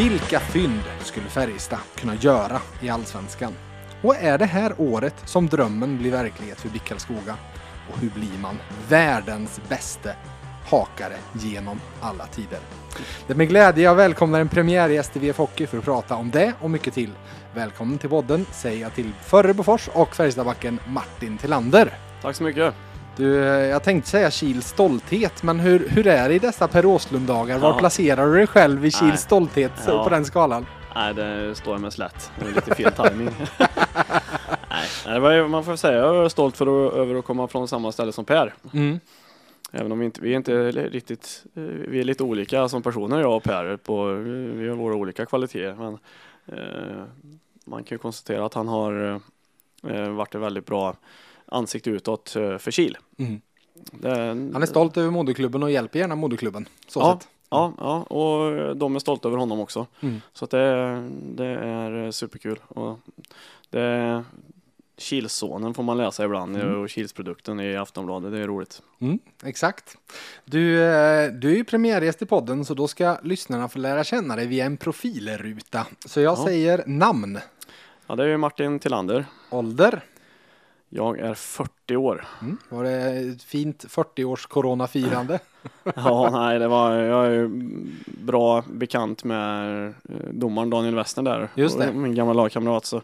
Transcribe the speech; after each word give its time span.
Vilka 0.00 0.40
fynd 0.40 0.82
skulle 1.00 1.26
Färjestad 1.26 1.78
kunna 1.96 2.14
göra 2.14 2.60
i 2.80 2.88
Allsvenskan? 2.88 3.52
Och 4.02 4.16
är 4.16 4.38
det 4.38 4.44
här 4.44 4.74
året 4.78 5.14
som 5.24 5.46
drömmen 5.46 5.98
blir 5.98 6.10
verklighet 6.10 6.60
för 6.60 6.68
BIK 6.68 6.84
Karlskoga? 6.84 7.36
Och 7.92 7.98
hur 7.98 8.10
blir 8.10 8.38
man 8.42 8.58
världens 8.88 9.60
bästa 9.68 10.10
hakare 10.66 11.16
genom 11.32 11.80
alla 12.00 12.26
tider? 12.26 12.58
Det 13.26 13.32
är 13.32 13.36
med 13.36 13.48
glädje 13.48 13.84
jag 13.84 13.94
välkomnar 13.94 14.40
en 14.40 14.48
premiärgäst 14.48 15.16
i 15.16 15.18
VF 15.18 15.38
Hockey 15.38 15.66
för 15.66 15.78
att 15.78 15.84
prata 15.84 16.14
om 16.14 16.30
det 16.30 16.52
och 16.60 16.70
mycket 16.70 16.94
till. 16.94 17.10
Välkommen 17.54 17.98
till 17.98 18.10
podden 18.10 18.46
säger 18.52 18.80
jag 18.80 18.94
till 18.94 19.12
förre 19.24 19.54
Bofors 19.54 19.88
och 19.88 20.16
Färjestadbacken 20.16 20.80
Martin 20.88 21.38
Tillander. 21.38 21.94
Tack 22.22 22.36
så 22.36 22.42
mycket. 22.42 22.74
Du, 23.16 23.34
jag 23.44 23.82
tänkte 23.82 24.10
säga 24.10 24.30
Kils 24.30 24.68
stolthet, 24.68 25.42
men 25.42 25.60
hur, 25.60 25.88
hur 25.88 26.06
är 26.06 26.28
det 26.28 26.34
i 26.34 26.38
dessa 26.38 26.68
Per 26.68 26.86
Åslund-dagar? 26.86 27.58
Var 27.58 27.68
Ja. 27.72 27.78
placerar 27.78 28.26
du 28.26 28.34
dig 28.34 28.46
själv 28.46 28.84
i 28.86 28.90
Kils 28.90 29.20
stolthet 29.20 29.72
Ja. 29.86 30.04
på 30.04 30.10
den 30.10 30.24
skalan? 30.24 30.66
Nej, 30.94 31.14
det 31.14 31.54
står 31.54 31.74
jag 31.74 31.80
med 31.80 31.92
slätt. 31.92 32.30
Det 32.40 32.46
är 32.50 32.54
lite 32.54 32.74
fel 32.74 32.92
timing. 32.92 33.30
Nej, 34.70 35.14
det 35.14 35.18
var, 35.20 35.48
man 35.48 35.64
får 35.64 35.76
säga 35.76 35.96
jag 35.98 36.24
är 36.24 36.28
stolt 36.28 36.56
för 36.56 36.86
att, 36.88 36.94
över 36.94 37.14
att 37.14 37.24
komma 37.24 37.48
från 37.48 37.68
samma 37.68 37.92
ställe 37.92 38.12
som 38.12 38.24
Per. 38.24 38.54
Mm. 38.74 39.00
Även 39.72 39.92
om 39.92 39.98
vi 39.98 40.04
inte, 40.04 40.20
vi 40.20 40.32
är 40.32 40.36
inte 40.36 40.70
riktigt, 40.70 41.44
vi 41.88 42.00
är 42.00 42.04
lite 42.04 42.22
olika 42.24 42.68
som 42.68 42.82
personer 42.82 43.20
jag 43.20 43.36
och 43.36 43.42
Per. 43.42 43.76
På, 43.76 44.04
vi 44.54 44.68
har 44.68 44.76
våra 44.76 44.94
olika 44.94 45.26
kvaliteter. 45.26 45.74
Men 45.78 45.98
eh, 46.58 47.04
man 47.64 47.84
kan 47.84 47.94
ju 47.94 47.98
konstatera 47.98 48.44
att 48.46 48.54
han 48.54 48.68
har 48.68 49.20
eh, 49.88 50.08
varit 50.08 50.34
ett 50.34 50.40
väldigt 50.40 50.66
bra 50.66 50.94
ansikte 51.50 51.90
utåt 51.90 52.36
eh, 52.36 52.58
för 52.58 52.70
Kil. 52.70 52.96
Mm. 53.18 53.40
Det, 53.92 54.08
Han 54.52 54.62
är 54.62 54.66
stolt 54.66 54.96
över 54.96 55.10
moderklubben 55.10 55.62
och 55.62 55.70
hjälper 55.70 55.98
gärna 55.98 56.14
moderklubben. 56.14 56.68
Så 56.88 57.00
Ja. 57.00 57.18
sett. 57.20 57.28
Ja, 57.50 57.72
ja, 57.78 58.02
och 58.02 58.76
de 58.76 58.94
är 58.96 58.98
stolta 59.00 59.28
över 59.28 59.38
honom 59.38 59.60
också. 59.60 59.86
Mm. 60.00 60.20
Så 60.32 60.44
att 60.44 60.50
det, 60.50 61.08
det 61.34 61.44
är 61.46 62.10
superkul. 62.10 62.58
Och 62.68 62.98
det, 63.70 64.24
Kilssonen 64.96 65.74
får 65.74 65.82
man 65.82 65.96
läsa 65.96 66.24
ibland 66.24 66.56
Mm. 66.56 66.80
och 66.80 66.90
Kilsprodukten 66.90 67.60
i 67.60 67.76
Aftonbladet. 67.76 68.32
Det 68.32 68.38
är 68.38 68.46
roligt. 68.46 68.82
Mm, 69.00 69.18
exakt. 69.44 69.96
Du, 70.44 70.82
eh, 70.82 71.32
du 71.32 71.50
är 71.52 71.56
ju 71.56 71.64
premiärgäst 71.64 72.22
i 72.22 72.26
podden 72.26 72.64
så 72.64 72.74
då 72.74 72.88
ska 72.88 73.18
lyssnarna 73.22 73.68
få 73.68 73.78
lära 73.78 74.04
känna 74.04 74.36
dig 74.36 74.46
via 74.46 74.64
en 74.66 74.76
profilruta. 74.76 75.86
Så 76.06 76.20
jag 76.20 76.38
Ja. 76.38 76.44
säger 76.44 76.84
namn, 76.86 77.38
Ja, 78.06 78.16
det 78.16 78.24
är 78.24 78.36
Martin 78.36 78.78
Tillander. 78.78 79.24
ålder. 79.50 80.00
Jag 80.92 81.18
är 81.18 81.34
40 81.34 81.96
år. 81.96 82.24
Mm. 82.42 82.56
Var 82.68 82.84
det 82.84 83.00
ett 83.00 83.42
fint 83.42 83.84
40-års 83.84 84.46
coronafirande? 84.46 85.38
Ja, 85.96 86.30
nej, 86.32 86.58
det 86.58 86.68
var, 86.68 86.92
jag 86.92 87.26
är 87.26 87.30
ju 87.30 87.48
bra 88.06 88.64
bekant 88.72 89.24
med 89.24 89.86
eh, 89.86 89.92
domaren 90.30 90.70
Daniel 90.70 90.94
Westner 90.94 91.24
där. 91.24 91.48
Just 91.54 91.78
det. 91.78 91.92
Min 91.92 92.14
gamla 92.14 92.32
lagkamrat. 92.32 92.84
Så 92.84 93.02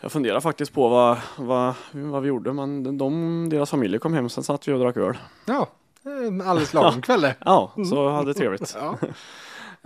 jag 0.00 0.12
funderar 0.12 0.40
faktiskt 0.40 0.72
på 0.72 0.88
vad, 0.88 1.18
vad, 1.36 1.74
vad 1.92 2.22
vi 2.22 2.28
gjorde. 2.28 2.52
Men 2.52 2.98
de, 2.98 3.48
deras 3.48 3.70
familjer 3.70 3.98
kom 3.98 4.14
hem, 4.14 4.28
sen 4.28 4.44
satt 4.44 4.68
vi 4.68 4.72
och 4.72 4.78
drack 4.78 4.96
öl. 4.96 5.16
Ja, 5.44 5.68
en 6.02 6.40
alldeles 6.40 6.74
lagom 6.74 7.02
kväll. 7.02 7.26
Ja, 7.44 7.72
så 7.90 8.08
hade 8.08 8.30
det 8.30 8.34
trevligt. 8.34 8.76
Ja. 8.80 8.98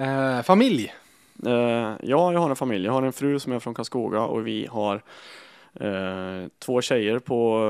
Eh, 0.04 0.42
familj. 0.42 0.94
Eh, 1.46 1.52
ja, 2.02 2.32
jag 2.32 2.38
har 2.38 2.50
en 2.50 2.56
familj. 2.56 2.84
Jag 2.84 2.92
har 2.92 3.02
en 3.02 3.12
fru 3.12 3.38
som 3.38 3.52
är 3.52 3.58
från 3.58 3.74
Karlskoga 3.74 4.20
och 4.20 4.46
vi 4.46 4.66
har 4.70 5.02
eh, 5.80 6.48
två 6.58 6.80
tjejer 6.80 7.18
på 7.18 7.68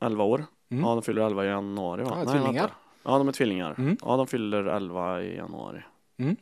eh, 0.00 0.06
11 0.06 0.24
år. 0.24 0.44
Mm. 0.70 0.84
Ja, 0.84 0.90
de 0.94 1.02
fyller 1.02 1.22
11 1.22 1.44
i 1.44 1.48
januari 1.48 2.02
va? 2.02 2.08
Ja, 2.10 2.16
Nej, 2.16 2.26
tvillingar. 2.26 2.52
vänta. 2.62 2.74
Ja, 3.02 3.18
de 3.18 3.28
är 3.28 3.32
tvillingar. 3.32 3.74
Mm. 3.78 3.96
Ja, 4.02 4.16
de 4.16 4.26
fyller 4.26 4.64
11 4.64 5.22
i 5.22 5.36
januari. 5.36 5.82
Mm. 6.16 6.36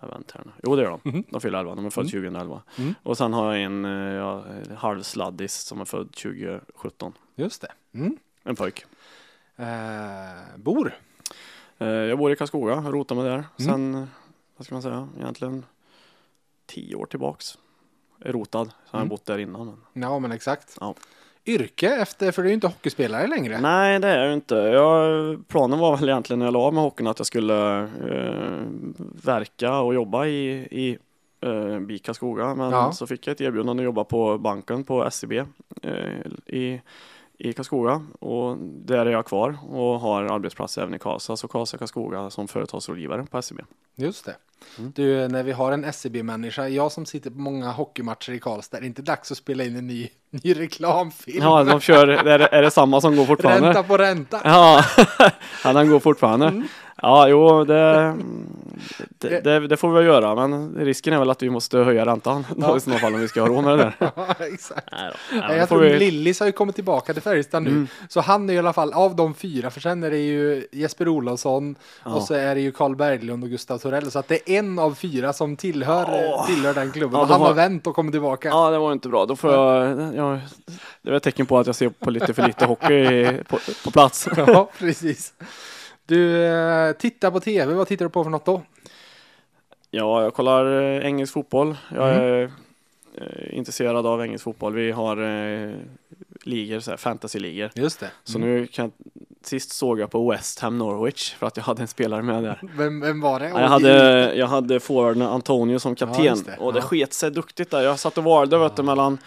Jag 0.00 0.08
väntar 0.08 0.38
här 0.38 0.44
nu. 0.46 0.52
Jo, 0.62 0.76
det 0.76 0.82
gör 0.82 0.90
de. 1.02 1.10
Mhm. 1.10 1.24
De 1.28 1.40
fyller 1.40 1.58
11. 1.58 1.74
De 1.74 1.86
är 1.86 1.90
födda 1.90 2.08
Mm. 2.08 2.22
2011. 2.32 2.62
Mm. 2.78 2.94
Och 3.02 3.16
sen 3.18 3.32
har 3.32 3.54
jag 3.54 3.62
en 3.64 3.84
eh, 3.84 3.90
ja, 4.14 4.44
halvsladdis 4.76 5.54
som 5.54 5.80
är 5.80 5.84
född 5.84 6.12
2017. 6.12 7.12
Just 7.34 7.62
det. 7.62 7.72
Mm. 7.98 8.16
En 8.44 8.56
pojk. 8.56 8.84
Eh, 9.56 10.56
bor. 10.56 10.94
Eh, 11.78 11.86
jag 11.88 12.18
bor 12.18 12.32
i 12.32 12.36
Karlskoga, 12.36 12.74
rotar 12.80 13.14
mig 13.14 13.24
där. 13.24 13.34
Mm. 13.34 13.46
Sen, 13.56 13.94
eh, 13.94 14.04
vad 14.56 14.66
ska 14.66 14.74
man 14.74 14.82
säga, 14.82 15.08
egentligen 15.18 15.64
10 16.66 16.94
år 16.96 17.06
tillbaks. 17.06 17.58
Rotad. 18.24 18.66
Så 18.66 18.72
har 18.96 18.98
Mm. 19.00 19.08
bott 19.08 19.26
där 19.26 19.38
innan. 19.38 19.66
Men... 19.92 20.02
Ja, 20.02 20.18
men 20.18 20.32
exakt. 20.32 20.76
Ja. 20.80 20.94
Yrke 21.46 21.88
efter, 21.96 22.32
för 22.32 22.42
du 22.42 22.48
är 22.48 22.50
ju 22.50 22.54
inte 22.54 22.66
hockeyspelare 22.66 23.26
längre. 23.26 23.60
Nej, 23.60 23.98
det 23.98 24.08
är 24.08 24.24
jag 24.24 24.32
inte. 24.32 24.54
Jag, 24.54 25.48
planen 25.48 25.78
var 25.78 25.96
väl 25.96 26.08
egentligen 26.08 26.38
när 26.38 26.46
jag 26.46 26.52
la 26.52 26.58
av 26.60 26.74
med 26.74 26.82
hockeyn 26.82 27.06
att 27.06 27.18
jag 27.18 27.26
skulle 27.26 27.78
eh, 27.82 28.62
verka 29.24 29.78
och 29.80 29.94
jobba 29.94 30.26
i, 30.26 30.48
i 30.70 30.98
eh, 31.40 31.78
BIK 31.78 32.02
Karlskoga. 32.04 32.54
Men 32.54 32.70
Ja. 32.70 32.92
så 32.92 33.06
fick 33.06 33.26
jag 33.26 33.32
ett 33.32 33.40
erbjudande 33.40 33.80
att 33.82 33.84
jobba 33.84 34.04
på 34.04 34.38
banken 34.38 34.84
på 34.84 35.10
SEB 35.10 35.32
eh, 35.32 35.96
i, 36.46 36.80
i 37.42 37.52
Karlskoga. 37.52 38.02
Och 38.20 38.56
där 38.58 39.06
är 39.06 39.10
jag 39.10 39.26
kvar 39.26 39.58
och 39.68 40.00
har 40.00 40.24
arbetsplats 40.24 40.78
även 40.78 40.94
i 40.94 40.98
Karlstad. 40.98 41.36
Så 41.36 41.48
Karlstad 41.48 41.78
Karlskoga 41.78 42.30
som 42.30 42.48
företagsrådgivare 42.48 43.26
på 43.30 43.42
SEB. 43.42 43.60
Just 43.96 44.24
det. 44.24 44.36
Mm. 44.78 44.92
Du, 44.96 45.28
när 45.28 45.42
vi 45.42 45.52
har 45.52 45.72
en 45.72 45.84
SCB-människa, 45.84 46.68
jag 46.68 46.92
som 46.92 47.06
sitter 47.06 47.30
på 47.30 47.38
många 47.38 47.70
hockeymatcher 47.70 48.32
i 48.32 48.40
Karlstad, 48.40 48.76
är 48.76 48.80
det 48.80 48.86
inte 48.86 49.02
dags 49.02 49.32
att 49.32 49.38
spela 49.38 49.64
in 49.64 49.76
en 49.76 49.86
ny, 49.86 50.08
ny 50.30 50.54
reklamfilm? 50.54 51.42
Ja, 51.42 51.64
de 51.64 51.80
kör, 51.80 52.08
är 52.08 52.38
det, 52.38 52.46
är 52.46 52.62
det 52.62 52.70
samma 52.70 53.00
som 53.00 53.16
går 53.16 53.24
fortfarande? 53.24 53.68
Ränta 53.68 53.82
på 53.82 53.98
ränta. 53.98 54.40
Ja, 54.44 54.84
ja 55.64 55.72
den 55.72 55.90
går 55.90 56.00
fortfarande. 56.00 56.62
Ja, 57.04 57.28
jo, 57.28 57.64
det, 57.64 58.14
det, 59.18 59.40
det, 59.40 59.66
det 59.66 59.76
får 59.76 59.88
vi 59.88 59.94
väl 59.94 60.04
göra, 60.04 60.34
men 60.48 60.74
risken 60.78 61.12
är 61.12 61.18
väl 61.18 61.30
att 61.30 61.42
vi 61.42 61.50
måste 61.50 61.78
höja 61.78 62.06
räntan 62.06 62.44
då 62.56 62.66
Ja. 62.66 62.76
i 62.76 62.80
så 62.80 62.90
fall 62.90 63.14
om 63.14 63.20
vi 63.20 63.28
ska 63.28 63.40
ha 63.40 63.48
råd 63.48 63.64
med 63.64 63.78
det 63.78 63.84
där. 63.98 64.10
Ja, 64.16 64.34
exakt. 64.38 64.88
Nej. 64.92 65.12
Nej, 65.48 65.56
jag 65.58 65.68
tror 65.68 65.80
vi, 65.80 65.98
Lillis 65.98 66.40
har 66.40 66.46
ju 66.46 66.52
kommit 66.52 66.74
tillbaka 66.74 67.12
till 67.12 67.22
Färjestad 67.22 67.62
nu. 67.62 67.70
Mm. 67.70 67.86
Så 68.08 68.20
han 68.20 68.50
är 68.50 68.54
i 68.54 68.58
alla 68.58 68.72
fall 68.72 68.92
av 68.92 69.16
de 69.16 69.34
fyra, 69.34 69.70
för 69.70 69.80
sen 69.80 70.02
är 70.02 70.10
det 70.10 70.18
ju 70.18 70.66
Jesper 70.72 71.08
Olofsson 71.08 71.74
Ja. 72.04 72.14
och 72.14 72.22
så 72.22 72.34
är 72.34 72.54
det 72.54 72.60
ju 72.60 72.72
Karl 72.72 72.96
Berglund 72.96 73.44
och 73.44 73.50
Gustav 73.50 73.78
Torell. 73.78 74.10
Så 74.10 74.18
att 74.18 74.28
det 74.28 74.50
är 74.50 74.58
en 74.58 74.78
av 74.78 74.94
fyra 74.94 75.32
som 75.32 75.56
tillhör, 75.56 76.04
Åh. 76.34 76.46
tillhör 76.46 76.74
den 76.74 76.92
klubben. 76.92 77.20
Ja, 77.20 77.26
de 77.26 77.32
han 77.32 77.40
har 77.40 77.48
har- 77.48 77.54
vänt 77.54 77.86
och 77.86 77.94
kommit 77.94 78.12
tillbaka. 78.12 78.48
ja, 78.48 78.70
det 78.70 78.78
var 78.78 78.92
inte 78.92 79.08
bra. 79.08 79.26
Då 79.26 79.36
får 79.36 79.52
jag, 79.52 80.14
jag 80.14 80.40
det 81.02 81.10
är 81.10 81.14
ett 81.14 81.22
tecken 81.22 81.46
på 81.46 81.58
att 81.58 81.66
jag 81.66 81.76
ser 81.76 81.88
på 81.88 82.10
lite 82.10 82.34
för 82.34 82.46
lite 82.46 82.64
hockey 82.66 83.24
på, 83.48 83.58
på 83.84 83.90
plats. 83.90 84.28
Ja, 84.36 84.68
precis. 84.78 85.32
Du, 86.06 86.44
eh, 86.46 86.92
tittar 86.92 87.30
på 87.30 87.40
tv, 87.40 87.74
vad 87.74 87.88
tittar 87.88 88.04
du 88.04 88.10
på 88.10 88.24
för 88.24 88.30
något 88.30 88.44
då? 88.44 88.62
Ja, 89.90 90.22
jag 90.22 90.34
kollar 90.34 90.82
eh, 90.82 91.06
engelsk 91.06 91.32
fotboll. 91.32 91.76
Jag 91.94 92.08
Mm. 92.16 92.24
är 92.24 92.42
eh, 93.14 93.58
intresserad 93.58 94.06
av 94.06 94.22
engelsk 94.22 94.44
fotboll. 94.44 94.74
Vi 94.74 94.90
har 94.90 95.16
ligor, 96.44 96.80
så 96.80 96.90
här, 96.90 96.96
fantasy-ligor. 96.98 97.70
Just 97.74 98.00
det. 98.00 98.10
Så 98.24 98.38
nu 98.38 98.66
kan 98.66 98.84
jag, 98.84 98.92
sist 99.46 99.72
såg 99.72 100.00
jag 100.00 100.10
på 100.10 100.30
West 100.30 100.58
Ham 100.60 100.78
Norwich 100.78 101.34
för 101.34 101.46
att 101.46 101.56
jag 101.56 101.64
hade 101.64 101.82
en 101.82 101.88
spelare 101.88 102.22
med 102.22 102.42
där. 102.44 102.58
Vem, 102.76 103.00
vem 103.00 103.20
var 103.20 103.40
det? 103.40 103.48
Ja, 103.48 103.60
jag, 103.60 103.68
hade, 103.68 104.34
jag 104.34 104.46
hade 104.46 104.80
forwarden 104.80 105.22
Antonio 105.22 105.78
som 105.78 105.94
kapten 105.94 106.24
just 106.24 106.46
det. 106.46 106.56
och 106.58 106.72
det 106.72 106.78
Ja. 106.78 106.82
sket 106.84 107.12
sig 107.12 107.30
duktigt 107.30 107.70
där. 107.70 107.80
Jag 107.82 107.98
satt 107.98 108.18
och 108.18 108.24
valde 108.24 108.58
vet 108.58 108.76
du, 108.76 108.82
mellan 108.82 109.18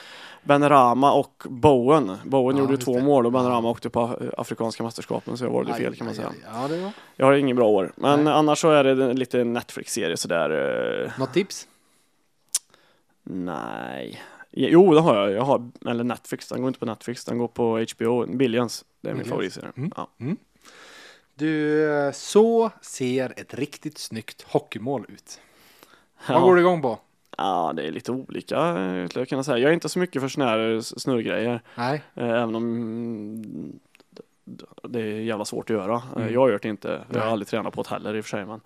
Benrahma 0.45 1.13
och 1.13 1.44
Bowen. 1.50 2.11
Bowen 2.25 2.57
Ja, 2.57 2.63
gjorde 2.63 2.78
två 2.78 2.95
det. 2.97 3.03
mål 3.03 3.25
och 3.25 3.31
Benrahma 3.31 3.69
åkte 3.69 3.89
på 3.89 4.01
eh, 4.01 4.28
Afrikanska 4.38 4.83
mästerskapen 4.83 5.38
så 5.38 5.44
jag 5.45 5.51
valde 5.51 5.73
Aj, 5.73 5.79
fel 5.81 5.95
kan 5.95 6.06
man 6.06 6.11
aj, 6.11 6.16
säga. 6.16 6.28
aj. 6.29 6.35
Ja, 6.61 6.67
det 6.67 6.81
var. 6.81 6.91
Jag 7.16 7.25
har 7.25 7.33
ingen 7.33 7.56
bra 7.56 7.67
år. 7.67 7.91
Men 7.95 8.23
Nej. 8.23 8.33
annars 8.33 8.59
så 8.59 8.69
är 8.72 8.83
det 8.83 9.13
lite 9.13 9.44
Netflix-serie 9.44 10.17
sådär. 10.17 10.50
eh, 11.06 11.19
Något 11.19 11.33
tips? 11.33 11.68
nej. 13.24 14.21
Jo, 14.51 14.94
det 14.94 15.00
har 15.01 15.15
jag. 15.15 15.31
jag 15.31 15.44
har, 15.44 15.69
eller 15.86 16.03
Netflix. 16.03 16.47
Den 16.47 16.62
går 16.62 16.68
inte 16.68 16.80
på 16.80 16.86
Netflix. 16.86 17.25
Den 17.25 17.38
går 17.38 17.47
på 17.47 17.86
HBO. 17.95 18.25
Billions. 18.38 18.86
Det 19.01 19.09
är 19.09 19.13
min 19.13 19.25
favoritserie. 19.25 19.71
Mm. 19.77 19.92
Ja. 19.95 20.07
Du, 21.36 21.83
eh, 21.94 22.12
så 22.12 22.71
ser 22.81 23.33
ett 23.39 23.53
riktigt 23.53 23.97
snyggt 23.97 24.42
hockeymål 24.42 25.06
ut. 25.09 25.39
Vad 26.27 26.38
Ja. 26.38 26.42
går 26.42 26.56
du 26.56 26.62
igång 26.62 26.81
på? 26.81 27.00
Ja, 27.37 27.73
det 27.75 27.83
är 27.87 27.91
lite 27.91 28.11
olika. 28.11 28.55
eh, 28.67 29.07
skulle 29.07 29.21
Jag, 29.21 29.29
kunna 29.29 29.43
säga. 29.43 29.57
jag 29.57 29.69
är 29.69 29.73
inte 29.73 29.89
så 29.89 29.99
mycket 29.99 30.21
för 30.21 30.29
såna 30.29 30.45
här 30.45 30.81
snurrgrejer. 30.81 31.61
Nej. 31.75 32.03
Eh, 32.13 32.29
Även 32.29 32.55
om 32.55 33.79
det 34.83 34.99
är 35.01 35.19
jävla 35.19 35.45
svårt 35.45 35.69
att 35.69 35.75
göra. 35.75 35.95
Eh, 35.95 36.01
Mm. 36.15 36.33
Jag 36.33 36.39
har 36.41 36.49
gjort 36.51 36.61
det 36.61 36.69
inte. 36.69 37.05
Jag 37.13 37.21
har 37.21 37.27
aldrig 37.31 37.47
tränat 37.47 37.73
på 37.73 37.81
det 37.83 37.89
heller 37.89 38.15
i 38.15 38.19
och 38.21 38.25
för 38.25 38.29
sig. 38.29 38.45
Men, 38.45 38.61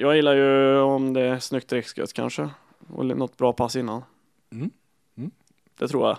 jag 0.00 0.16
gillar 0.16 0.34
ju 0.34 0.78
om 0.80 1.12
det 1.12 1.20
är 1.20 1.38
snyggt 1.38 1.68
direktskott 1.68 2.12
kanske. 2.12 2.48
Och 2.94 3.06
något 3.06 3.36
bra 3.36 3.52
pass 3.52 3.76
innan. 3.76 4.02
Mm. 4.52 4.70
Mm. 5.16 5.30
Det 5.78 5.88
tror 5.88 6.06
jag. 6.08 6.18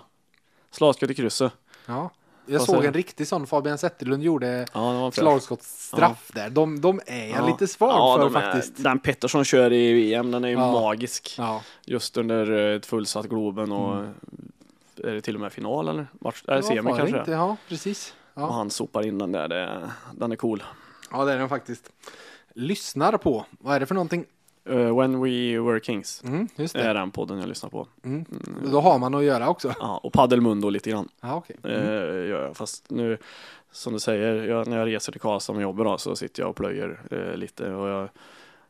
Slagskott 0.72 1.10
i 1.10 1.14
krysset. 1.16 1.54
Ja. 1.86 2.10
Jag 2.46 2.60
Vad 2.60 2.68
såg 2.68 2.86
en 2.86 2.94
riktig 2.94 3.28
sån. 3.28 3.48
Fabian 3.48 3.78
Zetterlund 3.78 4.24
gjorde 4.24 4.66
Ja, 4.74 5.12
slagskottsstraff 5.12 6.32
där. 6.34 6.50
De, 6.50 6.82
de 6.82 7.02
är 7.06 7.28
jag 7.30 7.40
Ja. 7.40 7.48
lite 7.48 7.68
svag 7.68 7.90
ja, 7.92 8.16
för 8.18 8.24
de 8.26 8.36
är- 8.36 8.42
faktiskt. 8.42 8.84
Den 8.84 9.00
Pettersson 9.00 9.46
kör 9.46 9.74
i 9.74 9.94
VM, 9.94 10.32
den 10.32 10.44
är 10.44 10.48
ju 10.48 10.54
Ja. 10.54 10.72
magisk. 10.72 11.36
Ja. 11.38 11.62
Just 11.86 12.18
under 12.18 12.52
eh, 12.70 12.76
ett 12.76 12.86
fullsatt 12.86 13.26
Globen 13.26 13.72
och 13.72 13.96
Mm. 13.96 14.14
är 15.04 15.12
det 15.14 15.22
till 15.22 15.36
och 15.36 15.42
med 15.42 15.54
final 15.54 15.88
eller? 15.88 16.08
Match, 16.20 16.44
är 16.48 16.52
det 16.52 16.58
Ja, 16.58 16.62
semi 16.62 16.92
kanske? 16.98 17.18
inte? 17.20 17.32
Ja, 17.32 17.58
precis. 17.70 18.14
Och 18.34 18.42
Ja. 18.42 18.52
han 18.52 18.70
sopar 18.70 19.06
in 19.08 19.18
den 19.18 19.32
där, 19.32 19.48
det, 19.48 19.90
den 20.14 20.32
är 20.32 20.36
cool. 20.36 20.64
ja, 21.12 21.26
det 21.26 21.34
är 21.34 21.38
den 21.38 21.50
faktiskt. 21.50 21.90
Lyssnar 22.54 23.18
på. 23.18 23.46
Vad 23.60 23.76
är 23.76 23.80
det 23.80 23.86
för 23.86 23.96
någonting? 23.96 24.26
Eh, 24.70 24.98
When 24.98 25.22
We 25.24 25.60
Were 25.60 25.80
Kings 25.80 26.22
Mm, 26.26 26.48
just 26.56 26.76
är 26.76 26.88
det. 26.88 27.00
den 27.00 27.12
podden 27.12 27.40
jag 27.40 27.50
lyssnar 27.50 27.70
på. 27.70 27.88
Mm. 28.04 28.26
Då 28.72 28.80
har 28.82 29.00
man 29.00 29.16
att 29.16 29.24
göra 29.24 29.50
också. 29.50 29.74
Ja, 29.80 30.00
och 30.04 30.14
Paddelmundo 30.14 30.70
lite 30.70 30.90
grann. 30.90 31.10
Ja, 31.22 31.36
okej. 31.36 31.56
Eh, 31.64 31.82
Mm. 31.84 32.30
jag. 32.30 32.58
Fast 32.58 32.90
nu, 32.92 33.18
som 33.72 33.94
du 33.94 34.00
säger, 34.00 34.44
jag, 34.44 34.68
när 34.68 34.78
jag 34.78 34.88
reser 34.88 35.12
till 35.12 35.22
Karlstad 35.22 35.54
med 35.54 35.62
jobbet 35.62 35.86
då, 35.86 35.98
så 35.98 36.16
sitter 36.16 36.42
jag 36.44 36.50
och 36.50 36.56
plöjer 36.56 37.02
eh, 37.12 37.38
lite 37.38 37.74
och 37.74 37.88
jag, 37.90 38.10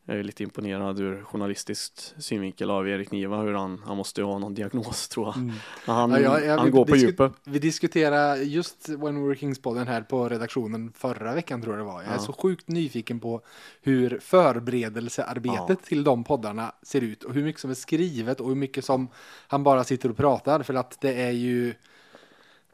jag 0.06 0.18
är 0.20 0.24
lite 0.24 0.44
imponerad 0.44 1.00
ur 1.00 1.22
journalistiskt 1.24 2.16
synvinkel 2.18 2.70
av 2.70 2.90
Erik 2.90 3.12
Niva, 3.12 3.42
hur 3.42 3.54
han, 3.54 3.82
han 3.86 3.98
måste 3.98 4.22
ju 4.22 4.26
ha 4.28 4.40
någon 4.40 4.54
diagnos 4.54 5.08
tror 5.10 5.28
jag. 5.28 5.36
Mm. 5.38 5.56
Han, 5.86 6.12
Ja, 6.12 6.20
jag- 6.20 6.46
jag- 6.46 6.58
han 6.58 6.72
går 6.72 6.86
på 6.86 6.96
djupet. 6.96 7.32
Vi 7.44 7.60
diskuterade 7.60 8.44
just 8.44 8.90
When 8.90 9.22
We 9.22 9.28
Were 9.28 9.36
Kings-podden 9.36 9.86
här 9.88 10.02
på 10.02 10.30
redaktionen 10.30 10.92
förra 10.96 11.34
veckan 11.34 11.62
tror 11.62 11.78
jag 11.78 11.86
det 11.86 11.92
var. 11.92 12.02
Jag 12.02 12.10
är 12.12 12.16
Ja. 12.16 12.20
så 12.20 12.34
sjukt 12.34 12.68
nyfiken 12.68 13.20
på 13.20 13.42
hur 13.82 14.20
förberedelsearbetet 14.22 15.60
Ja. 15.82 15.88
till 15.88 16.04
de 16.04 16.24
poddarna 16.24 16.72
ser 16.82 17.02
ut 17.02 17.24
och 17.24 17.34
hur 17.34 17.44
mycket 17.44 17.62
som 17.62 17.70
är 17.70 17.74
skrivet 17.76 18.40
och 18.40 18.48
hur 18.48 18.56
mycket 18.56 18.86
som 18.86 19.08
han 19.48 19.64
bara 19.64 19.84
sitter 19.84 20.10
och 20.10 20.18
pratar 20.18 20.64
för 20.64 20.74
att 20.74 20.98
det 21.02 21.14
är 21.14 21.32
ju 21.32 21.74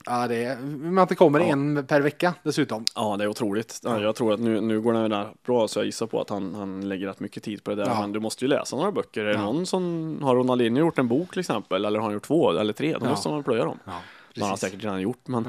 Ja, 0.05 0.27
det 0.27 0.43
är, 0.43 0.57
men 0.57 0.97
att 0.97 1.09
det 1.09 1.15
kommer 1.15 1.39
en 1.39 1.85
per 1.87 2.01
vecka 2.01 2.33
dessutom. 2.43 2.85
Ja, 2.95 3.17
det 3.17 3.23
är 3.23 3.27
otroligt. 3.27 3.79
Ja, 3.83 4.01
Jag 4.01 4.15
tror 4.15 4.33
att 4.33 4.39
nu, 4.39 4.61
nu 4.61 4.81
går 4.81 4.93
den 4.93 5.09
där 5.11 5.27
bra, 5.45 5.67
så 5.67 5.79
jag 5.79 5.85
gissar 5.85 6.05
på 6.07 6.21
att 6.21 6.29
han, 6.29 6.55
han 6.55 6.89
lägger 6.89 7.07
rätt 7.07 7.19
mycket 7.19 7.43
tid 7.43 7.63
på 7.63 7.69
det 7.71 7.75
där. 7.75 7.85
Ja. 7.89 8.01
Men 8.01 8.11
du 8.11 8.19
måste 8.19 8.45
ju 8.45 8.49
läsa 8.49 8.75
några 8.75 8.91
böcker. 8.91 9.25
Är 9.25 9.33
det 9.33 9.41
någon 9.41 9.65
som, 9.65 10.17
har 10.23 10.35
Ronaldinho 10.35 10.79
gjort 10.79 10.99
en 10.99 11.07
bok 11.07 11.29
till 11.31 11.39
exempel? 11.39 11.85
Eller 11.85 11.99
har 11.99 12.03
han 12.05 12.13
gjort 12.13 12.23
två 12.23 12.51
eller 12.51 12.73
tre? 12.73 12.97
Då 12.99 13.05
måste 13.05 13.29
man 13.29 13.43
plöja 13.43 13.65
dem. 13.65 13.79
Ja, 13.85 13.91
Det 14.35 14.41
har 14.41 14.47
han 14.47 14.57
säkert 14.57 14.83
redan 14.83 15.01
gjort, 15.01 15.27
men 15.27 15.47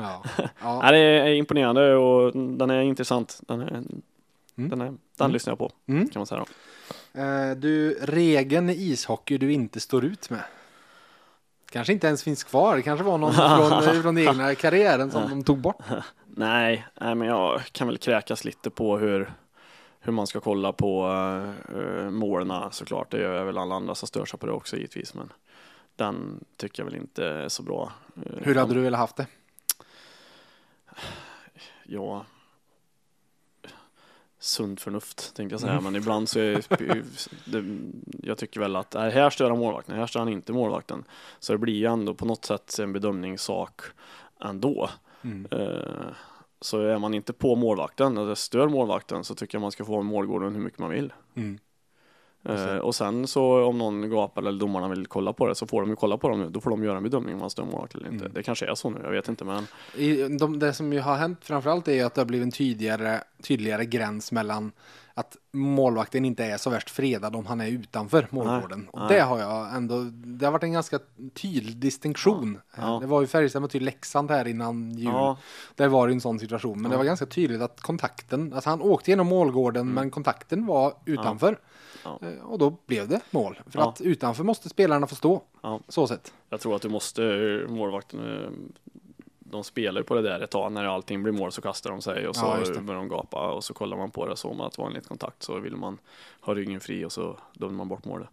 Ja. 0.62 0.82
Det 0.90 0.98
är 0.98 1.26
imponerande 1.34 1.94
och 1.96 2.32
den 2.32 2.70
är 2.70 2.80
intressant. 2.82 3.40
Den, 3.46 3.60
är, 3.60 3.82
den, 4.54 4.80
är, 4.80 4.84
den 4.86 4.98
Mm. 5.20 5.32
lyssnar 5.32 5.50
jag 5.50 5.58
på, 5.58 5.70
Mm. 5.88 6.08
kan 6.08 6.20
man 6.20 6.26
säga. 6.26 6.44
Då. 7.14 7.20
Eh, 7.20 7.50
Du, 7.56 7.94
regeln 8.02 8.70
i 8.70 8.72
ishockey 8.72 9.38
du 9.38 9.52
inte 9.52 9.80
står 9.80 10.04
ut 10.04 10.30
med. 10.30 10.40
Kanske 11.70 11.92
inte 11.92 12.06
ens 12.06 12.22
finns 12.22 12.44
kvar. 12.44 12.76
Det 12.76 12.82
kanske 12.82 13.04
var 13.04 13.18
någon 13.18 13.34
från, 13.84 14.02
från 14.02 14.14
den 14.14 14.28
egna 14.28 14.54
karriären 14.54 15.10
som 15.10 15.30
de 15.30 15.44
tog 15.44 15.58
bort. 15.58 15.78
Nej, 16.26 16.86
nej, 17.00 17.14
men 17.14 17.28
jag 17.28 17.60
kan 17.72 17.86
väl 17.86 17.98
kräkas 17.98 18.44
lite 18.44 18.70
på 18.70 18.98
hur, 18.98 19.32
hur 20.00 20.12
man 20.12 20.26
ska 20.26 20.40
kolla 20.40 20.72
på 20.72 21.06
uh, 21.74 22.10
målen 22.10 22.52
såklart. 22.70 23.10
Det 23.10 23.20
gör 23.20 23.44
väl 23.44 23.58
alla 23.58 23.74
andra 23.74 23.94
som 23.94 24.08
stör 24.08 24.24
sig 24.24 24.38
på 24.38 24.46
det 24.46 24.52
också 24.52 24.76
givetvis. 24.76 25.14
Men 25.14 25.32
den 25.96 26.44
tycker 26.56 26.82
jag 26.82 26.90
väl 26.90 27.00
inte 27.00 27.26
är 27.26 27.48
så 27.48 27.62
bra. 27.62 27.92
Eh, 28.26 28.32
Hur 28.42 28.54
hade 28.54 28.74
du 28.74 28.80
velat 28.80 29.00
haft 29.00 29.16
det? 29.16 29.26
Ja, 31.84 32.24
sunt 34.42 34.80
förnuft 34.80 35.34
tänkte 35.36 35.52
jag 35.54 35.60
säga, 35.60 35.72
Mm. 35.72 35.84
men 35.84 35.96
ibland 35.96 36.28
så 36.28 36.38
är 36.40 36.62
det, 37.44 37.64
jag 38.22 38.38
tycker 38.38 38.60
väl 38.60 38.76
att 38.76 38.94
här 38.94 39.30
stör 39.30 39.50
han 39.50 39.58
målvakten, 39.58 39.96
här 39.96 40.06
stör 40.06 40.20
han 40.20 40.28
inte 40.28 40.52
målvakten. 40.52 41.04
Så 41.38 41.52
det 41.52 41.58
blir 41.58 41.74
ju 41.74 41.86
ändå 41.86 42.14
på 42.14 42.24
något 42.26 42.44
sätt 42.44 42.78
en 42.78 42.92
bedömningssak 42.92 43.80
ändå. 44.44 44.90
Mm. 45.22 45.46
Eh, 45.50 46.06
Så 46.62 46.80
är 46.80 46.98
man 46.98 47.14
inte 47.14 47.32
på 47.32 47.54
målvakten 47.56 48.14
det 48.14 48.36
stör 48.36 48.68
målvakten 48.68 49.24
så 49.24 49.34
tycker 49.34 49.56
jag 49.58 49.62
man 49.62 49.72
ska 49.72 49.84
få 49.84 50.02
målgården 50.02 50.54
hur 50.54 50.62
mycket 50.62 50.78
man 50.78 50.90
vill. 50.90 51.12
Mm. 51.34 51.58
Eh, 52.44 52.76
Och 52.76 52.94
sen 52.94 53.26
så 53.26 53.64
om 53.64 53.78
någon 53.78 54.10
gapar 54.10 54.42
eller 54.42 54.60
domarna 54.60 54.88
vill 54.88 55.06
kolla 55.06 55.32
på 55.32 55.46
det 55.46 55.54
så 55.54 55.66
får 55.66 55.80
de 55.80 55.90
ju 55.90 55.96
kolla 55.96 56.16
på 56.18 56.28
dem 56.28 56.40
nu. 56.40 56.48
Då 56.50 56.60
får 56.60 56.70
de 56.70 56.84
göra 56.84 56.96
en 56.96 57.02
bedömning 57.02 57.34
om 57.34 57.40
man 57.40 57.50
stör 57.50 57.64
målvakten 57.64 58.00
eller 58.00 58.12
inte. 58.12 58.24
Mm. 58.24 58.34
Det 58.34 58.42
kanske 58.42 58.66
är 58.70 58.74
så 58.74 58.90
nu, 58.90 58.98
jag 59.04 59.10
vet 59.10 59.28
inte 59.28 59.44
men 59.44 59.66
I, 59.96 60.28
de, 60.38 60.58
det 60.58 60.72
som 60.72 60.92
ju 60.92 61.00
har 61.00 61.16
hänt 61.16 61.38
framförallt 61.42 61.88
är 61.88 61.92
ju 61.94 62.00
att 62.02 62.14
det 62.14 62.20
har 62.20 62.26
blivit 62.26 62.44
en 62.46 62.52
tydligare, 62.52 63.20
tydligare 63.42 63.84
gräns 63.84 64.32
mellan 64.32 64.72
att 65.14 65.36
målvakten 65.52 66.24
inte 66.24 66.44
är 66.44 66.56
så 66.56 66.70
värst 66.70 66.90
fredad 66.90 67.36
om 67.36 67.46
han 67.46 67.60
är 67.60 67.68
utanför 67.68 68.26
målgården. 68.30 68.88
och 68.92 68.98
nej. 68.98 69.08
det 69.08 69.20
har 69.20 69.38
jag 69.38 69.74
ändå, 69.76 70.00
det 70.12 70.44
har 70.44 70.52
varit 70.52 70.62
en 70.62 70.72
ganska 70.72 70.98
tydlig 71.34 71.76
distinktion. 71.76 72.58
Ja. 72.76 72.98
Det 73.00 73.06
var 73.06 73.20
ju 73.20 73.26
Färjestad 73.26 73.62
mot 73.62 73.74
Leksand 73.74 74.30
här 74.30 74.48
innan 74.48 74.90
jul. 74.90 75.04
ja, 75.12 75.38
Där 75.74 75.88
var 75.88 76.06
det 76.08 76.12
en 76.14 76.20
sån 76.20 76.38
situation. 76.38 76.82
Men 76.82 76.90
det 76.90 76.94
Ja. 76.94 76.98
var 76.98 77.04
ganska 77.04 77.26
tydligt 77.26 77.62
att 77.62 77.80
kontakten, 77.80 78.52
alltså 78.54 78.70
han 78.70 78.80
åkte 78.82 79.10
genom 79.10 79.26
målgården 79.26 79.88
men 79.88 80.10
kontakten 80.10 80.66
var 80.66 80.94
utanför. 81.04 81.58
Mm. 82.04 82.18
Ja. 82.20 82.28
Eh, 82.28 82.44
Och 82.50 82.58
då 82.58 82.76
blev 82.86 83.08
det 83.08 83.20
mål. 83.30 83.60
För 83.70 83.78
Ja. 83.78 83.88
att 83.88 84.00
utanför 84.00 84.44
måste 84.44 84.68
spelarna 84.68 85.06
få 85.06 85.14
stå. 85.14 85.42
Ja. 85.62 85.80
Så 85.88 86.06
sett. 86.06 86.32
jag 86.48 86.60
tror 86.60 86.76
att 86.76 86.82
du 86.82 86.88
måste, 86.88 87.24
eh, 87.24 87.68
målvakten, 87.70 88.42
eh, 88.44 88.50
de 89.38 89.64
spelar 89.64 90.02
på 90.02 90.14
det 90.14 90.22
där 90.22 90.40
ett 90.40 90.50
tag 90.50 90.72
när 90.72 90.84
allting 90.84 91.22
blir 91.22 91.32
mål 91.32 91.52
så 91.52 91.62
kastar 91.62 91.90
de 91.90 92.02
sig 92.02 92.28
och 92.28 92.36
så 92.36 92.44
Ja, 92.46 92.80
börjar 92.80 92.98
de 93.00 93.08
gapa 93.08 93.52
och 93.52 93.64
så 93.64 93.74
kollar 93.74 93.96
man 93.96 94.10
på 94.10 94.26
det 94.26 94.36
om 94.44 94.60
att 94.60 94.78
liten 94.78 95.08
kontakt 95.08 95.42
så 95.42 95.58
vill 95.58 95.76
man 95.76 95.98
ha 96.40 96.54
ryggen 96.54 96.80
fri 96.80 97.04
och 97.04 97.12
så 97.12 97.36
dömer 97.52 97.74
man 97.74 97.88
bort 97.88 98.04
målet. 98.04 98.28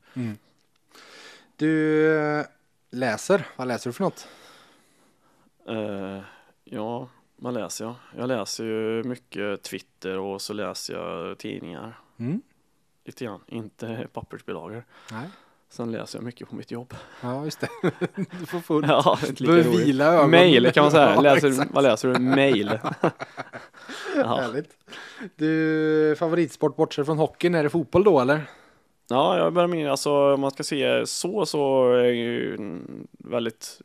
Du 1.56 2.16
eh, 2.18 2.46
läser, 2.92 3.48
vad 3.56 3.68
läser 3.68 3.90
du 3.90 3.94
för 3.94 4.04
något? 4.04 4.28
Eh, 5.68 6.20
ja, 6.64 7.08
vad 7.36 7.54
läser 7.54 7.86
jag? 7.86 7.96
Jag 8.18 8.28
läser 8.28 8.64
ju 8.64 9.04
mycket 9.04 9.64
Twitter 9.64 10.18
och 10.18 10.42
så 10.42 10.54
läser 10.54 10.94
jag 10.94 11.38
tidningar. 11.38 12.00
Mm. 12.18 12.42
Lite 13.08 13.26
grann, 13.26 13.40
inte 13.48 14.08
pappersbilagor. 14.14 14.84
Nej. 15.12 15.28
Sen 15.70 15.92
läser 15.92 16.18
jag 16.20 16.24
mycket 16.26 16.50
på 16.50 16.56
mitt 16.56 16.72
jobb. 16.72 16.94
Ja, 17.22 17.46
just 17.46 17.60
det. 17.60 17.68
Du 18.40 18.46
får 18.46 18.60
fullt. 18.60 18.88
Ja, 18.88 19.20
inte 19.28 19.44
lika 19.44 19.54
roligt. 19.70 19.80
vila 19.80 20.06
ögonen. 20.06 20.32
Mail 20.32 20.72
kan 20.72 20.84
man 20.84 20.92
säga. 20.92 21.12
Ja, 21.16 21.22
läser, 21.22 21.48
exakt. 21.48 21.72
vad 21.74 21.84
läser 21.84 22.08
du? 22.14 22.20
Mail. 22.20 22.80
ja. 24.16 24.36
Härligt. 24.36 24.70
Du, 25.36 26.16
favoritsport 26.20 26.76
bortsett 26.76 27.06
från 27.06 27.18
hockeyn, 27.18 27.56
är 27.56 27.64
det 27.64 27.70
fotboll 27.70 28.04
då 28.04 28.20
eller? 28.20 28.42
ja, 29.10 29.38
jag 29.38 29.54
börjar 29.54 29.68
med, 29.68 29.92
alltså 29.92 30.34
om 30.34 30.42
man 30.42 30.52
ska 30.52 30.64
se 30.64 31.06
så 31.08 31.46
så 31.46 31.92
är 31.94 31.98
jag 32.04 32.16
ju 32.16 32.58
väldigt 33.12 33.82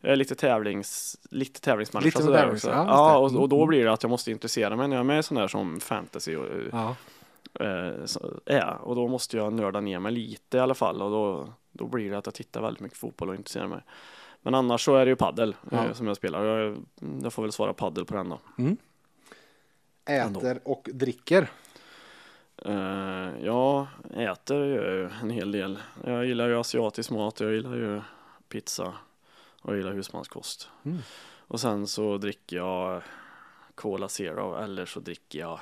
jag 0.00 0.12
är 0.12 0.16
lite 0.16 0.34
tävlings, 0.34 1.16
lite 1.30 1.60
tävlingsmänniska 1.60 2.06
Lite 2.18 2.22
sådär 2.22 2.46
tävlings- 2.46 2.52
också. 2.54 2.68
ja, 2.70 2.84
Ja, 2.88 3.16
och, 3.18 3.34
och 3.42 3.48
då 3.48 3.56
Mm. 3.56 3.68
blir 3.68 3.84
det 3.84 3.92
att 3.92 4.02
jag 4.02 4.10
måste 4.10 4.30
intressera 4.30 4.76
mig 4.76 4.88
när 4.88 4.96
jag 4.96 5.00
är 5.00 5.04
med 5.04 5.18
i 5.18 5.22
sån 5.22 5.36
där 5.36 5.48
som 5.48 5.80
fantasy 5.80 6.36
och, 6.36 6.46
Ja. 6.72 6.96
Eh, 7.60 8.06
är. 8.46 8.78
Och 8.82 8.94
då 8.96 9.08
måste 9.08 9.36
jag 9.36 9.52
nörda 9.52 9.80
ner 9.80 9.98
mig 9.98 10.12
lite 10.12 10.56
i 10.56 10.60
alla 10.60 10.74
fall 10.74 11.02
och 11.02 11.10
då, 11.10 11.52
då 11.72 11.86
blir 11.86 12.10
det 12.10 12.18
att 12.18 12.26
jag 12.26 12.34
tittar 12.34 12.62
väldigt 12.62 12.80
mycket 12.80 12.98
fotboll 12.98 13.28
och 13.28 13.34
intresserar 13.34 13.66
mig. 13.66 13.80
Men 14.42 14.54
annars 14.54 14.84
så 14.84 14.96
är 14.96 15.04
det 15.04 15.10
ju 15.10 15.16
paddel 15.16 15.56
Ja. 15.70 15.84
eh, 15.86 15.92
som 15.92 16.06
jag 16.06 16.16
spelar. 16.16 16.44
Jag, 16.44 16.76
jag 17.22 17.32
får 17.32 17.42
väl 17.42 17.52
svara 17.52 17.72
paddel 17.72 18.04
på 18.04 18.14
den 18.14 18.28
då. 18.28 18.40
Äter 20.04 20.60
och 20.64 20.88
dricker. 20.92 21.50
Eh, 22.64 23.30
jag 23.44 23.86
äter 24.14 24.64
ju 24.64 25.10
en 25.22 25.30
hel 25.30 25.52
del. 25.52 25.78
Jag 26.04 26.26
gillar 26.26 26.48
ju 26.48 26.58
asiatisk 26.58 27.10
mat, 27.10 27.40
jag 27.40 27.52
gillar 27.52 27.76
ju 27.76 28.00
pizza 28.48 28.92
och 29.62 29.70
jag 29.70 29.76
gillar 29.76 29.92
husmanskost. 29.92 30.68
Mm. 30.82 30.98
Och 31.38 31.60
sen 31.60 31.86
så 31.86 32.18
dricker 32.18 32.56
jag 32.56 33.02
Cola 33.74 34.08
Zero 34.08 34.56
eller 34.56 34.86
så 34.86 35.00
dricker 35.00 35.38
jag 35.38 35.60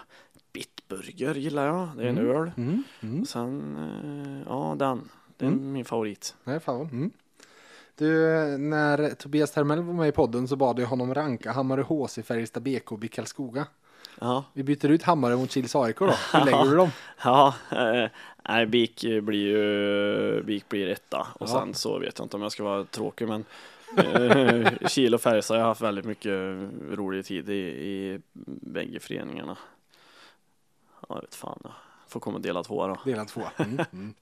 Bitburger 0.89 1.35
gillar 1.35 1.67
jag. 1.67 1.89
Det 1.97 2.03
är 2.03 2.09
en 2.09 2.19
Mm. 2.19 2.37
öl. 2.37 2.51
Mm. 2.57 2.83
Mm. 3.01 3.21
Och 3.21 3.29
sen, 3.29 3.77
eh, 3.77 4.43
ja 4.49 4.77
den. 4.79 5.09
Det 5.37 5.45
är 5.45 5.49
Mm. 5.51 5.73
min 5.73 5.85
favorit. 5.85 6.35
Nej, 6.45 6.61
fan. 6.61 6.81
Mm. 6.81 7.11
Du, 7.97 8.09
när 8.59 9.15
Tobias 9.15 9.51
Termell 9.51 9.83
var 9.83 9.95
med 9.95 10.09
i 10.09 10.13
podden 10.13 10.49
så 10.49 10.57
bad 10.57 10.79
jag 10.81 10.87
honom 10.87 11.15
ranka 11.15 11.53
Hammarö 11.53 11.83
HC, 11.83 12.23
Färjestad 12.23 12.63
BK 12.63 12.93
och 12.93 13.11
Karlskoga. 13.11 13.67
Ja, 14.21 14.45
Vi 14.53 14.63
byter 14.63 14.89
ut 14.91 15.03
Hammarö 15.03 15.37
mot 15.37 15.51
Kils 15.51 15.77
AIK 15.77 15.99
då. 15.99 16.15
Hur 16.33 16.45
lägger 16.45 16.71
du 16.71 16.77
dem? 16.77 16.91
ja 17.25 17.55
eh, 17.73 18.11
nej, 18.49 18.67
Bik 18.67 19.01
blir 19.23 19.47
ju 19.47 20.43
Bik 20.43 20.69
blir 20.69 20.89
etta 20.89 21.27
och 21.35 21.49
Ja. 21.49 21.61
sen 21.61 21.75
så 21.75 21.99
vet 21.99 22.19
jag 22.19 22.25
inte 22.25 22.37
om 22.37 22.43
jag 22.43 22.53
ska 22.53 22.65
vara 22.65 22.85
tråkig 22.85 23.29
men 23.29 23.45
eh, 23.97 24.73
Kil 24.89 25.15
och 25.15 25.21
Färjestad 25.21 25.57
har 25.59 25.65
haft 25.65 25.81
väldigt 25.81 26.05
mycket 26.05 26.33
rolig 26.93 27.25
tid 27.25 27.49
i, 27.49 27.53
i 27.63 28.21
bägge 28.47 29.01
föreningarna. 29.01 29.57
Ja, 31.09 31.15
vet 31.21 31.35
fan. 31.35 31.59
Jag 31.65 31.73
får 32.09 32.21
komma 32.21 32.37
och 32.37 32.43
dela 32.43 32.63
två 32.63 32.87
då. 32.87 32.97
Delad 33.05 33.29
två. 33.29 33.43
Mm. 33.57 33.85
Mm. 33.93 34.15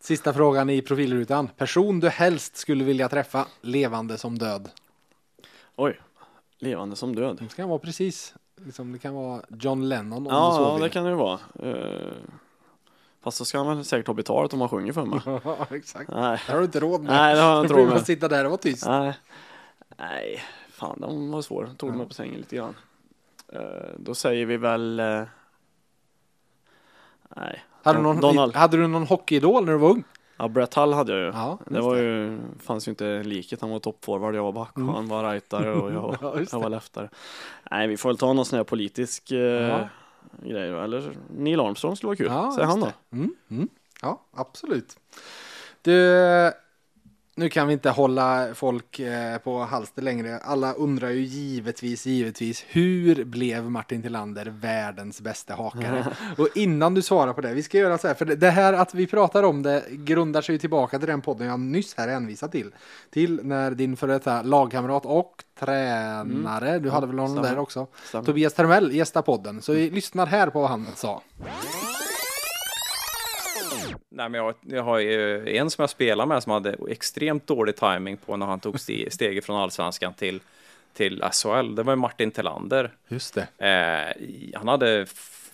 Sista 0.00 0.32
frågan 0.32 0.70
i 0.70 0.82
profilrutan. 0.82 1.48
Person 1.48 2.00
du 2.00 2.08
helst 2.08 2.56
skulle 2.56 2.84
vilja 2.84 3.08
träffa, 3.08 3.46
levande 3.60 4.18
som 4.18 4.38
död. 4.38 4.68
Oj, 5.76 6.00
levande 6.58 6.96
som 6.96 7.14
död. 7.16 7.36
Det 7.40 7.54
kan 7.56 7.68
vara 7.68 7.78
precis, 7.78 8.34
liksom, 8.56 8.92
det 8.92 8.98
kan 8.98 9.14
vara 9.14 9.42
John 9.48 9.88
Lennon 9.88 10.12
om 10.12 10.24
du 10.24 10.30
Ja, 10.30 10.52
så 10.56 10.62
ja 10.62 10.74
vill. 10.74 10.82
det 10.82 10.88
kan 10.88 11.04
det 11.04 11.10
ju 11.10 11.16
vara. 11.16 11.38
Eh, 11.62 12.12
fast 13.22 13.36
så 13.36 13.44
ska 13.44 13.58
han 13.58 13.76
väl 13.76 13.84
säkert 13.84 14.06
ha 14.06 14.14
betalt 14.14 14.52
om 14.52 14.60
han 14.60 14.68
sjunger 14.68 14.92
för 14.92 15.04
mig. 15.04 15.20
Ja, 15.44 15.66
exakt. 15.70 16.10
Nej, 16.10 16.40
Det 16.46 16.52
har 16.52 16.58
du 16.58 16.64
inte 16.64 16.80
råd 16.80 17.00
med. 17.02 17.12
Nej, 17.12 17.34
det 17.34 17.40
har 17.40 17.50
jag 17.54 17.64
inte 17.64 17.74
Då 17.74 17.80
råd 17.80 17.88
med. 17.88 18.06
sitta 18.06 18.28
där 18.28 18.44
och 18.44 18.50
vara 18.50 18.60
tyst. 18.60 18.86
Nej, 18.86 19.14
nej, 19.96 20.42
fan 20.70 21.00
de 21.00 21.30
var 21.30 21.42
svår. 21.42 21.70
Tog 21.78 21.90
Ja. 21.90 21.94
mig 21.94 22.06
på 22.08 22.14
sängen 22.14 22.34
lite 22.36 22.56
grann. 22.56 22.74
Eh, 23.52 23.60
då 23.98 24.14
säger 24.14 24.46
vi 24.46 24.56
väl... 24.56 25.00
eh, 25.00 25.22
nej. 27.36 27.64
Hade, 27.82 27.98
du 27.98 28.02
någon, 28.02 28.20
Donald. 28.20 28.56
hade 28.56 28.76
du 28.76 28.86
någon 28.86 29.06
hockeyidol 29.06 29.64
när 29.64 29.72
du 29.72 29.78
var 29.78 29.90
ung? 29.90 30.04
Ja, 30.36 30.48
Brett 30.48 30.74
Hull 30.74 30.92
hade 30.92 31.12
jag 31.12 31.20
ju. 31.20 31.26
Ja, 31.26 31.58
det 31.66 31.80
var 31.80 31.96
ju, 31.96 32.38
fanns 32.62 32.88
ju 32.88 32.90
inte 32.90 33.22
likhet. 33.22 33.60
Han 33.60 33.70
var 33.70 33.78
toppforward, 33.78 34.34
jag 34.34 34.42
var 34.42 34.52
back 34.52 34.76
Mm. 34.76 34.88
han 34.88 35.08
var 35.08 35.30
rightare 35.32 35.72
och 35.74 35.92
jag, 35.92 36.16
Ja, 36.22 36.32
jag 36.36 36.46
det. 36.46 36.52
var 36.52 36.68
leftare. 36.68 37.08
Nej, 37.70 37.86
vi 37.88 37.96
får 37.96 38.08
väl 38.08 38.16
ta 38.18 38.32
någon 38.32 38.44
sån 38.44 38.56
här 38.56 38.64
politisk 38.64 39.30
eh, 39.32 39.38
Ja. 39.38 39.88
grej. 40.42 40.68
Eller 40.70 41.12
Neil 41.36 41.60
Armstrong 41.60 41.96
skulle 41.96 42.06
vara 42.08 42.16
kul. 42.16 42.26
Ja, 42.26 42.52
Säg 42.56 42.64
han 42.64 42.80
då. 42.80 42.86
det. 42.86 43.16
Mm, 43.16 43.34
mm. 43.50 43.68
Ja, 44.02 44.20
absolut. 44.34 44.96
Du, 45.82 45.92
nu 47.36 47.48
kan 47.48 47.66
vi 47.66 47.72
inte 47.72 47.90
hålla 47.90 48.46
folk 48.54 48.98
eh, 48.98 49.38
på 49.38 49.58
halster 49.64 50.02
längre. 50.02 50.38
Alla 50.38 50.72
undrar 50.72 51.08
ju 51.10 51.20
givetvis, 51.20 52.06
givetvis, 52.06 52.64
hur 52.68 53.24
blev 53.24 53.70
Martin 53.70 54.02
Tillander 54.02 54.46
världens 54.46 55.20
bästa 55.20 55.54
hakare? 55.54 56.06
Och 56.38 56.48
innan 56.54 56.94
du 56.94 57.02
svarar 57.02 57.32
på 57.32 57.40
det, 57.40 57.54
vi 57.54 57.62
ska 57.62 57.78
göra 57.78 57.98
så 57.98 58.08
här, 58.08 58.14
för 58.14 58.24
det- 58.24 58.50
här 58.50 58.72
att 58.72 58.94
vi 58.94 59.06
pratar 59.06 59.42
om 59.42 59.62
det 59.62 59.84
grundar 59.90 60.42
sig 60.42 60.54
ju 60.54 60.58
tillbaka 60.58 60.98
till 60.98 61.08
den 61.08 61.20
podden 61.20 61.46
jag 61.46 61.60
nyss 61.60 61.94
här 61.96 62.08
hänvisat 62.08 62.52
till. 62.52 62.70
Till 63.10 63.40
när 63.42 63.70
din 63.70 63.96
före 63.96 64.12
detta 64.12 64.42
lagkamrat 64.42 65.06
och 65.06 65.44
tränare, 65.60 66.78
du 66.78 66.90
hade 66.90 67.06
väl 67.06 67.18
honom 67.18 67.36
stämmer. 67.36 67.48
där 67.50 67.58
också, 67.58 67.86
Stämmer. 68.04 68.24
Tobias 68.24 68.54
Termell 68.54 68.92
gästade 68.94 69.26
podden. 69.26 69.62
Så 69.62 69.72
vi 69.72 69.90
lyssnar 69.90 70.26
här 70.26 70.50
på 70.50 70.60
vad 70.60 70.70
han 70.70 70.86
sa. 70.94 71.22
Nej, 74.08 74.28
men 74.28 74.34
jag, 74.34 74.54
jag 74.60 74.82
har 74.82 74.98
ju 74.98 75.48
en 75.56 75.70
som 75.70 75.82
jag 75.82 75.90
spelar 75.90 76.26
med 76.26 76.42
som 76.42 76.52
hade 76.52 76.76
extremt 76.88 77.46
dålig 77.46 77.76
timing 77.76 78.16
på 78.16 78.36
när 78.36 78.46
han 78.46 78.60
tog 78.60 78.76
ste- 78.76 79.10
steget 79.10 79.44
från 79.44 79.56
allsvenskan 79.56 80.14
till, 80.14 80.40
till 80.94 81.24
SHL. 81.32 81.74
Det 81.74 81.82
var 81.82 81.96
Martin 81.96 82.30
Tillander. 82.30 82.90
Just 83.08 83.34
det. 83.58 83.66
Eh, 83.68 84.58
han 84.58 84.68
hade 84.68 85.06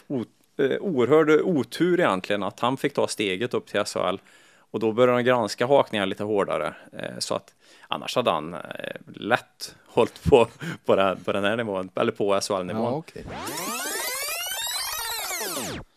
o, 0.06 0.24
eh, 0.58 0.70
oerhörd 0.80 1.30
otur 1.30 2.00
egentligen 2.00 2.42
att 2.42 2.60
han 2.60 2.76
fick 2.76 2.94
ta 2.94 3.08
steget 3.08 3.54
upp 3.54 3.66
till 3.66 3.84
SHL. 3.84 4.16
Och 4.70 4.80
då 4.80 4.92
började 4.92 5.12
han 5.12 5.24
granska 5.24 5.66
hakningar 5.66 6.06
lite 6.06 6.24
hårdare. 6.24 6.74
Eh, 6.92 7.18
så 7.18 7.34
att 7.34 7.54
annars 7.88 8.16
hade 8.16 8.30
han 8.30 8.54
eh, 8.54 8.60
lätt 9.14 9.74
hållit 9.86 10.22
på, 10.24 10.46
på, 10.84 10.96
det, 10.96 11.16
på 11.24 11.32
den 11.32 11.44
här 11.44 11.56
nivån, 11.56 11.90
eller 11.94 12.12
på 12.12 12.40
SHL-nivån. 12.40 12.82
Ja, 12.82 12.90
okej. 12.90 13.24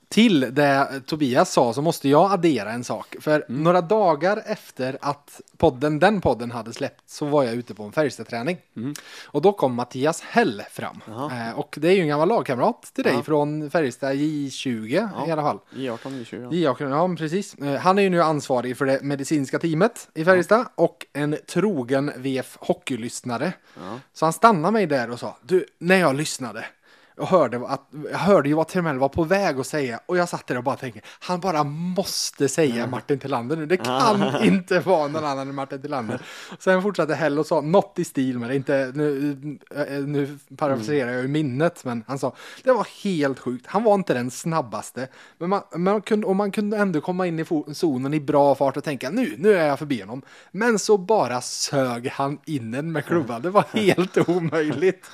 Till 0.10 0.40
det 0.56 1.02
Tobias 1.06 1.52
sa 1.52 1.74
så 1.74 1.82
måste 1.82 2.10
jag 2.10 2.32
addera 2.32 2.72
en 2.72 2.84
sak. 2.84 3.16
För 3.20 3.46
några 3.48 3.82
dagar 3.82 4.44
efter 4.46 4.98
att 5.02 5.42
podden, 5.58 6.00
den 6.00 6.22
podden 6.22 6.52
hade 6.52 6.74
släppt 6.74 7.10
så 7.10 7.26
var 7.26 7.44
jag 7.44 7.54
ute 7.56 7.74
på 7.74 7.84
en 7.84 7.92
Färjestad-träning. 7.92 8.58
Och 9.26 9.42
då 9.42 9.52
kom 9.54 9.74
Mattias 9.76 10.22
Hell 10.22 10.64
fram. 10.72 11.02
Eh, 11.08 11.60
och 11.60 11.76
det 11.82 11.88
är 11.88 11.92
ju 11.94 12.02
en 12.02 12.08
gammal 12.08 12.28
lagkamrat 12.28 12.92
till 12.96 13.04
dig 13.04 13.14
Ja. 13.16 13.24
från 13.24 13.70
Färjestad 13.72 14.16
J20 14.16 15.28
i 15.28 15.32
alla 15.32 15.42
fall. 15.42 15.60
J18, 15.76 15.98
J20. 16.24 16.54
Ja, 16.56 16.76
ja 16.80 17.08
men 17.08 17.16
precis. 17.18 17.56
Eh, 17.56 17.80
Han 17.80 17.98
är 18.00 18.04
ju 18.04 18.10
nu 18.10 18.22
ansvarig 18.22 18.78
för 18.78 18.86
det 18.86 19.02
medicinska 19.02 19.60
teamet 19.60 20.10
i 20.14 20.26
Färjestad 20.26 20.66
och 20.76 21.06
en 21.14 21.38
trogen 21.48 22.12
VF 22.18 22.58
hockeylyssnare. 22.60 23.54
Ja. 23.76 24.00
Så 24.14 24.26
han 24.26 24.34
stannade 24.34 24.72
mig 24.72 24.86
där 24.86 25.10
och 25.10 25.20
sa, 25.20 25.38
du, 25.42 25.66
när 25.80 25.96
jag 26.00 26.16
lyssnade 26.16 26.66
och 27.20 27.28
hörde 27.28 27.68
att, 27.68 27.90
jag 28.12 28.18
hörde 28.18 28.50
ju 28.50 28.56
vad 28.56 28.68
Timell 28.68 29.00
var 29.00 29.10
på 29.10 29.24
väg 29.24 29.60
att 29.60 29.68
säga 29.68 30.00
och 30.06 30.18
jag 30.18 30.30
satt 30.30 30.48
där 30.48 30.58
och 30.58 30.64
bara 30.64 30.76
tänkte, 30.76 31.02
han 31.20 31.40
bara 31.40 31.64
måste 31.64 32.50
säga 32.50 32.88
Martin 32.88 33.20
Tillander 33.20 33.56
nu, 33.56 33.66
det 33.66 33.78
kan 33.78 34.44
inte 34.44 34.80
vara 34.80 35.08
någon 35.08 35.26
annan 35.26 35.50
än 35.50 35.56
Martin 35.56 35.82
Tillander. 35.82 36.22
Sen 36.60 36.82
fortsatte 36.82 37.16
Hell 37.16 37.40
och 37.40 37.46
sa 37.46 37.62
något 37.62 38.00
i 38.00 38.04
stil 38.04 38.40
med 38.40 38.50
det, 38.50 38.56
inte, 38.56 38.92
nu, 38.96 39.36
eh, 39.76 40.00
nu 40.00 40.38
parafraserar 40.58 41.12
jag 41.12 41.22
ju 41.22 41.28
minnet, 41.28 41.86
men 41.86 42.04
han 42.08 42.20
sa, 42.20 42.36
det 42.64 42.72
var 42.72 42.88
helt 43.04 43.40
sjukt, 43.40 43.68
han 43.68 43.84
var 43.84 43.94
inte 43.94 44.14
den 44.14 44.32
snabbaste, 44.32 45.08
men 45.38 45.50
man, 45.50 45.62
man 45.76 46.02
kunde, 46.02 46.28
och 46.28 46.36
man 46.36 46.52
kunde 46.52 46.78
ändå 46.78 47.02
komma 47.02 47.28
in 47.28 47.40
i 47.40 47.46
zonen 47.74 48.14
i 48.14 48.20
bra 48.20 48.56
fart 48.56 48.78
och 48.78 48.84
tänka, 48.84 49.10
nu, 49.10 49.36
nu 49.38 49.54
är 49.54 49.68
jag 49.68 49.80
förbi 49.80 50.02
honom. 50.02 50.22
Men 50.52 50.80
så 50.80 50.98
bara 50.98 51.42
sög 51.42 52.08
han 52.08 52.40
in 52.46 52.74
en 52.74 52.92
med 52.92 53.06
klubban, 53.06 53.42
det 53.42 53.50
var 53.50 53.66
helt 53.74 54.30
omöjligt. 54.30 55.06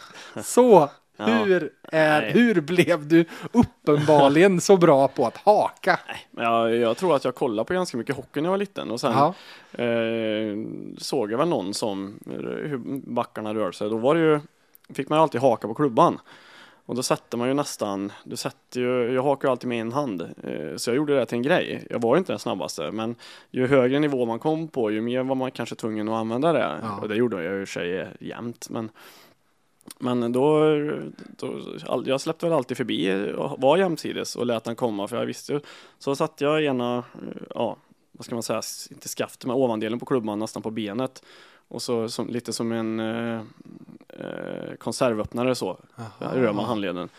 Så 0.44 0.90
Ja. 1.18 1.26
hur, 1.26 1.70
är, 1.84 2.22
Nej. 2.22 2.32
hur 2.32 2.62
blev 2.62 3.08
du 3.08 3.26
uppenbarligen 3.52 4.62
så 4.62 4.78
bra 4.78 5.08
på 5.08 5.26
att 5.26 5.38
haka? 5.38 6.00
Men 6.32 6.46
jag, 6.46 6.76
jag 6.76 6.98
tror 6.98 7.16
att 7.16 7.26
jag 7.26 7.36
kollade 7.36 7.68
på 7.68 7.74
ganska 7.74 7.98
mycket 7.98 8.16
hockey 8.16 8.42
när 8.42 8.48
jag 8.48 8.52
var 8.52 8.58
liten 8.58 8.92
och 8.92 9.02
sen 9.02 9.12
Ja. 9.14 9.34
eh, 9.84 10.58
såg 10.98 11.32
jag 11.32 11.38
väl 11.38 11.48
någon 11.48 11.74
som 11.74 12.20
hur 12.66 12.78
backarna 13.12 13.54
rör 13.54 13.72
sig. 13.72 13.90
Då 13.90 13.98
var 13.98 14.16
det 14.16 14.22
ju, 14.22 14.40
fick 14.94 15.10
man 15.10 15.18
ju 15.20 15.22
alltid 15.24 15.42
haka 15.42 15.68
på 15.68 15.74
klubban. 15.74 16.20
Och 16.88 16.96
då 16.96 17.04
sätter 17.04 17.38
man 17.38 17.48
ju 17.48 17.54
nästan, 17.54 18.12
du 18.24 18.36
sätter 18.36 18.80
ju, 18.82 19.14
jag 19.14 19.24
hakar 19.24 19.48
ju 19.48 19.52
alltid 19.52 19.70
med 19.70 19.82
en 19.82 19.92
hand. 19.92 20.22
Eh, 20.22 20.76
så 20.78 20.90
jag 20.90 20.98
gjorde 20.98 21.16
det 21.16 21.26
till 21.26 21.36
en 21.36 21.42
grej. 21.42 21.88
Jag 21.90 22.02
var 22.02 22.16
ju 22.16 22.18
inte 22.20 22.32
den 22.32 22.40
snabbaste, 22.40 22.92
men 22.92 23.16
ju 23.52 23.68
högre 23.68 24.00
nivå 24.00 24.26
man 24.26 24.40
kom 24.40 24.68
på, 24.68 24.92
ju 24.92 25.02
mer 25.02 25.24
var 25.24 25.36
man 25.36 25.52
kanske 25.52 25.76
tvungen 25.76 26.10
att 26.10 26.14
använda 26.16 26.54
det. 26.54 26.80
Ja. 26.82 27.00
Och 27.02 27.10
det 27.10 27.16
gjorde 27.16 27.44
jag 27.44 27.54
ju 27.54 27.62
i 27.62 27.64
och 27.64 27.68
för 27.68 27.80
sig 27.80 28.08
jämt. 28.20 28.68
Men, 28.70 28.90
men 30.00 30.32
då, 30.32 30.76
då, 31.38 31.62
jag 32.06 32.22
släppte 32.22 32.46
väl 32.46 32.54
alltid 32.54 32.78
förbi 32.78 33.32
och 33.38 33.62
var 33.62 33.78
jämsides 33.78 34.36
och 34.36 34.46
lät 34.46 34.64
den 34.64 34.76
komma 34.76 35.08
för 35.08 35.18
jag 35.18 35.26
visste 35.26 35.54
ju. 35.54 35.60
Så 36.00 36.16
satte 36.16 36.44
jag 36.44 36.64
ena, 36.64 37.04
ja, 37.50 37.78
vad 38.12 38.26
ska 38.26 38.36
man 38.36 38.44
säga, 38.44 38.62
inte 38.92 39.08
skaftet 39.10 39.46
men 39.46 39.56
ovandelen 39.56 40.00
på 40.00 40.06
klubban 40.06 40.40
nästan 40.40 40.62
på 40.62 40.72
benet. 40.72 41.24
Och 41.68 41.82
så 41.82 42.10
som, 42.10 42.28
lite 42.28 42.54
som 42.54 42.72
en 42.72 43.00
eh, 43.00 43.42
eh, 44.10 44.76
konservöppnare 44.78 45.56
så, 45.56 45.78
rör 46.20 46.54
man 46.54 46.66
handleden. 46.66 47.10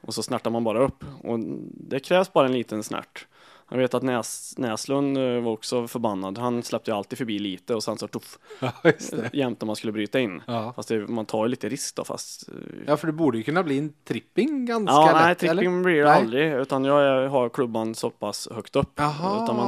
Och 0.00 0.14
så 0.14 0.22
snärtar 0.22 0.50
man 0.50 0.64
bara 0.64 0.84
upp. 0.84 1.04
Och 1.22 1.38
det 1.64 2.00
krävs 2.00 2.32
bara 2.32 2.46
en 2.46 2.52
liten 2.52 2.82
snärt. 2.82 3.26
Jag 3.74 3.78
vet 3.78 3.94
att 3.94 4.02
Näs, 4.02 4.54
Näslund 4.58 5.18
eh, 5.18 5.40
var 5.40 5.52
också 5.52 5.88
förbannad. 5.88 6.38
Han 6.38 6.62
släppte 6.62 6.90
ju 6.90 6.96
alltid 6.96 7.18
förbi 7.18 7.38
lite 7.38 7.74
och 7.74 7.82
sen 7.84 7.98
så 7.98 8.08
tuff, 8.08 8.38
Ja, 8.60 8.72
det. 8.82 9.30
jämt 9.32 9.62
om 9.62 9.66
man 9.66 9.76
skulle 9.76 9.92
bryta 9.92 10.20
in. 10.20 10.42
Ja. 10.46 10.72
Fast 10.76 10.88
det, 10.88 11.08
man 11.08 11.26
tar 11.26 11.44
ju 11.44 11.48
lite 11.48 11.68
risk 11.68 11.94
då 11.96 12.04
fast 12.04 12.48
eh, 12.48 12.54
ja, 12.86 12.96
för 12.96 13.06
det 13.06 13.12
borde 13.12 13.38
ju 13.38 13.44
kunna 13.44 13.62
bli 13.62 13.78
en 13.78 13.92
tripping 14.04 14.66
ganska 14.66 14.94
Ja, 14.94 15.06
lätt, 15.06 15.14
nej, 15.14 15.34
tripping 15.34 15.58
eller? 15.72 15.82
blir 15.82 15.96
det 15.96 16.04
Nej. 16.04 16.20
aldrig, 16.20 16.52
utan 16.52 16.84
jag 16.84 17.28
har 17.28 17.48
klubban 17.48 17.94
så 17.94 18.10
pass 18.10 18.48
högt 18.54 18.76
upp. 18.76 18.92
Jaha. 18.94 19.44
Utan 19.44 19.56
man, 19.56 19.66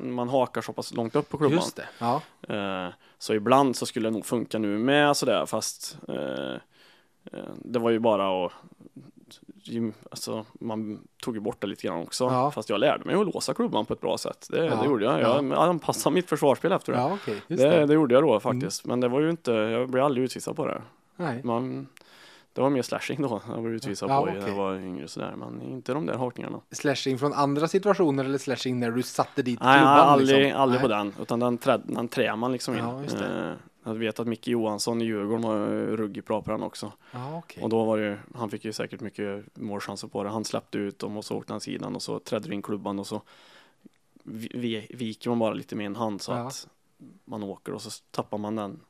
man, 0.00 0.12
man 0.14 0.28
hakar 0.28 0.60
så 0.60 0.72
pass 0.72 0.94
långt 0.94 1.16
upp 1.16 1.28
på 1.28 1.38
klubban. 1.38 1.56
Just 1.56 1.76
det. 1.76 1.88
Ja. 1.98 2.22
Eh, 2.48 2.92
så 3.18 3.34
ibland 3.34 3.76
så 3.76 3.86
skulle 3.86 4.06
det 4.08 4.12
nog 4.12 4.26
funka 4.26 4.58
nu 4.58 4.78
med 4.78 5.16
sådär, 5.16 5.46
fast 5.46 5.98
eh, 6.08 6.52
eh, 7.32 7.50
det 7.64 7.78
var 7.78 7.90
ju 7.90 7.98
bara 7.98 8.46
att 8.46 8.52
Alltså, 10.10 10.46
man 10.60 11.02
tog 11.28 11.34
ju 11.34 11.40
bort 11.40 11.60
det 11.60 11.66
lite 11.66 11.86
grann 11.86 11.98
också. 12.02 12.24
Ja. 12.24 12.50
Fast 12.50 12.70
jag 12.70 12.80
lärde 12.80 13.04
mig 13.04 13.14
att 13.14 13.26
låsa 13.34 13.54
klubban 13.54 13.86
på 13.86 13.94
ett 13.94 14.00
bra 14.00 14.18
sätt. 14.18 14.46
Det, 14.50 14.64
Ja, 14.64 14.74
det 14.74 14.86
gjorde 14.86 15.04
jag. 15.04 15.20
Jag 15.20 15.52
anpassade 15.52 16.14
mitt 16.14 16.28
försvarsspel 16.28 16.72
efter 16.72 16.92
det. 16.92 17.32
Just 17.48 17.62
det, 17.62 17.86
det. 17.86 17.94
gjorde 17.94 18.14
jag 18.14 18.22
då 18.24 18.40
faktiskt. 18.40 18.84
Men 18.84 19.00
det 19.00 19.08
var 19.08 19.20
ju 19.20 19.30
inte, 19.30 19.52
jag 19.52 19.88
blev 19.90 20.04
aldrig 20.04 20.24
utvisad 20.24 20.56
på 20.56 20.66
det. 20.66 20.82
Nej. 21.16 21.40
Man, 21.44 21.88
det 22.52 22.60
var 22.60 22.70
mer 22.70 22.82
slashing 22.82 23.22
då 23.22 23.40
jag 23.48 23.62
blev 23.62 23.74
utvisad 23.74 24.10
Ja, 24.10 24.20
på 24.20 24.26
när 24.26 24.38
okej. 24.38 24.48
jag 24.50 24.56
var 24.56 24.74
yngre 24.74 25.08
sådär. 25.08 25.34
Men 25.36 25.62
inte 25.62 25.92
de 25.92 26.06
där 26.06 26.14
hakningarna. 26.14 26.60
Slashing 26.70 27.18
från 27.18 27.32
andra 27.32 27.68
situationer 27.68 28.24
eller 28.24 28.38
slashing 28.38 28.80
när 28.80 28.90
du 28.90 29.02
satte 29.02 29.42
dit 29.42 29.60
Nej, 29.62 29.78
klubban? 29.78 29.98
aldrig, 29.98 30.38
liksom? 30.44 30.60
aldrig 30.62 30.80
Nej. 30.80 30.88
på 30.90 30.94
den. 30.94 31.14
Utan 31.22 31.40
den, 31.40 31.58
trä, 31.58 31.80
den 31.84 32.08
trär 32.08 32.36
man 32.36 32.52
liksom 32.52 32.74
in. 32.74 32.80
Ja. 32.84 33.24
Eh, 33.24 33.52
Jag 33.88 33.94
vet 33.94 34.20
att 34.20 34.26
Micke 34.26 34.48
Johansson 34.48 35.02
i 35.02 35.04
Djurgården 35.04 35.42
var 35.42 35.66
ruggigt 35.96 36.26
bra 36.26 36.42
på 36.42 36.50
den 36.50 36.62
också. 36.62 36.92
Ja, 37.10 37.38
okej. 37.38 37.62
Och 37.62 37.68
då 37.68 37.84
var 37.84 37.98
det 37.98 38.04
ju, 38.04 38.16
han 38.34 38.50
fick 38.50 38.64
ju 38.64 38.72
säkert 38.72 39.00
mycket 39.00 39.56
målchanser 39.56 40.08
på 40.08 40.22
det. 40.24 40.30
Han 40.30 40.44
släppte 40.44 40.78
ut 40.78 40.98
dem 40.98 41.16
och 41.16 41.24
så 41.24 41.36
åkte 41.36 41.52
han 41.52 41.60
sidan 41.60 41.94
och 41.96 42.02
så 42.02 42.18
trädde 42.18 42.54
in 42.54 42.62
klubban 42.62 42.98
och 42.98 43.06
så 43.06 43.22
vi, 44.22 44.48
vi, 44.54 44.86
viker 44.90 45.30
man 45.30 45.38
bara 45.38 45.54
lite 45.54 45.76
med 45.76 45.86
en 45.86 45.96
hand 45.96 46.22
så 46.22 46.32
Ja. 46.32 46.38
att 46.38 46.68
man 47.24 47.42
åker 47.42 47.72
och 47.74 47.82
så 47.82 47.90
tappar 48.10 48.38
man 48.38 48.56
den 48.56 48.80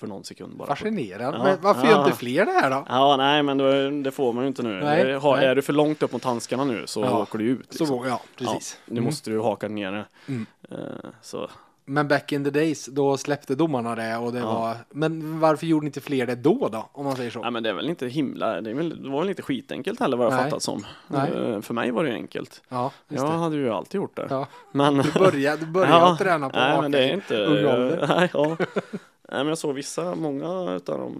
för 0.00 0.06
någon 0.06 0.24
sekund 0.24 0.56
bara. 0.56 0.68
Fascinerande. 0.68 1.38
Ja, 1.38 1.44
Men 1.44 1.58
varför 1.62 1.84
ja. 1.84 1.90
gör 1.90 2.04
inte 2.04 2.16
fler 2.16 2.46
det 2.46 2.52
här 2.52 2.70
då? 2.70 2.84
Ja, 2.88 3.16
nej, 3.16 3.42
men 3.42 3.58
då, 3.58 3.90
det 3.90 4.10
får 4.10 4.32
man 4.32 4.44
ju 4.44 4.48
inte 4.48 4.62
nu. 4.62 4.80
Nej, 4.80 5.04
Det 5.04 5.18
har, 5.18 5.36
nej. 5.36 5.46
Är 5.46 5.54
du 5.54 5.62
för 5.62 5.72
långt 5.72 6.02
upp 6.02 6.12
mot 6.12 6.24
handskarna 6.24 6.64
nu 6.64 6.86
så 6.86 7.00
Ja. 7.00 7.22
åker 7.22 7.38
du 7.38 7.44
ut. 7.44 7.72
Så, 7.74 7.78
Liksom. 7.84 8.06
ja, 8.08 8.20
precis. 8.36 8.78
Ja, 8.86 8.92
nu 8.92 8.98
Mm. 8.98 9.04
måste 9.04 9.30
du 9.30 9.40
haka 9.40 9.68
nere. 9.68 10.06
Mm. 10.28 10.46
Eh, 10.70 10.78
så 11.22 11.50
Men 11.84 12.08
back 12.08 12.32
in 12.32 12.44
the 12.44 12.50
days, 12.50 12.86
då 12.86 13.16
släppte 13.16 13.54
domarna 13.54 13.94
det 13.94 14.16
och 14.16 14.32
det 14.32 14.38
Ja. 14.38 14.54
var... 14.54 14.76
Men 14.90 15.40
varför 15.40 15.66
gjorde 15.66 15.86
inte 15.86 16.00
fler 16.00 16.26
det 16.26 16.34
då 16.34 16.68
då? 16.72 16.88
Om 16.92 17.04
man 17.04 17.16
säger 17.16 17.30
så. 17.30 17.40
Nej 17.42 17.50
men 17.50 17.62
det 17.62 17.68
är 17.68 17.74
väl 17.74 17.88
inte 17.90 18.06
himla, 18.08 18.60
det, 18.60 18.70
är 18.70 18.74
väl, 18.74 19.02
det 19.02 19.10
var 19.10 19.20
väl 19.20 19.28
inte 19.28 19.42
skitenkelt 19.42 20.00
heller 20.00 20.16
vad 20.16 20.26
jag 20.26 20.32
Nej. 20.34 20.44
fattat 20.44 20.62
som. 20.62 20.86
Nej. 21.08 21.30
Eh, 21.32 21.60
För 21.60 21.74
mig 21.74 21.90
var 21.90 22.04
det 22.04 22.12
enkelt. 22.12 22.62
Ja, 22.68 22.92
Jag 23.08 23.26
det. 23.26 23.32
hade 23.32 23.56
ju 23.56 23.70
alltid 23.70 23.94
gjort 24.00 24.16
det. 24.16 24.26
Ja. 24.30 24.46
Men, 24.72 24.96
Du 24.96 25.12
började, 25.12 25.64
du 25.64 25.70
började 25.72 25.92
Ja, 25.98 26.16
träna 26.18 26.50
på 26.50 26.58
nej 26.58 26.80
men 26.82 26.92
det 26.92 27.04
är 27.10 27.14
inte, 27.14 27.46
ålder. 27.48 28.06
nej, 28.16 28.30
ja. 28.34 28.56
nej 28.78 28.98
men 29.28 29.46
jag 29.46 29.58
såg 29.58 29.74
vissa, 29.74 30.14
många 30.14 30.72
utav 30.74 30.98
de 30.98 31.16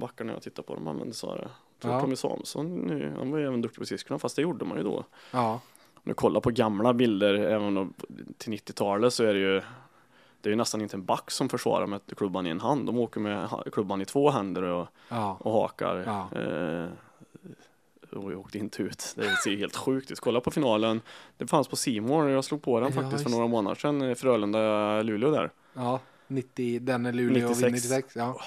backarna 0.00 0.32
jag 0.32 0.42
tittade 0.42 0.66
på, 0.68 0.74
de 0.74 0.88
använde 0.88 1.14
så 1.14 1.30
här. 1.30 1.38
Jag 1.38 1.48
tror 1.82 1.94
Ja. 1.94 2.00
Tommy 2.00 2.16
Samuelsson, 2.16 2.90
han 3.18 3.30
var 3.30 3.38
ju 3.38 3.46
även 3.46 3.62
duktig 3.62 3.78
på 3.80 3.86
skridskorna, 3.86 4.18
fast 4.18 4.36
det 4.36 4.42
gjorde 4.42 4.64
man 4.64 4.76
ju 4.78 4.82
då. 4.84 5.04
Ja, 5.30 5.52
Om 5.94 6.00
du 6.04 6.14
kollar 6.14 6.40
på 6.40 6.50
gamla 6.50 6.92
bilder, 6.94 7.34
även 7.34 7.76
om- 7.76 7.94
till 8.38 8.52
90-talet 8.52 9.12
så 9.12 9.24
är 9.24 9.34
det 9.34 9.40
ju 9.40 9.62
det 10.46 10.50
är 10.50 10.52
ju 10.52 10.56
nästan 10.56 10.80
inte 10.80 10.96
en 10.96 11.04
back 11.04 11.30
som 11.30 11.48
försvarar 11.48 11.86
med 11.86 12.00
klubban 12.16 12.46
i 12.46 12.50
en 12.50 12.60
hand. 12.60 12.86
De 12.86 12.98
åker 12.98 13.20
med 13.20 13.48
klubban 13.72 14.00
i 14.00 14.04
två 14.04 14.30
händer 14.30 14.62
och, 14.62 14.88
ja. 15.08 15.36
och 15.40 15.52
hakar. 15.52 16.02
Ja. 16.06 16.40
Eh, 16.40 16.88
och 18.18 18.32
jag 18.32 18.40
åkte 18.40 18.58
inte 18.58 18.82
ut. 18.82 19.14
Det 19.16 19.36
ser 19.36 19.56
helt 19.56 19.76
sjukt 19.76 20.10
ut. 20.10 20.20
Kolla 20.20 20.40
på 20.40 20.50
finalen. 20.50 21.00
Det 21.36 21.46
fanns 21.46 21.68
på 21.68 21.76
Simor. 21.76 22.30
Jag 22.30 22.44
slog 22.44 22.62
på 22.62 22.80
den 22.80 22.92
Ja, 22.94 23.02
faktiskt 23.02 23.22
för 23.22 23.30
några 23.30 23.46
månader 23.46 23.76
sedan. 23.76 24.14
Frölunda-Luleå 24.16 25.30
där. 25.30 25.50
ja. 25.74 26.00
90, 26.28 26.80
den 26.80 27.06
är 27.06 27.12
Luleå 27.12 27.48
96. 27.48 27.62
och 27.62 27.72
96. 27.72 28.16
Ja. 28.16 28.40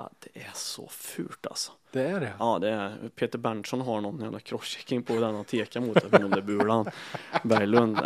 Ja, 0.00 0.10
det 0.20 0.40
är 0.40 0.50
så 0.54 0.88
fult 0.88 1.46
alltså. 1.46 1.72
Det 1.92 2.02
är 2.02 2.20
det. 2.20 2.32
Ja, 2.38 2.58
det 2.58 2.68
är 2.70 2.96
Peter 3.16 3.38
Berntsson 3.38 3.80
har 3.80 4.00
någon 4.00 4.20
jävla 4.20 4.40
crosschecking 4.40 5.02
på 5.02 5.12
den 5.12 5.34
han 5.34 5.44
tekar 5.44 5.80
mot 5.80 6.44
bulan. 6.44 6.86
Berglund, 7.44 7.96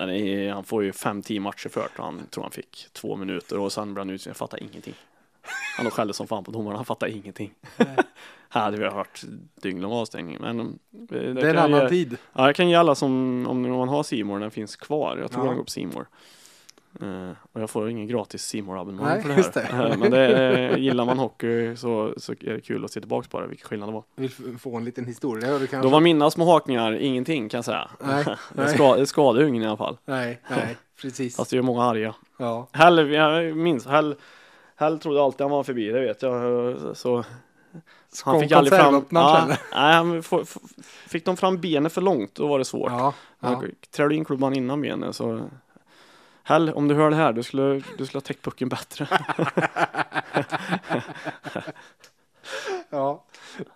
han 0.53 0.65
får 0.65 0.85
ju 0.85 0.91
5-10 0.91 1.41
matcher 1.41 1.69
för 1.69 1.81
det. 1.81 2.03
Han 2.03 2.27
tror 2.31 2.45
han 2.45 2.51
fick 2.51 2.87
två 2.93 3.17
minuter 3.17 3.59
och 3.59 3.73
sen 3.73 3.95
brann 3.95 4.11
ut. 4.11 4.27
Jag 4.27 4.37
fattar 4.37 4.63
ingenting. 4.63 4.95
Han 5.77 5.87
och 5.87 5.93
skällde 5.93 6.15
som 6.15 6.27
fan 6.27 6.45
på 6.45 6.51
domarna. 6.51 6.77
Han 6.77 6.85
fattar 6.85 7.07
ingenting. 7.07 7.55
Här 8.49 8.61
hade 8.63 8.77
vi 8.77 8.85
hört 8.85 9.23
dygn 9.63 9.85
avstängning. 9.85 10.39
Men 10.41 10.61
eh, 10.61 10.67
det, 10.91 11.33
Det 11.33 11.41
är 11.49 11.55
en 11.55 11.59
annan 11.59 11.81
ge- 11.83 11.89
tid. 11.89 12.17
Ja, 12.33 12.47
jag 12.47 12.57
kan 12.57 12.69
ge 12.69 12.75
alla 12.75 12.95
som, 12.95 13.45
om 13.49 13.63
man 13.71 13.89
har 13.89 14.03
Simor 14.03 14.39
den 14.41 14.51
finns 14.51 14.77
kvar. 14.77 15.17
Jag 15.17 15.31
tror 15.31 15.45
Ja. 15.45 15.49
den 15.49 15.57
går 15.57 15.65
på 15.65 15.71
Simor. 15.71 16.07
Uh, 17.03 17.31
och 17.53 17.61
jag 17.61 17.71
får 17.71 17.91
ingen 17.91 18.07
gratis 18.07 18.43
simor 18.43 18.81
abonnemang 18.81 19.23
för 19.23 19.29
det 19.29 19.35
här. 19.35 19.83
det. 19.83 19.93
Eh, 19.93 19.99
men 19.99 20.11
det 20.11 20.79
gillar 20.79 21.05
man 21.05 21.19
hockey 21.19 21.77
så, 21.77 22.15
så 22.17 22.33
är 22.33 22.53
det 22.55 22.61
kul 22.61 22.85
att 22.85 22.91
se 22.91 23.01
tillbaka 23.01 23.29
på 23.31 23.41
det, 23.41 23.47
vilken 23.47 23.69
skillnad 23.69 23.89
det 23.89 23.93
var. 23.93 24.05
Vill 24.17 24.31
f- 24.39 24.61
få 24.61 24.77
en 24.77 24.85
liten 24.85 25.05
historia. 25.07 25.59
Du 25.59 25.67
kanske... 25.67 25.87
Då 25.89 25.93
var 25.93 26.01
mina 26.01 26.31
små 26.31 26.45
hakningar 26.53 26.93
ingenting 26.93 27.49
kan 27.49 27.59
jag 27.59 27.65
säga. 27.65 27.91
Nej, 28.01 28.25
det, 28.55 28.69
ska, 28.69 28.97
det 28.97 29.07
skadade 29.07 29.43
ju 29.45 29.49
ingen 29.49 29.63
i 29.63 29.67
alla 29.67 29.77
fall. 29.77 29.97
Nej, 30.05 30.41
nej, 30.51 30.77
precis. 31.03 31.37
Fast 31.37 31.51
det 31.51 31.57
är 31.57 31.63
många 31.63 31.85
arga. 31.85 32.15
Ja. 32.39 32.69
Hell, 32.73 33.11
jag 33.11 33.57
minns, 33.57 33.87
Hell, 33.87 34.15
Hell 34.77 34.99
trodde 34.99 35.23
alltid 35.23 35.41
han 35.41 35.51
var 35.51 35.63
förbi, 35.63 35.89
det 35.89 36.01
vet 36.01 36.23
jag. 36.23 36.77
Så 36.97 37.25
han 38.25 38.41
fick 38.41 38.53
aldrig 38.53 38.81
fram... 38.81 39.05
Ja, 39.11 39.47
nej, 39.75 39.95
han 39.95 40.23
fick 41.09 41.25
de 41.25 41.37
fram 41.37 41.61
benet 41.61 41.93
för 41.93 42.01
långt, 42.01 42.35
då 42.35 42.47
var 42.47 42.59
det 42.59 42.65
svårt. 42.65 42.91
Ja, 42.93 43.15
ja. 43.41 43.49
Ja. 43.51 43.63
Trädde 43.97 44.15
in 44.15 44.25
klubban 44.25 44.55
innan 44.55 44.81
benet 44.81 45.17
så 45.17 45.41
Hell, 46.45 46.71
om 46.71 46.89
du 46.89 46.95
hör 46.95 47.11
det 47.11 47.17
här, 47.17 47.33
du 47.33 47.43
skulle, 47.43 47.83
du 47.99 48.07
skulle 48.07 48.17
ha 48.17 48.21
täckt 48.21 48.43
pucken 48.45 48.69
bättre. 48.69 49.09
ja. 52.91 53.25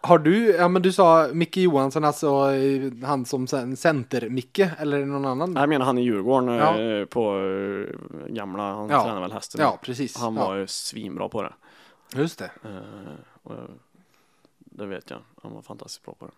Har 0.01 0.19
du, 0.19 0.47
ja 0.57 0.69
men 0.69 0.83
du 0.83 0.93
sa 0.93 1.29
Micke 1.33 1.57
Johansson, 1.57 2.05
alltså 2.05 2.51
eh, 2.53 2.93
han 3.05 3.25
som 3.25 3.47
center-Micke, 3.77 4.69
eller 4.79 5.05
någon 5.05 5.25
annan? 5.25 5.55
Jag 5.57 5.69
menar 5.69 5.87
han 5.87 5.99
i 5.99 6.03
Djurgården 6.03 6.55
Ja. 6.55 6.81
eh, 6.81 7.05
på 7.05 7.39
eh, 7.39 7.95
gamla, 8.33 8.75
han 8.75 8.89
Ja. 8.89 9.05
tränar 9.05 9.21
väl 9.21 9.33
hästen. 9.33 9.61
Ja, 9.61 9.79
precis. 9.83 10.17
Han 10.17 10.37
ja. 10.37 10.47
var 10.47 10.55
ju 10.57 10.67
svinbra 10.67 11.29
på 11.29 11.43
det. 11.43 11.53
Just 12.15 12.39
det. 12.39 12.51
Jag- 12.63 13.69
det 14.59 14.87
vet 14.87 15.11
jag, 15.11 15.19
han 15.43 15.55
var 15.55 15.63
fantastiskt 15.63 16.05
bra 16.05 16.15
på 16.19 16.27
det. 16.27 16.33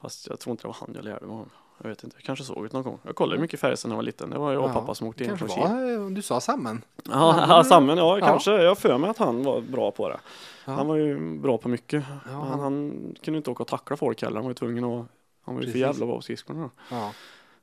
Fast 0.00 0.26
jag 0.28 0.40
tror 0.40 0.50
inte 0.52 0.62
det 0.62 0.68
var 0.68 0.76
han 0.80 0.92
jag 0.94 1.04
lärde 1.04 1.26
mig 1.26 1.34
av. 1.36 1.48
Jag 1.82 1.88
vet 1.88 2.04
inte, 2.04 2.16
jag 2.16 2.24
kanske 2.24 2.44
såg 2.44 2.64
det 2.64 2.72
någon 2.72 2.82
gång. 2.82 2.98
Jag 3.02 3.14
kollade 3.16 3.40
mycket 3.40 3.60
Färjestad 3.60 3.88
när 3.88 3.94
jag 3.94 3.96
var 3.98 4.02
liten. 4.02 4.30
Det 4.30 4.38
var 4.38 4.52
jag 4.52 4.62
och 4.62 4.68
Ja, 4.70 4.74
pappa 4.74 4.94
som 4.94 5.06
åkte 5.06 5.24
in 5.24 5.38
från 5.38 5.48
Kil. 5.48 5.62
eh, 5.62 6.06
du 6.10 6.22
sa 6.22 6.40
samman. 6.40 6.82
Ja, 7.10 7.44
Ja, 7.48 7.64
Sammen, 7.68 7.98
ja, 7.98 8.18
ja. 8.18 8.26
kanske. 8.26 8.50
Jag 8.62 8.78
för 8.78 8.98
mig 8.98 9.10
att 9.10 9.18
han 9.18 9.42
var 9.44 9.60
bra 9.60 9.90
på 9.90 10.08
det. 10.08 10.18
Ja. 10.64 10.72
Han 10.72 10.86
var 10.86 10.96
ju 10.96 11.38
bra 11.38 11.58
på 11.58 11.68
mycket. 11.68 12.04
Han, 12.04 12.48
han- 12.48 12.60
han 12.60 12.90
kunde 13.22 13.38
inte 13.38 13.50
åka 13.50 13.62
och 13.62 13.68
tackla 13.68 13.96
folk 13.96 14.22
heller. 14.22 14.36
Han 14.36 14.44
var 14.44 14.50
ju 14.50 14.54
tvungen 14.54 14.84
att 14.84 15.06
han 15.44 15.54
var 15.54 15.62
ju 15.62 15.70
för 15.72 15.78
jävla 15.78 16.06
bra 16.06 16.16
på 16.16 16.22
skridskorna. 16.22 16.70
Ja. 16.90 17.12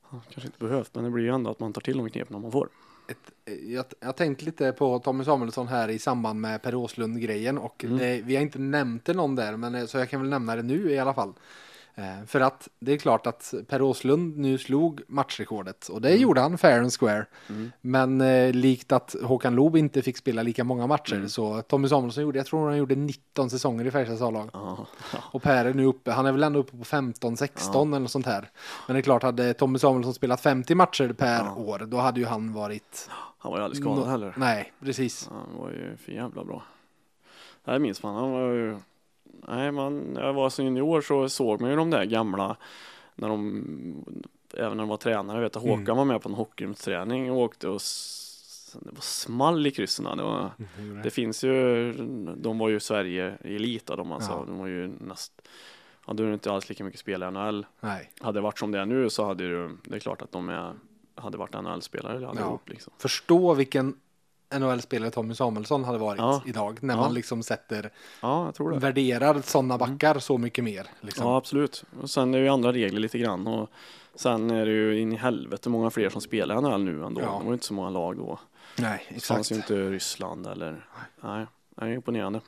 Han 0.01 0.21
kanske 0.29 0.47
inte 0.47 0.59
behövt, 0.65 0.95
men 0.95 1.03
det 1.03 1.09
blir 1.09 1.23
ju 1.23 1.29
ändå 1.33 1.51
att 1.51 1.59
man 1.59 1.73
tar 1.73 1.81
till 1.81 1.97
de 1.97 2.09
knepen 2.09 2.41
man 2.41 2.51
får. 2.51 2.69
Ett, 3.07 3.51
jag, 3.67 3.85
jag 3.99 4.15
tänkte 4.15 4.45
lite 4.45 4.71
på 4.71 4.99
Tommy 4.99 5.23
Samuelsson 5.23 5.67
här 5.67 5.89
i 5.89 5.99
samband 5.99 6.41
med 6.41 6.61
Per 6.61 6.75
Åslund-grejen 6.75 7.57
och 7.57 7.83
Mm. 7.83 7.97
det, 7.97 8.21
vi 8.23 8.35
har 8.35 8.41
inte 8.43 8.59
nämnt 8.59 9.05
det 9.05 9.13
någon 9.13 9.35
där, 9.35 9.57
men 9.57 9.75
eh, 9.75 9.85
så 9.85 9.97
jag 9.97 10.09
kan 10.09 10.21
väl 10.21 10.29
nämna 10.29 10.55
det 10.55 10.63
nu 10.63 10.91
i 10.91 10.99
alla 10.99 11.13
fall. 11.13 11.33
Eh, 11.95 12.25
för 12.27 12.41
att 12.41 12.67
det 12.79 12.91
är 12.93 12.97
klart 12.97 13.27
att 13.27 13.53
Per 13.67 13.81
Åslund 13.81 14.37
nu 14.37 14.57
slog 14.57 15.01
matchrekordet 15.07 15.87
och 15.87 16.01
det 16.01 16.09
Mm. 16.09 16.21
gjorde 16.21 16.41
han 16.41 16.57
fair 16.57 16.79
and 16.79 16.93
square. 16.93 17.25
Mm. 17.49 17.71
Men 17.81 18.21
eh, 18.21 18.51
likt 18.53 18.91
att 18.91 19.15
Håkan 19.23 19.55
Loob 19.55 19.77
inte 19.77 20.01
fick 20.01 20.17
spela 20.17 20.43
lika 20.43 20.63
många 20.63 20.87
matcher 20.87 21.15
Mm. 21.15 21.29
så 21.29 21.61
Tommy 21.61 21.87
Samuelsson 21.87 22.23
gjorde, 22.23 22.39
jag 22.39 22.45
tror 22.45 22.67
han 22.69 22.77
gjorde 22.77 22.95
19 22.95 23.49
säsonger 23.49 23.85
i 23.85 23.91
Färjestads 23.91 24.21
A-lag. 24.21 24.49
Ja. 24.53 24.85
Och 25.31 25.41
Per 25.43 25.65
är 25.65 25.73
nu 25.73 25.85
uppe, 25.85 26.11
han 26.11 26.25
är 26.25 26.31
väl 26.31 26.43
ändå 26.43 26.59
uppe 26.59 26.77
på 26.77 26.83
15-16 26.83 27.87
eller 27.93 27.99
något 27.99 28.11
sånt 28.11 28.25
här. 28.25 28.49
Men 28.87 28.93
det 28.93 28.99
är 28.99 29.01
klart, 29.03 29.23
hade 29.23 29.53
Tommy 29.53 29.79
Samuelsson 29.79 30.13
spelat 30.13 30.41
50 30.41 30.75
matcher 30.75 31.13
per 31.13 31.35
Ja. 31.45 31.55
år, 31.55 31.79
då 31.87 31.97
hade 31.97 32.19
ju 32.19 32.25
han 32.25 32.53
varit... 32.53 33.09
Han 33.37 33.51
var 33.51 33.59
ju 33.59 33.63
aldrig 33.65 33.81
skadad 33.83 33.99
Nå- 33.99 34.05
heller. 34.05 34.33
Nej, 34.37 34.73
precis. 34.79 35.29
Han 35.31 35.57
var 35.61 35.69
ju 35.69 35.97
för 35.97 36.11
jävla 36.11 36.43
bra. 36.43 36.63
Det 37.65 37.79
minns 37.79 38.03
man. 38.03 38.15
Han 38.15 38.31
var 38.31 38.51
ju... 38.53 38.77
Nej, 39.47 39.71
man, 39.71 40.17
jag 40.19 40.33
var 40.33 40.49
som 40.49 40.65
junior 40.65 41.01
så 41.01 41.29
såg 41.29 41.61
man 41.61 41.69
ju 41.69 41.75
de 41.75 41.89
där 41.89 42.05
gamla 42.05 42.55
när 43.15 43.29
de 43.29 43.63
även 44.57 44.77
när 44.77 44.83
de 44.83 44.89
var 44.89 44.97
tränare. 44.97 45.37
Jag 45.37 45.43
vet 45.43 45.55
att 45.55 45.63
Mm. 45.63 45.79
Håkan 45.79 45.97
var 45.97 46.05
med 46.05 46.21
på 46.21 46.29
en 46.29 46.35
hockeyrumsträning 46.35 47.31
och 47.31 47.37
åkte 47.37 47.67
och 47.67 47.81
det 48.73 48.91
var 48.91 49.01
small 49.01 49.67
i 49.67 49.71
kryssen. 49.71 50.17
Det, 50.17 50.23
var, 50.23 50.51
det 51.03 51.09
finns 51.09 51.43
ju, 51.43 51.93
de 52.37 52.57
var 52.57 52.69
ju 52.69 52.79
Sverige 52.79 53.37
i 53.43 53.55
elit 53.55 53.85
då, 53.85 53.95
de 53.95 54.11
alltså. 54.11 54.31
Ja. 54.31 54.43
De 54.47 54.57
var 54.57 54.67
ju 54.67 54.91
näst, 54.99 55.47
hade 56.01 56.23
ju 56.23 56.33
inte 56.33 56.51
alls 56.51 56.69
lika 56.69 56.83
mycket 56.83 56.99
spel 56.99 57.23
i 57.23 57.31
NHL. 57.31 57.65
Nej. 57.79 58.11
Hade 58.21 58.37
det 58.37 58.41
varit 58.41 58.59
som 58.59 58.71
det 58.71 58.79
är 58.79 58.85
nu 58.85 59.09
så 59.09 59.25
hade 59.25 59.43
ju, 59.43 59.69
det 59.83 59.95
är 59.95 59.99
klart 59.99 60.21
att 60.21 60.31
de 60.31 60.49
är, 60.49 60.73
hade 61.15 61.37
varit 61.37 61.53
NHL-spelare 61.53 62.27
allihop 62.27 62.69
liksom. 62.69 62.93
Förstå 62.97 63.53
vilken 63.53 63.95
NHL-spelare 64.59 65.11
Tommy 65.11 65.33
Samuelsson 65.35 65.83
hade 65.83 65.97
varit 65.97 66.19
Ja. 66.19 66.41
idag. 66.45 66.77
När 66.83 66.93
Ja. 66.93 66.99
man 67.01 67.13
liksom 67.13 67.43
sätter, 67.43 67.91
Ja, 68.21 68.45
jag 68.45 68.55
tror 68.55 68.71
det. 68.71 68.77
värderar 68.79 69.41
sådana 69.41 69.77
backar 69.77 70.19
så 70.19 70.37
mycket 70.37 70.63
mer. 70.63 70.87
Liksom. 71.01 71.27
Ja, 71.27 71.37
absolut. 71.37 71.83
Och 72.01 72.09
sen 72.09 72.33
är 72.33 72.37
det 72.37 72.43
ju 72.43 72.49
andra 72.49 72.71
regler 72.73 72.99
lite 72.99 73.17
grann. 73.19 73.47
Och 73.47 73.69
sen 74.15 74.51
är 74.51 74.65
det 74.65 74.71
ju 74.71 74.99
in 74.99 75.13
i 75.13 75.15
helvete 75.15 75.69
många 75.69 75.89
fler 75.89 76.09
som 76.09 76.21
spelar 76.21 76.61
NHL 76.61 76.83
nu 76.83 77.05
ändå. 77.05 77.21
Ja. 77.21 77.25
Det 77.25 77.31
var 77.31 77.43
ju 77.45 77.53
inte 77.53 77.65
så 77.65 77.73
många 77.73 77.89
lag 77.89 78.17
då. 78.17 78.39
Nej, 78.79 79.05
Det 79.09 79.15
exakt. 79.15 79.27
fanns 79.37 79.51
ju 79.51 79.55
inte 79.55 79.75
Ryssland 79.89 80.47
eller... 80.47 80.85
Nej, 81.23 81.45
det 81.75 81.85
är 81.85 81.89
imponerande. 81.93 82.41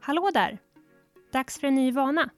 Hallå 0.00 0.30
där! 0.34 0.58
Dags 1.32 1.60
för 1.60 1.66
en 1.66 1.74
ny 1.74 1.92
vana. 1.92 2.30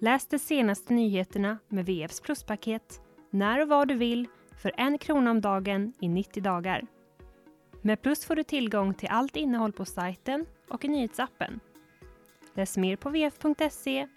Läs 0.00 0.26
de 0.26 0.38
senaste 0.38 0.92
nyheterna 0.92 1.58
med 1.68 1.86
VFs 1.86 2.20
pluspaket 2.20 3.00
när 3.34 3.62
och 3.62 3.68
var 3.68 3.86
du 3.86 3.94
vill 3.94 4.28
för 4.56 4.72
en 4.76 4.98
krona 4.98 5.30
om 5.30 5.40
dagen 5.40 5.92
i 6.00 6.08
90 6.08 6.42
dagar. 6.42 6.86
Med 7.82 8.02
Plus 8.02 8.24
får 8.24 8.36
du 8.36 8.42
tillgång 8.42 8.94
till 8.94 9.08
allt 9.08 9.36
innehåll 9.36 9.72
på 9.72 9.84
sajten 9.84 10.46
och 10.68 10.84
i 10.84 10.88
nyhetsappen. 10.88 11.60
Läs 12.54 12.76
mer 12.76 12.96
på 12.96 13.10
vf.se 13.10 14.08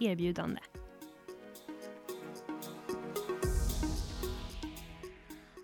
erbjudande. 0.00 0.60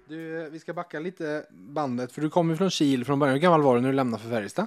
Du, 0.09 0.51
vi 0.51 0.59
ska 0.59 0.75
backa 0.75 1.01
lite 1.01 1.47
bandet, 1.51 2.13
för 2.13 2.23
du 2.23 2.31
kommer 2.31 2.57
från 2.57 2.71
Kil 2.71 3.05
från 3.05 3.19
början. 3.19 3.35
Hur 3.35 3.43
gammal 3.43 3.63
var 3.63 3.75
du 3.75 3.81
när 3.81 3.89
du 3.89 3.95
lämnade 3.95 4.23
för 4.23 4.31
Färjestad? 4.31 4.67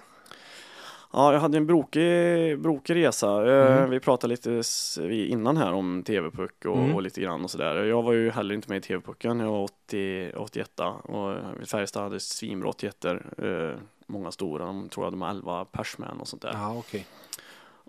Ja, 1.14 1.34
jag 1.34 1.40
hade 1.40 1.58
en 1.58 1.66
brokig, 1.68 2.60
brokig 2.60 2.96
resa. 2.96 3.28
Eh, 3.52 3.78
Mm. 3.78 3.90
Vi 3.90 4.00
pratade 4.00 4.32
lite 4.34 4.62
innan 5.12 5.58
här 5.58 5.74
om 5.74 6.04
TV-puck 6.04 6.66
och, 6.66 6.78
Mm. 6.78 6.96
och 6.96 7.02
lite 7.02 7.22
grann 7.22 7.44
och 7.44 7.52
sådär. 7.52 7.76
Jag 7.84 8.02
var 8.02 8.14
ju 8.14 8.32
heller 8.32 8.56
inte 8.56 8.70
med 8.70 8.78
i 8.78 8.82
TV-pucken. 8.82 9.40
Jag 9.40 9.52
var 9.52 9.64
80, 9.64 10.32
81 10.38 10.80
och 11.04 11.36
Färjestad 11.68 12.04
hade 12.04 12.20
svinbra 12.20 12.70
81 12.70 13.06
eh, 13.06 13.14
Många 14.08 14.32
stora, 14.32 14.66
de 14.66 14.90
tror 14.90 15.06
jag 15.06 15.14
de 15.14 15.22
har 15.22 15.30
11 15.30 15.66
persmän 15.66 16.20
och 16.20 16.28
sånt 16.28 16.42
där. 16.42 16.52
Ja, 16.54 16.76
okej. 16.78 17.06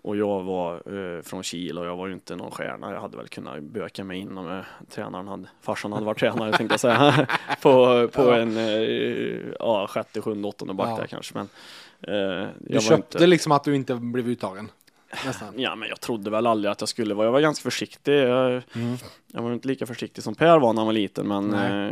Och 0.03 0.17
jag 0.17 0.43
var 0.43 0.73
eh, 0.75 1.21
från 1.21 1.43
Kil 1.43 1.77
och 1.79 1.85
jag 1.85 1.95
var 1.95 2.07
ju 2.07 2.13
inte 2.13 2.35
någon 2.35 2.51
stjärna. 2.51 2.91
Jag 2.93 3.01
hade 3.01 3.17
väl 3.17 3.27
kunnat 3.27 3.63
böka 3.63 4.03
mig 4.03 4.19
in 4.19 4.37
om 4.37 4.51
eh, 4.51 4.59
tränaren 4.89 5.27
hade, 5.27 5.47
farsan 5.61 5.93
hade 5.93 6.05
varit 6.05 6.19
tränare 6.19 6.51
tänkte 6.57 6.73
jag 6.73 6.79
säga. 6.79 7.27
på 7.61 8.07
på 8.13 8.21
Ja. 8.23 8.35
en 8.37 8.57
eh, 8.57 9.53
ja, 9.59 9.87
sjätte, 9.87 10.21
sjunde, 10.21 10.47
åttonde 10.47 10.73
back 10.73 10.89
Ja. 10.89 10.97
där 10.97 11.07
kanske. 11.07 11.37
Men, 11.37 11.49
Du 12.07 12.53
jag 12.67 12.73
var 12.73 12.81
köpte 12.81 13.17
inte, 13.17 13.27
liksom 13.27 13.51
att 13.51 13.63
du 13.63 13.75
inte 13.75 13.95
blev 13.95 14.27
uttagen? 14.27 14.71
Nästan. 15.25 15.59
Ja, 15.59 15.75
men 15.75 15.89
jag 15.89 15.99
trodde 16.01 16.29
väl 16.29 16.47
aldrig 16.47 16.71
att 16.71 16.81
jag 16.81 16.89
skulle 16.89 17.13
vara. 17.13 17.27
Jag 17.27 17.31
var 17.31 17.41
ganska 17.41 17.63
försiktig. 17.63 18.19
Jag, 18.19 18.63
Mm. 18.75 18.97
jag 19.33 19.41
var 19.41 19.53
inte 19.53 19.67
lika 19.67 19.85
försiktig 19.85 20.23
som 20.23 20.35
Per 20.35 20.59
var 20.59 20.73
när 20.73 20.79
han 20.79 20.85
var 20.85 20.93
liten, 20.93 21.27
men 21.27 21.53
eh, 21.53 21.85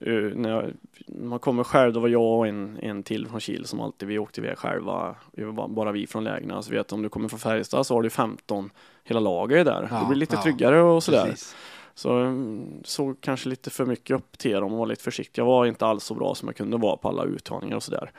eh, 0.00 0.34
när, 0.34 0.50
jag, 0.50 0.72
när 1.06 1.28
man 1.28 1.38
kommer 1.38 1.64
själv, 1.64 1.92
då 1.92 2.00
var 2.00 2.08
jag 2.08 2.38
och 2.38 2.46
en, 2.46 2.78
en 2.82 3.02
till 3.02 3.26
från 3.26 3.40
Kil 3.40 3.64
som 3.66 3.80
alltid, 3.80 4.08
vi 4.08 4.18
åkte 4.18 4.40
iväg 4.40 4.58
själva, 4.58 5.14
vi 5.32 5.44
var 5.44 5.68
bara, 5.68 5.92
vi 5.92 6.06
från 6.06 6.24
lägren. 6.24 6.62
Så 6.62 6.70
vet 6.70 6.92
om 6.92 7.02
du 7.02 7.08
kommer 7.08 7.28
från 7.28 7.38
Färjestad 7.40 7.86
så 7.86 7.94
har 7.94 8.02
du 8.02 8.10
15, 8.10 8.70
hela 9.04 9.20
laget 9.20 9.58
är 9.58 9.64
där. 9.64 9.88
Ja, 9.90 10.00
det 10.00 10.06
blir 10.06 10.16
lite 10.16 10.36
ja. 10.36 10.42
tryggare 10.42 10.82
och 10.82 11.02
sådär. 11.02 11.24
Precis. 11.24 11.56
Så 11.94 12.18
mm, 12.18 12.82
såg 12.84 13.20
kanske 13.20 13.48
lite 13.48 13.70
för 13.70 13.86
mycket 13.86 14.16
upp 14.16 14.38
till 14.38 14.52
dem 14.52 14.72
och 14.72 14.78
var 14.78 14.86
lite 14.86 15.02
försiktig. 15.02 15.42
Jag 15.42 15.46
var 15.46 15.66
inte 15.66 15.86
alls 15.86 16.04
så 16.04 16.14
bra 16.14 16.34
som 16.34 16.48
jag 16.48 16.56
kunde 16.56 16.76
vara 16.76 16.96
på 16.96 17.08
alla 17.08 17.24
uttagningar 17.24 17.76
och 17.76 17.82
sådär. 17.82 18.10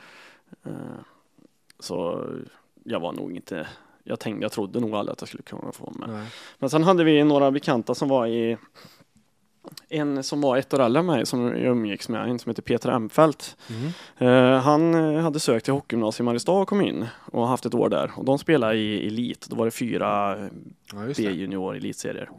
Eh, 0.68 0.74
Så 1.80 2.24
jag 2.84 3.00
var 3.00 3.12
nog 3.12 3.36
inte, 3.36 3.66
jag 4.04 4.20
tänkte, 4.20 4.44
jag 4.44 4.52
trodde 4.52 4.80
nog 4.80 4.94
aldrig 4.94 5.12
att 5.12 5.20
jag 5.20 5.28
skulle 5.28 5.42
kunna 5.42 5.72
få 5.72 5.92
med. 5.98 6.08
Nej. 6.08 6.26
Men 6.58 6.70
sen 6.70 6.82
hade 6.82 7.04
vi 7.04 7.24
några 7.24 7.50
bekanta 7.50 7.94
som 7.94 8.08
var 8.08 8.26
i 8.26 8.56
en 9.88 10.22
som 10.22 10.40
var 10.40 10.56
ett 10.56 10.74
år 10.74 10.80
äldre 10.80 11.00
än 11.00 11.06
mig 11.06 11.26
som 11.26 11.42
jag 11.46 11.58
umgicks 11.60 12.08
med, 12.08 12.28
en 12.30 12.38
som 12.38 12.50
heter 12.50 12.62
Peter 12.62 12.88
Emfelt. 12.90 13.56
Mm. 13.70 13.92
Eh, 14.54 14.60
han 14.60 14.94
hade 15.16 15.40
sökt 15.40 15.64
till 15.64 15.74
hockeygymnasiet 15.74 16.20
i 16.20 16.22
Mariestad 16.22 16.52
och 16.52 16.68
kom 16.68 16.80
in 16.80 17.06
och 17.32 17.48
haft 17.48 17.66
ett 17.66 17.74
år 17.74 17.88
där. 17.88 18.10
Och 18.16 18.24
de 18.24 18.38
spelade 18.38 18.74
i 18.76 19.06
elit. 19.06 19.46
Då 19.50 19.56
var 19.56 19.64
det 19.64 19.70
fyra 19.70 20.36
Ja. 20.92 20.98
B-junior 21.16 21.76
elitserier. 21.76 22.30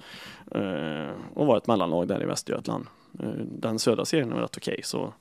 Eh, 0.51 1.15
och 1.33 1.45
var 1.45 1.57
ett 1.57 1.67
mellanlag 1.67 2.07
där 2.07 2.23
i 2.23 2.25
Västergötland. 2.25 2.87
Eh, 3.19 3.29
den 3.51 3.79
södra 3.79 4.05
serien 4.05 4.33
var 4.33 4.41
rätt 4.41 4.57
okej 4.57 4.81
så 4.83 5.13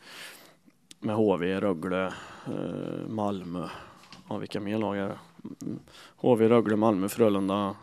med 1.01 1.17
HV, 1.17 1.61
Rögle, 1.61 2.07
eh, 2.47 3.09
Malmö. 3.09 3.69
Ja, 4.29 4.37
vilka 4.37 4.61
mer 4.61 4.79
lag 4.79 4.97
är 4.99 5.09
det? 5.09 5.19
Mm. 5.63 5.79
HV, 6.17 6.49
Rögle, 6.49 6.77
Malmö, 6.77 7.09
Frölunda. 7.09 7.75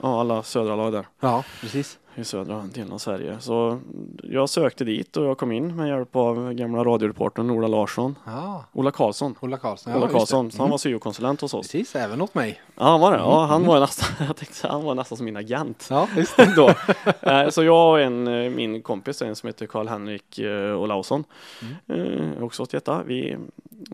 Ja, 0.00 0.20
alla 0.20 0.42
södra 0.42 0.76
lag 0.76 0.92
där 0.92 1.06
Ja, 1.20 1.44
precis 1.60 1.98
i 2.18 2.24
södra 2.24 2.62
delen 2.74 2.92
av 2.92 2.98
Sverige. 2.98 3.36
Så 3.40 3.78
jag 4.22 4.48
sökte 4.48 4.84
dit 4.84 5.16
och 5.16 5.24
jag 5.26 5.38
kom 5.38 5.52
in 5.52 5.76
med 5.76 5.88
hjälp 5.88 6.16
av 6.16 6.52
gamla 6.52 6.84
radioreportern 6.84 7.50
Ola 7.50 7.66
Larsson. 7.68 8.14
Ja, 8.24 8.64
Ola 8.72 8.90
Karlsson. 8.90 9.34
Ola 9.40 9.56
Karlsson. 9.56 9.92
Ja, 9.92 9.98
Ola. 9.98 10.08
Karlsson. 10.08 10.50
Så 10.50 10.56
han 10.58 10.64
Mm. 10.64 10.70
var 10.70 10.78
syokonsulent 10.78 11.40
hos 11.40 11.54
oss. 11.54 11.66
Precis, 11.72 11.96
även 11.96 12.20
åt 12.20 12.34
mig. 12.34 12.60
Ja, 12.76 12.84
han 12.84 13.00
var 13.00 13.12
det. 13.12 13.18
Ja, 13.18 13.36
Mm, 13.38 13.48
han 13.48 13.56
mm. 13.62 13.68
var 13.68 13.80
nästan, 13.80 14.26
jag 14.26 14.36
tänkte 14.36 14.68
han 14.68 14.84
var 14.84 14.94
nästan 14.94 15.16
som 15.16 15.24
min 15.24 15.36
agent. 15.36 15.86
Ja, 15.90 16.08
just 16.16 16.36
det. 16.36 16.52
då. 16.56 16.70
Eh, 17.30 17.48
Så 17.48 17.64
jag 17.64 17.90
och 17.90 18.00
en, 18.00 18.26
eh, 18.28 18.50
min 18.50 18.82
kompis, 18.82 19.22
en 19.22 19.36
som 19.36 19.46
heter 19.46 19.66
Karl-Henrik 19.66 20.38
eh, 20.38 20.80
Olausson, 20.80 21.24
eh, 21.86 22.42
också 22.42 22.62
81, 22.62 22.88
vi 23.06 23.36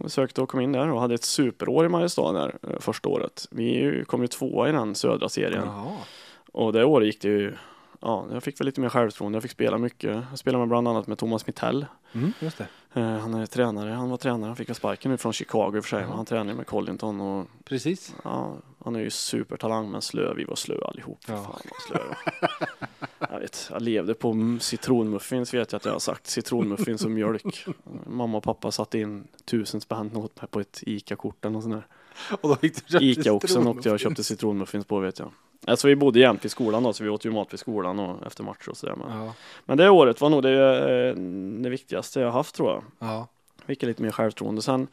sökte 0.07 0.43
och 0.43 0.49
kom 0.49 0.61
in 0.61 0.73
där 0.73 0.91
och 0.93 1.01
hade 1.01 1.15
ett 1.15 1.25
superår 1.25 1.87
i 1.87 1.89
Mariestad 1.89 2.33
där 2.33 2.55
första 2.81 3.09
året. 3.09 3.49
Vi 3.51 4.05
kom 4.07 4.23
ju 4.23 4.27
tvåa 4.29 4.69
i 4.69 4.73
den 4.73 4.95
södra 4.95 5.29
serien 5.29 5.63
Ja, 5.67 5.93
och 6.53 6.73
det 6.73 6.85
året 6.85 7.07
gick 7.07 7.23
det 7.23 7.29
ju 7.29 7.55
Ja, 8.03 8.27
jag 8.33 8.43
fick 8.43 8.61
väl 8.61 8.67
lite 8.67 8.81
mer 8.81 8.89
självförtroende. 8.89 9.37
Jag 9.37 9.43
fick 9.43 9.53
spela 9.53 9.79
mycket. 9.79 10.25
Jag 10.31 10.39
spelade 10.39 10.59
med 10.61 10.69
bland 10.69 10.89
annat 10.89 11.07
med 11.07 11.19
Thomas 11.19 11.47
Mittell. 11.47 11.87
mm, 12.13 12.33
just 12.41 12.59
det. 12.59 12.67
Eh, 13.01 13.19
Han 13.19 13.35
är 13.35 13.47
tränare. 13.47 13.91
Han 13.91 14.11
var 14.11 14.17
tränare. 14.17 14.49
Han 14.49 14.57
fick 14.57 14.69
väl 14.69 14.77
sparken 14.77 15.11
nu 15.11 15.17
från 15.19 15.33
Chicago 15.33 15.77
i 15.77 15.81
och 15.81 15.85
för 15.85 15.89
sig. 15.89 16.07
Men 16.07 16.17
han 16.17 16.25
tränar 16.27 16.51
ju 16.53 16.57
med 16.57 16.67
Collington 16.67 17.21
och 17.21 17.47
Precis. 17.65 18.15
Ja, 18.25 18.57
han 18.85 18.97
är 18.97 19.01
ju 19.01 19.11
supertalang 19.11 19.91
men 19.91 20.03
slö. 20.03 20.35
Vi 20.35 20.45
var 20.45 20.57
slö 20.57 20.85
allihop. 20.85 21.19
Ja. 21.27 21.35
fan 21.37 21.61
vad 21.71 21.83
slö 21.89 22.15
jag 23.31 23.41
vet, 23.41 23.69
jag 23.71 23.83
levde 23.83 24.15
på 24.15 24.59
citronmuffins 24.61 25.55
vet 25.55 25.73
jag 25.73 25.77
att 25.77 25.85
jag 25.85 25.93
har 25.93 25.99
sagt. 25.99 26.27
Citronmuffins 26.27 27.05
och 27.05 27.11
mjölk. 27.11 27.67
Mamma 28.07 28.39
och 28.39 28.45
pappa 28.45 28.71
satte 28.71 28.99
in 28.99 29.29
tusen 29.45 29.81
spänn 29.81 30.17
åt 30.17 30.41
mig 30.41 30.49
på 30.51 30.61
ett 30.61 30.83
ICA-kort 30.87 31.45
eller 31.45 31.53
något 31.53 31.63
sånt 31.63 31.75
där. 31.75 31.87
Och 32.41 32.49
då 32.49 32.57
fick 32.57 32.75
du 32.87 32.93
köpa 32.93 33.05
ICA 33.05 33.33
också 33.33 33.47
citronmuffins. 33.49 33.77
åkte 33.77 33.89
jag 33.89 33.95
och 33.95 34.01
köpte 34.01 34.25
citronmuffins 34.25 34.87
på 34.87 34.99
vet 34.99 35.19
jag. 35.19 35.31
Alltså 35.67 35.89
vi 35.89 35.97
bodde 35.97 36.19
jämt 36.19 36.45
i 36.45 36.49
skolan 36.49 36.83
då 36.83 36.93
så 36.93 37.05
vi 37.05 37.11
åt 37.11 37.25
ju 37.25 37.31
mat 37.31 37.53
vid 37.53 37.61
skolan 37.61 37.99
och 37.99 38.27
efter 38.27 38.45
matcher 38.45 38.69
och 38.71 38.77
sådär. 38.77 38.95
Men, 38.95 39.19
Ja, 39.19 39.35
men 39.65 39.79
det 39.79 39.91
året 39.91 40.21
var 40.21 40.31
nog 40.31 40.43
det, 40.43 40.79
eh, 41.09 41.15
det 41.63 41.71
viktigaste 41.71 42.21
jag 42.21 42.31
haft 42.31 42.55
tror 42.55 42.71
jag. 42.71 42.83
ja. 42.99 43.27
Fick 43.67 43.83
lite 43.83 44.03
mer 44.03 44.11
självförtroende. 44.11 44.63
Sen 44.63 44.89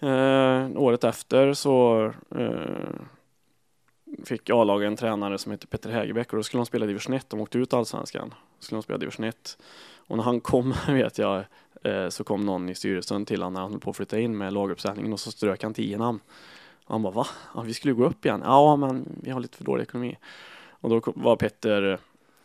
eh, 0.00 0.80
året 0.80 1.04
efter 1.04 1.54
så 1.54 2.04
eh, 2.36 2.90
fick 4.24 4.50
A-laget 4.50 4.86
en 4.86 4.96
tränare 4.96 5.38
som 5.38 5.52
heter 5.52 5.66
Peter 5.66 5.90
Hägerbäck 5.90 6.32
och 6.32 6.36
då 6.36 6.42
skulle 6.42 6.58
de 6.58 6.66
spela 6.66 6.86
division 6.86 7.14
1. 7.14 7.30
De 7.30 7.40
åkte 7.40 7.58
ut 7.58 7.72
allsvenskan. 7.72 8.34
Då 8.58 8.64
skulle 8.64 8.76
de 8.76 8.82
spela 8.82 8.98
division 8.98 9.24
1. 9.24 9.58
Och 9.96 10.16
när 10.16 10.24
han 10.24 10.40
kom 10.40 10.74
vet 10.88 11.18
jag 11.18 11.44
eh, 11.82 12.08
så 12.08 12.24
kom 12.24 12.46
någon 12.46 12.68
i 12.68 12.74
styrelsen 12.74 13.26
till 13.26 13.42
honom 13.42 13.52
när 13.54 13.60
han 13.60 13.70
höll 13.70 13.80
på 13.80 13.90
att 13.90 13.96
flytta 13.96 14.18
in 14.18 14.38
med 14.38 14.52
laguppsättningen 14.52 15.12
och 15.12 15.20
så 15.20 15.30
strök 15.30 15.62
han 15.62 15.74
tio 15.74 15.98
namn. 15.98 16.20
Han 16.90 17.02
bara 17.02 17.12
va? 17.12 17.26
Ja, 17.54 17.60
vi 17.60 17.74
skulle 17.74 17.94
gå 17.94 18.04
upp 18.04 18.24
igen. 18.24 18.40
Ja 18.44 18.76
men 18.76 19.18
vi 19.22 19.30
har 19.30 19.40
lite 19.40 19.56
för 19.56 19.64
dålig 19.64 19.82
ekonomi. 19.82 20.18
Och 20.70 20.90
då 20.90 21.02
var 21.14 21.36
Petter 21.36 21.98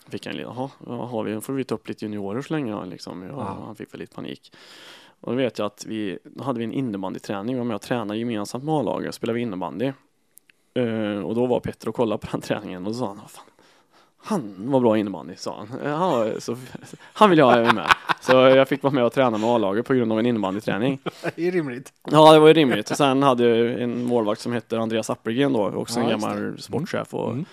Fick 0.08 0.26
han 0.26 0.36
lite, 0.36 0.48
jaha, 0.48 0.70
vad 0.80 1.10
har 1.10 1.24
vi, 1.24 1.42
får 1.42 1.54
vi 1.54 1.64
ta 1.64 1.76
upp 1.76 1.88
lite 1.88 2.06
juniorer 2.06 2.42
så 2.42 2.54
länge 2.54 2.86
liksom. 2.86 3.24
ja, 3.24 3.30
Ja. 3.30 3.64
Han 3.66 3.76
fick 3.76 3.94
väl 3.94 4.00
lite 4.00 4.16
panik. 4.16 4.54
Och 5.20 5.32
då 5.32 5.38
vet 5.38 5.60
jag 5.60 5.66
att 5.66 5.86
vi, 5.86 6.20
då 6.24 6.44
hade 6.44 6.60
vi 6.60 6.66
en 6.66 6.72
innebandyträning, 6.74 7.72
och 7.72 7.82
tränade 7.82 8.20
gemensamt 8.20 8.64
med 8.64 8.76
A-laget, 8.76 9.16
spelade 9.16 9.36
vi 9.36 9.42
innebandy. 9.42 9.92
Eh, 10.74 11.20
och 11.20 11.36
då 11.36 11.46
var 11.46 11.60
Petter 11.60 11.90
och 11.90 11.96
kollade 11.96 12.18
på 12.26 12.28
den 12.32 12.42
träningen 12.42 12.86
och 12.86 12.92
då 12.92 12.98
sa 12.98 13.08
han, 13.08 13.18
"Vad 13.18 13.32
fan, 13.32 13.46
han 14.26 14.54
var 14.58 14.80
bra 14.80 14.98
innebandy, 14.98 15.34
sa 15.36 15.56
han. 15.70 15.80
Eh, 15.86 15.98
Han, 15.98 16.42
så, 16.42 16.58
han 17.14 17.30
vill 17.30 17.40
jag 17.40 17.46
ha 17.46 17.74
med. 17.74 17.86
Så 18.22 18.32
jag 18.32 18.68
fick 18.68 18.84
vara 18.84 18.94
med 18.94 19.04
och 19.06 19.14
träna 19.14 19.38
med 19.38 19.50
A-laget 19.50 19.86
på 19.86 19.94
grund 19.94 20.12
av 20.12 20.20
en 20.20 20.26
innebandyträning. 20.26 21.00
Det 21.36 21.48
är 21.48 21.52
rimligt. 21.52 21.94
Ja, 22.12 22.34
det 22.34 22.40
var 22.40 22.48
ju 22.48 22.54
rimligt. 22.54 22.92
Och 22.92 22.98
sen 22.98 23.24
hade 23.24 23.48
jag 23.48 23.82
en 23.82 24.06
målvakt 24.06 24.42
som 24.42 24.54
hette 24.54 24.80
Andreas 24.80 25.10
Appelgren 25.10 25.54
då, 25.54 25.68
också 25.70 26.00
en 26.00 26.06
Ja, 26.06 26.12
just 26.12 26.26
gammal 26.26 26.56
sportchef 26.60 27.14
och 27.14 27.32
Mm. 27.32 27.46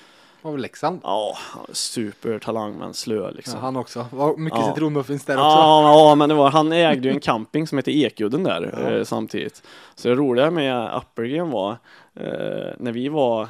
Var 0.44 0.52
väl 0.52 0.60
Leksand? 0.60 1.00
ja, 1.02 1.36
supertalang 1.72 2.74
men 2.78 2.94
slö 2.94 3.30
liksom. 3.30 3.54
Ja, 3.54 3.60
han 3.60 3.76
också. 3.76 4.06
Var 4.10 4.36
mycket 4.36 4.58
Ja. 4.58 4.68
citronmuffins 4.68 5.24
där 5.24 5.34
också. 5.34 5.42
Ja, 5.44 6.08
ja, 6.08 6.14
men 6.14 6.28
det 6.28 6.34
var, 6.34 6.50
han 6.50 6.72
ägde 6.72 7.08
ju 7.08 7.14
en 7.14 7.20
camping 7.20 7.66
som 7.66 7.78
heter 7.78 7.92
Ekudden 7.92 8.42
där 8.42 8.74
Ja. 8.84 8.90
eh, 8.90 9.04
samtidigt. 9.04 9.62
Så 9.94 10.08
det 10.08 10.14
roliga 10.14 10.50
med 10.50 10.96
Appelgren 10.96 11.50
var 11.50 11.76
eh, 12.14 12.72
när 12.78 12.92
vi 12.92 13.08
var, 13.08 13.48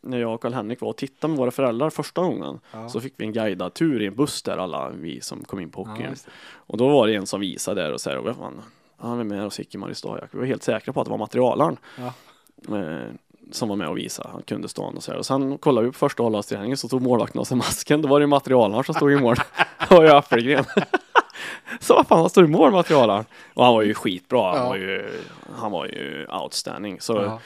när 0.00 0.18
jag 0.18 0.34
och 0.34 0.40
Karl-Henrik 0.42 0.80
var 0.80 0.88
och 0.88 0.96
tittade 0.96 1.30
med 1.30 1.38
våra 1.38 1.50
föräldrar 1.50 1.90
första 1.90 2.22
gången 2.22 2.60
Ja. 2.72 2.88
så 2.88 3.00
fick 3.00 3.14
vi 3.16 3.24
en 3.24 3.32
guidad 3.32 3.74
tur 3.74 4.02
i 4.02 4.06
en 4.06 4.14
buss 4.14 4.42
där 4.42 4.56
alla 4.56 4.88
vi 4.90 5.20
som 5.20 5.44
kom 5.44 5.60
in 5.60 5.70
på 5.70 5.82
Ja, 5.86 5.90
hockeyn. 5.90 6.10
det. 6.10 6.30
och 6.54 6.76
då 6.78 6.88
var 6.88 7.06
det 7.06 7.14
en 7.14 7.26
som 7.26 7.40
visade 7.40 7.82
där 7.82 7.92
och 7.92 8.00
så 8.00 8.10
här, 8.10 8.16
och 8.18 8.24
vad 8.24 8.36
fan, 8.36 8.62
han 8.96 9.16
var 9.16 9.24
med 9.24 9.46
och 9.46 9.58
gick 9.58 9.74
i 9.74 9.78
Mariestad. 9.78 10.20
Vi 10.32 10.38
var 10.38 10.46
helt 10.46 10.62
säkra 10.62 10.92
på 10.92 11.00
att 11.00 11.06
det 11.06 11.10
var 11.10 11.18
materialaren. 11.18 11.76
Ja. 11.98 12.12
Eh, 12.78 13.06
som 13.52 13.68
var 13.68 13.76
med 13.76 13.88
och 13.88 13.98
visade, 13.98 14.28
han 14.32 14.42
kunde 14.42 14.68
stan 14.68 14.96
och 14.96 15.02
så 15.02 15.10
här. 15.12 15.18
Och 15.18 15.26
sen 15.26 15.58
kollade 15.58 15.86
vi 15.86 15.92
på 15.92 15.98
första 15.98 16.22
hållhavsträningen 16.22 16.76
så 16.76 16.88
tog 16.88 17.02
målvakten 17.02 17.40
av 17.40 17.44
sig 17.44 17.56
masken, 17.56 18.02
då 18.02 18.08
var 18.08 18.20
det 18.20 18.22
ju 18.22 18.26
materialaren 18.26 18.84
som 18.84 18.94
stod 18.94 19.12
i 19.12 19.16
mål. 19.16 19.36
Det 19.88 19.94
var 19.96 20.02
ju 20.04 20.10
Appelgren. 20.10 20.64
Så 21.80 21.94
vad 21.94 22.06
fan, 22.06 22.18
han 22.20 22.30
står 22.30 22.44
i 22.44 22.48
mål 22.48 22.72
materialaren. 22.72 23.24
Och 23.54 23.64
han 23.64 23.74
var 23.74 23.82
ju 23.82 23.94
skitbra, 23.94 24.42
han 24.52 24.56
Ja. 24.62 24.68
var 24.68 24.76
ju, 24.76 25.10
han 25.56 25.72
var 25.72 25.86
ju 25.86 26.26
outstanding. 26.42 27.00
Så, 27.00 27.14
Ja. 27.14 27.40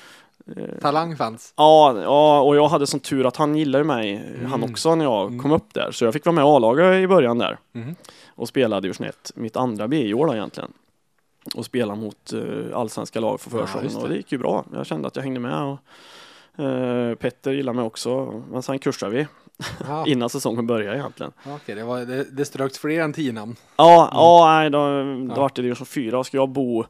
Talang 0.81 1.17
fanns. 1.17 1.55
Ja, 1.57 2.03
ja, 2.03 2.41
och 2.41 2.57
jag 2.57 2.69
hade 2.69 2.87
sån 2.87 3.01
tur 3.01 3.27
att 3.27 3.37
han 3.37 3.57
gillade 3.57 3.85
mig, 3.85 4.17
han 4.43 4.47
Mm. 4.55 4.71
också, 4.71 4.95
när 4.95 5.05
jag 5.05 5.27
Mm. 5.27 5.43
kom 5.43 5.53
upp 5.53 5.75
där. 5.75 5.91
Så 5.91 6.05
jag 6.05 6.13
fick 6.13 6.25
vara 6.27 6.35
med 6.35 6.43
i 6.43 6.47
A-laget 6.49 7.03
i 7.05 7.07
början 7.07 7.39
där 7.39 7.59
Mhm. 7.73 7.95
och 8.29 8.49
spela 8.49 8.81
division 8.81 9.07
1, 9.07 9.33
mitt 9.35 9.57
andra 9.57 9.89
B-år 9.89 10.27
då 10.27 10.35
egentligen. 10.35 10.73
Och 11.55 11.65
spela 11.65 11.95
mot 11.95 12.33
uh, 12.33 12.79
allsvenska 12.79 13.21
lag 13.21 13.41
för 13.41 13.51
Ja, 13.51 13.67
försäsongen 13.67 13.85
just 13.85 13.97
det. 13.97 14.03
och 14.03 14.09
det 14.09 14.17
gick 14.17 14.33
ju 14.33 14.39
bra. 14.39 14.65
Jag 14.75 14.87
kände 14.87 15.09
att 15.09 15.17
jag 15.17 15.23
hängde 15.23 15.41
med 15.41 15.63
och 15.63 15.79
eh, 16.65 17.15
Petter 17.15 17.53
gillade 17.53 17.77
mig 17.77 17.85
också. 17.85 18.43
Men 18.51 18.63
sen 18.63 18.79
kursade 18.79 19.13
vi 19.17 19.27
Ja. 19.89 20.05
innan 20.07 20.29
säsongen 20.29 20.67
började 20.67 20.97
egentligen. 20.99 21.33
Okej, 21.47 21.75
det, 21.75 21.85
var, 21.85 22.01
det, 22.01 22.25
det 22.37 22.45
ströks 22.45 22.79
fler 22.79 23.01
än 23.01 23.13
tio 23.13 23.33
namn. 23.33 23.57
Ja, 23.77 24.09
ja, 24.13 24.47
nej, 24.59 24.71
då, 24.71 24.79
då 24.79 25.35
Ja. 25.37 25.41
vart 25.41 25.55
det 25.57 25.63
division 25.63 25.87
4. 25.87 26.25
Ska 26.25 26.37
jag 26.37 26.49
bo 26.49 26.85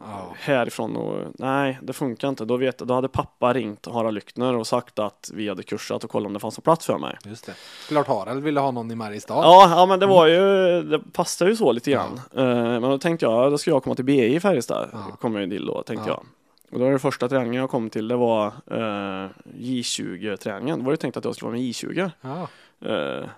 Ja. 0.00 0.34
härifrån 0.38 0.96
och 0.96 1.26
nej, 1.38 1.78
det 1.82 1.92
funkar 1.92 2.28
inte. 2.28 2.44
Då, 2.44 2.56
vet, 2.56 2.78
då 2.78 2.94
hade 2.94 3.08
pappa 3.08 3.52
ringt 3.52 3.86
Harald 3.86 4.14
Lyckner 4.14 4.54
och 4.56 4.66
sagt 4.66 4.98
att 4.98 5.30
vi 5.34 5.48
hade 5.48 5.62
kursat 5.62 6.04
och 6.04 6.10
kollat 6.10 6.26
om 6.26 6.32
det 6.32 6.40
fanns 6.40 6.58
en 6.58 6.62
plats 6.62 6.86
för 6.86 6.98
mig. 6.98 7.16
Just 7.24 7.46
det. 7.46 7.54
Klart 7.88 8.06
Harald 8.06 8.42
ville 8.42 8.60
ha 8.60 8.70
någon 8.70 8.90
i 8.90 8.94
Mariestad. 8.94 9.34
Ja, 9.34 9.70
ja 9.70 9.86
men 9.86 10.00
det 10.00 10.06
var 10.06 10.26
ju, 10.26 10.82
det 10.82 10.98
passade 11.12 11.50
ju 11.50 11.56
så 11.56 11.72
lite 11.72 11.90
grann. 11.90 12.20
Eh, 12.36 12.44
men 12.44 12.82
då 12.82 12.98
tänkte 12.98 13.26
jag, 13.26 13.50
då 13.52 13.58
ska 13.58 13.70
jag 13.70 13.82
komma 13.82 13.94
till 13.96 14.04
BI 14.04 14.34
i 14.34 14.40
Färjestad. 14.40 14.88
Ja. 14.92 15.16
Kommer 15.20 15.40
jag 15.40 15.50
till 15.50 15.66
då, 15.66 15.82
tänkte 15.82 16.08
Ja. 16.10 16.14
jag. 16.14 16.24
Och 16.72 16.78
då 16.78 16.84
var 16.84 16.92
det 16.92 16.98
första 16.98 17.28
träningen 17.28 17.54
jag 17.60 17.70
kom 17.70 17.90
till, 17.90 18.08
det 18.08 18.16
var 18.16 18.46
eh, 18.46 19.28
J20-träningen. 19.54 20.78
Då 20.78 20.84
var 20.84 20.90
det 20.92 20.96
tänkt 20.96 21.16
att 21.16 21.24
jag 21.24 21.34
skulle 21.34 21.46
vara 21.46 21.58
med 21.58 21.66
i 21.66 21.72
J20. 21.72 22.10
Ja. 22.20 22.48
Uh, 22.86 23.28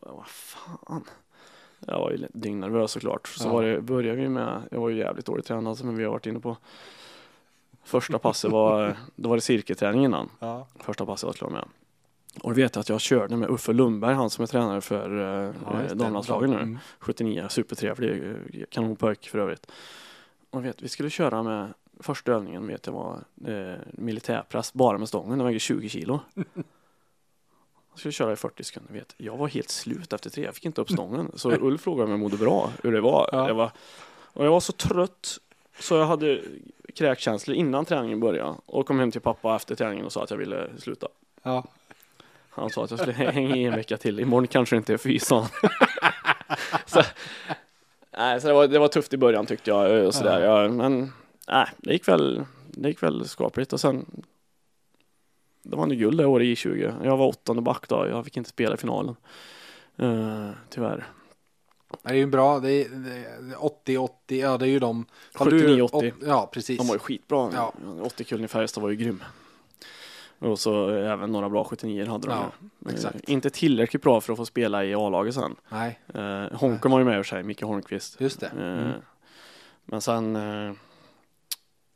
vad 0.00 0.26
fan. 0.26 1.04
Jag 1.88 1.98
var 1.98 2.10
ju 2.10 2.26
dyngnervös 2.32 2.90
såklart. 2.92 3.28
Så 3.28 3.48
Ja. 3.48 3.52
var 3.52 3.62
det, 3.62 3.80
började 3.80 4.20
vi 4.20 4.28
med, 4.28 4.62
jag 4.70 4.80
var 4.80 4.88
ju 4.88 4.96
jävligt 4.98 5.26
dåligt 5.26 5.46
tränad 5.46 5.78
som 5.78 5.96
vi 5.96 6.04
har 6.04 6.10
varit 6.10 6.26
inne 6.26 6.40
på. 6.40 6.56
Första 7.84 8.18
passet 8.18 8.50
var, 8.50 8.96
då 9.16 9.28
var 9.28 9.36
det 9.36 9.40
cirkelträning 9.40 10.04
innan. 10.04 10.28
Ja. 10.40 10.66
Första 10.80 11.06
passet 11.06 11.22
jag 11.22 11.28
var 11.28 11.34
klar 11.34 11.50
med. 11.50 11.64
Och 12.42 12.50
då 12.50 12.54
vet 12.54 12.74
jag 12.76 12.80
att 12.80 12.88
jag 12.88 13.00
körde 13.00 13.36
med 13.36 13.50
Uffe 13.50 13.72
Lundberg, 13.72 14.14
han 14.14 14.30
som 14.30 14.42
är 14.42 14.46
tränare 14.46 14.80
för 14.80 15.10
uh, 15.12 15.54
Ja, 15.88 15.94
damlandslaget 15.94 16.50
nu. 16.50 16.56
Mm. 16.56 16.78
79, 16.98 17.46
supertrevlig, 17.48 18.22
eh, 18.30 18.64
kanonpojk 18.70 19.28
för 19.28 19.38
övrigt. 19.38 19.70
Och 20.50 20.64
vet, 20.64 20.82
vi 20.82 20.88
skulle 20.88 21.10
köra 21.10 21.42
med, 21.42 21.74
första 22.00 22.32
övningen 22.32 22.66
vet 22.66 22.86
jag 22.86 22.92
var 22.92 23.18
eh, 23.46 23.78
militärpress 23.92 24.72
bara 24.72 24.98
med 24.98 25.08
stången, 25.08 25.38
den 25.38 25.46
väger 25.46 25.58
20 25.58 25.88
kilo. 25.88 26.20
Jag 27.98 28.00
skulle 28.00 28.12
köra 28.12 28.32
i 28.32 28.36
40 28.36 28.64
sekunder, 28.64 28.92
vet. 28.92 29.14
jag 29.16 29.36
var 29.36 29.48
helt 29.48 29.70
slut 29.70 30.12
efter 30.12 30.30
tre, 30.30 30.44
jag 30.44 30.54
fick 30.54 30.64
inte 30.64 30.80
upp 30.80 30.90
stången. 30.92 31.32
Så 31.34 31.50
Ulf 31.50 31.80
frågade 31.80 32.04
om 32.04 32.10
jag 32.10 32.20
mådde 32.20 32.36
bra, 32.36 32.70
hur 32.82 32.92
det 32.92 33.00
var. 33.00 33.28
Ja. 33.32 33.48
Jag 33.48 33.54
var 33.54 33.70
och 34.32 34.46
jag 34.46 34.50
var 34.50 34.60
så 34.60 34.72
trött 34.72 35.38
så 35.78 35.94
jag 35.94 36.06
hade 36.06 36.40
kräkkänslor 36.94 37.56
innan 37.56 37.84
träningen 37.84 38.20
började 38.20 38.54
och 38.66 38.86
kom 38.86 38.98
hem 38.98 39.10
till 39.10 39.20
pappa 39.20 39.56
efter 39.56 39.74
träningen 39.74 40.06
och 40.06 40.12
sa 40.12 40.22
att 40.22 40.30
jag 40.30 40.36
ville 40.36 40.68
sluta. 40.78 41.08
Ja. 41.42 41.64
Han 42.50 42.70
sa 42.70 42.84
att 42.84 42.90
jag 42.90 43.00
skulle 43.00 43.12
hänga 43.12 43.56
i 43.56 43.64
en 43.64 43.74
vecka 43.74 43.96
till. 43.96 44.20
Imorgon 44.20 44.46
kanske 44.46 44.76
inte 44.76 44.92
är 44.92 44.96
fy, 44.96 45.18
sa 45.18 45.40
han. 45.40 45.70
så, 46.86 47.02
nej, 48.18 48.40
så 48.40 48.46
det, 48.46 48.54
var, 48.54 48.68
det 48.68 48.78
var 48.78 48.88
tufft 48.88 49.12
i 49.12 49.16
början 49.16 49.46
tyckte 49.46 49.70
jag. 49.70 50.06
Och 50.06 50.14
sådär. 50.14 50.44
Jag, 50.44 50.72
men 50.72 51.12
nej, 51.48 51.66
det 51.76 51.92
gick 51.92 52.08
väl, 52.08 52.44
det 52.66 52.88
gick 52.88 53.02
väl 53.02 53.28
skapligt. 53.28 53.72
Och 53.72 53.80
sen, 53.80 54.22
det 55.62 55.76
var 55.76 55.86
nog 55.86 55.98
guld 55.98 56.18
det 56.18 56.26
året 56.26 56.44
i 56.44 56.56
20. 56.56 56.94
Jag 57.02 57.16
var 57.16 57.26
åttonde 57.26 57.62
back 57.62 57.88
då. 57.88 58.06
Jag 58.08 58.24
fick 58.24 58.36
inte 58.36 58.50
spela 58.50 58.74
i 58.74 58.76
finalen. 58.76 59.16
Uh, 60.02 60.50
tyvärr. 60.70 61.06
Det 62.02 62.10
är 62.10 62.14
ju 62.14 62.26
bra. 62.26 62.58
Det 62.60 62.72
är, 62.72 62.88
det 62.88 63.16
är 63.94 63.98
80-80, 63.98 64.08
ja 64.28 64.58
det 64.58 64.64
är 64.66 64.70
ju 64.70 64.78
de. 64.78 65.06
Har 65.34 65.46
du- 65.50 65.76
79-80. 65.76 65.82
åt- 65.92 66.14
Ja, 66.26 66.50
precis. 66.52 66.78
De 66.78 66.86
var 66.86 66.94
ju 66.94 66.98
skitbra. 66.98 67.50
Ja. 67.54 67.72
80-kullen 68.02 68.44
i 68.44 68.48
Färjestad 68.48 68.82
var 68.82 68.90
ju 68.90 68.96
grym. 68.96 69.22
Och 70.38 70.58
så 70.58 70.88
även 70.90 71.32
några 71.32 71.48
bra 71.48 71.64
79 71.64 72.06
hade 72.06 72.28
de. 72.28 72.32
Ja, 72.32 72.50
ju. 72.80 72.88
Eh, 72.88 72.94
exakt. 72.94 73.28
Inte 73.28 73.50
tillräckligt 73.50 74.02
bra 74.02 74.20
för 74.20 74.32
att 74.32 74.36
få 74.36 74.46
spela 74.46 74.84
i 74.84 74.94
A-laget 74.94 75.34
sen. 75.34 75.56
Nej, 75.68 75.98
Eh, 76.14 76.44
Honken 76.58 76.90
var 76.90 76.98
ju 76.98 77.04
med 77.04 77.18
i 77.18 77.20
och 77.20 77.26
för 77.26 77.30
sig, 77.36 77.42
Micke 77.42 77.62
Holmqvist. 77.62 78.20
just 78.20 78.40
det. 78.40 78.46
Eh, 78.46 78.52
Mm. 78.62 78.92
Men 79.84 80.00
sen 80.00 80.36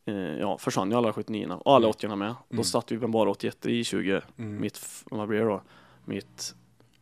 eh, 0.05 0.15
ja, 0.15 0.59
försvann 0.59 0.91
ju 0.91 0.97
alla 0.97 1.13
79 1.13 1.47
och 1.65 1.75
alla 1.75 1.87
Mm. 1.87 1.91
80 1.91 2.17
med. 2.17 2.35
Då 2.49 2.55
Mm. 2.55 2.65
satt 2.65 2.93
vi 2.93 2.99
med 2.99 3.11
bara 3.11 3.31
81 3.31 3.67
i 3.67 3.85
20. 3.85 4.21
Mm. 4.39 4.61
Mitt, 4.61 4.81
vad 5.11 5.29
blir 5.29 5.39
det 5.39 5.45
då? 5.45 5.63
Mitt 6.05 6.55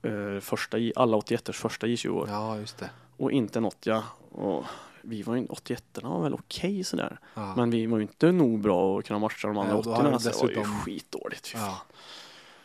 eh, 0.02 0.40
första, 0.40 0.78
i, 0.78 0.92
alla 0.96 1.16
81 1.16 1.56
första 1.56 1.86
i 1.86 1.96
20 1.96 2.18
år. 2.18 2.28
Ja, 2.28 2.58
just 2.58 2.78
det. 2.78 2.90
Och 3.16 3.32
inte 3.32 3.58
en 3.58 3.64
80 3.64 4.02
och 4.32 4.64
vi 5.02 5.22
var 5.22 5.36
ju 5.36 5.46
81 5.46 5.84
var 6.02 6.22
väl 6.22 6.34
okej 6.34 6.84
sådär. 6.84 7.18
Ja. 7.34 7.54
Men 7.56 7.70
vi 7.70 7.86
var 7.86 7.98
ju 7.98 8.02
inte 8.02 8.32
nog 8.32 8.60
bra 8.60 8.98
att 8.98 9.04
kunna 9.06 9.18
matcha 9.18 9.48
de 9.48 9.58
andra 9.58 9.72
Nej, 9.72 9.78
och 9.78 9.84
då 9.84 9.90
har 9.90 10.12
80 10.14 10.28
det 10.28 10.32
så 10.34 10.46
det 10.46 10.54
var 10.56 10.62
ju 10.62 10.70
skitdåligt. 10.70 11.52
Ja. 11.54 11.82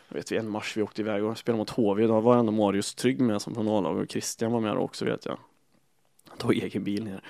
Jag 0.08 0.16
vet 0.16 0.32
vi 0.32 0.36
en 0.36 0.48
match 0.48 0.76
vi 0.76 0.82
åkte 0.82 1.00
iväg 1.00 1.24
och 1.24 1.38
spelade 1.38 1.58
mot 1.58 1.70
HV, 1.70 2.06
då 2.06 2.20
var 2.20 2.36
ändå 2.36 2.52
Marius 2.52 2.94
Trygg 2.94 3.20
med 3.20 3.42
som 3.42 3.54
från 3.54 3.68
A-lag 3.68 3.96
och 3.96 4.10
Christian 4.10 4.52
var 4.52 4.60
med 4.60 4.74
då 4.76 4.80
också 4.80 5.04
vet 5.04 5.24
jag. 5.26 5.38
Tog 6.38 6.52
egen 6.54 6.84
bil 6.84 7.04
ner. 7.04 7.22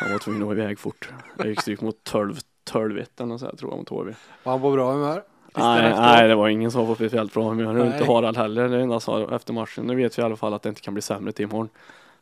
Han 0.00 0.12
var 0.12 0.18
tvungen 0.18 0.42
att 0.42 0.46
vara 0.48 0.58
iväg 0.58 0.78
fort. 0.78 1.08
Jag 1.38 1.46
gick 1.46 1.60
stryk 1.60 1.80
mot 1.80 2.04
12, 2.04 2.38
12 2.64 2.98
eller 3.20 3.38
så 3.38 3.44
här, 3.46 3.56
tror 3.56 3.70
jag 3.72 3.78
mot 3.78 3.88
HV. 3.88 4.14
Var 4.42 4.52
han 4.52 4.60
på 4.60 4.70
bra 4.70 4.92
humör? 4.92 5.22
Nej, 5.58 5.94
nej, 5.96 6.28
det 6.28 6.34
var 6.34 6.48
ingen 6.48 6.70
som 6.70 6.80
var 6.80 6.86
på 6.88 6.94
speciellt 6.94 7.34
bra 7.34 7.48
humör. 7.48 7.72
Nej. 7.72 7.86
Inte 7.86 8.04
Harald 8.12 8.36
heller. 8.36 8.68
Det 8.68 8.80
enda 8.82 9.00
sa 9.00 9.36
efter 9.36 9.52
matchen. 9.52 9.84
Nu 9.86 9.94
vet 9.96 10.18
vi 10.18 10.22
i 10.22 10.24
alla 10.24 10.36
fall 10.36 10.54
att 10.54 10.62
det 10.62 10.68
inte 10.68 10.80
kan 10.80 10.94
bli 10.94 11.02
sämre 11.02 11.32
till 11.32 11.42
imorgon. 11.42 11.68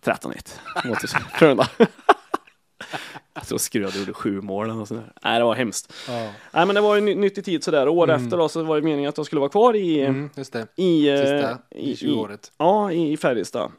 13-1 0.04 0.58
mot 0.88 0.98
Frölunda. 1.32 1.68
Så 3.42 3.58
skröd 3.58 3.87
och 3.87 3.94
gjorde 3.96 4.12
sju 4.12 4.40
mål 4.40 4.70
och 4.70 4.88
sådär. 4.88 5.12
Nej, 5.24 5.38
det 5.38 5.44
var 5.44 5.54
hemskt. 5.54 5.92
Ja. 6.08 6.12
Nej, 6.52 6.66
men 6.66 6.74
det 6.74 6.80
var 6.80 6.94
ju 6.94 7.00
ny- 7.00 7.14
nyttig 7.14 7.44
tid 7.44 7.64
sådär. 7.64 7.88
År 7.88 8.10
Mm. 8.10 8.24
efter 8.24 8.37
då 8.38 8.48
så 8.48 8.62
var 8.62 8.76
det 8.76 8.82
meningen 8.82 9.08
att 9.08 9.16
jag 9.16 9.26
skulle 9.26 9.40
vara 9.40 9.50
kvar 9.50 9.76
i, 9.76 10.00
Mm, 10.00 10.30
just 10.37 10.52
det. 10.52 10.66
i, 10.76 11.08
eh, 11.08 11.16
Sista 11.20 11.58
i, 11.70 11.92
i 11.92 11.96
20-året. 11.96 12.52
Ja, 12.58 12.92
i 12.92 13.12
i 13.12 13.16
Färjestad. 13.16 13.72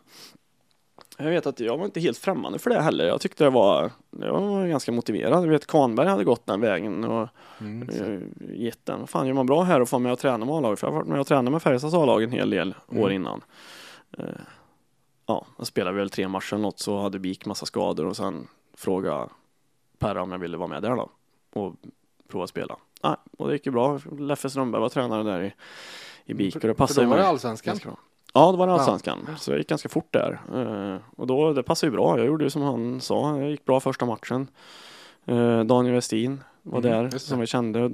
Jag 1.18 1.26
vet 1.30 1.46
att 1.46 1.60
jag 1.60 1.78
var 1.78 1.86
inte 1.86 2.00
helt 2.00 2.18
främmande 2.18 2.60
för 2.60 2.70
det 2.70 2.82
heller. 2.82 3.06
Jag 3.06 3.22
tyckte 3.22 3.44
det 3.44 3.50
var, 3.50 3.92
jag 4.22 4.42
var 4.42 4.68
ganska 4.68 4.92
motiverad. 4.92 5.44
Jag 5.44 5.50
vet 5.50 5.68
Kahnberg 5.68 6.08
hade 6.08 6.24
gått 6.24 6.46
den 6.46 6.62
vägen 6.62 7.04
och 7.04 7.30
Mm, 7.60 7.90
så. 7.92 8.04
eh, 8.04 8.20
gett 8.54 8.86
den. 8.86 9.08
Fan, 9.08 9.28
gör 9.28 9.34
man 9.34 9.46
bra 9.46 9.64
här 9.64 9.82
och 9.82 9.90
får 9.90 10.00
med 10.00 10.12
och 10.12 10.20
träna 10.20 10.46
med 10.46 10.56
A-laget? 10.56 10.80
För 10.80 10.88
jag 10.88 10.92
har 10.92 11.00
varit 11.00 11.08
med 11.10 11.20
och 11.20 11.28
tränat 11.28 11.52
med 11.52 11.62
Färjestads 11.62 11.94
A-lag 11.94 12.24
en 12.24 12.32
hel 12.32 12.50
del 12.50 12.70
år 12.88 12.96
Mm. 12.98 13.12
innan. 13.12 13.42
Eh, 14.18 14.26
ja, 15.26 15.46
jag 15.58 15.68
spelade 15.68 15.98
väl 15.98 16.10
tre 16.10 16.28
matcher 16.28 16.54
eller 16.54 16.62
något 16.64 16.80
så 16.80 16.98
hade 17.02 17.20
BIK 17.20 17.46
massa 17.46 17.66
skador 17.66 18.06
och 18.06 18.18
sen 18.18 18.48
frågade 18.78 19.28
Perra 20.00 20.22
om 20.24 20.32
jag 20.32 20.40
ville 20.40 20.58
vara 20.58 20.68
med 20.68 20.82
där 20.84 20.96
då 20.96 21.10
och 21.54 21.74
prova 22.28 22.48
spela. 22.48 22.78
Nej, 23.04 23.16
och 23.38 23.48
det 23.48 23.54
gick 23.54 23.66
ju 23.66 23.72
bra. 23.72 24.00
Leffe 24.20 24.50
Strömberg 24.50 24.82
var 24.82 24.90
tränare 24.90 25.24
där 25.24 25.42
i, 25.44 25.54
i 26.26 26.34
BIK 26.34 26.56
och 26.56 26.62
det 26.62 26.68
För 26.68 26.74
passade 26.74 27.02
då 27.06 27.10
var 27.10 27.16
mig 27.18 27.24
det 27.24 27.30
allsvenskan. 27.30 27.80
Ja, 28.36 28.52
det 28.52 28.58
var 28.58 28.68
det 28.68 28.74
Ja. 28.74 28.80
allsvenskan. 28.80 29.28
Så 29.38 29.52
jag 29.52 29.58
gick 29.58 29.70
ganska 29.70 29.90
fort 29.90 30.08
där. 30.14 30.40
Eh, 30.54 30.98
och 31.16 31.28
då, 31.28 31.54
det 31.54 31.64
passade 31.64 31.88
ju 31.92 31.96
bra. 31.98 32.18
Jag 32.18 32.28
gjorde 32.28 32.44
ju 32.44 32.50
som 32.50 32.62
han 32.62 33.02
sa. 33.02 33.38
Jag 33.40 33.50
gick 33.50 33.66
bra 33.66 33.80
första 33.80 34.06
matchen. 34.06 34.48
Eh, 35.26 35.64
Daniel 35.64 35.94
Westin 35.96 36.44
var 36.62 36.80
Mm, 36.80 36.92
där, 37.10 37.18
som 37.18 37.40
vi 37.40 37.48
kände. 37.48 37.90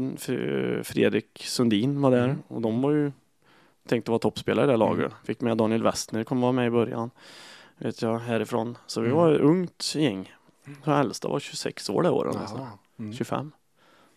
Fredrik 0.84 1.44
Sundin 1.46 2.02
var 2.02 2.12
där. 2.12 2.24
Mm. 2.24 2.38
Och 2.48 2.62
de 2.62 2.82
var 2.82 2.92
ju 2.92 3.12
tänkte 3.88 4.12
vara 4.12 4.20
toppspelare 4.20 4.66
i 4.66 4.70
det 4.70 4.78
laget. 4.78 5.12
Fick 5.24 5.42
med 5.42 5.58
Daniel 5.58 5.84
Westner, 5.84 6.24
kommer 6.24 6.42
vara 6.42 6.52
med 6.52 6.68
i 6.68 6.70
början. 6.70 7.10
Vet 7.78 8.02
jag, 8.02 8.20
härifrån. 8.20 8.78
Så 8.88 9.02
vi 9.02 9.08
Mm. 9.08 9.18
var 9.18 9.32
ett 9.32 9.42
ungt 9.42 9.96
gäng. 9.96 10.34
Den 10.86 10.94
äldsta 10.94 11.28
var 11.28 11.40
26 11.40 11.90
år 11.90 12.04
det 12.04 12.10
året. 12.10 12.36
Alltså. 12.36 12.68
Mm. 13.00 13.14
25. 13.14 13.52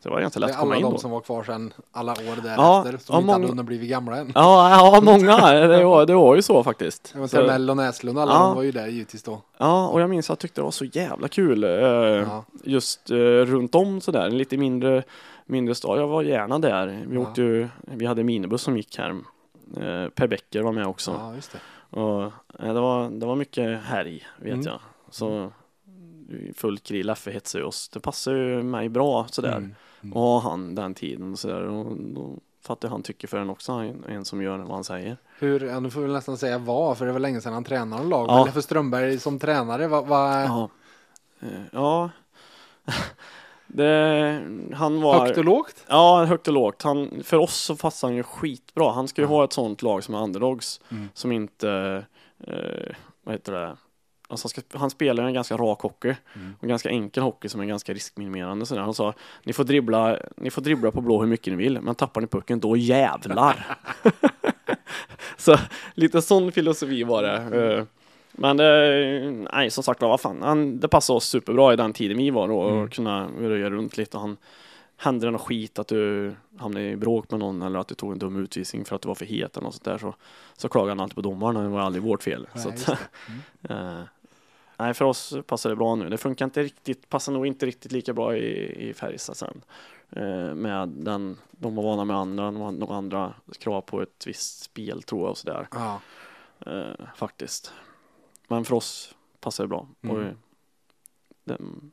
Så 0.05 0.09
det 0.11 0.14
var 0.14 0.21
ganska 0.21 0.40
lätt 0.40 0.51
att 0.51 0.57
komma 0.59 0.71
alla 0.73 0.77
in 0.77 0.83
de 0.83 0.93
då. 0.93 0.99
som 0.99 1.11
var 1.11 1.21
kvar 1.21 1.45
sedan 1.45 1.73
alla 1.93 2.12
år 2.12 2.17
därefter. 2.17 2.51
Ja, 2.57 2.83
som 2.85 2.93
inte 2.95 3.12
hade 3.12 3.27
många- 3.27 3.47
hunnit 3.49 3.64
blivit 3.67 3.90
gamla 3.90 4.17
än. 4.17 4.33
Ja, 4.35 4.71
ja, 4.95 5.01
många. 5.01 5.37
Det 5.69 5.85
var, 5.85 6.07
det 6.07 6.14
var 6.14 6.37
ju 6.37 6.43
så 6.43 6.64
faktiskt. 6.64 7.14
Jag 7.17 7.31
Så- 7.31 7.43
Mell 7.47 7.71
och 7.71 7.77
Näslund, 7.77 8.19
alla 8.19 8.33
Ja. 8.33 8.38
de 8.38 8.55
var 8.57 8.62
ju 8.62 8.73
där 8.73 8.87
givetvis 8.87 9.23
då. 9.23 9.43
Ja, 9.59 9.88
och 9.88 10.01
jag 10.01 10.11
minns 10.11 10.27
att 10.27 10.29
jag 10.29 10.38
tyckte 10.38 10.61
det 10.61 10.64
var 10.64 10.71
så 10.71 10.85
jävla 10.85 11.29
kul. 11.29 11.64
Eh, 11.64 11.71
Ja. 11.71 12.45
Just 12.64 13.11
eh, 13.11 13.17
runt 13.17 13.75
om 13.75 14.01
sådär, 14.01 14.27
en 14.27 14.38
lite 14.38 14.57
mindre, 14.57 15.03
mindre 15.47 15.75
stad. 15.75 15.99
Jag 16.01 16.09
var 16.09 16.23
gärna 16.23 16.59
där. 16.59 17.05
Vi 17.09 17.14
Ja. 17.17 17.23
åkte 17.23 17.43
ju, 17.43 17.69
vi 17.83 18.07
hade 18.07 18.25
minibuss 18.25 18.62
som 18.62 18.77
gick 18.77 18.99
här. 18.99 19.11
Eh, 19.77 20.09
per 20.09 20.27
Becker 20.27 20.62
var 20.62 20.73
med 20.73 20.87
också. 20.87 21.17
Ja, 21.21 21.35
just 21.35 21.53
det. 21.53 21.59
Och, 22.01 22.23
eh, 22.25 22.75
det, 22.75 22.81
var, 22.81 23.11
det 23.11 23.27
var 23.27 23.37
mycket 23.37 23.81
härj, 23.85 24.27
vet 24.40 24.53
Mm. 24.53 24.67
jag. 24.67 24.79
Så 25.11 25.53
full 26.57 26.79
krig, 26.79 27.05
Leffe 27.05 27.31
hetsade 27.31 27.64
oss. 27.64 27.88
Det 27.88 28.01
passade 28.01 28.38
ju 28.38 28.62
mig 28.62 28.88
bra 28.88 29.27
sådär. 29.31 29.57
Mm. 29.57 29.75
Mm. 30.05 30.12
Och 30.17 30.23
ha 30.23 30.40
han 30.40 30.75
den 30.75 30.95
tiden 30.95 31.33
och 31.33 31.38
sådär. 31.38 31.62
Och 31.62 31.97
då 31.97 32.31
fattar 32.62 32.88
han 32.88 33.03
tycker 33.03 33.29
för 33.29 33.38
en 33.38 33.51
också, 33.51 33.73
en, 33.73 34.05
en 34.09 34.25
som 34.25 34.43
gör 34.43 34.59
vad 34.59 34.71
han 34.75 34.85
säger. 34.85 35.17
Hur, 35.38 35.61
ja, 35.67 35.81
nu 35.81 35.90
får 35.90 36.01
vi 36.01 36.12
nästan 36.12 36.37
säga 36.38 36.59
vad, 36.59 36.99
för 36.99 37.07
det 37.07 37.12
var 37.12 37.19
länge 37.21 37.40
sedan 37.40 37.53
han 37.53 37.64
tränade 37.64 38.05
lag. 38.05 38.29
Ja. 38.29 38.37
Men 38.37 38.45
Leffe 38.47 38.62
Strömberg 38.62 39.19
som 39.19 39.38
tränare, 39.38 39.87
vad, 39.88 40.07
vad 40.07 40.45
Ja. 40.45 40.69
Eh, 41.40 41.49
Ja. 41.73 42.11
Det, 43.67 44.43
han 44.75 45.01
var... 45.01 45.27
högt 45.27 45.38
och 45.38 45.45
lågt? 45.45 45.85
Ja, 45.88 46.25
högt 46.25 46.49
och 46.49 46.55
lågt. 46.55 46.83
Han, 46.83 47.23
för 47.25 47.37
oss 47.37 47.55
så 47.55 47.77
passar 47.77 48.09
han 48.09 48.14
ju 48.14 48.23
skitbra. 48.23 48.93
Han 48.93 49.09
ska 49.09 49.23
ju 49.23 49.27
Ja. 49.29 49.35
ha 49.35 49.45
ett 49.45 49.53
sånt 49.53 49.83
lag 49.83 50.05
som 50.05 50.14
är 50.14 50.23
underdogs. 50.23 50.81
Mm. 50.90 51.09
Som 51.14 51.33
inte, 51.33 52.05
eh, 52.47 52.95
vad 53.25 53.35
heter 53.35 53.53
det? 53.53 53.77
Alltså 54.29 54.45
han, 54.47 54.51
ska, 54.51 54.79
han 54.79 54.91
spelar 54.91 55.25
en 55.25 55.35
ganska 55.35 55.57
rak 55.57 55.81
hockey. 55.81 56.15
Mm. 56.37 56.55
Och 56.59 56.63
en 56.65 56.69
ganska 56.69 56.89
enkel 56.89 57.23
hockey 57.23 57.49
som 57.49 57.61
är 57.61 57.65
ganska 57.65 57.95
riskminimerande. 57.95 58.67
Sådär. 58.67 58.83
Han 58.83 58.95
sa, 58.95 59.15
ni 59.45 59.53
får, 59.53 59.65
dribbla, 59.65 60.19
ni 60.37 60.51
får 60.51 60.63
dribbla 60.63 60.91
på 60.91 61.01
blå 61.01 61.21
hur 61.21 61.27
mycket 61.29 61.53
ni 61.53 61.57
vill. 61.57 61.81
Men 61.81 61.95
tappar 61.95 62.21
ni 62.21 62.27
pucken, 62.27 62.61
då 62.61 62.77
jävlar. 62.77 63.67
så 65.37 65.57
lite 65.95 66.23
sån 66.23 66.53
filosofi 66.53 67.03
var 67.05 67.23
det. 67.23 67.37
Eh, 67.77 67.85
Men 68.33 68.61
eh, 68.61 69.49
nej, 69.53 69.71
som 69.71 69.85
sagt 69.85 70.03
vad 70.03 70.21
fan. 70.21 70.43
Han, 70.43 70.81
det 70.81 70.89
passade 70.89 71.17
oss 71.17 71.25
superbra 71.29 71.73
i 71.73 71.77
den 71.77 71.93
tiden 71.93 72.17
vi 72.19 72.31
var 72.31 72.49
då. 72.49 72.59
Och 72.59 72.71
Mm. 72.77 72.89
kunna 72.91 73.29
röja 73.41 73.71
runt 73.71 73.97
lite. 73.97 74.17
Och 74.17 74.21
han, 74.21 74.37
hände 75.05 75.27
det 75.27 75.31
något 75.31 75.40
skit 75.40 75.79
att 75.79 75.88
du 75.88 76.35
hamnade 76.57 76.87
i 76.87 76.97
bråk 76.97 77.31
med 77.31 77.40
någon 77.40 77.62
eller 77.62 77.79
att 77.79 77.88
du 77.88 77.95
tog 77.95 78.12
en 78.12 78.19
dum 78.19 78.37
utvisning 78.37 78.85
för 78.85 78.97
att 78.97 79.03
du 79.03 79.09
var 79.09 79.14
för 79.14 79.25
het 79.27 79.57
eller 79.57 79.64
något 79.64 79.75
sånt 79.75 79.85
där 79.85 79.99
så, 79.99 80.14
så 80.57 80.69
klagade 80.69 80.90
han 80.90 81.01
alltid 81.01 81.14
på 81.14 81.21
domaren 81.21 81.57
och 81.57 81.62
det 81.62 81.69
var 81.69 81.81
aldrig 81.81 82.03
vårt 82.03 82.23
fel. 82.23 82.49
Nej, 82.55 82.62
så 82.62 82.69
att, 82.69 82.87
det. 82.87 82.99
eh, 83.75 84.03
nej, 84.77 84.95
för 84.95 85.05
oss 85.05 85.35
passar 85.47 85.71
det 85.71 85.77
bra 85.77 85.95
nu. 85.95 86.09
Det 86.09 86.19
funkar 86.19 86.45
inte 86.45 86.62
riktigt, 86.62 87.09
passar 87.09 87.33
nog 87.33 87.47
inte 87.47 87.67
riktigt 87.67 87.93
lika 87.93 88.12
bra 88.12 88.37
i, 88.37 88.88
i 88.88 88.95
Färjestad 88.95 89.37
sen. 89.37 89.62
Eh, 90.11 90.55
med 90.55 90.88
den, 90.88 91.38
de 91.51 91.75
var 91.75 91.83
vana 91.83 92.05
med 92.05 92.17
andra, 92.17 92.45
de 92.45 92.61
hade 92.61 92.79
några 92.79 92.95
andra 92.95 93.35
krav 93.59 93.81
på 93.81 94.03
ett 94.03 94.27
visst 94.27 94.62
spel 94.62 95.03
tror 95.03 95.21
jag 95.21 95.31
och 95.31 95.38
sådär. 95.38 95.69
Ja. 95.71 96.01
Eh, 96.67 97.07
faktiskt. 97.17 97.73
Men 98.49 98.64
för 98.64 98.75
oss 98.75 99.14
passar 99.40 99.64
det 99.64 99.69
bra. 99.69 99.88
Mm. 100.03 100.17
Och, 100.17 100.23
eh, 100.23 100.35
den, 101.45 101.93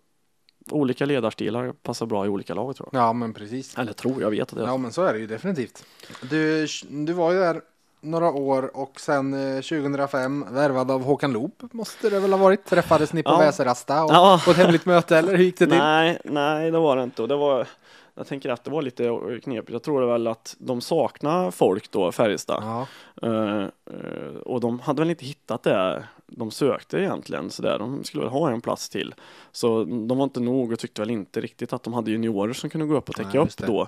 olika 0.69 1.05
ledarstilar 1.05 1.71
passar 1.83 2.05
bra 2.05 2.25
i 2.25 2.29
olika 2.29 2.53
lag 2.53 2.75
tror 2.75 2.89
jag. 2.91 3.01
ja, 3.01 3.13
men 3.13 3.33
precis. 3.33 3.77
Eller 3.77 3.93
tror, 3.93 4.21
jag 4.21 4.29
vet 4.31 4.49
att 4.53 4.59
det 4.59 4.63
Ja, 4.65 4.77
men 4.77 4.91
så 4.93 5.03
är 5.03 5.13
det 5.13 5.19
ju 5.19 5.27
definitivt. 5.27 5.85
Du, 6.29 6.67
du 6.89 7.13
var 7.13 7.31
ju 7.31 7.39
där 7.39 7.61
några 8.01 8.31
år 8.31 8.77
och 8.77 8.99
sen 8.99 9.33
eh, 9.55 9.61
2005 9.61 10.45
värvad 10.51 10.91
av 10.91 11.03
Håkan 11.03 11.33
Loop 11.33 11.73
måste 11.73 12.09
det 12.09 12.19
väl 12.19 12.31
ha 12.33 12.39
varit. 12.39 12.65
Träffades 12.65 13.13
ni 13.13 13.23
på 13.23 13.29
Ja. 13.31 13.37
Väserasta 13.39 14.03
och 14.03 14.11
Ja. 14.11 14.41
på 14.45 14.51
ett 14.51 14.57
hemligt 14.57 14.85
möte 14.85 15.17
eller 15.17 15.35
hur 15.35 15.43
gick 15.43 15.57
det 15.59 15.65
till? 15.67 15.77
Nej, 15.77 16.21
nej 16.25 16.71
det 16.71 16.79
var 16.79 16.97
det 16.97 17.03
inte. 17.03 17.21
Och 17.21 17.27
det 17.27 17.35
var, 17.35 17.67
jag 18.15 18.27
tänker 18.27 18.49
att 18.49 18.63
det 18.63 18.71
var 18.71 18.81
lite 18.81 19.09
knepigt. 19.43 19.71
Jag 19.71 19.83
tror 19.83 20.05
väl 20.11 20.27
att 20.27 20.55
de 20.59 20.81
saknar 20.81 21.51
folk 21.51 21.91
då, 21.91 22.11
Färjestad. 22.11 22.63
Ja, 22.63 22.87
Eh, 23.23 23.61
eh, 23.63 24.35
och 24.45 24.59
de 24.61 24.79
hade 24.79 25.01
väl 25.01 25.09
inte 25.09 25.25
hittat 25.25 25.63
det 25.63 26.03
de 26.31 26.51
sökte 26.51 26.97
egentligen. 26.99 27.49
Så 27.49 27.61
där. 27.61 27.79
De 27.79 28.03
skulle 28.03 28.23
väl 28.23 28.31
ha 28.33 28.51
en 28.51 28.61
plats 28.61 28.89
till. 28.89 29.13
Så 29.51 29.83
de 29.83 30.17
var 30.17 30.23
inte 30.23 30.39
nog 30.39 30.71
och 30.71 30.79
tyckte 30.79 31.01
väl 31.01 31.09
inte 31.11 31.41
riktigt 31.41 31.73
att 31.73 31.83
de 31.83 31.93
hade 31.93 32.11
juniorer 32.11 32.53
som 32.53 32.69
kunde 32.69 32.87
gå 32.87 32.95
upp 32.97 33.09
och 33.09 33.15
täcka 33.15 33.29
Nej, 33.33 33.39
upp 33.41 33.57
då. 33.57 33.87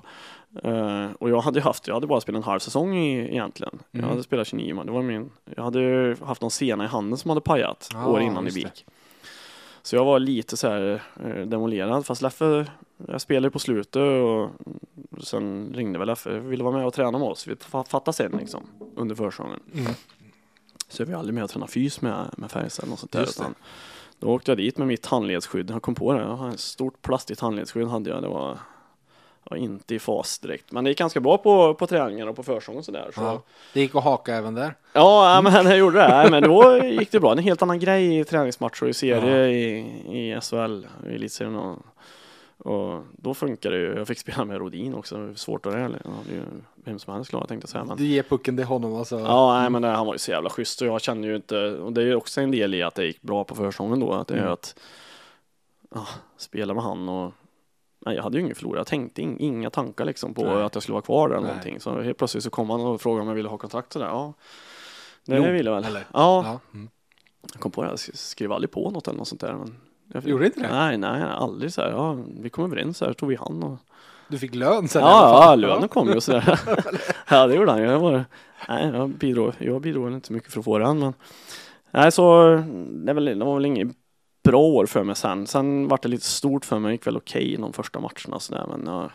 Eh, 0.69 1.07
och 1.19 1.29
jag 1.29 1.41
hade 1.41 1.61
haft, 1.61 1.87
jag 1.87 1.93
hade 1.93 2.07
bara 2.07 2.21
spelat 2.21 2.39
en 2.39 2.43
halv 2.43 2.59
säsong 2.59 2.95
i, 2.97 3.19
egentligen. 3.31 3.79
Jag 3.91 3.99
Mm. 3.99 4.09
hade 4.09 4.23
spelat 4.23 4.47
29 4.47 4.73
man. 4.75 4.85
Det 4.85 4.91
var 4.91 5.01
min, 5.01 5.29
jag 5.55 5.63
hade 5.63 6.15
haft 6.25 6.41
någon 6.41 6.51
sena 6.51 6.83
i 6.83 6.87
handen 6.87 7.17
som 7.17 7.29
hade 7.29 7.41
pajat 7.41 7.89
Ja, 7.93 8.07
år 8.07 8.21
innan 8.21 8.47
i. 8.47 8.51
BIK. 8.51 8.85
Så 9.85 9.95
jag 9.95 10.05
var 10.05 10.19
lite 10.19 10.57
så 10.57 10.67
här 10.69 11.01
eh, 11.25 11.45
demolerad. 11.45 12.05
Fast 12.05 12.21
Leffe, 12.21 12.65
jag 13.07 13.21
spelade 13.21 13.51
på 13.51 13.59
slutet 13.59 13.95
och 13.95 14.49
sen 15.23 15.71
ringde 15.75 15.99
väl 15.99 16.07
Leffe, 16.07 16.39
ville 16.39 16.63
vara 16.63 16.77
med 16.77 16.85
och 16.85 16.93
träna 16.93 17.17
med 17.17 17.27
oss. 17.27 17.47
Vi 17.47 17.53
fa- 17.53 17.87
fattade 17.87 18.15
sen 18.15 18.31
liksom 18.39 18.61
under 18.95 19.15
försäsongen. 19.15 19.59
Mm. 19.73 19.91
Så 20.93 21.05
vi 21.05 21.13
aldrig 21.13 21.33
med 21.33 21.43
och 21.43 21.49
tränade 21.49 21.71
fys 21.71 22.01
med, 22.01 22.29
med 22.37 22.51
Färjestad 22.51 22.89
något 22.89 22.99
sånt 22.99 23.11
där. 23.11 23.23
Utan 23.23 23.55
då 24.19 24.27
åkte 24.27 24.51
jag 24.51 24.57
dit 24.57 24.77
med 24.77 24.87
mitt 24.87 25.05
handledsskydd. 25.05 25.71
Jag 25.71 25.81
kom 25.81 25.95
på 25.95 26.13
det. 26.13 26.19
Jag 26.19 26.35
har 26.35 26.49
ett 26.49 26.59
stort 26.59 27.01
plastigt 27.01 27.39
handledsskydd 27.39 27.87
hade 27.87 28.09
jag. 28.09 28.21
Det 28.21 28.27
var, 28.27 28.57
var 29.43 29.57
inte 29.57 29.95
i 29.95 29.99
fas 29.99 30.39
direkt. 30.39 30.71
Men 30.71 30.83
det 30.83 30.89
gick 30.89 30.97
ganska 30.99 31.19
bra 31.19 31.37
på, 31.37 31.73
på 31.73 31.87
träningar 31.87 32.27
och 32.27 32.35
på 32.35 32.43
försång 32.43 32.77
och 32.77 32.85
sådär. 32.85 33.11
Så. 33.15 33.21
ja. 33.21 33.41
Det 33.73 33.79
gick 33.79 33.95
att 33.95 34.03
haka 34.03 34.35
även 34.35 34.53
där. 34.53 34.75
Ja, 34.93 35.35
ja, 35.35 35.41
men 35.41 35.65
jag 35.65 35.77
gjorde 35.77 35.99
det. 35.99 36.27
Men 36.31 36.43
då 36.43 36.83
gick 36.83 37.11
det 37.11 37.19
bra. 37.19 37.29
Det 37.29 37.39
är 37.39 37.41
en 37.41 37.43
helt 37.43 37.61
annan 37.61 37.79
grej 37.79 38.19
i 38.19 38.23
träningsmatcher 38.23 38.83
och 38.83 38.89
i 38.89 38.93
serie 38.93 39.47
i, 39.47 39.77
i 40.19 40.41
SHL, 40.41 40.85
i 41.09 41.15
elitserien. 41.15 41.55
Och, 41.55 41.79
och 42.57 43.03
då 43.17 43.33
funkar 43.33 43.71
det 43.71 43.77
ju. 43.77 43.93
Jag 43.95 44.07
fick 44.07 44.19
spela 44.19 44.45
med 44.45 44.57
Rodin 44.57 44.93
också. 44.93 45.35
Svårt 45.35 45.65
att 45.65 45.71
det. 45.73 45.79
är 45.79 45.89
ju 46.29 46.41
vem 46.75 46.99
som 46.99 47.13
helst 47.13 47.29
klarat 47.29 47.47
tänkte 47.49 47.65
jag 47.65 47.69
säga. 47.69 47.85
Men, 47.85 47.97
Du 47.97 48.05
ger 48.05 48.23
pucken 48.23 48.57
till 48.57 48.65
honom 48.65 48.93
och 48.93 49.07
så. 49.07 49.19
ja, 49.19 49.59
nej, 49.61 49.69
men 49.69 49.81
det, 49.81 49.87
han 49.87 50.05
var 50.05 50.13
ju 50.13 50.19
så 50.19 50.31
jävla 50.31 50.49
schysst 50.49 50.81
och 50.81 50.87
jag 50.87 51.01
kände 51.01 51.27
ju 51.27 51.35
inte, 51.35 51.57
och 51.77 51.93
det 51.93 52.01
är 52.01 52.05
ju 52.05 52.15
också 52.15 52.41
en 52.41 52.51
del 52.51 52.73
i 52.73 52.83
att 52.83 52.95
det 52.95 53.05
gick 53.05 53.21
bra 53.21 53.43
på 53.43 53.55
försäsongen 53.55 53.99
då, 53.99 54.13
att 54.13 54.27
det 54.27 54.33
är 54.33 54.37
Mm. 54.39 54.53
att 54.53 54.79
ja, 55.95 56.07
spela 56.37 56.73
med 56.73 56.83
han 56.83 57.09
och 57.09 57.33
Nej, 58.05 58.15
jag 58.15 58.23
hade 58.23 58.37
ju 58.37 58.43
ingen 58.43 58.55
förlora. 58.55 58.79
Jag 58.79 58.87
tänkte 58.87 59.21
in, 59.21 59.37
inga 59.39 59.69
tankar 59.69 60.05
liksom 60.05 60.33
på 60.33 60.43
Nej. 60.45 60.63
att 60.63 60.73
jag 60.75 60.83
skulle 60.83 60.93
vara 60.93 61.01
kvar 61.01 61.29
där 61.29 61.35
eller 61.35 61.45
Nej. 61.47 61.55
någonting. 61.55 61.79
Så 61.79 62.01
helt 62.01 62.17
plötsligt 62.17 62.43
så 62.43 62.49
kom 62.49 62.69
han 62.69 62.81
och 62.81 63.01
frågade 63.01 63.21
om 63.21 63.27
jag 63.27 63.35
ville 63.35 63.49
ha 63.49 63.57
kontakt 63.57 63.93
sådär. 63.93 64.05
Ja, 64.05 64.33
det 65.25 65.35
Jo, 65.37 65.43
ville 65.51 65.69
jag 65.69 65.75
väl. 65.75 65.85
eller? 65.85 66.05
Ja, 66.13 66.43
Ja. 66.45 66.59
Mm. 66.73 66.89
jag 67.53 67.61
kom 67.61 67.71
på 67.71 67.83
det. 67.83 67.89
Jag 67.89 67.99
skrev 67.99 68.51
aldrig 68.51 68.71
på 68.71 68.89
något 68.91 69.07
eller 69.07 69.17
något 69.17 69.27
sånt 69.27 69.41
där. 69.41 69.53
Men 69.53 69.75
jag, 70.13 70.27
Gjorde 70.27 70.45
inte 70.45 70.61
det? 70.61 70.71
Nej, 70.71 70.97
nej, 70.97 71.23
aldrig 71.23 71.73
så 71.73 71.81
här. 71.81 71.89
Ja, 71.89 72.17
vi 72.39 72.49
kom 72.49 72.65
överens 72.65 72.97
så 72.97 73.05
här, 73.05 73.13
tog 73.13 73.29
vi 73.29 73.35
hand 73.35 73.63
och 73.63 73.77
Du 74.27 74.37
fick 74.37 74.55
lön 74.55 74.87
sen 74.87 75.01
Ja, 75.01 75.45
ja, 75.45 75.55
lönen 75.55 75.89
kom 75.89 76.07
ju 76.07 76.15
och 76.15 76.23
sådär. 76.23 76.59
ja, 77.29 77.47
det 77.47 77.55
gjorde 77.55 77.71
han. 77.71 77.81
Jag, 77.81 77.99
var, 77.99 78.25
nej, 78.69 78.91
jag, 78.93 79.09
bidrog, 79.09 79.53
jag 79.59 79.81
bidrog 79.81 80.13
inte 80.13 80.33
mycket 80.33 80.51
för 80.51 80.59
att 80.59 80.65
få 80.65 80.77
den, 80.77 80.99
men 80.99 81.13
nej, 81.91 82.11
så 82.11 82.45
det, 82.89 83.11
är 83.11 83.13
väl, 83.13 83.25
det 83.25 83.45
var 83.45 83.55
väl 83.55 83.65
inget 83.65 83.87
bra 84.43 84.61
år 84.61 84.85
för 84.85 85.03
mig 85.03 85.15
sen. 85.15 85.47
Sen 85.47 85.87
var 85.87 85.99
det 86.01 86.07
lite 86.07 86.25
stort 86.25 86.65
för 86.65 86.79
mig. 86.79 86.89
Det 86.89 86.93
gick 86.93 87.07
väl 87.07 87.17
okej 87.17 87.53
i 87.53 87.55
de 87.55 87.73
första 87.73 87.99
matcherna 87.99 88.39
sådär, 88.39 88.65
men 88.69 88.93
jag, 88.93 89.11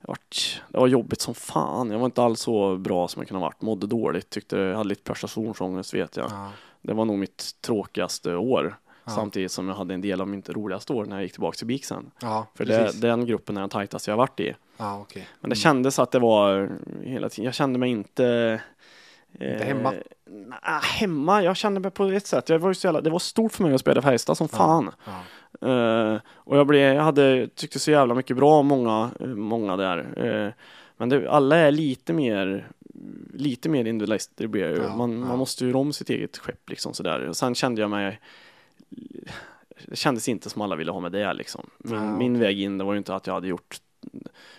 jag 0.00 0.08
vart, 0.08 0.62
det 0.68 0.78
var 0.78 0.86
jobbigt 0.86 1.20
som 1.20 1.34
fan. 1.34 1.90
Jag 1.90 1.98
var 1.98 2.06
inte 2.06 2.22
alls 2.22 2.40
så 2.40 2.76
bra 2.76 3.08
som 3.08 3.20
jag 3.20 3.28
kunde 3.28 3.40
ha 3.40 3.46
varit. 3.46 3.62
Mådde 3.62 3.86
dåligt, 3.86 4.30
tyckte 4.30 4.56
jag 4.56 4.76
hade 4.76 4.88
lite 4.88 5.02
prestationsångest 5.02 5.94
vet 5.94 6.16
jag. 6.16 6.30
Ja. 6.30 6.50
Det 6.82 6.94
var 6.94 7.04
nog 7.04 7.18
mitt 7.18 7.50
tråkigaste 7.60 8.34
år. 8.34 8.76
Ja. 9.06 9.12
Samtidigt 9.12 9.52
som 9.52 9.68
jag 9.68 9.74
hade 9.74 9.94
en 9.94 10.00
del 10.00 10.20
av 10.20 10.28
mitt 10.28 10.48
roligaste 10.50 10.92
år 10.92 11.04
när 11.04 11.16
jag 11.16 11.22
gick 11.22 11.32
tillbaka 11.32 11.56
till 11.56 11.66
BIK 11.66 11.84
sen. 11.84 12.10
Ja, 12.20 12.46
För 12.54 12.64
det, 12.64 13.00
den 13.00 13.26
gruppen 13.26 13.56
är 13.56 13.60
den 13.60 13.70
tajtaste 13.70 14.10
jag 14.10 14.16
har 14.16 14.22
varit 14.22 14.40
i. 14.40 14.54
Ja, 14.76 14.98
okej. 15.00 15.28
Men 15.40 15.50
det 15.50 15.54
Mm. 15.54 15.60
kändes 15.62 15.98
att 15.98 16.10
det 16.10 16.18
var 16.18 16.70
hela 17.02 17.28
tiden, 17.28 17.44
jag 17.44 17.54
kände 17.54 17.78
mig 17.78 17.90
inte 17.90 18.60
Inte 19.32 19.64
hemma? 19.64 19.92
nej, 20.26 20.80
hemma, 20.82 21.42
jag 21.42 21.56
kände 21.56 21.80
mig 21.80 21.90
på 21.90 22.04
ett 22.04 22.26
sätt. 22.26 22.48
Jag 22.48 22.58
var 22.58 22.68
ju 22.70 22.74
så 22.74 22.86
jävla, 22.86 23.00
det 23.00 23.10
var 23.10 23.18
stort 23.18 23.52
för 23.52 23.62
mig 23.62 23.74
att 23.74 23.80
spela 23.80 23.98
i 24.00 24.02
Färjestad 24.02 24.36
som 24.36 24.48
fan. 24.48 24.90
Ja. 25.04 25.68
Eh, 25.68 26.20
och 26.34 26.56
jag, 26.58 26.66
blev, 26.66 26.94
jag 26.94 27.02
hade, 27.02 27.48
tyckte 27.54 27.78
så 27.78 27.90
jävla 27.90 28.14
mycket 28.14 28.36
bra 28.36 28.58
om 28.58 28.66
många, 28.66 29.10
eh, 29.20 29.26
många 29.26 29.76
där. 29.76 29.98
Eh, 30.16 30.52
men 30.96 31.08
det, 31.08 31.30
alla 31.30 31.56
är 31.56 31.70
lite 31.70 32.12
mer 32.12 32.68
lite 33.34 33.68
mer 33.68 33.84
individualister 33.84 34.46
blir 34.46 34.62
jag 34.62 34.70
ju. 34.70 34.82
Ja, 34.82 34.96
man, 34.96 35.20
måste 35.20 35.64
ju 35.66 35.74
om 35.74 35.92
sitt 35.92 36.10
eget 36.10 36.36
skepp 36.38 36.70
liksom 36.70 36.94
sådär. 36.94 37.28
Och 37.28 37.36
sen 37.36 37.54
kände 37.54 37.80
jag 37.80 37.90
mig 37.90 38.20
det 39.88 39.96
kändes 39.96 40.28
inte 40.28 40.50
som 40.50 40.62
alla 40.62 40.76
ville 40.76 40.92
ha 40.92 41.00
med 41.00 41.12
det 41.12 41.32
liksom. 41.34 41.70
Min, 41.78 41.94
Ja, 41.94 42.00
min 42.16 42.38
väg 42.38 42.60
in 42.60 42.78
det 42.78 42.84
var 42.84 42.92
ju 42.92 42.98
inte 42.98 43.14
att 43.14 43.26
jag 43.26 43.34
hade 43.34 43.48
gjort 43.48 43.80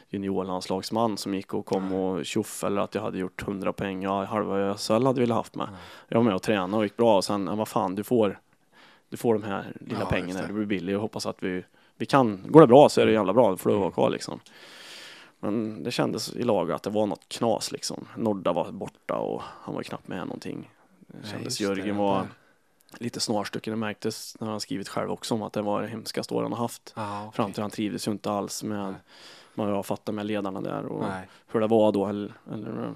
juniorlandslagsman 0.10 1.18
som 1.18 1.34
gick 1.34 1.54
och 1.54 1.66
kom 1.66 1.94
och 1.94 2.26
tjoff 2.26 2.64
eller 2.64 2.82
att 2.82 2.96
jag 2.96 3.02
hade 3.02 3.18
gjort 3.18 3.42
100 3.42 3.74
poäng. 3.74 4.04
Ja, 4.04 4.24
halva 4.24 4.78
SHL 4.78 5.06
hade 5.06 5.20
velat 5.22 5.38
haft 5.38 5.56
med. 5.56 5.68
Ja. 5.72 5.78
Jag 6.08 6.18
var 6.18 6.24
med 6.24 6.36
och 6.36 6.42
tränade 6.42 6.78
och 6.78 6.84
gick 6.84 6.98
bra 6.98 7.18
och 7.18 7.24
sen, 7.26 7.48
ja, 7.48 7.56
vad 7.56 7.68
fan, 7.68 7.96
du 7.96 8.04
får, 8.04 8.40
du 9.10 9.18
får 9.18 9.34
de 9.34 9.44
här 9.44 9.74
lilla 9.82 10.00
Ja, 10.00 10.06
pengarna, 10.06 10.42
det. 10.42 10.48
det. 10.48 10.54
blir 10.54 10.66
billigt 10.66 10.96
och 10.96 11.02
hoppas 11.02 11.26
att 11.26 11.44
vi, 11.44 11.64
vi 11.98 12.06
kan, 12.06 12.44
går 12.48 12.62
det 12.62 12.68
bra 12.68 12.90
så 12.90 13.02
är 13.02 13.06
det 13.06 13.12
jävla 13.12 13.34
bra, 13.34 13.50
då 13.50 13.58
får 13.58 13.70
du 13.70 13.76
vara 13.76 13.92
kvar 13.92 14.10
liksom. 14.10 14.40
Men 15.40 15.84
det 15.84 15.92
kändes 15.92 16.36
i 16.36 16.44
lag 16.44 16.72
att 16.72 16.84
det 16.84 16.90
var 16.90 17.06
något 17.06 17.30
knas 17.30 17.72
liksom. 17.72 18.08
Nordda 18.18 18.54
var 18.54 18.72
borta 18.72 19.14
och 19.18 19.42
han 19.62 19.76
var 19.76 19.84
knappt 19.84 20.08
med 20.08 20.18
någonting. 20.18 20.70
Det 21.08 21.28
kändes 21.28 21.58
det, 21.58 21.64
Jörgen 21.64 21.98
var. 21.98 22.28
Lite 23.00 23.20
snarstucken. 23.20 23.72
Det 23.72 23.78
märktes 23.78 24.38
när 24.40 24.48
han 24.48 24.60
skrivit 24.60 24.90
själv 24.90 25.12
också 25.12 25.34
om 25.34 25.42
att 25.42 25.54
det 25.54 25.62
var 25.62 25.82
det 25.82 25.88
hemskaste 25.88 26.34
år 26.34 26.42
han 26.44 26.52
har 26.52 26.60
haft. 26.60 26.94
Ja, 26.96 27.20
okej. 27.28 27.36
Fram 27.36 27.54
till 27.54 27.62
han 27.62 27.72
trivdes 27.72 28.08
ju 28.08 28.12
inte 28.12 28.32
alls 28.32 28.64
med 28.64 28.86
Nej. 28.86 28.94
vad 29.54 29.72
jag 29.72 29.86
fattade 29.86 30.16
med 30.16 30.26
ledarna 30.26 30.62
där 30.62 30.86
och 30.86 31.02
Nej. 31.10 31.28
hur 31.48 31.60
det 31.60 31.68
var 31.68 31.92
då 31.92 32.06
eller, 32.08 32.34
eller 32.54 32.70
hur 32.70 32.96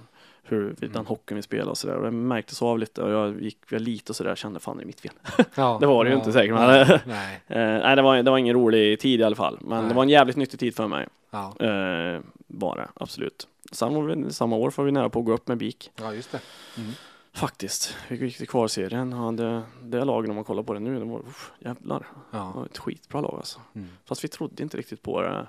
Mm. 0.81 0.91
den 0.93 1.05
hockeyn 1.05 1.35
vi 1.35 1.41
spelade 1.41 1.69
och 1.69 1.77
sådär. 1.77 1.95
Och 1.95 2.03
det 2.03 2.11
märktes 2.11 2.61
av 2.61 2.79
lite 2.79 3.01
och 3.03 3.11
jag 3.11 3.41
gick 3.41 3.71
väl 3.71 3.83
lite 3.83 4.11
och 4.11 4.15
sådär 4.15 4.35
kände 4.35 4.59
fan 4.59 4.77
det 4.77 4.83
är 4.83 4.85
mitt 4.85 4.99
fel. 5.01 5.11
Ja, 5.55 5.77
Det 5.81 5.85
var 5.85 6.03
det 6.03 6.09
ju 6.09 6.15
ja, 6.15 6.19
inte 6.19 6.31
säkert, 6.31 6.53
men- 6.55 6.87
Nej. 6.87 6.99
nej. 7.05 7.41
Eh, 7.47 7.79
nej 7.83 7.95
det 7.95 8.01
var, 8.01 8.23
det 8.23 8.31
var 8.31 8.37
ingen 8.37 8.55
rolig 8.55 8.99
tid 8.99 9.19
i 9.19 9.23
alla 9.23 9.35
fall. 9.35 9.57
Men 9.61 9.79
Nej. 9.79 9.89
det 9.89 9.95
var 9.95 10.03
en 10.03 10.09
jävligt 10.09 10.35
nyttig 10.35 10.59
tid 10.59 10.75
för 10.75 10.87
mig. 10.87 11.07
Ja. 11.31 11.53
Eh, 11.59 12.21
det, 12.47 12.87
absolut. 12.93 13.47
Vi, 13.71 14.31
samma 14.33 14.55
år 14.55 14.71
får 14.71 14.83
vi 14.83 14.91
nära 14.91 15.09
på 15.09 15.19
att 15.19 15.25
gå 15.25 15.33
upp 15.33 15.47
med 15.47 15.57
BIK. 15.57 15.91
ja, 16.01 16.13
just 16.13 16.31
det. 16.31 16.39
Mm. 16.77 16.91
Faktiskt. 17.33 17.95
Vi 18.07 18.25
gick 18.25 18.37
till 18.37 18.47
kvarserien 18.47 19.13
och 19.13 19.33
det, 19.33 19.61
det 19.83 20.05
laget 20.05 20.29
om 20.29 20.35
man 20.35 20.43
kollar 20.45 20.63
på 20.63 20.73
det 20.73 20.79
nu, 20.79 20.99
det 20.99 21.05
var 21.05 21.19
uff, 21.19 21.51
jävlar. 21.59 21.99
Det 21.99 22.37
Ja. 22.37 22.51
var 22.55 22.65
ett 22.65 22.77
skitbra 22.77 23.21
lag 23.21 23.33
alltså. 23.37 23.61
Mm. 23.75 23.87
Fast 24.05 24.23
vi 24.23 24.27
trodde 24.27 24.63
inte 24.63 24.77
riktigt 24.77 25.01
på 25.01 25.21
det 25.21 25.47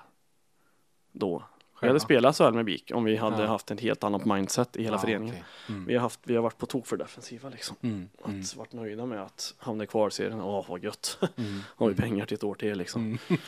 då. 1.12 1.42
Vi 1.82 1.86
hade 1.86 2.00
spelat 2.00 2.36
så 2.36 2.44
här 2.44 2.50
med 2.52 2.64
BIK 2.64 2.90
om 2.94 3.04
vi 3.04 3.16
hade 3.16 3.42
Ja. 3.42 3.48
haft 3.48 3.70
ett 3.70 3.80
helt 3.80 4.04
annat 4.04 4.24
mindset 4.24 4.76
i 4.76 4.82
hela 4.82 4.96
Ja, 4.96 5.00
föreningen. 5.00 5.34
okej. 5.34 5.44
Mm. 5.68 5.86
Vi, 5.86 5.94
har 5.94 6.00
haft, 6.00 6.20
vi 6.24 6.34
har 6.34 6.42
varit 6.42 6.58
på 6.58 6.66
tok 6.66 6.86
för 6.86 6.96
defensiva 6.96 7.48
liksom. 7.48 7.76
Mm. 7.80 8.08
Att 8.22 8.28
Mm. 8.28 8.42
varit 8.56 8.72
nöjda 8.72 9.06
med 9.06 9.22
att 9.22 9.54
hamna 9.58 9.84
i 9.84 9.86
kvarserien, 9.86 10.40
åh 10.40 10.64
vad 10.68 10.84
gött. 10.84 11.18
Mm. 11.36 11.60
Har 11.76 11.88
vi 11.88 11.94
pengar 11.94 12.26
till 12.26 12.34
ett 12.34 12.44
år 12.44 12.54
till 12.54 12.78
liksom. 12.78 13.02
Mm. 13.02 13.18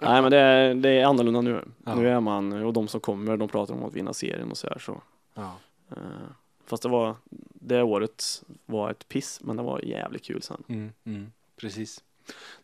Nej 0.00 0.22
men 0.22 0.30
det 0.30 0.36
är, 0.38 0.74
det 0.74 0.88
är 0.90 1.04
annorlunda 1.06 1.40
nu. 1.40 1.64
Ja. 1.84 1.94
Nu 1.94 2.08
är 2.08 2.20
man, 2.20 2.52
och 2.52 2.72
de 2.72 2.88
som 2.88 3.00
kommer, 3.00 3.36
de 3.36 3.48
pratar 3.48 3.74
om 3.74 3.84
att 3.84 3.94
vinna 3.94 4.12
serien 4.12 4.50
och 4.50 4.56
så 4.56 4.66
här 4.66 4.78
så. 4.78 5.02
Ja. 5.34 5.56
Eh, 5.90 5.96
fast 6.70 6.82
det 6.82 6.88
var, 6.88 7.16
det 7.54 7.82
året 7.82 8.42
var 8.66 8.90
ett 8.90 9.08
piss, 9.08 9.40
men 9.42 9.56
det 9.56 9.62
var 9.62 9.80
jävligt 9.80 10.24
kul 10.24 10.42
sen. 10.42 10.62
Mm. 10.68 10.92
Mm. 11.06 11.32
Precis. 11.60 12.00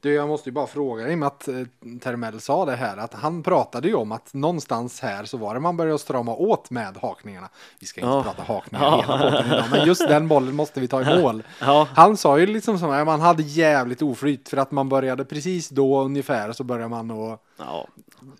Du, 0.01 0.13
jag 0.15 0.29
måste 0.29 0.49
ju 0.49 0.53
bara 0.53 0.67
fråga 0.67 1.05
dig 1.05 1.17
med 1.17 1.27
att 1.27 1.49
eh, 1.49 1.55
Termell 2.01 2.41
sa 2.41 2.65
det 2.65 2.77
här 2.77 2.97
att 2.97 3.15
han 3.15 3.43
pratade 3.43 3.89
ju 3.89 3.95
om 3.95 4.13
att 4.13 4.35
någonstans 4.35 5.01
här 5.01 5.25
så 5.25 5.37
var 5.37 5.55
det 5.55 5.61
man 5.61 5.77
började 5.77 5.99
strama 5.99 6.35
åt 6.35 6.71
med 6.71 6.97
hakningarna. 6.97 7.49
Vi 7.81 7.87
ska 7.87 8.01
inte 8.01 8.13
Ja. 8.13 8.23
prata 8.23 8.43
hakningar 8.43 8.85
Ja. 8.85 9.01
hela 9.01 9.19
podden 9.19 9.47
idag, 9.47 9.65
men 9.71 9.87
just 9.87 10.09
den 10.09 10.29
bollen 10.29 10.55
måste 10.55 10.81
vi 10.81 10.89
ta 10.89 11.03
i 11.03 11.21
mål. 11.23 11.43
Ja, 11.61 11.89
Han 11.95 12.17
sa 12.17 12.39
ju 12.39 12.47
liksom 12.47 12.79
som 12.79 12.91
att 12.91 13.07
man 13.07 13.21
hade 13.21 13.43
jävligt 13.43 14.03
oflyt 14.03 14.49
för 14.49 14.57
att 14.57 14.71
man 14.71 14.89
började 14.89 15.25
precis 15.25 15.69
då 15.69 16.03
ungefär 16.03 16.53
så 16.53 16.65
började 16.65 16.89
man 16.89 17.11
att 17.11 17.41
ja, 17.59 17.87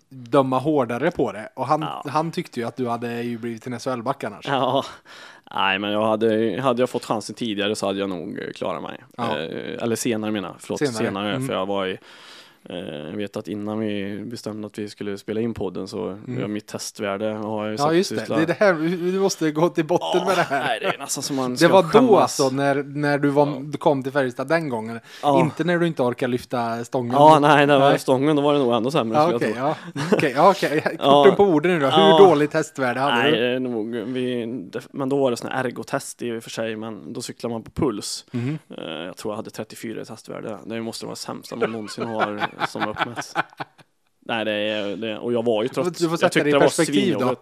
döma 0.09 0.59
hårdare 0.59 1.11
på 1.11 1.31
det. 1.31 1.49
Och 1.55 1.67
han, 1.67 1.83
han 2.05 2.31
tyckte 2.31 2.59
ju 2.59 2.67
att 2.67 2.75
du 2.75 2.87
hade 2.87 3.21
ju 3.21 3.37
blivit 3.37 3.67
en 3.67 3.79
SHL-back 3.79 4.23
annars. 4.23 4.47
Nej 5.55 5.79
men 5.79 5.91
jag 5.91 6.07
hade, 6.07 6.61
hade 6.61 6.81
jag 6.81 6.89
fått 6.89 7.05
chansen 7.05 7.35
tidigare 7.35 7.75
så 7.75 7.85
hade 7.87 7.99
jag 7.99 8.09
nog 8.09 8.39
klarat 8.55 8.81
mig. 8.81 8.99
Ja. 9.17 9.39
Eh, 9.39 9.83
eller 9.83 9.95
senare 9.95 10.31
menar 10.31 10.47
jag, 10.49 10.55
förlåt, 10.59 10.79
Senare. 10.79 10.95
senare, 11.05 11.29
Mm. 11.35 11.47
för 11.47 11.53
jag 11.53 11.65
var 11.65 11.85
i 11.87 11.97
jag 12.69 13.17
vet 13.17 13.37
att 13.37 13.47
innan 13.47 13.79
vi 13.79 14.21
bestämde 14.25 14.67
att 14.67 14.79
vi 14.79 14.89
skulle 14.89 15.17
spela 15.17 15.41
in 15.41 15.53
podden 15.53 15.87
så 15.87 16.07
mm. 16.27 16.53
mitt 16.53 16.67
testvärde 16.67 17.25
har 17.33 17.63
jag 17.65 17.71
ju 17.71 17.77
Ja 17.79 17.93
just 17.93 18.09
det, 18.09 18.15
sysla- 18.15 18.35
det 18.35 18.41
är 18.41 18.45
det 18.47 18.53
här, 18.59 18.73
du 19.11 19.19
måste 19.19 19.51
gå 19.51 19.69
till 19.69 19.85
botten 19.85 20.25
med 20.25 20.37
det 20.37 20.41
här. 20.41 20.67
Nej, 20.67 20.79
det 20.79 20.85
är 20.85 20.97
nästan 20.97 21.23
som 21.23 21.35
man 21.35 21.55
Det 21.55 21.67
var 21.67 21.83
då 21.83 21.89
skämmas. 21.89 22.21
alltså 22.21 22.49
när, 22.55 22.83
när 22.83 23.17
du, 23.17 23.29
var, 23.29 23.59
du 23.71 23.77
kom 23.77 24.03
till 24.03 24.11
Färjestad 24.11 24.47
den 24.47 24.69
gången. 24.69 24.99
Ja. 25.23 25.39
Inte 25.39 25.63
när 25.63 25.77
du 25.79 25.87
inte 25.87 26.03
orkar 26.03 26.27
lyfta 26.27 26.85
stången. 26.85 27.13
Ja, 27.13 27.39
nej, 27.39 27.67
det 27.67 27.79
var 27.79 27.97
stången, 27.97 28.35
då 28.35 28.41
var 28.41 28.53
det 28.53 28.59
nog 28.59 28.73
ännu 28.73 28.91
sämre. 28.91 29.17
Ja, 29.17 29.35
okej. 29.35 29.53
tro. 29.53 29.61
ja. 29.61 29.75
Mm, 30.21 30.33
ja, 30.35 30.49
okej. 30.49 30.81
Korten 30.83 30.97
Ja. 30.99 31.33
på 31.37 31.43
orden 31.43 31.71
nu 31.71 31.79
då. 31.79 31.85
Hur 31.87 32.01
Ja. 32.03 32.17
dåligt 32.19 32.51
testvärde 32.51 32.99
hade 32.99 33.15
Nej, 33.15 33.31
du? 33.31 33.59
nog, 33.59 33.95
vi, 33.95 34.45
men 34.91 35.09
då 35.09 35.17
var 35.17 35.31
det 35.31 35.37
såna 35.37 35.53
ergotest 35.63 36.21
i 36.21 36.37
och 36.39 36.43
för 36.43 36.49
sig, 36.49 36.75
men 36.75 37.13
då 37.13 37.21
cyklar 37.21 37.49
man 37.49 37.63
på 37.63 37.71
puls. 37.71 38.25
Eh, 38.33 38.83
jag 39.05 39.17
tror 39.17 39.31
jag 39.31 39.35
hade 39.35 39.49
34 39.49 40.01
i 40.01 40.05
testvärde. 40.05 40.57
Det 40.65 40.81
måste 40.81 41.05
vara 41.05 41.13
det 41.13 41.19
sämsta 41.19 41.55
man 41.55 41.71
någonsin 41.71 42.07
har 42.07 42.47
som 42.67 42.87
uppmätts. 42.89 43.33
Nej, 44.19 44.45
det 44.45 44.51
är, 44.51 44.95
det, 44.97 45.17
och 45.17 45.33
jag 45.33 45.45
var 45.45 45.63
ju 45.63 45.69
trött. 45.69 45.97
du 45.97 46.03
får 46.03 46.09
Jag 46.11 46.19
sätta 46.19 46.29
tyckte 46.29 46.43
det 46.43 46.49
i 46.49 46.51
det 46.53 46.59
var 46.59 46.65
perspektiv 46.65 47.17
då. 47.19 47.35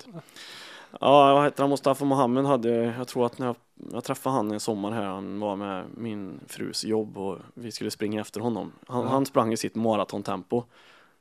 Ja, 1.02 1.34
vad 1.34 1.44
heter 1.44 1.64
han? 1.64 1.70
Mustafa 1.70 2.06
Mohammed 2.06 2.46
hade, 2.46 2.70
jag 2.98 3.08
tror 3.08 3.26
att 3.26 3.40
när 3.40 3.46
jag, 3.48 3.56
jag 3.92 4.04
träffade 4.04 4.36
han 4.36 4.52
en 4.52 4.60
sommar 4.60 4.92
här, 4.92 5.04
han 5.04 5.40
var 5.40 5.56
med 5.56 5.86
min 5.98 6.40
frus 6.48 6.84
jobb 6.86 7.18
och 7.18 7.38
vi 7.54 7.72
skulle 7.72 7.92
springa 7.92 8.22
efter 8.22 8.40
honom. 8.42 8.72
Han, 8.88 9.02
Ja. 9.04 9.08
han 9.10 9.26
sprang 9.26 9.54
i 9.54 9.58
sitt 9.58 9.76
maratontempo 9.76 10.64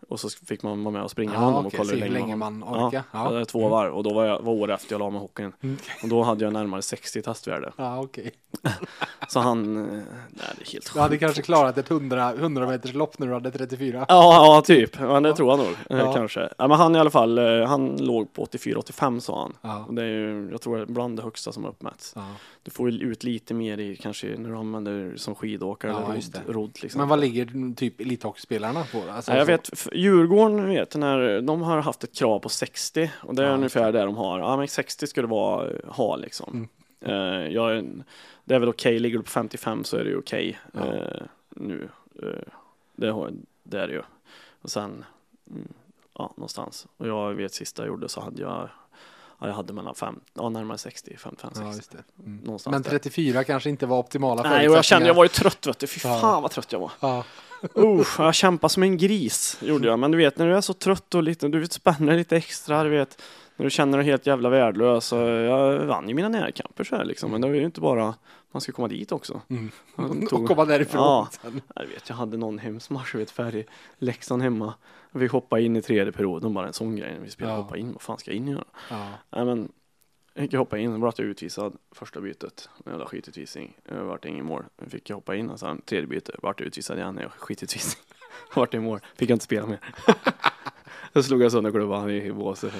och 0.09 0.21
så 0.21 0.29
fick 0.47 0.63
man 0.63 0.85
vara 0.85 0.93
med 0.93 1.03
och 1.03 1.11
springa 1.11 1.31
med 1.33 1.41
Ja, 1.41 1.45
honom 1.45 1.61
och 1.61 1.67
okej, 1.67 1.79
kolla 1.79 2.05
hur 2.05 2.11
länge, 2.13 2.37
man 2.37 2.59
man 2.59 2.87
orkar. 2.89 3.03
Ja, 3.13 3.39
Ja. 3.39 3.45
två 3.45 3.69
varv 3.69 3.93
och 3.95 4.03
då 4.03 4.15
var 4.15 4.25
jag 4.25 4.43
var 4.43 4.53
år 4.53 4.71
efter 4.71 4.93
jag 4.95 4.99
la 4.99 5.11
med 5.11 5.21
hockeyn. 5.21 5.53
Mm. 5.63 5.77
Och 6.03 6.09
då 6.09 6.23
hade 6.23 6.45
jag 6.45 6.53
närmare 6.53 6.83
60 6.83 7.19
i 7.19 7.23
testvärde. 7.23 7.73
Ja, 7.77 8.01
okej. 8.03 8.33
Så 9.29 9.41
han, 9.41 9.77
eh, 9.77 9.83
nej 9.93 10.05
det 10.31 10.43
är 10.69 10.73
helt 10.73 10.95
Du 10.95 11.01
hade 11.01 11.11
sjukt. 11.11 11.21
kanske 11.21 11.43
klarat 11.43 11.79
ett 11.79 11.91
100, 11.91 12.33
100 12.35 12.67
meters 12.67 12.95
lopp 12.95 13.19
när 13.19 13.27
du 13.27 13.33
hade 13.33 13.51
34. 13.51 14.05
Ja, 14.09 14.35
ja, 14.57 14.63
typ. 14.67 15.01
Men 15.01 15.23
det 15.23 15.35
tror 15.35 15.51
jag 15.51 15.59
nog. 15.59 16.01
eh. 16.01 16.15
Kanske. 16.15 16.49
Men 16.59 16.71
han 16.71 16.97
i 16.97 16.99
alla 16.99 17.11
fall, 17.11 17.39
eh, 17.39 17.67
han 17.67 17.97
låg 17.97 18.33
på 18.33 18.45
84-85 18.45 19.21
sa 19.21 19.51
han. 19.63 19.83
Och 19.89 19.95
det 19.95 20.03
är 20.03 20.07
ju, 20.07 20.49
jag 20.51 20.61
tror 20.61 20.77
det 20.77 20.83
är 20.83 20.87
bland 20.87 21.17
det 21.17 21.23
högsta 21.23 21.53
som 21.53 21.65
har 21.65 21.71
uppmätts. 21.71 22.15
Du 22.65 22.71
får 22.71 22.91
ut 22.91 23.25
lite 23.25 23.55
mer 23.55 23.79
i 23.81 23.97
kanske 23.97 24.37
när 24.39 24.51
du 24.51 24.57
använder 24.57 25.17
som 25.17 25.35
skidåkare 25.35 25.91
Ja, 25.93 26.05
eller 26.05 26.15
just 26.15 26.41
rodd, 26.49 26.79
liksom. 26.83 26.99
Men 26.99 27.09
vad 27.09 27.21
ligger 27.21 27.75
typ 27.75 28.01
elithockeyspelarna 28.01 28.85
på? 28.93 29.03
Alltså, 29.11 29.33
jag 29.33 29.47
vet, 29.47 29.71
Djurgården 29.93 30.69
vet, 30.69 30.95
när 30.95 31.41
de 31.41 31.63
har 31.63 31.79
haft 31.81 32.05
ett 32.05 32.15
krav 32.15 32.39
på 32.39 32.49
60 32.49 33.11
och 33.23 33.35
det 33.35 33.43
är 33.43 33.47
Ja, 33.47 33.55
ungefär 33.55 33.93
det 33.93 34.03
de 34.05 34.17
har. 34.17 34.39
Ja, 34.39 34.57
men 34.57 34.69
60 34.69 35.07
ska 35.07 35.21
det 35.21 35.27
vara, 35.27 35.71
eh, 35.71 35.77
ha 35.87 36.17
liksom. 36.17 36.69
Mm. 37.03 37.15
Eh, 37.17 37.53
jag, 37.53 37.85
det 38.45 38.55
är 38.55 38.59
väl 38.59 38.69
okej, 38.69 38.99
ligger 38.99 39.19
du 39.19 39.25
på 39.25 39.31
55 39.31 39.85
så 39.85 39.97
är 39.97 40.05
det 40.05 40.11
ju 40.11 40.19
okej 40.19 40.59
Ja. 40.73 40.95
eh, 40.95 41.23
nu. 41.51 41.89
Eh, 42.23 42.29
det, 42.97 43.11
har, 43.11 43.33
det 43.63 43.81
är 43.81 43.87
det 43.87 43.95
ju. 43.95 44.03
Och 44.63 44.71
sen, 44.71 45.05
mm, 45.51 45.69
ja, 46.15 46.33
någonstans. 46.37 46.87
Och 46.97 47.09
jag 47.09 47.35
vet 47.35 47.53
sista 47.55 47.83
jag 47.83 47.89
gjorde 47.89 48.09
så 48.09 48.21
hade 48.21 48.43
jag, 48.43 48.69
ja, 49.45 49.49
jag 49.49 49.57
hade 49.57 49.73
mellan 49.73 49.95
fem, 49.95 50.21
ja, 50.35 50.49
närmare 50.49 50.79
60, 50.79 51.17
55, 51.19 51.73
60. 51.75 51.97
Ja. 51.97 52.23
Mm. 52.27 52.59
Men 52.67 52.83
där. 52.83 52.91
34 52.91 53.45
kanske 53.45 53.71
inte 53.71 53.87
var 53.87 53.99
optimala 53.99 54.43
Nej, 54.43 54.69
och 54.69 54.77
jag 54.77 54.85
kände, 54.85 55.07
jag 55.09 55.15
var 55.15 55.25
ju 55.25 55.29
trött 55.29 55.67
vet 55.67 55.79
du. 55.79 55.87
Fy 55.87 56.01
Ja. 56.05 56.21
fan 56.21 56.43
vad 56.43 56.51
trött 56.51 56.73
jag 56.73 56.79
var. 56.79 56.93
Ja. 57.01 57.25
Usch, 57.75 58.21
jag 58.21 58.35
kämpade 58.35 58.73
som 58.73 58.83
en 58.83 58.97
gris, 58.97 59.59
gjorde 59.61 59.89
jag. 59.89 59.99
Men 59.99 60.11
du 60.11 60.19
vet, 60.19 60.39
när 60.39 60.47
du 60.47 60.57
är 60.57 60.61
så 60.61 60.73
trött 60.73 61.15
och 61.15 61.23
lite, 61.23 61.49
du 61.49 61.67
spänner 61.67 62.17
lite 62.17 62.37
extra, 62.37 62.85
du 62.85 62.91
vet. 62.91 63.23
När 63.57 63.65
du 63.65 63.71
känner 63.71 63.99
dig 63.99 64.07
helt 64.07 64.27
jävla 64.27 64.49
värdelös. 64.49 65.13
Jag 65.13 65.87
vann 65.87 66.09
ju 66.09 66.15
mina 66.15 66.29
närkamper 66.29 66.85
så 66.85 66.97
här 66.97 67.05
liksom. 67.05 67.31
Men 67.31 67.41
det 67.41 67.49
var 67.49 67.55
ju 67.55 67.65
inte 67.65 67.81
bara, 67.81 68.15
man 68.53 68.61
ska 68.61 68.73
komma 68.73 68.89
dit 68.89 69.13
också. 69.13 69.41
Mm. 69.49 69.71
Tog- 70.29 70.33
Och 70.43 70.49
komma 70.49 70.65
därifrån 70.65 71.01
Ja. 71.03 71.29
sen. 71.43 71.61
Jag 71.75 71.87
vet, 71.87 72.09
jag 72.09 72.17
hade 72.17 72.37
någon 72.37 72.59
hemsmatch, 72.59 73.15
jag 73.15 73.19
vet, 73.19 73.31
färdig 73.31 73.67
Leksand 73.99 74.43
hemma. 74.43 74.75
Jag 75.13 75.21
fick 75.21 75.31
hoppa 75.33 75.61
in 75.61 75.77
i 75.77 75.83
tredje 75.83 76.13
perioden, 76.13 76.55
bara 76.55 76.67
en 76.67 76.73
sån 76.73 76.97
grej. 76.97 77.19
Vi 77.23 77.31
spelade 77.31 77.57
Ja. 77.57 77.63
hoppa 77.63 77.77
in, 77.77 77.93
vad 77.93 78.03
fan 78.03 78.19
ska 78.19 78.31
jag 78.31 78.37
in 78.37 78.49
göra? 78.49 78.65
Ja. 78.91 79.09
Nej 79.31 79.45
men, 79.45 79.73
jag 80.35 80.43
fick 80.43 80.55
hoppa 80.55 80.79
in, 80.79 81.01
vart 81.01 81.19
jag 81.19 81.29
utvisad 81.29 81.77
första 81.93 82.21
bytet. 82.21 82.69
En 82.87 82.93
jävla 82.93 83.07
skitutvisning. 83.07 83.77
Jag 83.89 84.05
vart 84.05 84.25
ingen 84.25 84.45
mål. 84.45 84.65
Jag 84.83 84.91
fick 84.91 85.11
jag 85.11 85.17
hoppa 85.17 85.35
in 85.35 85.51
och 85.51 85.61
sen 85.61 85.81
tredje 85.81 86.07
byte, 86.07 86.33
vart 86.43 86.61
jag 86.61 86.67
utvisad 86.67 86.99
igen. 86.99 87.19
Jag 87.23 87.31
skitutvisning. 87.33 88.05
vart 88.55 88.75
i 88.75 88.79
mål, 88.79 89.01
fick 89.17 89.31
jag 89.31 89.35
inte 89.37 89.45
spela 89.45 89.67
mer. 89.67 89.81
Då 91.13 91.23
slog 91.23 91.43
jag 91.43 91.53
sönder 91.53 91.71
klubban 91.71 92.11
i 92.11 92.33
båset. 92.33 92.73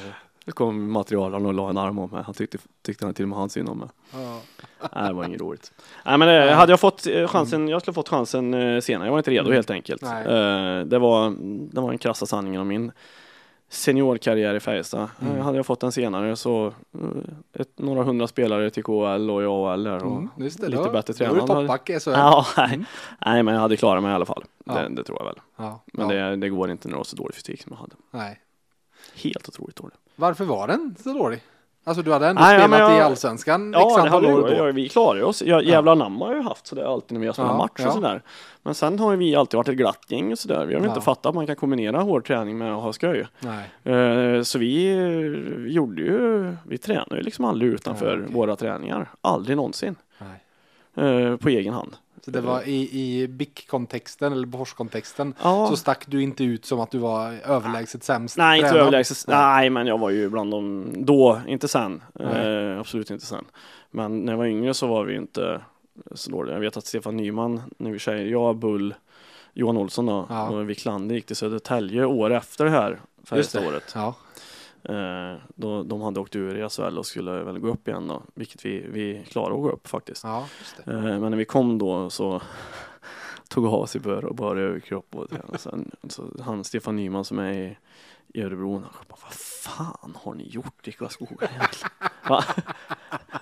Det 0.45 0.53
kom 0.53 0.93
materialen 0.93 1.47
och 1.47 1.55
la 1.55 1.71
en 1.71 1.79
arm 1.79 1.99
om 1.99 2.11
mig. 2.11 2.23
Han 2.23 2.35
tyckte, 2.35 2.59
tyckte 2.83 3.05
han 3.05 3.15
till 3.15 3.25
och 3.25 3.29
med 3.29 3.39
han 3.39 3.51
synd 3.51 3.69
om 3.69 3.79
mig. 3.79 3.89
Ja. 4.13 4.41
Nej, 4.95 5.09
det 5.09 5.13
var 5.15 5.25
inget 5.25 5.41
roligt. 5.41 5.73
Nej, 6.05 6.19
men 6.19 6.49
eh, 6.49 6.55
hade 6.55 6.73
jag 6.73 6.81
fått 6.81 7.07
eh, 7.07 7.27
chansen, 7.29 7.69
jag 7.69 7.81
skulle 7.81 7.95
fått 7.95 8.09
chansen 8.09 8.55
eh, 8.55 8.81
senare. 8.81 9.07
Jag 9.07 9.13
var 9.13 9.19
inte 9.19 9.31
redo 9.31 9.51
helt 9.53 9.71
enkelt. 9.71 10.03
Nej. 10.03 10.25
Det, 10.85 10.99
var, 10.99 11.35
det 11.73 11.81
var 11.81 11.89
den 11.89 11.99
krassa 11.99 12.27
sanningen 12.27 12.61
om 12.61 12.69
min 12.69 12.93
seniorkarriär 13.69 14.55
i 14.55 14.61
Färjestad. 14.61 15.09
Mm. 15.23 15.41
Hade 15.41 15.57
jag 15.59 15.67
fått 15.67 15.81
den 15.81 15.93
senare 15.93 16.37
så 16.37 16.73
ett, 17.53 17.79
några 17.79 18.03
hundra 18.03 18.27
spelare 18.27 18.71
till 18.71 18.83
KHL 18.85 19.31
och 19.31 19.43
i 19.43 19.47
AHL 19.47 19.85
där 19.85 20.05
och 20.05 20.13
Mm, 20.17 20.29
det. 20.37 20.43
lite 20.45 20.69
Då- 20.69 20.91
bättre 20.91 21.13
Då 21.19 21.25
är 21.25 21.35
du 21.35 21.41
toppback 21.41 21.91
i 21.91 22.01
SHL. 22.01 22.11
Ja, 22.11 22.47
nej. 22.57 22.85
nej, 23.27 23.43
men 23.43 23.55
jag 23.55 23.61
hade 23.61 23.77
klarat 23.77 24.03
mig 24.03 24.13
i 24.13 24.15
alla 24.15 24.27
fall. 24.27 24.45
Ja. 24.65 24.75
Det, 24.75 24.89
det 24.89 25.05
tror 25.05 25.19
jag 25.19 25.27
väl. 25.27 25.41
Ja. 25.57 25.83
Men 25.93 26.11
ja. 26.11 26.25
det, 26.27 26.37
det 26.37 26.49
går 26.49 26.71
inte 26.71 26.89
när 26.89 26.93
du 26.93 26.97
har 26.99 27.05
så 27.05 27.17
dålig 27.17 27.35
fysik 27.35 27.63
som 27.63 27.73
jag 27.73 27.79
hade. 27.79 27.97
Nej. 28.11 28.41
Helt 29.15 29.49
otroligt 29.49 29.77
dålig. 29.77 29.95
Varför 30.17 30.45
var 30.45 30.69
den 30.69 30.95
så 31.03 31.13
dålig? 31.13 31.43
Alltså 31.87 32.03
du 32.03 32.13
hade 32.13 32.27
ändå 32.29 32.43
Nej, 32.43 32.55
ja, 32.55 32.61
spelat 32.61 32.81
jag- 32.81 32.99
i 32.99 33.01
Allsvenssan 33.01 33.73
Ja, 33.73 33.89
x 33.91 33.97
antal 34.05 34.25
år 34.27 34.43
vi, 34.49 34.55
då. 34.57 34.67
ja, 34.67 34.73
vi 34.73 34.89
klarar 34.89 35.17
ju 35.17 35.23
oss. 35.25 35.43
Jag, 35.43 35.65
jävla 35.65 35.95
namn 35.95 36.21
har 36.21 36.35
ju 36.35 36.43
haft 36.43 36.67
sådär 36.67 36.85
alltid 36.85 37.13
när 37.13 37.21
vi 37.21 37.27
har 37.27 37.33
spelat 37.33 37.51
Ja, 37.51 37.57
match 37.57 37.73
ja. 37.79 37.87
och 37.87 37.93
sådär. 37.93 38.23
Men 38.63 38.75
sen 38.75 38.99
har 38.99 39.17
vi 39.17 39.35
alltid 39.37 39.57
varit 39.59 39.69
ett 39.69 39.77
glatt 39.77 40.05
gäng 40.09 40.33
och 40.33 40.39
sådär. 40.39 40.67
Vi 40.67 40.75
har 40.75 40.83
Ja. 40.83 40.89
inte 40.89 41.01
fattat 41.01 41.27
att 41.27 41.35
man 41.35 41.47
kan 41.47 41.57
kombinera 41.57 42.01
hård 42.01 42.27
träning 42.27 42.59
med 42.59 42.75
att 42.75 42.83
ha 42.83 42.93
skoj. 42.93 43.27
Nej. 43.41 43.95
Eh, 43.97 44.43
Så 44.43 44.59
vi 44.59 44.93
eh, 44.97 45.73
gjorde 45.73 46.03
ju, 46.03 46.57
vi 46.69 46.79
tränade 46.79 47.17
ju 47.17 47.23
liksom 47.23 47.45
aldrig 47.45 47.73
utanför 47.73 48.17
Ja, 48.17 48.23
okej. 48.23 48.35
våra 48.35 48.57
träningar. 48.57 49.11
Aldrig 49.21 49.57
någonsin. 49.57 49.97
Nej. 50.19 51.07
Eh, 51.07 51.37
På 51.37 51.49
egen 51.49 51.75
hand. 51.75 51.97
Så 52.25 52.31
det 52.31 52.41
var 52.41 52.69
i, 52.69 53.01
i 53.01 53.29
BIK-kontexten 53.29 54.33
eller 54.33 54.47
Bofors-kontexten 54.47 55.35
Ja. 55.43 55.67
så 55.71 55.77
stack 55.77 56.05
du 56.07 56.23
inte 56.23 56.45
ut 56.45 56.65
som 56.67 56.81
att 56.81 56.91
du 56.91 56.99
var 56.99 57.33
överlägset 57.33 58.05
sämst 58.05 58.37
Nej, 58.37 58.61
inte 58.61 58.79
överlägset. 58.79 59.25
Nej, 59.29 59.71
men 59.71 59.87
jag 59.87 59.99
var 59.99 60.11
ju 60.11 60.31
bland 60.31 60.51
dem 60.51 60.93
då, 60.97 61.41
inte 61.47 61.69
sen. 61.69 62.03
Eh, 62.21 62.81
absolut 62.81 63.11
inte 63.11 63.27
sen. 63.27 63.45
Men 63.91 64.21
när 64.21 64.33
jag 64.33 64.39
var 64.39 64.47
yngre 64.47 64.75
så 64.75 64.87
var 64.87 65.05
vi 65.05 65.17
inte 65.17 65.61
så 66.15 66.31
dåliga. 66.31 66.55
Jag 66.55 66.61
vet 66.61 66.77
att 66.77 66.87
Stefan 66.87 67.17
Nyman, 67.17 67.63
när 67.79 67.91
vi 67.91 67.99
säger 67.99 68.27
jag, 68.27 68.57
Bull, 68.57 68.95
Johan 69.53 69.77
Olsson 69.77 70.07
då, 70.07 70.27
Ja. 70.29 70.49
och 70.49 70.71
Wiklander 70.71 71.15
gick 71.15 71.27
till 71.27 71.37
Södertälje 71.37 72.05
år 72.05 72.33
efter 72.33 72.65
det 72.65 72.71
här. 72.71 73.01
Färjestad-året. 73.25 73.93
Ja. 73.95 74.15
Eh, 74.89 75.37
då, 75.55 75.83
de 75.83 76.01
hade 76.03 76.21
åkt 76.21 76.37
ur 76.37 76.65
i 76.65 76.69
SHL 76.69 76.99
och 76.99 77.07
skulle 77.07 77.43
väl 77.43 77.59
gå 77.59 77.69
upp 77.69 77.89
igen 77.89 78.09
då, 78.09 78.23
vilket 78.35 78.65
vi, 78.65 78.87
vi 78.89 79.25
klarade 79.31 79.55
att 79.55 79.63
gå 79.63 79.71
upp 79.71 79.89
faktiskt. 79.89 80.25
ja, 80.25 80.47
just 80.61 80.77
det. 80.85 80.93
Eh, 80.93 81.01
men 81.03 81.31
när 81.31 81.37
vi 81.37 81.45
kom 81.45 81.79
då 81.79 82.11
så 82.11 82.43
tog 83.49 83.67
av 83.67 83.87
sig 83.87 84.01
bör 84.01 84.25
och 84.25 84.35
bara 84.35 84.61
överkropp 84.61 85.15
och, 85.15 85.33
och 85.49 85.61
sen 85.61 85.91
så 86.09 86.25
han 86.41 86.65
Stefan 86.65 86.97
Nyman 86.97 87.25
som 87.25 87.39
är 87.39 87.53
i, 87.53 87.77
i 88.35 88.43
Örebro, 88.43 88.73
han 88.75 89.05
bara, 89.09 89.19
vad 89.23 89.33
fan 89.35 90.17
har 90.23 90.35
ni 90.35 90.49
gjort 90.49 90.89
i 90.89 90.93
Karlskoga 90.93 91.47
egentligen? 91.47 91.91
Va? 92.29 92.45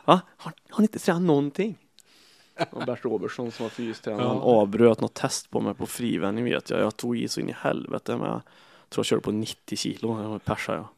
Va? 0.04 0.20
Har, 0.36 0.52
har 0.70 0.78
ni 0.80 0.84
inte 0.84 0.98
tränat 0.98 1.22
någonting? 1.22 1.78
Och 2.70 2.82
Bert 2.86 3.04
Robertsson 3.04 3.50
som 3.52 3.62
var 3.64 3.70
fystränare, 3.70 4.26
han 4.26 4.36
Ja. 4.36 4.42
avbröt 4.42 5.00
något 5.00 5.14
test 5.14 5.50
på 5.50 5.60
mig 5.60 5.74
på 5.74 5.86
frivändning 5.86 6.44
vet 6.44 6.70
jag. 6.70 6.80
Jag 6.80 6.96
tog 6.96 7.18
i 7.18 7.28
så 7.28 7.40
in 7.40 7.48
i 7.48 7.52
helvete 7.52 8.16
men 8.16 8.26
jag 8.28 8.40
tror 8.88 8.98
jag 9.00 9.06
körde 9.06 9.22
på 9.22 9.32
90 9.32 9.76
kilo, 9.76 10.22
jag 10.22 10.44
persade 10.44 10.78
jag. 10.78 10.88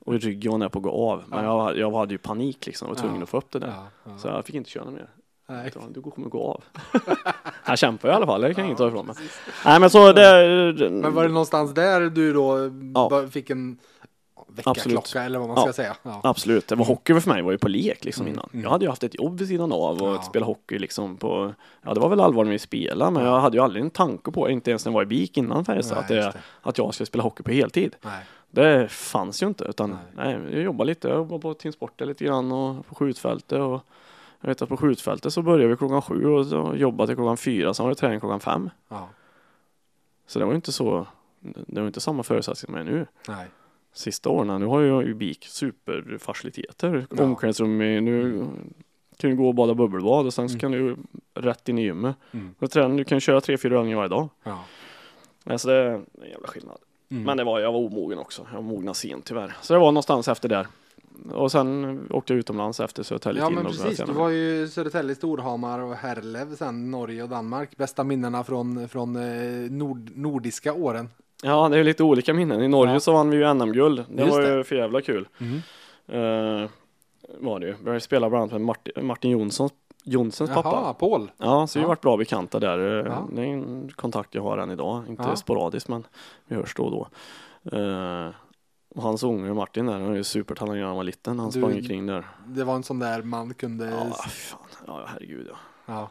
Och 0.00 0.14
i 0.14 0.18
ryggen 0.18 0.52
var 0.52 0.60
jag 0.60 0.72
på 0.72 0.78
att 0.78 0.82
gå 0.82 0.90
av. 1.10 1.22
Men 1.26 1.44
jag, 1.44 1.76
jag 1.78 1.90
hade 1.92 2.14
ju 2.14 2.18
panik 2.18 2.66
liksom, 2.66 2.88
jag 2.88 2.94
var 2.94 3.00
tvungen 3.00 3.16
Ja. 3.18 3.22
att 3.22 3.28
få 3.28 3.36
upp 3.38 3.50
det 3.50 3.58
där. 3.58 3.66
Ja, 3.76 3.86
ja. 4.04 4.18
Så 4.18 4.28
jag 4.28 4.44
fick 4.44 4.54
inte 4.54 4.70
köra 4.70 4.90
mer. 4.90 5.08
Nej. 5.48 5.70
Ja, 5.74 5.80
Du 5.90 6.02
kommer 6.02 6.28
gå 6.28 6.42
av. 6.50 6.64
jag 7.66 7.78
kämpar 7.78 8.08
i 8.08 8.12
alla 8.12 8.26
fall, 8.26 8.40
det 8.40 8.54
kan 8.54 8.64
jag 8.64 8.70
inte 8.72 8.82
ta 8.82 8.88
ifrån 8.88 9.06
mig. 9.06 9.16
Nej 9.64 9.80
men 9.80 9.90
så 9.90 10.12
det... 10.12 10.90
Men 10.90 11.14
var 11.14 11.22
det 11.22 11.28
någonstans 11.28 11.74
där 11.74 12.00
du 12.00 12.32
då 12.32 12.70
Ja. 12.94 13.26
fick 13.30 13.50
en 13.50 13.78
väckarklocka 14.48 14.98
Absolut. 14.98 15.26
eller 15.26 15.38
vad 15.38 15.48
man 15.48 15.56
Ja. 15.56 15.62
ska 15.62 15.72
säga? 15.72 15.96
Ja. 16.02 16.20
Absolut, 16.24 16.68
det 16.68 16.74
var 16.74 16.84
hockey 16.84 17.20
för 17.20 17.30
mig 17.30 17.42
var 17.42 17.52
ju 17.52 17.58
på 17.58 17.68
lek 17.68 18.04
liksom 18.04 18.22
Mm, 18.26 18.34
innan. 18.34 18.48
mm. 18.52 18.62
Jag 18.64 18.70
hade 18.70 18.84
ju 18.84 18.88
haft 18.88 19.04
ett 19.04 19.14
jobb 19.14 19.38
vid 19.38 19.48
sidan 19.48 19.72
av 19.72 20.02
och 20.02 20.08
Ja. 20.14 20.22
spela 20.22 20.46
hockey 20.46 20.78
liksom 20.78 21.16
på, 21.16 21.54
ja 21.82 21.94
det 21.94 22.00
var 22.00 22.08
väl 22.08 22.20
allvar 22.20 22.44
när 22.44 22.50
vi 22.52 22.58
spelade 22.58 23.10
men 23.10 23.24
jag 23.24 23.40
hade 23.40 23.56
ju 23.56 23.62
aldrig 23.62 23.84
en 23.84 23.90
tanke 23.90 24.30
på, 24.30 24.50
inte 24.50 24.70
ens 24.70 24.84
när 24.84 24.92
jag 24.92 24.94
var 24.94 25.02
i 25.02 25.06
BIK 25.06 25.38
innan 25.38 25.64
Färjestad, 25.64 25.98
att, 25.98 26.08
det. 26.08 26.32
att 26.62 26.78
jag 26.78 26.94
skulle 26.94 27.06
spela 27.06 27.22
hockey 27.22 27.42
på 27.42 27.50
heltid. 27.50 27.96
Nej. 28.02 28.24
Det 28.62 28.88
fanns 28.88 29.42
ju 29.42 29.46
inte 29.46 29.64
utan 29.64 29.90
Nej. 30.16 30.38
nej. 30.40 30.54
jag 30.54 30.62
jobbade 30.62 30.88
lite, 30.88 31.08
jag 31.08 31.16
jobbade 31.16 31.42
på 31.42 31.54
Team 31.54 31.72
lite 31.98 32.24
grann 32.24 32.52
och 32.52 32.86
på 32.86 32.94
skjutfältet 32.94 33.58
och 33.58 33.80
jag 34.40 34.48
vet 34.48 34.62
att 34.62 34.68
på 34.68 34.76
skjutfältet 34.76 35.32
så 35.32 35.42
började 35.42 35.66
vi 35.70 35.76
klockan 35.76 36.02
sju 36.02 36.26
och 36.26 36.46
så 36.46 36.72
jobbade 36.76 37.06
till 37.06 37.16
klockan 37.16 37.36
fyra, 37.36 37.74
sen 37.74 37.84
var 37.84 37.90
det 37.90 37.94
träning 37.96 38.20
klockan 38.20 38.40
fem. 38.40 38.70
Ja. 38.88 39.08
Så 40.26 40.38
det 40.38 40.44
var 40.44 40.52
ju 40.52 40.56
inte 40.56 40.72
så, 40.72 41.06
det 41.40 41.80
var 41.80 41.86
inte 41.86 42.00
samma 42.00 42.22
förutsättningar 42.22 42.84
med 42.84 42.92
nu. 42.94 43.06
Nej. 43.28 43.46
Sista 43.92 44.28
åren, 44.28 44.60
nu 44.60 44.66
har 44.66 44.80
ju 44.80 45.14
BIK 45.14 45.44
superfaciliteter. 45.44 47.06
Ja. 47.16 47.22
Omklädningsrum, 47.24 47.80
är- 47.80 48.00
nu 48.00 48.46
kan 49.16 49.30
du 49.30 49.36
gå 49.36 49.48
och 49.48 49.54
bada 49.54 49.74
bubbelbad 49.74 50.26
och 50.26 50.34
sen 50.34 50.48
så 50.48 50.52
Mm. 50.52 50.60
kan 50.60 50.72
du 50.72 50.96
rätt 51.34 51.68
in 51.68 51.78
i 51.78 51.82
gymmet. 51.82 52.16
Mm. 52.32 52.54
Och 52.58 52.70
träna, 52.70 52.94
du 52.96 53.04
kan 53.04 53.20
köra 53.20 53.40
tre, 53.40 53.58
fyra 53.58 53.78
övningar 53.78 53.96
varje 53.96 54.08
dag. 54.08 54.28
Ja. 54.44 54.64
Alltså 55.44 55.68
det 55.68 55.74
är 55.74 55.86
en 55.92 56.06
jävla 56.30 56.48
skillnad. 56.48 56.78
Mm. 57.10 57.22
Men 57.22 57.36
det 57.36 57.44
var, 57.44 57.60
jag 57.60 57.72
var 57.72 57.80
omogen 57.80 58.18
också. 58.18 58.46
Jag 58.54 58.64
mognade 58.64 58.94
sent 58.94 59.24
tyvärr. 59.24 59.56
Så 59.62 59.72
det 59.72 59.78
var 59.80 59.86
någonstans 59.92 60.28
efter 60.28 60.48
där. 60.48 60.66
Och 61.32 61.52
sen 61.52 62.00
åkte 62.10 62.32
jag 62.32 62.38
utomlands 62.38 62.80
efter 62.80 63.02
Södertälje 63.02 63.42
Ja 63.42 63.50
men 63.50 63.64
precis, 63.64 63.98
du 64.06 64.12
var 64.12 64.28
ju 64.28 64.68
Södertälje, 64.68 65.14
Storhamar 65.14 65.78
och 65.78 65.94
Herlev 65.94 66.54
sen 66.56 66.90
Norge 66.90 67.22
och 67.22 67.28
Danmark. 67.28 67.76
Bästa 67.76 68.04
minnena 68.04 68.44
från, 68.44 68.88
från 68.88 69.16
eh, 69.16 69.70
nord, 69.70 70.10
nordiska 70.14 70.72
åren. 70.72 71.08
Ja, 71.42 71.68
det 71.68 71.78
är 71.78 71.84
lite 71.84 72.02
olika 72.02 72.34
minnen. 72.34 72.62
I 72.62 72.68
Norge 72.68 72.92
Ja. 72.92 73.00
så 73.00 73.12
vann 73.12 73.30
vi 73.30 73.36
ju 73.36 73.54
NM-guld. 73.54 74.04
Det 74.10 74.22
Just 74.22 74.32
var 74.36 74.42
det. 74.42 74.56
ju 74.56 74.64
för 74.64 74.76
jävla 74.76 75.00
kul. 75.00 75.28
Eh, 76.08 76.70
var 77.38 77.60
det 77.60 77.66
ju. 77.66 77.74
Vi 77.92 78.00
spelade 78.00 78.30
bland 78.30 78.42
annat 78.42 78.52
med 78.52 78.60
Martin, 78.60 79.06
Martin 79.06 79.30
Jonssons, 80.08 80.50
Jonssons 80.50 80.50
pappa. 80.64 80.68
Jaha, 80.76 80.94
Paul. 80.94 81.30
Ja, 81.38 81.66
så 81.66 81.78
vi 81.78 81.82
Ja. 81.82 81.84
har 81.84 81.88
varit 81.88 82.00
bra 82.00 82.16
bekanta 82.16 82.60
där. 82.60 82.78
Ja. 83.06 83.28
Det 83.32 83.42
är 83.42 83.46
en 83.46 83.90
kontakt 83.96 84.34
jag 84.34 84.42
har 84.42 84.58
än 84.58 84.70
idag. 84.70 85.08
Inte 85.08 85.22
Ja. 85.22 85.36
sporadiskt 85.36 85.88
men 85.88 86.06
vi 86.46 86.56
hörs 86.56 86.74
då 86.74 86.82
och 86.84 86.90
då. 86.90 87.08
Eh, 87.78 88.30
och 88.94 89.02
hans 89.02 89.22
unge 89.22 89.54
Martin 89.54 89.86
där, 89.86 89.92
han 89.92 90.02
är 90.02 90.14
ju 90.14 90.24
supertalang 90.24 90.76
när 90.76 90.84
han 90.84 90.96
var 90.96 91.04
liten. 91.04 91.38
Han 91.38 91.50
Du- 91.50 91.60
sprang 91.60 91.76
omkring 91.76 92.06
där. 92.06 92.26
Det 92.46 92.64
var 92.64 92.74
en 92.74 92.82
sån 92.82 92.98
där 92.98 93.22
man 93.22 93.54
kunde... 93.54 93.86
Ja, 93.90 94.12
fan. 94.14 94.60
Ja, 94.86 95.04
herregud 95.06 95.46
ja. 95.50 95.56
Ja. 95.86 96.08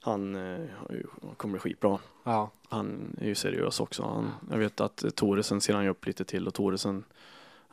Han 0.00 0.34
eh, 0.36 0.60
ju- 0.90 1.06
kommer 1.36 1.52
bli 1.52 1.60
skitbra. 1.60 1.98
Ja. 2.24 2.50
Han 2.68 3.16
är 3.20 3.26
ju 3.26 3.34
seriös 3.34 3.80
också. 3.80 4.02
Han, 4.02 4.30
jag 4.50 4.58
vet 4.58 4.80
att 4.80 5.04
Toresen 5.14 5.60
ser 5.60 5.74
han 5.74 5.84
ju 5.84 5.90
upp 5.90 6.06
lite 6.06 6.24
till 6.24 6.46
och 6.46 6.54
Toresen 6.54 7.04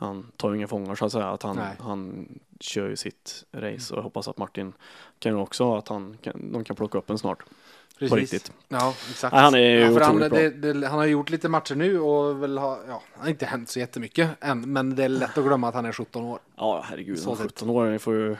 han 0.04 0.32
tar 0.38 0.50
ju 0.52 0.58
inga 0.58 0.68
fångar 0.68 0.96
så 0.96 1.06
att 1.06 1.12
säga. 1.12 1.28
Att 1.28 1.44
han, 1.44 1.56
Nej. 1.56 1.76
han 1.80 2.28
kör 2.60 2.90
ju 2.90 2.96
sitt 2.96 3.46
race 3.52 3.94
och 3.94 3.98
jag 3.98 4.04
hoppas 4.04 4.28
att 4.28 4.38
Martin 4.38 4.74
kan 5.20 5.32
ju 5.32 5.38
också 5.38 5.76
att 5.76 5.88
han 5.88 6.18
kan, 6.22 6.52
de 6.52 6.64
kan 6.64 6.76
plocka 6.76 6.98
upp 6.98 7.10
en 7.10 7.18
snart. 7.18 7.44
Precis. 7.98 8.10
På 8.10 8.16
riktigt. 8.16 8.52
Ja, 8.68 8.94
exakt. 9.10 9.34
Nej, 9.34 9.44
han 9.44 9.56
är 9.56 9.60
ju 9.60 9.80
ja, 9.80 9.94
för 9.94 10.02
han, 10.02 10.16
otroligt 10.16 10.32
bra. 10.32 10.40
det, 10.40 10.74
det, 10.74 10.88
han 10.88 11.00
har 11.00 11.06
gjort 11.06 11.30
lite 11.30 11.50
matcher 11.50 11.76
nu 11.76 12.00
och 12.00 12.44
väl 12.44 12.58
har, 12.58 12.80
ja, 12.88 13.02
har 13.14 13.30
inte 13.30 13.46
hänt 13.46 13.70
så 13.70 13.80
jättemycket 13.80 14.30
än, 14.42 14.74
men 14.74 14.96
det 14.96 15.04
är 15.04 15.10
lätt 15.10 15.38
att 15.38 15.44
glömma 15.44 15.68
att 15.68 15.76
han 15.76 15.86
är 15.86 15.92
17 15.92 16.24
år. 16.24 16.40
Ja, 16.56 16.86
herregud. 16.90 17.20
Så 17.20 17.30
Han 17.30 17.40
är 17.40 17.44
sett. 17.44 17.52
17 17.52 17.70
år. 17.70 17.98
Får 17.98 18.16
ju... 18.16 18.36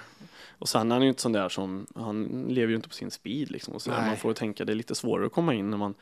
Och 0.60 0.70
sen 0.70 0.92
är 0.92 0.96
han 0.96 1.04
ju 1.04 1.10
inte 1.10 1.22
sån 1.22 1.32
där 1.32 1.50
som, 1.50 1.88
han 1.96 2.46
lever 2.50 2.70
ju 2.70 2.76
inte 2.76 2.90
på 2.90 2.96
sin 2.96 3.12
speed 3.12 3.52
liksom. 3.52 3.74
Och 3.74 3.82
så 3.82 3.90
man 3.90 4.18
får 4.18 4.32
ju 4.32 4.36
tänka, 4.36 4.66
det 4.66 4.74
är 4.74 4.76
lite 4.76 4.96
svårare 4.96 5.26
att 5.26 5.34
komma 5.34 5.54
in 5.54 5.70
när 5.70 5.78
man 5.78 5.94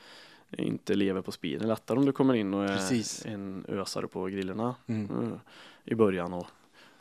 inte 0.57 0.93
lever 0.95 1.21
på 1.21 1.31
speed. 1.31 1.59
Det 1.59 1.65
är 1.65 1.67
lättare 1.67 1.97
om 1.97 2.05
du 2.05 2.11
kommer 2.11 2.33
in 2.33 2.53
och 2.53 2.63
är 2.63 2.67
Precis. 2.67 3.25
en 3.25 3.65
ösare 3.69 4.07
på 4.07 4.25
grillorna 4.25 4.75
Mm. 4.87 5.23
eh, 5.23 5.37
i 5.85 5.95
början. 5.95 6.33
Och, 6.33 6.47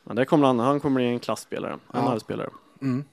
men 0.05 0.17
det 0.17 0.25
kommer 0.25 0.47
han, 0.47 0.59
han 0.59 0.81
kommer 0.81 0.95
bli 1.01 1.05
en 1.07 1.19
klassspelare, 1.19 1.73
en 1.73 1.79
Ja. 1.93 2.09
arbetsspelare. 2.09 2.49
Mm. 2.83 3.05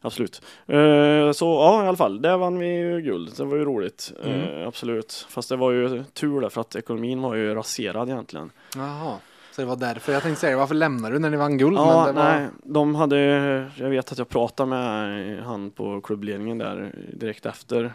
Absolut. 0.00 0.42
Eh, 0.66 1.32
så 1.32 1.46
ja, 1.46 1.84
i 1.84 1.88
alla 1.88 1.96
fall, 1.96 2.22
där 2.22 2.36
vann 2.36 2.58
vi 2.58 2.66
ju 2.66 3.00
guld. 3.00 3.32
Det 3.36 3.44
var 3.44 3.56
ju 3.56 3.64
roligt. 3.64 4.12
Mm. 4.24 4.40
Eh, 4.40 4.68
absolut. 4.68 5.26
Fast 5.30 5.48
det 5.48 5.56
var 5.56 5.70
ju 5.70 6.04
tur 6.04 6.40
där 6.40 6.48
för 6.48 6.60
att 6.60 6.76
ekonomin 6.76 7.22
var 7.22 7.34
ju 7.34 7.54
raserad 7.54 8.08
egentligen. 8.08 8.50
Jaha, 8.76 9.16
så 9.52 9.60
det 9.62 9.66
var 9.66 9.76
därför 9.76 10.12
jag 10.12 10.22
tänkte 10.22 10.40
säga 10.40 10.56
varför 10.56 10.74
lämnade 10.74 11.14
du 11.14 11.18
när 11.18 11.30
ni 11.30 11.36
vann 11.36 11.58
guld? 11.58 11.76
Ja, 11.76 12.04
men 12.06 12.14
det 12.14 12.20
var... 12.22 12.30
nej, 12.30 12.48
de 12.64 12.94
hade, 12.94 13.16
jag 13.76 13.90
vet 13.90 14.12
att 14.12 14.18
jag 14.18 14.28
pratade 14.28 14.68
med 14.70 15.42
han 15.44 15.70
på 15.70 16.00
klubbledningen 16.00 16.58
där 16.58 16.94
direkt 17.12 17.46
efter. 17.46 17.94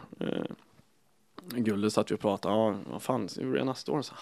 Eh, 1.55 1.59
Guldet 1.59 1.93
satt 1.93 2.11
vi 2.11 2.15
och 2.15 2.19
pratade, 2.19 2.55
ja 2.55 2.75
vad 2.91 3.01
fan, 3.01 3.29
hur 3.37 3.55
det 3.55 3.63
nästa 3.63 3.91
år? 3.91 4.01
Så, 4.01 4.13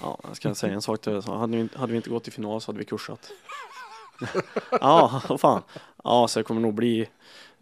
ja, 0.00 0.18
jag 0.22 0.36
ska 0.36 0.54
säga 0.54 0.74
en 0.74 0.82
sak 0.82 1.00
till 1.00 1.12
dig, 1.12 1.22
hade, 1.22 1.52
vi, 1.56 1.60
inte- 1.62 1.78
hade 1.78 1.90
vi 1.92 1.96
inte 1.96 2.10
gått 2.10 2.24
till 2.24 2.32
final 2.32 2.60
så 2.60 2.68
hade 2.68 2.78
vi 2.78 2.84
kursat. 2.84 3.30
ja, 4.70 5.22
vad 5.28 5.40
fan. 5.40 5.62
Ja, 6.04 6.28
så 6.28 6.38
det 6.40 6.44
kommer 6.44 6.60
nog 6.60 6.74
bli, 6.74 7.08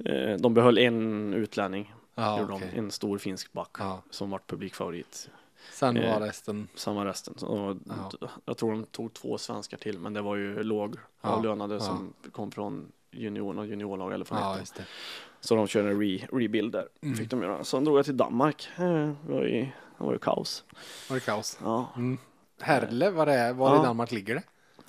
eh, 0.04 0.32
de 0.38 0.54
behöll 0.54 0.78
en 0.78 1.34
utlänning, 1.34 1.94
Ja, 2.14 2.40
gjorde 2.40 2.52
okej. 2.52 2.70
de, 2.74 2.78
en 2.78 2.90
stor 2.90 3.18
finsk 3.18 3.52
back 3.52 3.76
Ja. 3.78 4.02
som 4.11 4.30
vart 4.30 4.46
publikfavorit. 4.50 5.30
Sen 5.72 5.96
Eh, 5.96 6.14
var 6.14 6.26
resten... 6.26 6.68
Samma 6.74 7.04
resten. 7.04 7.34
Så, 7.36 7.46
och 7.46 7.76
Ja. 8.20 8.28
Jag 8.44 8.56
tror 8.56 8.70
de 8.72 8.84
tog 8.84 9.12
två 9.14 9.38
svenskar 9.38 9.76
till, 9.78 9.98
men 9.98 10.12
det 10.12 10.20
var 10.22 10.36
ju 10.36 10.62
låg 10.62 10.96
Ja, 11.22 11.80
som 11.80 12.12
kom 12.32 12.50
från 12.50 12.92
junior 13.11 13.58
och 13.58 13.66
juniorlag 13.66 14.12
eller 14.12 14.24
från 14.24 14.38
Ja, 14.38 14.44
ettan. 14.50 14.58
just 14.61 14.74
det. 14.74 14.84
Så 15.41 15.55
de 15.57 15.66
körde 15.66 15.88
en 15.91 16.01
re, 16.01 16.26
rebuild 16.32 16.72
där. 16.72 16.88
Mm. 17.03 17.16
Fick 17.16 17.30
de 17.30 17.43
göra. 17.43 17.64
Sen 17.64 17.84
drog 17.84 17.99
jag 17.99 18.05
till 18.05 18.16
Danmark. 18.16 18.68
Eh, 18.76 18.84
Det 19.26 19.32
var 19.32 19.43
ju, 19.43 19.61
det 19.62 20.05
var 20.05 20.12
ju 20.12 20.18
kaos. 20.18 20.64
Var 21.09 21.14
det 21.16 21.20
kaos? 21.24 21.59
Ja, 21.62 21.93
Mm. 21.97 22.18
Herle, 22.61 23.11
var, 23.11 23.26
det 23.26 23.53
var 23.53 23.74
Ja. 23.74 23.82
i 23.82 23.86
Danmark 23.86 24.12
ligger 24.12 24.34
det? 24.34 24.43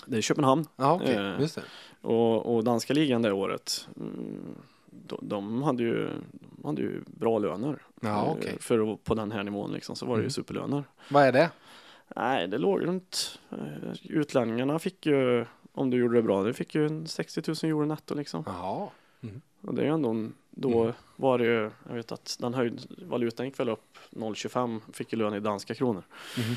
det 0.06 0.18
är 0.18 0.22
Köpenhamn. 0.22 0.66
Ja, 0.76 0.94
okej. 0.94 1.16
Eh, 1.16 1.40
Just 1.42 1.56
det. 1.56 1.62
Och, 2.08 2.56
och 2.56 2.64
danska 2.64 2.94
ligan 2.94 3.22
det 3.22 3.32
året, 3.32 3.88
mm, 3.98 4.56
de, 4.86 5.18
de, 5.22 5.64
hade 5.64 5.84
ju, 5.84 6.10
de 6.58 6.66
hade 6.66 6.82
ju 6.82 7.02
bra 7.06 7.40
löner. 7.40 7.82
Ja, 8.02 8.26
Eh, 8.26 8.32
okej. 8.32 8.58
För 8.60 8.96
på 8.96 9.14
den 9.16 9.32
här 9.32 9.44
nivån 9.44 9.72
liksom, 9.72 9.96
så 9.96 10.06
var 10.06 10.14
det 10.16 10.20
ju 10.22 10.24
Mm. 10.24 10.30
superlöner. 10.32 10.84
Vad 11.10 11.24
är 11.24 11.32
det? 11.32 11.50
Nej, 12.16 12.48
det 12.48 12.58
låg 12.58 12.86
runt, 12.86 13.40
eh, 13.52 13.58
utlänningarna 14.04 14.80
fick 14.80 15.06
ju, 15.06 15.46
om 15.74 15.90
du 15.90 15.98
gjorde 15.98 16.16
det 16.16 16.22
bra, 16.22 16.44
det 16.44 16.54
fick 16.54 16.76
ju 16.76 16.86
en 16.86 17.08
60 17.08 17.42
000 17.48 17.56
euro 17.72 17.86
netto 17.86 18.16
liksom. 18.16 18.44
Jaha. 18.48 18.88
Och 19.62 19.74
det 19.76 19.82
är 19.82 19.88
ändå, 19.88 20.10
en- 20.10 20.34
då 20.50 20.82
Mm. 20.82 20.94
var 21.16 21.38
det 21.38 21.44
ju, 21.46 21.72
jag 21.88 21.96
vet 21.96 22.12
att 22.12 22.38
den 22.40 22.54
höjd, 22.54 22.88
valutan 23.08 23.46
gick 23.46 23.60
väl 23.60 23.70
upp 23.70 23.98
0,25, 24.10 24.82
fick 24.94 25.14
ju 25.14 25.20
lön 25.20 25.34
i 25.34 25.40
danska 25.40 25.76
kronor. 25.76 26.04
Mhm. 26.38 26.56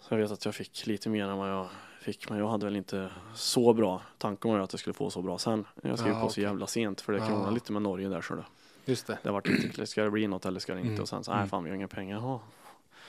Så 0.00 0.14
jag 0.14 0.18
vet 0.18 0.30
att 0.30 0.44
jag 0.44 0.54
fick 0.54 0.86
lite 0.86 1.08
mer 1.08 1.24
än 1.28 1.38
vad 1.38 1.50
jag 1.50 1.68
fick, 2.00 2.30
men 2.30 2.38
jag 2.38 2.48
hade 2.48 2.66
väl 2.66 2.76
inte 2.76 3.10
så 3.34 3.72
bra. 3.72 4.02
Tanken 4.18 4.50
var 4.50 4.58
ju 4.58 4.64
att 4.64 4.72
jag 4.72 4.80
skulle 4.80 4.94
få 4.94 5.10
så 5.10 5.22
bra 5.22 5.38
sen. 5.38 5.64
Jag 5.82 5.98
skrev 5.98 6.12
Ja, 6.14 6.20
på 6.20 6.28
så 6.28 6.32
okej. 6.32 6.44
jävla 6.44 6.66
sent 6.66 7.00
för 7.00 7.12
det 7.12 7.18
Ja. 7.18 7.26
kronade 7.26 7.54
lite 7.54 7.72
med 7.72 7.82
Norge 7.82 8.08
där 8.08 8.20
så 8.20 8.34
det. 8.34 8.44
Just 8.84 9.06
det. 9.06 9.18
Det 9.22 9.30
vart 9.30 9.48
inte, 9.48 9.86
ska 9.86 10.02
det 10.02 10.10
bli 10.10 10.26
något 10.26 10.46
eller 10.46 10.60
ska 10.60 10.74
det 10.74 10.80
inte? 10.80 10.90
Mm. 10.90 11.02
Och 11.02 11.08
sen 11.08 11.24
så, 11.24 11.30
Mm. 11.32 11.40
nej 11.42 11.48
fan 11.50 11.64
vi 11.64 11.70
har 11.70 11.76
inga 11.76 11.88
pengar. 11.88 12.40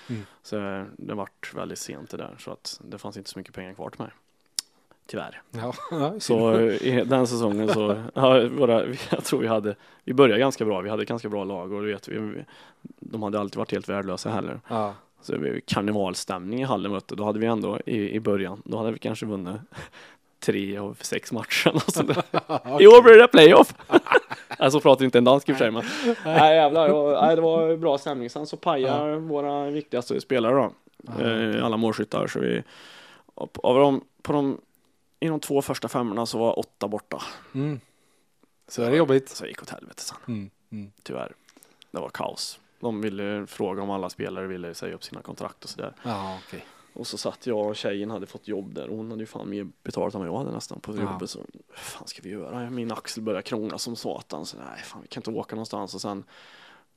Mm. 0.10 0.22
Så 0.44 0.56
det 0.98 1.14
vart 1.16 1.54
väldigt 1.54 1.80
sent 1.80 2.10
det 2.10 2.18
där 2.18 2.36
så 2.40 2.52
att 2.52 2.82
det 2.84 2.98
fanns 2.98 3.18
inte 3.18 3.30
så 3.30 3.40
mycket 3.40 3.54
pengar 3.54 3.74
kvar 3.74 3.90
till 3.90 4.02
mig. 4.02 4.12
Tyvärr. 5.08 5.42
Ja, 5.52 5.74
ja, 5.92 6.14
Så 6.20 6.60
i 6.62 7.04
den 7.06 7.28
säsongen 7.28 7.68
så, 7.74 8.04
ja, 8.14 8.48
våra, 8.58 8.86
jag 9.10 9.24
tror 9.24 9.40
vi 9.40 9.48
hade, 9.48 9.76
vi 10.04 10.14
började 10.14 10.40
ganska 10.40 10.66
bra, 10.66 10.82
vi 10.82 10.90
hade 10.90 11.06
ganska 11.06 11.30
bra 11.30 11.44
lag 11.44 11.74
och 11.74 11.82
du 11.82 11.88
vet, 11.92 12.08
vi, 12.08 12.18
vi- 12.20 12.46
de 13.00 13.24
hade 13.24 13.40
alltid 13.40 13.58
varit 13.58 13.72
helt 13.72 13.90
värdelösa 13.90 14.30
heller. 14.30 14.60
ja. 14.68 14.94
Så 15.22 15.38
blev 15.38 15.60
karnevalstämning 15.66 16.62
i 16.62 16.64
hallen 16.64 16.92
mötte, 16.92 17.16
då 17.16 17.24
hade 17.24 17.40
vi 17.40 17.46
ändå 17.46 17.80
i, 17.86 18.10
i 18.12 18.20
början, 18.20 18.62
då 18.66 18.78
hade 18.78 18.92
vi 18.92 19.00
kanske 19.00 19.26
vunnit 19.26 19.56
tre 20.40 20.78
av 20.78 20.98
sex 21.02 21.32
matcher. 21.32 21.76
Och 21.76 21.82
sånt 21.82 22.08
där. 22.08 22.24
I 22.82 22.88
år 22.88 23.04
blir 23.04 23.18
det 23.18 23.28
playoff! 23.28 23.74
alltså 24.58 24.80
pratar 24.80 25.06
inte 25.06 25.18
en 25.18 25.24
dansk 25.24 25.50
i 25.50 25.52
och 25.54 25.58
för 25.58 25.64
sig 25.66 25.72
men. 25.72 25.84
Nej 26.26 26.56
jävlar, 26.56 27.22
nej, 27.22 27.36
det 27.36 27.42
var 27.42 27.78
bra 27.78 27.98
stämning. 27.98 28.30
Sen 28.30 28.46
så 28.46 28.58
pajar 28.58 29.16
våra 29.16 29.70
viktigaste 29.70 30.22
spelare 30.22 30.54
då. 30.56 30.72
Eh, 31.26 31.66
alla 31.66 31.78
målskyttar. 31.78 32.28
Så 32.28 32.40
vi, 32.40 32.64
av 33.64 33.76
dem, 33.80 34.02
på 34.22 34.34
de, 34.34 34.58
i 35.20 35.28
de 35.28 35.40
två 35.40 35.62
första 35.62 35.88
femmorna 35.88 36.26
så 36.26 36.38
var 36.38 36.60
åtta 36.60 36.88
borta. 36.88 37.22
Mm. 37.54 37.80
Så 38.68 38.84
är 38.84 38.92
det 38.92 38.98
jobbigt. 38.98 39.30
Så 39.30 39.44
det 39.44 39.50
gick 39.50 39.62
åt 39.62 39.70
helvete 39.70 40.02
sen, 40.02 40.18
Mm. 40.28 40.50
Mm. 40.72 40.92
tyvärr. 41.04 41.36
Det 41.92 42.00
var 42.00 42.10
kaos. 42.10 42.60
De 42.80 43.02
ville 43.02 43.48
fråga 43.48 43.82
om 43.82 43.90
alla 43.90 44.10
spelare 44.10 44.48
ville 44.48 44.74
säga 44.74 44.96
upp 44.96 45.04
sina 45.04 45.22
kontrakt 45.22 45.64
och 45.64 45.70
sådär. 45.70 45.94
Ja, 46.04 46.40
okej. 46.48 46.66
Och 46.94 47.08
så 47.08 47.18
satt 47.18 47.48
jag 47.48 47.68
och 47.68 47.76
tjejen 47.76 48.12
hade 48.12 48.26
fått 48.26 48.48
jobb 48.48 48.74
där 48.74 48.88
hon 48.88 49.10
hade 49.12 49.24
ju 49.24 49.26
fan 49.28 49.50
mer 49.50 49.68
betalt 49.84 50.14
än 50.14 50.20
vad 50.20 50.30
jag 50.30 50.38
hade 50.38 50.52
nästan 50.52 50.80
på 50.80 50.96
Ja. 50.96 51.02
jobbet. 51.02 51.30
Så 51.30 51.40
vad 51.68 51.78
fan 51.78 52.08
ska 52.08 52.22
vi 52.22 52.30
göra? 52.30 52.70
Min 52.70 52.92
axel 52.92 53.24
började 53.24 53.42
krångla 53.44 53.78
som 53.78 53.96
satan. 53.96 54.46
Så 54.46 54.58
nej, 54.58 54.84
fan 54.84 55.02
vi 55.02 55.08
kan 55.08 55.22
inte 55.22 55.32
åka 55.40 55.56
någonstans 55.56 55.96
och 55.96 56.02
sen 56.02 56.24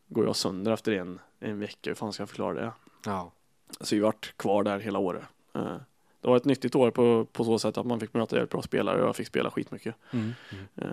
går 0.09 0.27
jag 0.27 0.37
sönder 0.37 0.73
efter 0.73 0.93
en, 0.93 1.21
en 1.41 1.59
vecka. 1.61 1.91
Hur 1.91 1.95
fan 1.95 2.13
ska 2.13 2.23
jag 2.23 2.29
förklara 2.29 2.55
det? 2.55 2.73
Ja. 3.05 3.31
Så 3.81 3.95
vi 3.95 4.01
vart 4.01 4.37
kvar 4.37 4.63
där 4.63 4.79
hela 4.79 4.99
året. 4.99 5.23
Det 6.21 6.29
var 6.29 6.37
ett 6.37 6.45
nyttigt 6.45 6.75
år 6.75 6.91
på, 6.91 7.27
på 7.33 7.45
så 7.45 7.59
sätt 7.59 7.79
att 7.79 7.87
man 7.87 8.01
fick 8.01 8.15
möta 8.15 8.37
jävligt 8.37 8.51
bra 8.51 8.63
spelare 8.63 9.03
och 9.03 9.09
jag 9.09 9.17
fick 9.17 9.27
spela 9.27 9.51
skitmycket. 9.51 9.95
Mm. 10.13 10.35
Eh, 10.77 10.87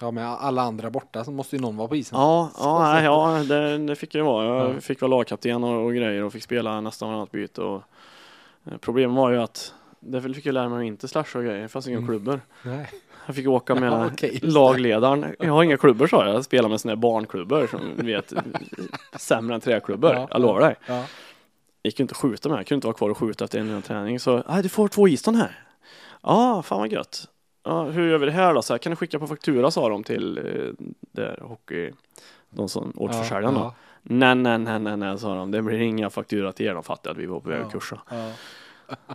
Ja, 0.00 0.10
men 0.10 0.24
alla 0.26 0.62
andra 0.62 0.90
borta 0.90 1.24
så 1.24 1.30
måste 1.30 1.56
ju 1.56 1.62
någon 1.62 1.76
vara 1.76 1.88
på 1.88 1.96
isen. 1.96 2.18
Ja, 2.18 2.50
ja, 2.58 2.92
nej, 2.92 3.04
ja 3.04 3.44
det, 3.48 3.78
det 3.78 3.96
fick 3.96 4.14
jag 4.14 4.24
vara. 4.24 4.46
Jag 4.46 4.74
Ja. 4.76 4.80
fick 4.80 5.00
vara 5.00 5.10
lagkapten 5.10 5.64
och, 5.64 5.84
och 5.84 5.94
grejer 5.94 6.22
och 6.24 6.32
fick 6.32 6.42
spela 6.42 6.80
nästan 6.80 7.08
varannat 7.08 7.30
byte. 7.30 7.62
Och, 7.62 7.82
eh, 8.64 8.72
problemet 8.80 9.16
var 9.16 9.30
ju 9.30 9.38
att 9.38 9.74
därför 10.00 10.28
fick 10.32 10.46
jag 10.46 10.52
lära 10.52 10.68
mig 10.68 10.78
att 10.78 10.84
inte 10.86 11.08
slasha 11.08 11.38
och 11.38 11.44
grejer. 11.44 11.62
Det 11.62 11.68
fanns 11.68 11.88
inga 11.88 11.96
Mm. 11.98 12.08
klubbor. 12.08 12.40
Nej. 12.64 12.90
Jag 13.26 13.34
fick 13.36 13.48
åka 13.48 13.74
med 13.74 13.92
Ja, 13.92 14.10
det. 14.20 14.42
lagledaren. 14.44 15.26
Jag 15.38 15.52
har 15.52 15.62
inga 15.62 15.76
klubbor 15.76 16.06
sa 16.06 16.26
jag. 16.26 16.34
Jag 16.34 16.44
spelar 16.44 16.68
med 16.68 16.80
sådana 16.80 16.96
här 16.96 17.00
barnklubbor 17.02 17.66
som 17.66 17.80
vet 18.06 18.32
sämre 19.16 19.54
än 19.54 19.60
träklubbor. 19.60 20.12
Ja, 20.14 20.28
jag 20.30 20.40
lovar 20.40 20.60
dig. 20.60 20.74
Ja. 20.86 21.04
Gick 21.82 21.98
ju 21.98 22.02
inte 22.02 22.12
att 22.12 22.16
skjuta 22.18 22.48
med. 22.48 22.58
Jag 22.58 22.66
kunde 22.66 22.76
inte 22.76 22.86
vara 22.86 22.96
kvar 22.96 23.10
och 23.10 23.18
skjuta 23.18 23.44
efter 23.44 23.58
en 23.58 23.68
enda 23.68 23.80
träning. 23.80 24.20
Så, 24.20 24.42
nej 24.48 24.62
du 24.62 24.68
får 24.68 24.88
två 24.88 25.08
iston 25.08 25.34
här. 25.34 25.64
Ja, 26.22 26.62
fan 26.62 26.78
vad 26.78 26.92
gött. 26.92 27.28
Ja, 27.64 27.82
hur 27.84 28.10
gör 28.10 28.18
vi 28.18 28.26
det 28.26 28.32
här 28.32 28.54
då? 28.54 28.62
Så 28.62 28.72
här, 28.74 28.78
kan 28.78 28.90
du 28.90 28.96
skicka 28.96 29.18
på 29.18 29.26
faktura 29.26 29.70
sa 29.70 29.88
de 29.88 30.04
till 30.04 30.38
eh, 30.38 30.84
där 31.12 31.38
hockey, 31.42 31.92
de 32.50 32.68
som 32.68 32.92
återförsäljarna. 32.96 33.58
Ja. 33.60 33.74
Nej, 34.02 34.34
nej, 34.34 34.58
nej, 34.58 34.78
nej, 34.80 34.96
nej, 34.96 35.18
sa 35.18 35.34
de. 35.34 35.50
Det 35.50 35.62
blir 35.62 35.80
inga 35.80 36.10
faktura 36.10 36.52
till 36.52 36.66
er. 36.66 36.74
De 36.74 36.82
fattade 36.82 37.10
att 37.12 37.16
vi 37.18 37.26
var 37.26 37.40
på 37.40 37.48
väg 37.48 37.58
att 37.60 37.66
Ja. 37.66 37.70
kursa. 37.80 37.98
Ja. 38.10 38.30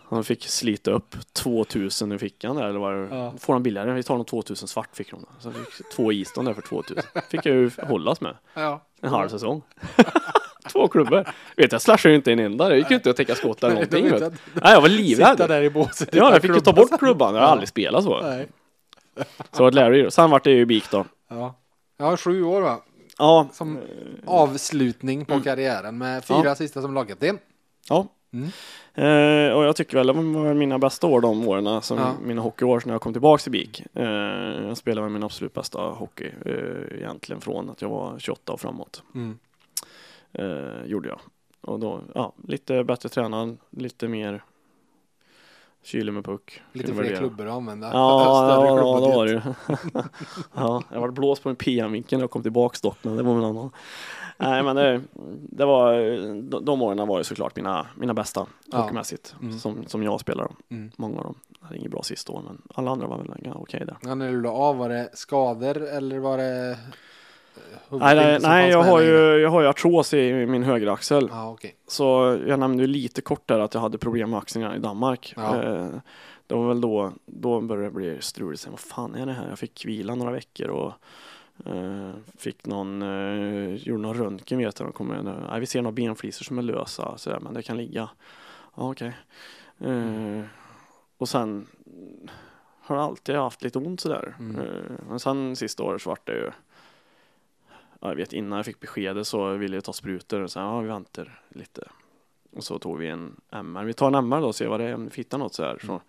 De 0.09 0.23
fick 0.23 0.43
slita 0.47 0.91
upp 0.91 1.15
2000 1.34 2.11
i 2.11 2.17
fickan 2.17 2.55
där, 2.55 2.63
eller 2.63 2.80
vad 2.80 2.93
det 2.93 3.15
Ja. 3.15 3.34
Får 3.39 3.53
de 3.53 3.63
billigare? 3.63 3.91
Vi 3.93 4.03
tar 4.03 4.15
de 4.15 4.25
2000 4.25 4.67
svart 4.67 4.95
fick 4.95 5.11
de. 5.11 5.25
Så 5.39 5.47
jag 5.49 5.55
fick 5.55 5.89
två 5.89 6.11
iston 6.11 6.45
där 6.45 6.53
för 6.53 6.61
2000. 6.61 7.03
Fick 7.30 7.45
jag 7.45 7.55
ju 7.55 7.71
hållas 7.84 8.21
med 8.21 8.36
Ja. 8.53 8.82
en 9.01 9.09
halv 9.09 9.30
säsong. 9.30 9.61
Två 10.71 10.88
klubbor. 10.88 11.25
Vet 11.57 11.71
jag 11.71 11.82
slashade 11.82 12.09
ju 12.11 12.15
inte 12.15 12.32
en 12.32 12.39
enda. 12.39 12.69
Det 12.69 12.78
gick 12.78 12.89
ju 12.89 12.95
inte 12.95 13.09
att 13.09 13.17
täcka 13.17 13.36
skott 13.36 13.63
eller 13.63 13.73
någonting. 13.73 14.03
De 14.09 14.19
Vet. 14.19 14.34
Nej, 14.53 14.73
jag 14.73 14.82
var 14.82 14.89
Sitta 14.89 15.01
livrädd. 15.01 15.38
där 15.49 15.61
i 15.61 15.69
båset. 15.69 16.09
Ja, 16.15 16.32
jag 16.34 16.41
fick 16.41 16.51
ju 16.51 16.59
ta 16.59 16.73
bort 16.73 16.99
klubban. 16.99 17.36
Jag 17.36 17.41
har 17.41 17.47
aldrig 17.49 17.69
spelat 17.69 18.03
så. 18.03 18.21
Nej. 18.21 18.47
Så 19.17 19.23
det 19.51 19.59
var 19.59 19.67
ett 19.67 19.73
lärorik. 19.73 20.13
Sen 20.13 20.30
vart 20.30 20.43
det 20.43 20.51
ju 20.51 20.65
BIK 20.65 20.91
då. 20.91 21.05
Ja. 21.30 21.55
Ja, 21.97 22.17
sju 22.17 22.43
år 22.43 22.61
va? 22.61 22.82
Ja, 23.17 23.47
Som 23.53 23.80
avslutning 24.25 25.25
på 25.25 25.41
karriären 25.41 25.97
med 25.97 26.25
fyra 26.25 26.36
Mm. 26.38 26.47
Ja. 26.47 26.55
sista 26.55 26.82
som 26.82 26.93
lagkapten. 26.93 27.39
ja. 27.89 28.07
Mm. 28.34 28.49
Eh, 28.93 29.53
och 29.57 29.63
jag 29.63 29.75
tycker 29.75 29.97
väl 29.97 30.07
det 30.07 30.13
var 30.13 30.53
mina 30.53 30.80
bästa 30.80 31.07
år 31.07 31.21
de 31.21 31.47
åren, 31.47 31.82
som 31.82 31.97
Ja. 31.97 32.13
mina 32.23 32.41
hockeyår 32.41 32.84
när 32.86 32.93
jag 32.93 33.01
kom 33.01 33.13
tillbaka 33.13 33.41
till 33.41 33.51
BIK. 33.51 33.84
Eh, 33.93 34.05
jag 34.67 34.78
spelade 34.78 35.01
med 35.05 35.11
min 35.11 35.23
absolut 35.23 35.53
bästa 35.53 35.80
hockey 35.82 36.32
eh, 36.45 36.97
egentligen 36.97 37.41
från 37.41 37.69
att 37.69 37.82
jag 37.82 37.89
var 37.89 38.19
28 38.19 38.53
och 38.53 38.61
framåt. 38.61 39.03
Mm. 39.15 39.39
Eh, 40.34 40.86
gjorde 40.86 41.09
jag. 41.09 41.19
Och 41.61 41.80
då, 41.80 42.01
ja, 42.15 42.34
lite 42.47 42.84
bättre 42.84 43.09
tränad, 43.09 43.57
lite 43.69 44.07
mer 44.07 44.43
kylig 45.84 46.13
med 46.13 46.25
puck. 46.25 46.61
Lite 46.73 46.93
fler 46.93 47.15
klubbor 47.15 47.47
att 47.47 47.53
använda. 47.53 47.88
Ja, 47.93 47.93
ja, 48.49 48.65
ja, 48.65 48.99
det 49.07 49.15
var 49.15 49.25
det 49.25 49.32
ju. 49.32 49.41
ja, 50.55 50.84
jag 50.91 51.01
var 51.01 51.11
blåst 51.11 51.43
på 51.43 51.49
en 51.49 51.55
PM-vinkel 51.55 52.17
när 52.17 52.23
jag 52.23 52.32
kom 52.32 52.41
tillbaks 52.43 52.82
dock, 52.82 52.97
men 53.01 53.17
det 53.17 53.23
var 53.23 53.36
en 53.38 53.43
annan. 53.43 53.71
Nej, 54.38 54.63
men 54.63 54.75
det, 54.75 55.01
det 55.49 55.65
var, 55.65 55.93
de, 56.41 56.65
de 56.65 56.81
åren 56.81 57.07
var 57.07 57.17
ju 57.17 57.23
såklart 57.23 57.55
mina, 57.55 57.88
mina 57.95 58.13
bästa 58.13 58.45
Ja. 58.65 58.77
hockeymässigt, 58.77 59.35
Mm. 59.41 59.59
som, 59.59 59.85
som 59.88 60.03
jag 60.03 60.19
spelar. 60.19 60.51
Mm. 60.69 60.91
Många 60.97 61.17
av 61.17 61.23
dem. 61.23 61.35
Hade 61.61 61.77
inget 61.77 61.91
bra 61.91 62.03
sista 62.03 62.31
år, 62.33 62.41
men 62.45 62.61
alla 62.75 62.91
andra 62.91 63.07
var 63.07 63.17
väl 63.17 63.51
okej 63.55 63.83
där. 63.85 63.97
Ja, 64.01 64.15
när 64.15 64.31
du 64.31 64.41
la 64.41 64.49
av, 64.51 64.77
var 64.77 64.89
det 64.89 65.09
skador 65.13 65.77
eller 65.88 66.19
var 66.19 66.38
det 66.38 66.71
eh, 66.71 66.77
Nej, 67.89 68.15
nej, 68.15 68.39
nej 68.41 68.69
jag, 68.69 68.83
har 68.83 69.01
ju, 69.01 69.38
jag 69.39 69.49
har 69.49 69.61
ju 69.61 69.67
artros 69.67 70.13
i 70.13 70.45
min 70.45 70.63
högeraxel. 70.63 71.27
Ja, 71.31 71.49
okej. 71.51 71.75
Så 71.88 72.38
jag 72.47 72.59
nämnde 72.59 72.83
ju 72.83 72.88
lite 72.88 73.21
kort 73.21 73.47
där 73.47 73.59
att 73.59 73.73
jag 73.73 73.81
hade 73.81 73.97
problem 73.97 74.29
med 74.29 74.39
axeln 74.39 74.73
i 74.75 74.79
Danmark. 74.79 75.33
Ja. 75.35 75.63
Eh, 75.63 75.88
det 76.47 76.55
var 76.55 76.67
väl 76.67 76.81
då, 76.81 77.11
då 77.25 77.61
började 77.61 77.88
det 77.88 77.91
bli 77.93 78.17
struligt. 78.21 78.61
Sen, 78.61 78.71
Vad 78.71 78.79
fan 78.79 79.15
är 79.15 79.25
det 79.25 79.31
här? 79.33 79.49
Jag 79.49 79.59
fick 79.59 79.85
vila 79.85 80.15
några 80.15 80.31
veckor 80.31 80.67
och 80.67 80.93
fick 82.37 82.65
någon, 82.65 83.01
eh, 83.01 83.75
gjorde 83.75 84.01
någon 84.01 84.17
röntgen 84.17 84.57
vet 84.57 84.79
jag. 84.79 84.87
De 84.87 84.93
kom 84.93 85.07
med, 85.07 85.59
vi 85.59 85.65
ser 85.65 85.81
några 85.81 85.91
benflisor 85.91 86.45
som 86.45 86.57
är 86.57 86.61
lösa, 86.61 87.17
så 87.17 87.29
där, 87.29 87.39
men 87.39 87.53
det 87.53 87.63
kan 87.63 87.77
ligga. 87.77 88.09
Ja, 88.75 88.91
okej. 88.91 89.17
Eh, 89.79 90.41
och 91.17 91.29
sen 91.29 91.67
har 92.81 92.95
jag 92.95 93.05
alltid 93.05 93.35
haft 93.35 93.63
lite 93.63 93.79
ont 93.79 93.99
sådär. 93.99 94.35
Mm. 94.39 94.55
Eh, 94.55 94.91
men 95.09 95.19
sen 95.19 95.55
sista 95.55 95.83
året 95.83 96.01
så 96.01 96.09
vart 96.09 96.27
det 96.27 96.33
ju 96.33 96.51
ja, 97.99 98.09
jag 98.09 98.15
vet 98.15 98.33
innan 98.33 98.57
jag 98.57 98.65
fick 98.65 98.79
beskedet 98.79 99.27
så 99.27 99.53
ville 99.53 99.75
jag 99.75 99.83
ta 99.83 99.93
sprutor 99.93 100.41
och 100.41 100.51
så 100.51 100.59
ja 100.59 100.79
vi 100.79 100.87
väntar 100.87 101.41
lite. 101.49 101.87
Och 102.51 102.63
så 102.63 102.79
tog 102.79 102.97
vi 102.97 103.07
en 103.07 103.35
MR. 103.51 103.83
Vi 103.83 103.93
tar 103.93 104.07
en 104.07 104.15
MR 104.15 104.41
då 104.41 104.47
och 104.47 104.55
ser 104.55 104.67
vad 104.67 104.79
det 104.79 104.85
är 104.85 104.95
om 104.95 105.05
vi 105.05 105.11
hittar 105.15 105.37
något 105.37 105.53
så 105.53 105.63
här. 105.63 105.79
Så, 105.85 106.01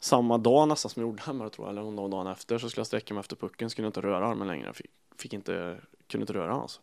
samma 0.00 0.38
dag 0.38 0.68
nästan 0.68 0.90
som 0.90 1.02
jag 1.02 1.08
gjorde 1.08 1.22
MR 1.30 1.48
tror 1.48 1.66
jag, 1.66 1.72
eller 1.72 1.82
någon 1.90 2.10
dagen 2.10 2.26
efter 2.26 2.58
så 2.58 2.70
skulle 2.70 2.80
jag 2.80 2.86
sträcka 2.86 3.14
mig 3.14 3.20
efter 3.20 3.36
pucken, 3.36 3.70
skulle 3.70 3.86
inte 3.86 4.00
röra 4.00 4.26
armen 4.26 4.48
längre. 4.48 4.66
Jag 4.66 4.76
fick, 4.76 4.90
fick 5.16 5.32
inte, 5.32 5.80
kunde 6.06 6.22
inte 6.22 6.32
röra 6.32 6.52
alltså. 6.54 6.80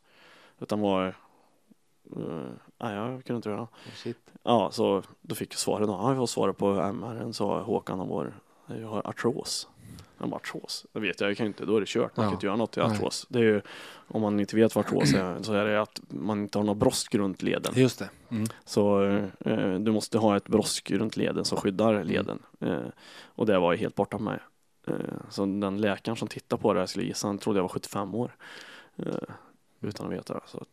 Utan 0.60 0.80
var 0.80 1.08
eh, 1.08 1.14
nej, 2.78 2.96
jag 2.96 3.26
kunde 3.26 3.36
inte 3.38 3.50
röra. 3.50 3.68
Shit. 3.96 4.18
Ja, 4.44 4.72
så 4.72 5.04
då 5.22 5.36
fick 5.36 5.54
jag 5.54 5.60
svaret. 5.60 5.88
Ja, 5.88 6.10
jag 6.10 6.18
får 6.18 6.28
svaret 6.28 6.58
på 6.58 6.68
MR, 6.68 7.32
sa 7.32 7.62
Håkan 7.62 8.00
jag 8.68 8.88
har 8.88 9.08
artros. 9.08 9.68
Jag 10.20 10.30
bara 10.30 10.36
artros, 10.36 10.86
det 10.94 11.00
vet 11.00 11.22
jag, 11.22 11.30
jag 11.30 11.38
kan 11.38 11.48
inte, 11.48 11.66
då 11.66 11.76
är 11.76 11.80
det 11.80 11.88
kört. 11.88 12.18
Man 12.18 12.24
Ja. 12.24 12.30
kan 12.30 12.34
inte 12.38 12.46
göra 12.46 12.56
något 12.56 12.78
Nej. 12.78 12.86
artros. 12.86 13.26
Det 13.30 13.40
är 13.40 13.44
ju, 13.44 13.62
om 14.08 14.22
man 14.22 14.40
inte 14.40 14.56
vet 14.56 14.76
vad 14.76 14.86
artros 14.86 15.14
är, 15.14 15.44
så 15.44 15.54
är 15.54 15.66
det 15.66 15.82
att 15.82 16.02
man 16.10 16.40
inte 16.42 16.58
har 16.58 16.64
någon 16.66 16.80
brosk 16.80 17.16
runt 17.16 17.42
leden. 17.44 17.74
Just 17.76 18.00
det. 18.00 18.10
Mm. 18.32 18.48
Så 18.66 19.04
eh, 19.40 19.74
du 19.80 19.92
måste 19.92 20.18
ha 20.18 20.38
ett 20.38 20.48
brosk 20.48 20.92
runt 20.92 21.18
leden 21.18 21.46
som 21.46 21.58
skyddar 21.58 22.04
leden. 22.04 22.40
Eh, 22.60 22.78
och 23.26 23.46
det 23.46 23.60
var 23.60 23.72
ju 23.72 23.78
helt 23.78 23.96
borta 23.96 24.18
mig. 24.18 24.40
Eh, 24.88 24.96
så 25.30 25.46
den 25.46 25.82
läkaren 25.82 26.16
som 26.18 26.28
tittade 26.28 26.62
på 26.62 26.74
det, 26.74 26.80
jag 26.80 26.90
skulle 26.90 27.06
gissa, 27.06 27.28
han 27.28 27.38
trodde 27.38 27.58
jag 27.60 27.64
var 27.64 27.70
75 27.70 28.16
år. 28.16 28.36
Eh, 28.96 29.06
utan 29.82 30.06
att 30.08 30.14
veta. 30.14 30.42
Så 30.46 30.58
att 30.58 30.68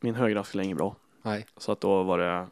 min 0.00 0.14
högra 0.14 0.44
skulle 0.44 0.64
inget 0.64 0.76
bra. 0.76 0.96
Nej. 1.22 1.46
Så 1.56 1.72
att 1.72 1.80
då 1.80 2.02
var 2.02 2.18
det 2.18 2.46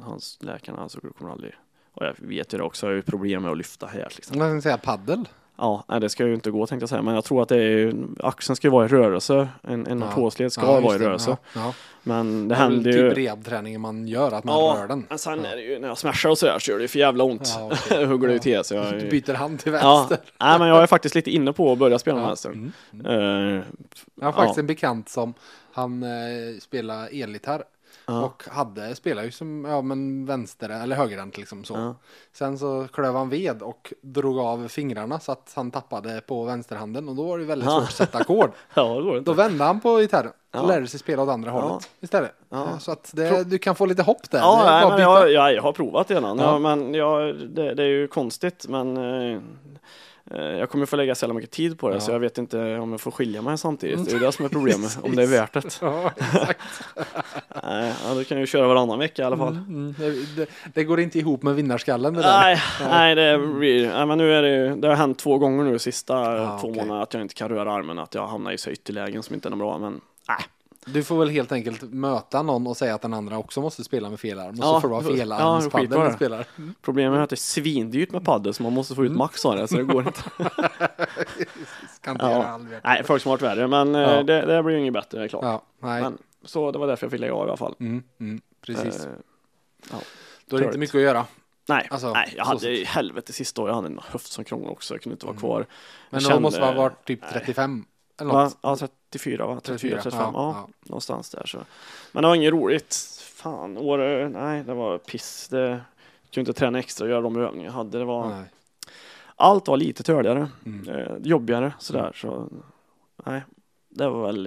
hans 0.00 0.38
läkarna, 0.42 0.78
alltså 0.82 0.98
du 1.02 1.10
kommer 1.12 1.30
aldrig 1.32 1.54
och 1.94 2.06
jag 2.06 2.14
vet 2.18 2.54
ju 2.54 2.58
det 2.58 2.64
också, 2.64 2.86
jag 2.86 2.90
har 2.90 2.96
ju 2.96 3.02
problem 3.02 3.42
med 3.42 3.50
att 3.50 3.58
lyfta 3.58 3.86
här 3.86 4.08
liksom. 4.16 4.38
Man 4.38 4.48
kan 4.50 4.62
säga 4.62 4.78
paddel. 4.78 5.28
Ja, 5.62 5.84
nej, 5.88 6.00
det 6.00 6.08
ska 6.08 6.26
ju 6.26 6.34
inte 6.34 6.50
gå 6.50 6.66
tänkte 6.66 6.82
jag 6.82 6.88
säga, 6.88 7.02
men 7.02 7.14
jag 7.14 7.24
tror 7.24 7.42
att 7.42 7.48
det 7.48 7.56
är 7.62 7.94
axeln 8.20 8.56
ska 8.56 8.66
ju 8.66 8.72
vara 8.72 8.84
i 8.84 8.88
rörelse. 8.88 9.48
En, 9.62 9.86
en 9.86 10.00
Ja. 10.00 10.06
artrosled 10.08 10.52
ska 10.52 10.62
Ja, 10.66 10.72
vara 10.72 10.80
i 10.80 10.84
just 10.84 10.98
det. 10.98 11.06
rörelse. 11.06 11.36
Ja, 11.54 11.60
ja. 11.60 11.74
Men 12.02 12.48
det 12.48 12.54
Det 12.54 12.58
händer 12.58 12.92
ju. 12.92 13.08
typ 13.08 13.18
rehabträningen 13.18 13.80
man 13.80 14.08
gör, 14.08 14.32
att 14.32 14.44
man 14.44 14.76
rör 14.76 14.88
den. 14.88 15.06
men 15.08 15.18
sen 15.18 15.44
är 15.44 15.56
det 15.56 15.62
ju 15.62 15.78
när 15.78 15.88
jag 15.88 15.98
smashar 15.98 16.28
och 16.30 16.38
sådär 16.38 16.58
så 16.58 16.70
gör 16.70 16.78
det 16.78 16.82
ju 16.82 16.88
för 16.88 16.98
jävla 16.98 17.24
ont. 17.24 17.54
Ja, 17.58 17.70
okej. 17.86 18.04
Hugger 18.04 18.28
det 18.28 18.32
ju 18.32 18.38
Ja. 18.38 18.42
till 18.42 18.64
så 18.64 18.74
jag 18.74 18.92
Du 19.00 19.08
byter 19.10 19.34
hand 19.34 19.58
till 19.60 19.72
Ja, 19.72 19.96
vänster. 20.08 20.18
nej 20.40 20.58
men 20.58 20.68
jag 20.68 20.82
är 20.82 20.86
faktiskt 20.86 21.14
lite 21.14 21.30
inne 21.30 21.52
på 21.52 21.72
att 21.72 21.78
börja 21.78 21.98
spela 21.98 22.14
med 22.16 22.24
Ja. 22.24 22.26
vänster. 22.28 22.50
Mm. 22.50 22.72
Eh, 23.06 23.62
Jag 24.20 24.24
har 24.26 24.32
faktiskt 24.32 24.56
Ja. 24.56 24.60
en 24.60 24.66
bekant 24.66 25.08
som 25.08 25.34
han 25.72 26.02
eh, 26.02 26.08
spelar 26.60 27.08
elgitarr 27.22 27.62
Ja. 28.06 28.24
och 28.24 28.44
hade, 28.50 28.94
spelar 28.94 29.22
ju 29.22 29.30
som 29.30 29.64
ja, 29.64 29.82
men 29.82 30.26
vänster 30.26 30.68
eller 30.68 30.96
högerhänt 30.96 31.38
liksom 31.38 31.64
så. 31.64 31.74
Ja. 31.74 31.94
Sen 32.32 32.58
så 32.58 32.88
klöv 32.92 33.14
han 33.14 33.28
ved 33.28 33.62
och 33.62 33.92
drog 34.00 34.38
av 34.38 34.68
fingrarna 34.68 35.20
så 35.20 35.32
att 35.32 35.52
han 35.56 35.70
tappade 35.70 36.20
på 36.20 36.44
vänsterhanden 36.44 37.08
och 37.08 37.16
då 37.16 37.24
var 37.24 37.38
det 37.38 37.44
väldigt 37.44 37.70
svårt 37.70 37.82
att 37.82 37.92
sätta 37.92 38.18
ackord. 38.18 38.50
ja, 38.74 38.94
det 38.94 39.02
går 39.02 39.20
Då 39.20 39.32
vände 39.32 39.64
han 39.64 39.80
på 39.80 39.98
gitarren 39.98 40.32
och 40.54 40.68
lärde 40.68 40.86
sig 40.86 41.00
spela 41.00 41.22
åt 41.22 41.28
andra 41.28 41.50
hållet 41.50 41.90
istället. 42.00 42.34
Ja. 42.48 42.78
Så 42.78 42.92
att 42.92 43.10
det, 43.14 43.44
du 43.44 43.58
kan 43.58 43.74
få 43.74 43.86
lite 43.86 44.02
hopp 44.02 44.30
där. 44.30 44.38
Ja, 44.38 44.62
nej, 44.64 44.90
men 44.90 45.00
jag, 45.00 45.32
jag, 45.32 45.54
jag 45.54 45.62
har 45.62 45.72
provat 45.72 46.08
det. 46.08 46.14
Ja. 46.14 46.58
men 46.58 46.94
jag, 46.94 47.36
det, 47.36 47.74
det 47.74 47.82
är 47.82 47.88
ju 47.88 48.08
konstigt 48.08 48.66
men 48.68 48.96
eh, 48.96 49.32
eh, 49.32 49.40
jag 50.30 50.70
kommer 50.70 50.86
få 50.86 50.96
lägga 50.96 51.14
så 51.14 51.24
jävla 51.24 51.34
mycket 51.34 51.50
tid 51.50 51.78
på 51.78 51.88
det 51.88 51.94
Ja. 51.94 52.00
så 52.00 52.12
jag 52.12 52.18
vet 52.20 52.38
inte 52.38 52.78
om 52.78 52.90
jag 52.90 53.00
får 53.00 53.10
skilja 53.10 53.42
mig 53.42 53.58
samtidigt. 53.58 54.04
Det 54.04 54.10
är 54.10 54.14
ju 54.14 54.20
det 54.26 54.32
som 54.32 54.44
är 54.44 54.48
problemet, 54.48 54.98
om 55.02 55.16
det 55.16 55.22
är 55.22 55.26
värt 55.26 55.52
det. 55.52 55.78
Ja, 55.80 56.10
exakt. 56.16 56.60
Nej, 57.64 57.94
ja, 58.08 58.14
då 58.14 58.24
kan 58.24 58.40
ju 58.40 58.46
köra 58.46 58.66
varannan 58.68 58.98
vecka 58.98 59.22
i 59.22 59.24
alla 59.24 59.36
fall. 59.36 59.56
Mm, 59.56 59.94
det, 59.98 60.36
det, 60.36 60.46
det 60.74 60.84
går 60.84 61.00
inte 61.00 61.18
ihop 61.18 61.42
med 61.42 61.54
vinnarskallen 61.54 62.14
det 62.14 62.22
där. 62.22 62.40
Nej, 62.40 62.58
nej, 62.88 63.14
det 63.14 63.38
blir, 63.38 63.88
nej, 63.88 64.06
men 64.06 64.18
nu 64.18 64.34
är 64.34 64.42
det 64.42 64.74
det 64.74 64.88
har 64.88 64.94
hänt 64.94 65.18
två 65.18 65.38
gånger 65.38 65.64
nu 65.64 65.78
sista 65.78 66.14
Ja, 66.36 66.58
två 66.60 66.68
okej. 66.68 66.80
månaderna 66.82 67.02
att 67.02 67.14
jag 67.14 67.20
inte 67.22 67.34
kan 67.34 67.48
röra 67.48 67.72
armen, 67.72 67.98
att 67.98 68.14
jag 68.14 68.26
hamnar 68.26 68.52
i 68.52 68.58
så 68.58 68.70
ytterlägen 68.70 69.22
som 69.22 69.34
inte 69.34 69.48
är 69.48 69.56
bra, 69.56 69.78
men 69.78 70.00
nej. 70.28 70.38
Du 70.86 71.04
får 71.04 71.18
väl 71.18 71.28
helt 71.28 71.52
enkelt 71.52 71.82
möta 71.82 72.42
någon 72.42 72.66
och 72.66 72.76
säga 72.76 72.94
att 72.94 73.02
den 73.02 73.14
andra 73.14 73.38
också 73.38 73.60
måste 73.60 73.84
spela 73.84 74.10
med 74.10 74.20
fel 74.20 74.38
arm. 74.38 74.50
Och 74.50 74.56
så 74.56 74.62
Ja, 74.62 74.80
får 74.80 74.88
du 74.88 74.94
ha 74.94 75.02
ja, 75.02 75.08
felarmspaddeln 75.16 75.70
skitbra 75.90 76.04
du 76.04 76.08
det. 76.10 76.16
spelar. 76.16 76.46
Problemet 76.82 77.18
är 77.18 77.22
att 77.22 77.30
det 77.30 77.34
är 77.34 77.36
svindyrt 77.36 78.10
med 78.12 78.24
padel 78.24 78.54
så 78.54 78.62
man 78.62 78.72
måste 78.72 78.94
få 78.94 79.04
ut 79.04 79.12
max 79.12 79.44
av 79.46 79.56
det, 79.56 79.68
så 79.68 79.76
det 79.76 79.82
går 79.82 80.06
inte. 80.06 80.20
Kan 82.00 82.14
inte 82.14 82.24
Ja. 82.24 82.30
göra. 82.30 82.60
Nej, 82.84 83.04
folk 83.04 83.22
som 83.22 83.30
har 83.30 83.38
varit 83.38 83.58
värre, 83.58 83.66
men 83.68 83.94
eh, 83.94 84.00
Ja. 84.00 84.22
det, 84.22 84.40
det 84.46 84.62
blir 84.62 84.74
ju 84.74 84.80
inget 84.80 84.92
bättre, 84.92 85.18
det 85.18 85.24
är 85.24 85.28
klart. 85.28 85.44
Ja, 85.44 85.62
nej. 85.82 86.02
Men, 86.02 86.18
så 86.44 86.72
det 86.72 86.78
var 86.78 86.86
därför 86.86 87.06
jag 87.06 87.10
fick 87.10 87.20
lägga 87.20 87.34
av 87.34 87.46
i 87.46 87.48
alla 87.48 87.56
fall. 87.56 87.74
Mm, 87.80 88.02
mm, 88.20 88.40
precis. 88.66 89.06
Eh, 89.06 89.12
Då 90.46 90.56
är 90.56 90.60
det 90.60 90.66
inte 90.66 90.78
mycket 90.78 90.94
att 90.96 91.00
göra. 91.02 91.26
nej, 91.68 91.88
Alltså, 91.90 92.12
nej, 92.12 92.34
jag 92.36 92.46
så 92.46 92.52
hade 92.52 92.68
i 92.70 92.84
helvete 92.84 93.32
sista 93.32 93.62
året, 93.62 93.70
jag 93.70 93.74
hade 93.76 93.88
en 93.88 94.00
höft 94.02 94.32
som 94.32 94.44
krånglade 94.44 94.72
också, 94.72 94.94
jag 94.94 95.02
kunde 95.02 95.14
inte 95.14 95.26
vara 95.26 95.36
kvar. 95.36 95.58
Men 95.58 95.66
Jag 96.10 96.22
då 96.22 96.28
kände- 96.28 96.42
måste 96.42 96.60
man 96.60 96.68
ha 96.74 96.82
varit 96.82 97.04
typ 97.04 97.20
nej. 97.22 97.30
35 97.32 97.84
eller 98.20 98.32
Va? 98.32 98.44
något. 98.44 98.58
Ja, 98.62 98.76
34 98.76 99.46
va? 99.46 99.60
34, 99.60 99.78
34, 99.78 100.02
35, 100.02 100.34
ja, 100.34 100.52
ja, 100.56 100.68
någonstans 100.82 101.30
där 101.30 101.46
så. 101.46 101.58
Men 102.12 102.22
det 102.22 102.28
var 102.28 102.34
inget 102.34 102.52
roligt. 102.52 102.94
Fan, 103.34 103.78
år, 103.78 104.28
nej 104.28 104.64
det 104.64 104.74
var 104.74 104.98
piss. 104.98 105.48
Det 105.48 105.80
kunde 106.30 106.50
inte 106.50 106.58
träna 106.60 106.78
extra 106.78 107.04
och 107.04 107.10
göra 107.10 107.20
de 107.20 107.36
övningar 107.36 107.66
jag 107.66 107.72
hade. 107.72 107.98
Det 107.98 108.04
var, 108.04 108.28
Nej. 108.28 108.44
allt 109.36 109.68
var 109.68 109.76
lite 109.76 110.02
törligare, 110.02 110.48
Mm. 110.66 110.88
eh, 110.88 111.16
jobbigare 111.22 111.74
sådär. 111.78 112.12
Så, 112.14 112.48
nej, 113.26 113.42
det 113.88 114.08
var 114.08 114.26
väl, 114.26 114.42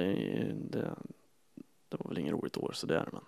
det, 0.70 0.82
det 1.90 1.98
var 2.00 2.10
väl 2.10 2.18
inget 2.18 2.34
roligt 2.34 2.58
år 2.58 2.72
sådär. 2.74 3.10
Men, 3.12 3.22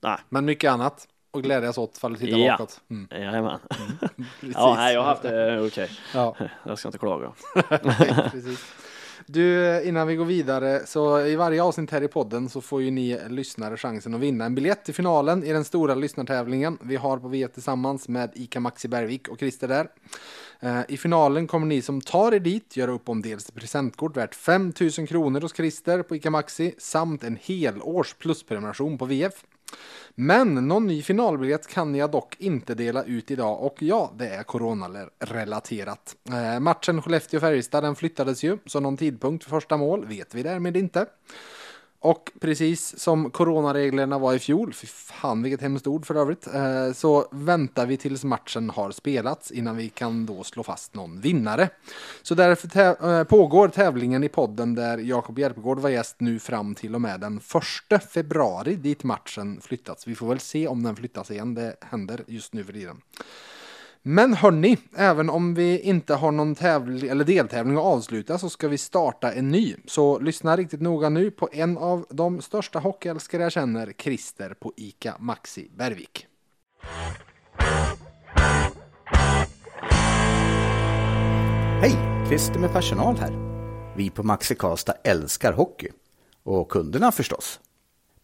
nej, 0.00 0.18
Men 0.28 0.44
mycket 0.44 0.70
annat 0.72 1.08
att 1.36 1.42
glädjas 1.42 1.78
åt 1.78 1.96
ifall 1.96 2.12
du 2.12 2.18
tittar 2.18 2.38
Ja. 2.38 2.52
bakåt. 2.52 2.80
Mm, 2.90 3.08
jajamän. 3.10 3.58
precis. 4.40 4.54
Ja, 4.54 4.74
nej, 4.76 4.94
jag 4.94 5.00
har 5.00 5.08
haft 5.08 5.22
det 5.22 5.60
okej. 5.66 5.90
Ja, 6.14 6.36
Jag 6.64 6.78
ska 6.78 6.88
inte 6.88 6.98
klaga. 6.98 7.32
precis. 8.30 8.64
Du, 9.28 9.82
innan 9.84 10.06
vi 10.06 10.16
går 10.16 10.24
vidare, 10.24 10.82
så 10.86 11.20
i 11.20 11.36
varje 11.36 11.62
avsnitt 11.62 11.90
här 11.90 12.02
i 12.02 12.08
podden 12.08 12.48
så 12.48 12.60
får 12.60 12.82
ju 12.82 12.90
ni 12.90 13.20
lyssnare 13.28 13.76
chansen 13.76 14.14
att 14.14 14.20
vinna 14.20 14.44
en 14.44 14.54
biljett 14.54 14.84
till 14.84 14.94
finalen 14.94 15.44
i 15.44 15.52
den 15.52 15.64
stora 15.64 15.94
lyssnartävlingen 15.94 16.78
vi 16.82 16.96
har 16.96 17.18
på 17.18 17.28
VF 17.28 17.52
tillsammans 17.52 18.08
med 18.08 18.30
ICA 18.34 18.60
Maxi 18.60 18.88
Bergvik 18.88 19.28
och 19.28 19.38
Christer 19.38 19.68
där. 19.68 19.88
Eh, 20.60 20.80
I 20.88 20.96
finalen 20.96 21.46
kommer 21.46 21.66
ni 21.66 21.82
som 21.82 22.00
tar 22.00 22.32
er 22.34 22.38
dit 22.40 22.76
göra 22.76 22.90
upp 22.90 23.08
om 23.08 23.22
dels 23.22 23.50
presentkort 23.50 24.16
värt 24.16 24.34
5 24.34 24.72
000 24.98 25.06
kronor 25.08 25.40
hos 25.40 25.56
Christer 25.56 26.02
på 26.02 26.16
ICA 26.16 26.30
Maxi 26.30 26.74
samt 26.78 27.24
en 27.24 27.38
helårs 27.42 28.14
plusprenumeration 28.14 28.98
på 28.98 29.04
VF. 29.04 29.34
Men 30.18 30.68
någon 30.68 30.86
ny 30.86 31.02
finalbiljett 31.02 31.66
kan 31.66 31.94
jag 31.94 32.10
dock 32.10 32.36
inte 32.38 32.74
dela 32.74 33.04
ut 33.04 33.30
idag 33.30 33.62
och 33.62 33.76
ja, 33.78 34.12
det 34.16 34.28
är 34.28 34.42
coronarelaterat. 34.42 36.16
Eh, 36.28 36.60
matchen 36.60 37.02
Skellefteå-Färjestad 37.02 37.80
den 37.80 37.96
flyttades 37.96 38.44
ju, 38.44 38.58
så 38.66 38.80
någon 38.80 38.96
tidpunkt 38.96 39.44
för 39.44 39.50
första 39.50 39.76
mål 39.76 40.06
vet 40.06 40.34
vi 40.34 40.42
därmed 40.42 40.76
inte. 40.76 41.06
Och 42.06 42.32
precis 42.40 42.98
som 42.98 43.30
coronareglerna 43.30 44.18
var 44.18 44.34
i 44.34 44.38
fjol, 44.38 44.72
fy 44.72 44.86
fan 44.86 45.42
vilket 45.42 45.60
hemskt 45.60 45.86
ord 45.86 46.06
för 46.06 46.14
övrigt, 46.14 46.46
eh, 46.54 46.92
så 46.92 47.28
väntar 47.30 47.86
vi 47.86 47.96
tills 47.96 48.24
matchen 48.24 48.70
har 48.70 48.90
spelats 48.90 49.50
innan 49.50 49.76
vi 49.76 49.88
kan 49.88 50.26
då 50.26 50.44
slå 50.44 50.62
fast 50.62 50.94
någon 50.94 51.20
vinnare. 51.20 51.68
Så 52.22 52.34
därför 52.34 52.68
täv 52.68 53.10
eh, 53.10 53.24
pågår 53.24 53.68
tävlingen 53.68 54.24
i 54.24 54.28
podden 54.28 54.74
där 54.74 54.98
Jakob 54.98 55.38
Järpegård 55.38 55.78
var 55.78 55.90
gäst 55.90 56.16
nu 56.18 56.38
fram 56.38 56.74
till 56.74 56.94
och 56.94 57.00
med 57.00 57.20
den 57.20 57.40
1 57.90 58.12
februari 58.12 58.76
dit 58.76 59.04
matchen 59.04 59.60
flyttats. 59.60 60.06
Vi 60.06 60.14
får 60.14 60.28
väl 60.28 60.40
se 60.40 60.68
om 60.68 60.82
den 60.82 60.96
flyttas 60.96 61.30
igen, 61.30 61.54
det 61.54 61.76
händer 61.80 62.24
just 62.26 62.52
nu 62.52 62.64
för 62.64 62.72
tiden. 62.72 63.00
Men 64.08 64.34
hörni, 64.34 64.78
även 64.96 65.30
om 65.30 65.54
vi 65.54 65.80
inte 65.80 66.14
har 66.14 66.32
någon 66.32 66.54
tävling 66.54 67.10
eller 67.10 67.24
deltävling 67.24 67.76
att 67.76 67.82
avsluta 67.82 68.38
så 68.38 68.50
ska 68.50 68.68
vi 68.68 68.78
starta 68.78 69.32
en 69.32 69.48
ny. 69.48 69.76
Så 69.86 70.18
lyssna 70.18 70.56
riktigt 70.56 70.80
noga 70.80 71.08
nu 71.08 71.30
på 71.30 71.48
en 71.52 71.78
av 71.78 72.06
de 72.10 72.40
största 72.40 72.78
hockeyälskare 72.78 73.42
jag 73.42 73.52
känner, 73.52 73.92
Christer 73.98 74.54
på 74.60 74.72
ICA 74.76 75.16
Maxi 75.18 75.70
Bergvik. 75.76 76.26
Hej! 81.80 82.26
Christer 82.28 82.58
med 82.58 82.72
personal 82.72 83.16
här. 83.16 83.32
Vi 83.96 84.10
på 84.10 84.22
Maxi 84.22 84.54
Karlstad 84.54 84.94
älskar 85.04 85.52
hockey. 85.52 85.88
Och 86.42 86.68
kunderna 86.68 87.12
förstås. 87.12 87.60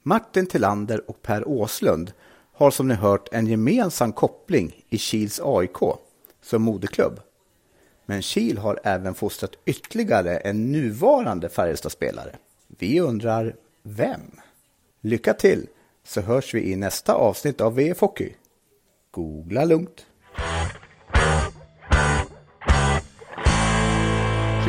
Martin 0.02 0.46
Tillander 0.46 1.10
och 1.10 1.22
Per 1.22 1.48
Åslund 1.48 2.12
har 2.62 2.70
som 2.70 2.88
ni 2.88 2.94
hört 2.94 3.28
en 3.32 3.46
gemensam 3.46 4.12
koppling 4.12 4.84
i 4.88 4.98
Kils 4.98 5.40
AIK 5.44 5.76
som 6.42 6.62
moderklubb. 6.62 7.20
Men 8.06 8.22
Kil 8.22 8.58
har 8.58 8.80
även 8.84 9.14
fostrat 9.14 9.54
ytterligare 9.66 10.36
en 10.36 10.72
nuvarande 10.72 11.48
Färjestadspelare. 11.48 12.36
Vi 12.68 13.00
undrar 13.00 13.56
vem? 13.82 14.20
Lycka 15.00 15.34
till 15.34 15.68
så 16.04 16.20
hörs 16.20 16.54
vi 16.54 16.72
i 16.72 16.76
nästa 16.76 17.14
avsnitt 17.14 17.60
av 17.60 17.74
VF 17.74 18.00
Hockey. 18.00 18.32
Googla 19.10 19.64
lugnt. 19.64 20.06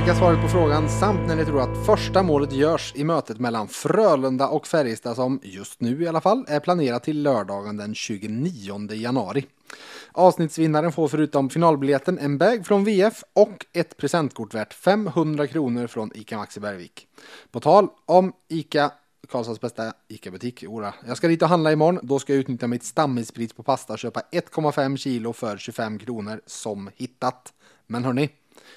Skicka 0.03 0.15
svaret 0.15 0.41
på 0.41 0.47
frågan 0.47 0.89
samt 0.89 1.27
när 1.27 1.35
ni 1.35 1.45
tror 1.45 1.61
att 1.61 1.85
första 1.85 2.23
målet 2.23 2.51
görs 2.51 2.93
i 2.95 3.03
mötet 3.03 3.39
mellan 3.39 3.67
Frölunda 3.67 4.47
och 4.47 4.67
Färjestad 4.67 5.15
som 5.15 5.39
just 5.43 5.81
nu 5.81 6.03
i 6.03 6.07
alla 6.07 6.21
fall 6.21 6.45
är 6.47 6.59
planerat 6.59 7.03
till 7.03 7.21
lördagen 7.21 7.77
den 7.77 7.95
29 7.95 8.93
januari. 8.93 9.45
Avsnittsvinnaren 10.11 10.91
får 10.91 11.07
förutom 11.07 11.49
finalbiljetten 11.49 12.19
en 12.19 12.37
bag 12.37 12.65
från 12.65 12.83
VF 12.83 13.23
och 13.33 13.65
ett 13.73 13.97
presentkort 13.97 14.53
värt 14.53 14.73
500 14.73 15.47
kronor 15.47 15.87
från 15.87 16.11
ICA 16.15 16.37
Maxi 16.37 16.59
Bergvik. 16.59 17.07
På 17.51 17.59
tal 17.59 17.87
om 18.05 18.33
ICA 18.47 18.91
Karlstads 19.31 19.61
bästa 19.61 19.93
ICA-butik. 20.07 20.63
Ora. 20.67 20.93
Jag 21.07 21.17
ska 21.17 21.27
dit 21.27 21.41
och 21.41 21.49
handla 21.49 21.71
imorgon. 21.71 21.99
Då 22.03 22.19
ska 22.19 22.33
jag 22.33 22.39
utnyttja 22.39 22.67
mitt 22.67 22.83
stammispris 22.83 23.53
på 23.53 23.63
pasta 23.63 23.93
och 23.93 23.99
köpa 23.99 24.21
1,5 24.31 24.97
kilo 24.97 25.33
för 25.33 25.57
25 25.57 25.99
kronor 25.99 26.41
som 26.45 26.89
hittat. 26.95 27.53
Men 27.87 28.03
hörni, 28.03 28.29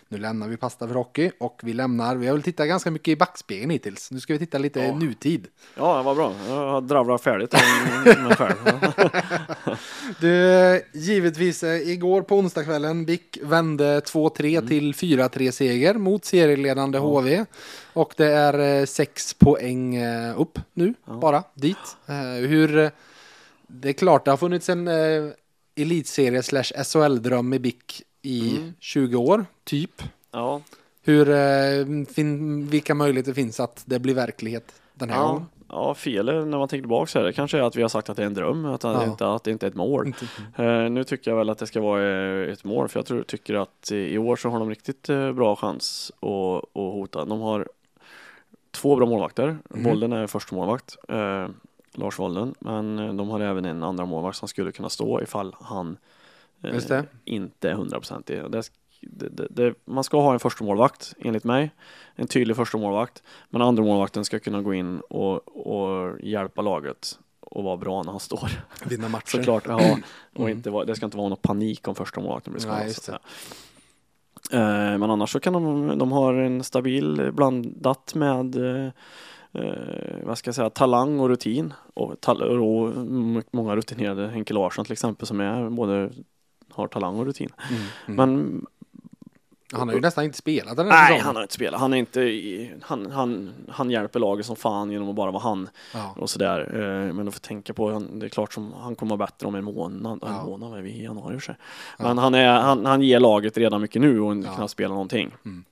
nu 0.08 0.18
lämnar 0.18 0.48
vi 0.48 0.56
pasta 0.56 0.88
för 0.88 0.94
hockey 0.94 1.30
och 1.40 1.60
vi 1.62 1.72
lämnar, 1.72 2.16
vi 2.16 2.26
har 2.26 2.34
väl 2.34 2.42
tittat 2.42 2.68
ganska 2.68 2.90
mycket 2.90 3.08
i 3.12 3.16
backspegeln 3.16 3.70
hittills. 3.70 4.10
Nu 4.10 4.20
ska 4.20 4.32
vi 4.32 4.38
titta 4.38 4.58
lite 4.58 4.80
Ja. 4.80 4.94
nutid. 4.94 5.46
Ja, 5.76 6.02
vad 6.02 6.16
bra. 6.16 6.32
Jag 6.48 6.54
har 6.70 6.80
dravlat 6.80 7.22
färdigt 7.22 7.54
om 7.54 8.24
mig 8.24 8.36
själv. 8.36 8.56
Du, 10.20 10.82
givetvis 10.94 11.62
eh, 11.62 11.88
igår 11.90 12.22
på 12.22 12.36
onsdagskvällen, 12.38 13.04
BIK 13.04 13.38
vände 13.42 14.00
2-3 14.00 14.56
Mm. 14.58 14.68
till 14.68 14.92
4-3 14.94 15.50
seger 15.50 15.94
mot 15.94 16.24
serieledande 16.24 16.98
HV. 16.98 17.44
Och 17.92 18.14
det 18.16 18.26
är 18.32 18.80
eh, 18.80 18.84
sex 18.86 19.34
poäng 19.34 19.96
eh, 19.96 20.40
upp 20.40 20.58
nu, 20.74 20.94
bara 21.20 21.42
dit. 21.54 21.76
Hur, 22.48 22.90
det 23.66 23.88
är 23.88 23.92
klart, 23.92 24.24
det 24.24 24.30
har 24.30 24.36
funnits 24.38 24.68
en 24.68 24.88
elitserie 25.76 26.42
slash 26.42 26.72
SHL-dröm 26.84 27.54
i 27.54 27.58
BIK 27.58 28.02
i 28.26 28.56
Mm. 28.56 28.72
20 28.80 29.16
år, 29.16 29.46
typ. 29.64 30.02
Ja, 30.32 30.60
Hur, 31.02 31.28
eh, 31.30 32.04
fin, 32.14 32.66
vilka 32.66 32.94
möjligheter 32.94 33.32
finns 33.32 33.60
att 33.60 33.82
det 33.86 33.98
blir 33.98 34.14
verklighet 34.14 34.80
den 34.94 35.10
här 35.10 35.16
ja, 35.20 35.26
gången? 35.28 35.46
ja 35.68 35.94
felet 35.94 36.46
när 36.46 36.58
man 36.58 36.68
tänker 36.68 36.82
tillbaka 36.82 37.06
så 37.06 37.18
är 37.18 37.24
det 37.24 37.32
kanske 37.32 37.58
är 37.58 37.62
att 37.62 37.76
vi 37.76 37.82
har 37.82 37.88
sagt 37.88 38.08
att 38.10 38.16
det 38.16 38.22
är 38.22 38.26
en 38.26 38.34
dröm, 38.34 38.64
att 38.64 38.80
det, 38.80 38.88
Ja. 38.88 39.04
inte, 39.04 39.28
att 39.28 39.44
det 39.44 39.50
inte 39.50 39.66
är 39.66 39.70
ett 39.70 39.76
mål. 39.76 40.14
Eh, 40.56 40.66
nu 40.90 41.04
tycker 41.04 41.30
jag 41.30 41.38
väl 41.38 41.50
att 41.50 41.58
det 41.58 41.66
ska 41.66 41.80
vara 41.80 42.02
eh, 42.44 42.52
ett 42.52 42.64
mål, 42.64 42.88
för 42.88 42.98
jag 42.98 43.06
tror, 43.06 43.22
tycker 43.22 43.54
att 43.54 43.90
i 43.92 44.18
år 44.18 44.36
så 44.36 44.48
har 44.48 44.58
de 44.58 44.70
riktigt 44.70 45.06
bra 45.34 45.56
chans 45.56 46.12
att, 46.20 46.28
att 46.28 46.64
hota. 46.74 47.24
De 47.24 47.40
har 47.40 47.68
två 48.70 48.96
bra 48.96 49.06
målvakter. 49.06 49.58
Mhm. 49.70 49.84
Volden 49.84 50.12
är 50.12 50.26
första 50.26 50.54
målvakt, 50.56 50.96
eh, 51.08 51.48
Lars 51.94 52.18
Volden, 52.18 52.54
men 52.58 53.16
de 53.16 53.28
har 53.28 53.40
även 53.40 53.64
en 53.64 53.82
andra 53.82 54.04
målvakt 54.06 54.36
som 54.38 54.48
skulle 54.48 54.72
kunna 54.72 54.88
stå 54.88 55.22
ifall 55.22 55.54
han 55.60 55.96
Just 56.74 56.88
det. 56.88 57.04
inte 57.24 57.72
hundraprocentig. 57.72 58.42
Man 59.84 60.04
ska 60.04 60.20
ha 60.20 60.32
en 60.32 60.38
första 60.40 60.64
målvakt 60.64 61.14
enligt 61.18 61.44
mig, 61.44 61.70
en 62.14 62.26
tydlig 62.26 62.56
första 62.56 62.78
målvakt, 62.78 63.22
men 63.50 63.62
andra 63.62 63.82
målvakten 63.82 64.24
ska 64.24 64.38
kunna 64.38 64.62
gå 64.62 64.74
in 64.74 65.00
och, 65.00 65.66
och 65.66 66.20
hjälpa 66.20 66.62
laget 66.62 67.18
och 67.40 67.64
vara 67.64 67.76
bra 67.76 68.02
när 68.02 68.10
han 68.10 68.20
står. 68.20 68.50
Vinna 68.84 69.08
matcher. 69.08 69.36
Såklart, 69.36 69.64
ja. 69.66 69.74
Och 70.34 70.40
Mm. 70.40 70.48
inte 70.56 70.70
vara, 70.70 70.84
det 70.84 70.96
ska 70.96 71.04
inte 71.04 71.16
vara 71.16 71.28
någon 71.28 71.38
panik 71.42 71.88
om 71.88 71.94
första 71.94 72.20
målvakten 72.20 72.52
blir 72.52 72.60
skadad. 72.62 73.20
Eh, 74.52 74.98
Men 74.98 75.02
annars 75.10 75.30
så 75.32 75.40
kan 75.40 75.52
de, 75.52 75.98
de 75.98 76.12
har 76.12 76.34
en 76.34 76.64
stabil 76.64 77.30
blandat 77.32 78.14
med 78.14 78.56
eh, 78.56 78.86
eh, 79.52 80.16
vad 80.24 80.38
ska 80.38 80.48
jag 80.48 80.54
säga, 80.54 80.70
talang 80.70 81.20
och 81.20 81.28
rutin. 81.28 81.72
Och, 81.94 82.20
tal- 82.20 82.42
och 82.42 82.92
många 83.50 83.76
rutinerade, 83.76 84.28
Henke 84.28 84.54
Larsson 84.54 84.84
till 84.84 84.92
exempel, 84.92 85.26
som 85.26 85.40
är 85.40 85.70
både 85.70 86.10
har 86.76 86.88
talang 86.88 87.18
och 87.18 87.26
rutin. 87.26 87.50
Mm, 87.70 87.82
mm. 88.06 88.16
Men 88.16 88.66
han 89.72 89.88
har 89.88 89.94
ju 89.94 90.00
nästan 90.00 90.24
inte 90.24 90.38
spelat 90.38 90.76
den 90.76 90.86
här 90.86 90.92
nej, 90.92 91.02
säsongen. 91.06 91.24
han 91.26 91.36
har 91.36 91.42
inte 91.42 91.54
spelat. 91.54 91.80
Han 91.80 91.92
är 91.92 91.96
inte 91.96 92.20
i, 92.20 92.72
han, 92.82 93.10
han, 93.10 93.52
han 93.68 93.90
hjälper 93.90 94.20
laget 94.20 94.46
som 94.46 94.56
fan 94.56 94.90
genom 94.90 95.08
att 95.08 95.14
bara 95.14 95.30
vara 95.30 95.42
han 95.42 95.68
Ja. 95.94 96.14
och 96.18 96.30
sådär. 96.30 96.60
Eh, 96.74 97.12
Men 97.14 97.26
du 97.26 97.32
får 97.32 97.40
tänka 97.40 97.74
på, 97.74 98.02
det 98.12 98.26
är 98.26 98.30
klart 98.30 98.52
som 98.52 98.72
han 98.80 98.94
kommer 98.94 99.16
vara 99.16 99.26
bättre 99.26 99.46
om 99.48 99.54
en 99.54 99.64
månad. 99.64 100.18
Ja. 100.22 100.28
En 100.40 100.46
månad 100.46 100.78
är 100.78 100.82
vi 100.82 100.90
i 100.90 101.04
januari 101.04 101.34
för 101.34 101.40
sig. 101.40 101.56
Ja. 101.98 102.04
Men 102.04 102.18
han, 102.18 102.34
är, 102.34 102.60
han, 102.60 102.86
han 102.86 103.02
ger 103.02 103.20
laget 103.20 103.56
redan 103.58 103.80
mycket 103.80 104.02
nu 104.02 104.20
och 104.20 104.36
Ja. 104.36 104.54
kan 104.56 104.68
spela 104.68 104.88
någonting. 104.94 105.30
Mm. 105.44 105.64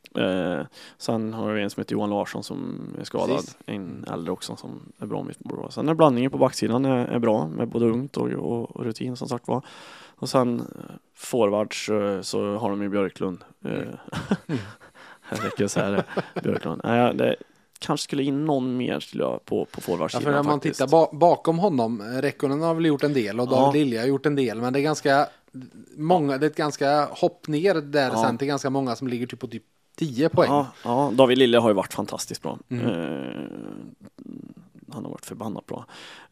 Eh, 0.59 0.67
sen 0.99 1.33
har 1.33 1.53
vi 1.53 1.63
en 1.63 1.71
som 1.71 1.81
heter 1.81 1.93
Johan 1.93 2.11
Larsson 2.11 2.43
som 2.43 2.79
är 3.01 3.05
skadad. 3.05 3.37
Precis. 3.37 3.57
En 3.67 4.05
äldre 4.13 4.33
också 4.33 4.57
som 4.57 4.93
är 4.99 5.07
bra. 5.07 5.71
Sen 5.71 5.89
är 5.89 5.95
blandningen 5.95 6.31
på 6.31 6.39
backsidan 6.39 6.85
är, 6.85 7.07
är 7.07 7.19
bra 7.19 7.47
med 7.49 7.69
både 7.69 7.87
ungt 7.87 8.17
och, 8.17 8.29
och, 8.29 8.77
och 8.77 8.85
rutin 8.85 9.17
som 9.17 9.29
sagt 9.29 9.49
var. 9.49 9.63
Och 10.17 10.29
sen 10.29 10.61
eh, 10.61 10.95
forwards 11.15 11.89
eh, 11.89 12.21
så 12.21 12.57
har 12.57 12.71
de 12.71 12.83
ju 12.83 12.89
Björklund. 12.89 13.45
Eh, 13.65 13.71
Jag 15.31 15.45
räcker 15.45 15.67
så 15.67 15.81
här, 15.81 16.05
Björklund. 16.43 16.81
Nej, 16.85 17.15
det 17.15 17.37
kanske 17.79 18.05
skulle 18.05 18.23
in 18.23 18.45
någon 18.45 18.77
mer 18.77 19.01
skulle 19.01 19.23
jag, 19.23 19.45
på, 19.45 19.65
på 19.65 19.71
Ja, 19.77 19.81
forwardsidan 19.81 20.23
för 20.23 20.31
när 20.31 20.43
man 20.43 20.55
faktiskt. 20.55 20.75
tittar 20.81 20.91
ba 20.91 21.09
bakom 21.13 21.59
honom, 21.59 22.03
Rekkonen 22.03 22.63
har 22.63 22.75
väl 22.75 22.87
gjort 22.87 23.03
en 23.05 23.13
del 23.13 23.41
och 23.41 23.47
Ja. 23.47 23.51
David 23.51 23.81
Lilja 23.85 24.01
har 24.01 24.07
gjort 24.09 24.27
en 24.27 24.35
del, 24.37 24.61
men 24.61 24.73
det 24.73 24.81
är 24.81 24.83
ganska 24.83 25.27
många, 25.97 26.39
det 26.39 26.47
är 26.47 26.51
ett 26.51 26.57
ganska 26.57 27.05
hopp 27.05 27.49
ner 27.49 27.75
där 27.75 28.11
Ja. 28.13 28.23
sen 28.23 28.39
till 28.39 28.49
ganska 28.49 28.71
många 28.71 28.97
som 28.97 29.09
ligger 29.09 29.27
typ 29.27 29.41
på 29.41 29.47
typ 29.47 29.63
10 29.97 30.29
poäng. 30.29 30.51
Ja, 30.51 30.67
ja, 30.85 31.11
David 31.15 31.39
Lille 31.39 31.59
har 31.59 31.69
ju 31.71 31.75
varit 31.75 31.95
fantastiskt 31.95 32.43
bra. 32.43 32.59
Mm. 32.69 32.87
Eh, 32.87 33.49
han 34.95 35.05
har 35.05 35.11
varit 35.11 35.27
förbannat 35.27 35.67
bra. 35.67 35.85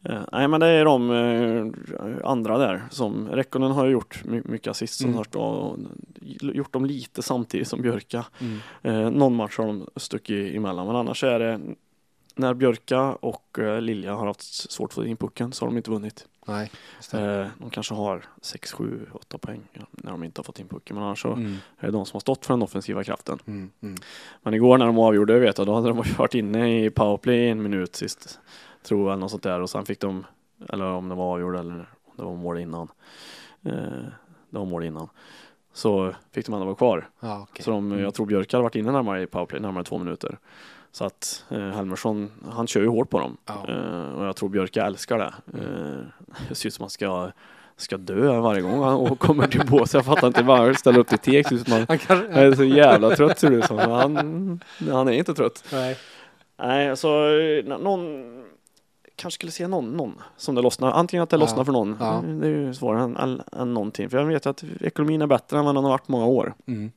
Eh, 0.03 0.21
nej 0.31 0.47
men 0.47 0.59
det 0.59 0.67
är 0.67 0.85
de 0.85 1.11
eh, 1.11 2.29
andra 2.29 2.57
där 2.57 2.83
som 2.89 3.27
Rekkonen 3.27 3.71
har 3.71 3.87
gjort 3.87 4.21
my 4.25 4.41
mycket 4.45 4.67
assist 4.71 4.93
som 4.97 5.09
Mm. 5.09 5.17
sagt 5.17 5.35
och 5.35 5.77
gjort 6.41 6.73
dem 6.73 6.85
lite 6.85 7.21
samtidigt 7.21 7.67
som 7.67 7.81
Björka. 7.81 8.25
Mm. 8.41 8.57
Eh, 8.81 9.11
någon 9.11 9.35
match 9.35 9.57
har 9.57 9.65
de 9.67 9.87
stuckit 9.95 10.55
emellan 10.55 10.87
men 10.87 10.95
annars 10.95 11.23
är 11.23 11.39
det 11.39 11.59
när 12.35 12.53
Björka 12.53 13.01
och 13.01 13.59
eh, 13.59 13.81
Lilja 13.81 14.15
har 14.15 14.27
haft 14.27 14.71
svårt 14.71 14.89
att 14.89 14.93
få 14.93 15.05
in 15.05 15.17
pucken 15.17 15.51
så 15.51 15.65
har 15.65 15.71
de 15.71 15.77
inte 15.77 15.91
vunnit. 15.91 16.27
Nej. 16.47 16.71
Eh, 17.13 17.47
de 17.59 17.69
kanske 17.71 17.93
har 17.93 18.25
6, 18.41 18.71
7, 18.73 19.05
8 19.13 19.37
poäng 19.37 19.61
när 19.91 20.11
de 20.11 20.23
inte 20.23 20.39
har 20.39 20.43
fått 20.43 20.59
in 20.59 20.67
pucken 20.67 20.95
men 20.95 21.05
annars 21.05 21.21
så 21.21 21.33
Mm, 21.33 21.55
är 21.79 21.85
det 21.85 21.91
de 21.91 22.05
som 22.05 22.15
har 22.15 22.19
stått 22.19 22.45
för 22.45 22.53
den 22.53 22.61
offensiva 22.61 23.03
kraften. 23.03 23.39
mm, 23.45 23.71
mm. 23.81 23.95
Men 24.41 24.53
igår 24.53 24.77
när 24.77 24.85
de 24.85 24.99
avgjorde, 24.99 25.39
vet 25.39 25.57
jag, 25.57 25.67
då 25.67 25.75
hade 25.75 25.87
de 25.87 26.03
varit 26.17 26.35
inne 26.35 26.83
i 26.85 26.89
powerplay 26.89 27.35
i 27.37 27.49
en 27.49 27.63
minut 27.63 27.95
sist. 27.95 28.39
Tror 28.83 28.99
jag, 29.01 29.07
eller 29.13 29.19
något 29.21 29.31
sånt 29.31 29.43
där. 29.43 29.61
Och 29.61 29.69
sen 29.69 29.85
fick 29.85 29.99
de, 29.99 30.25
eller 30.69 30.85
om 30.85 31.09
det 31.09 31.15
var 31.15 31.33
avgjord 31.33 31.55
eller 31.55 31.71
om 32.05 32.13
det 32.17 32.23
var 32.23 32.35
mål 32.35 32.57
innan. 32.59 32.87
Eh, 33.65 33.71
det 34.49 34.57
var 34.59 34.65
mål 34.65 34.83
innan. 34.83 35.09
Så 35.73 36.13
fick 36.31 36.45
de 36.45 36.53
ändå 36.53 36.65
vara 36.65 36.75
kvar. 36.75 37.09
Ja, 37.19 37.47
okej. 37.49 37.63
Så 37.65 37.71
de, 37.71 37.91
Mm. 37.91 38.03
jag 38.03 38.13
tror 38.13 38.25
Björk 38.25 38.53
hade 38.53 38.63
varit 38.63 38.75
inne 38.75 38.91
närmare 38.91 39.21
i 39.21 39.27
powerplay, 39.27 39.61
närmare 39.61 39.83
två 39.83 39.97
minuter. 39.97 40.37
Så 40.95 41.05
att 41.05 41.45
eh, 41.49 41.59
Helmersson, 41.69 42.31
han 42.51 42.67
kör 42.67 42.81
ju 42.81 42.87
hårt 42.87 43.09
på 43.09 43.19
dem. 43.19 43.37
Ja. 43.45 43.65
Eh, 43.69 44.13
och 44.13 44.25
jag 44.25 44.35
tror 44.35 44.49
Björka 44.49 44.85
älskar 44.85 45.17
det. 45.17 45.33
Eh, 45.59 46.05
det 46.49 46.55
ser 46.55 46.67
ut 46.67 46.73
som 46.73 46.83
att 46.83 46.85
han 46.85 46.89
ska, 46.89 47.31
ska 47.77 47.97
dö 47.97 48.39
varje 48.39 48.61
gång 48.61 48.83
han 48.83 48.93
och 48.93 49.19
kommer 49.25 49.47
till 49.47 49.65
bås. 49.67 49.93
Jag 49.93 50.05
fattar 50.05 50.27
inte 50.27 50.43
varför 50.43 50.73
ställer 50.73 50.99
upp 50.99 51.07
till 51.07 51.17
tek. 51.19 51.47
Han 51.51 51.85
han 51.87 51.97
kanske, 51.97 52.27
är 52.27 52.51
så 52.55 52.63
jävla 52.63 53.15
trött 53.15 53.39
ser 53.39 53.49
det 53.49 53.55
ut 53.55 53.65
som. 53.65 53.77
Han, 53.77 54.59
han 54.91 55.07
är 55.07 55.11
inte 55.11 55.33
trött. 55.33 55.63
nej. 55.71 55.97
Nej, 56.57 56.89
alltså 56.89 57.07
eh, 57.07 57.77
någon 57.77 58.23
kanske 59.15 59.35
skulle 59.37 59.51
se 59.51 59.67
någon, 59.67 59.89
någon 59.97 60.21
som 60.37 60.55
det 60.55 60.61
lossnar. 60.61 60.91
Antingen 60.91 61.23
att 61.23 61.29
det 61.29 61.35
Ja, 61.35 61.39
lossnar 61.39 61.63
för 61.63 61.71
någon. 61.71 61.97
ja. 61.99 62.23
Det 62.25 62.47
är 62.47 62.51
ju 62.51 62.73
svårare 62.73 63.03
än, 63.03 63.17
än, 63.17 63.41
än 63.51 63.73
någonting. 63.73 64.09
För 64.09 64.17
jag 64.17 64.25
vet 64.25 64.45
att 64.45 64.63
ekonomin 64.81 65.21
är 65.21 65.27
bättre 65.27 65.57
än 65.59 65.65
vad 65.65 65.75
den 65.75 65.83
har 65.83 65.91
varit 65.91 66.07
många 66.07 66.25
år. 66.25 66.53
Mm. 66.67 66.91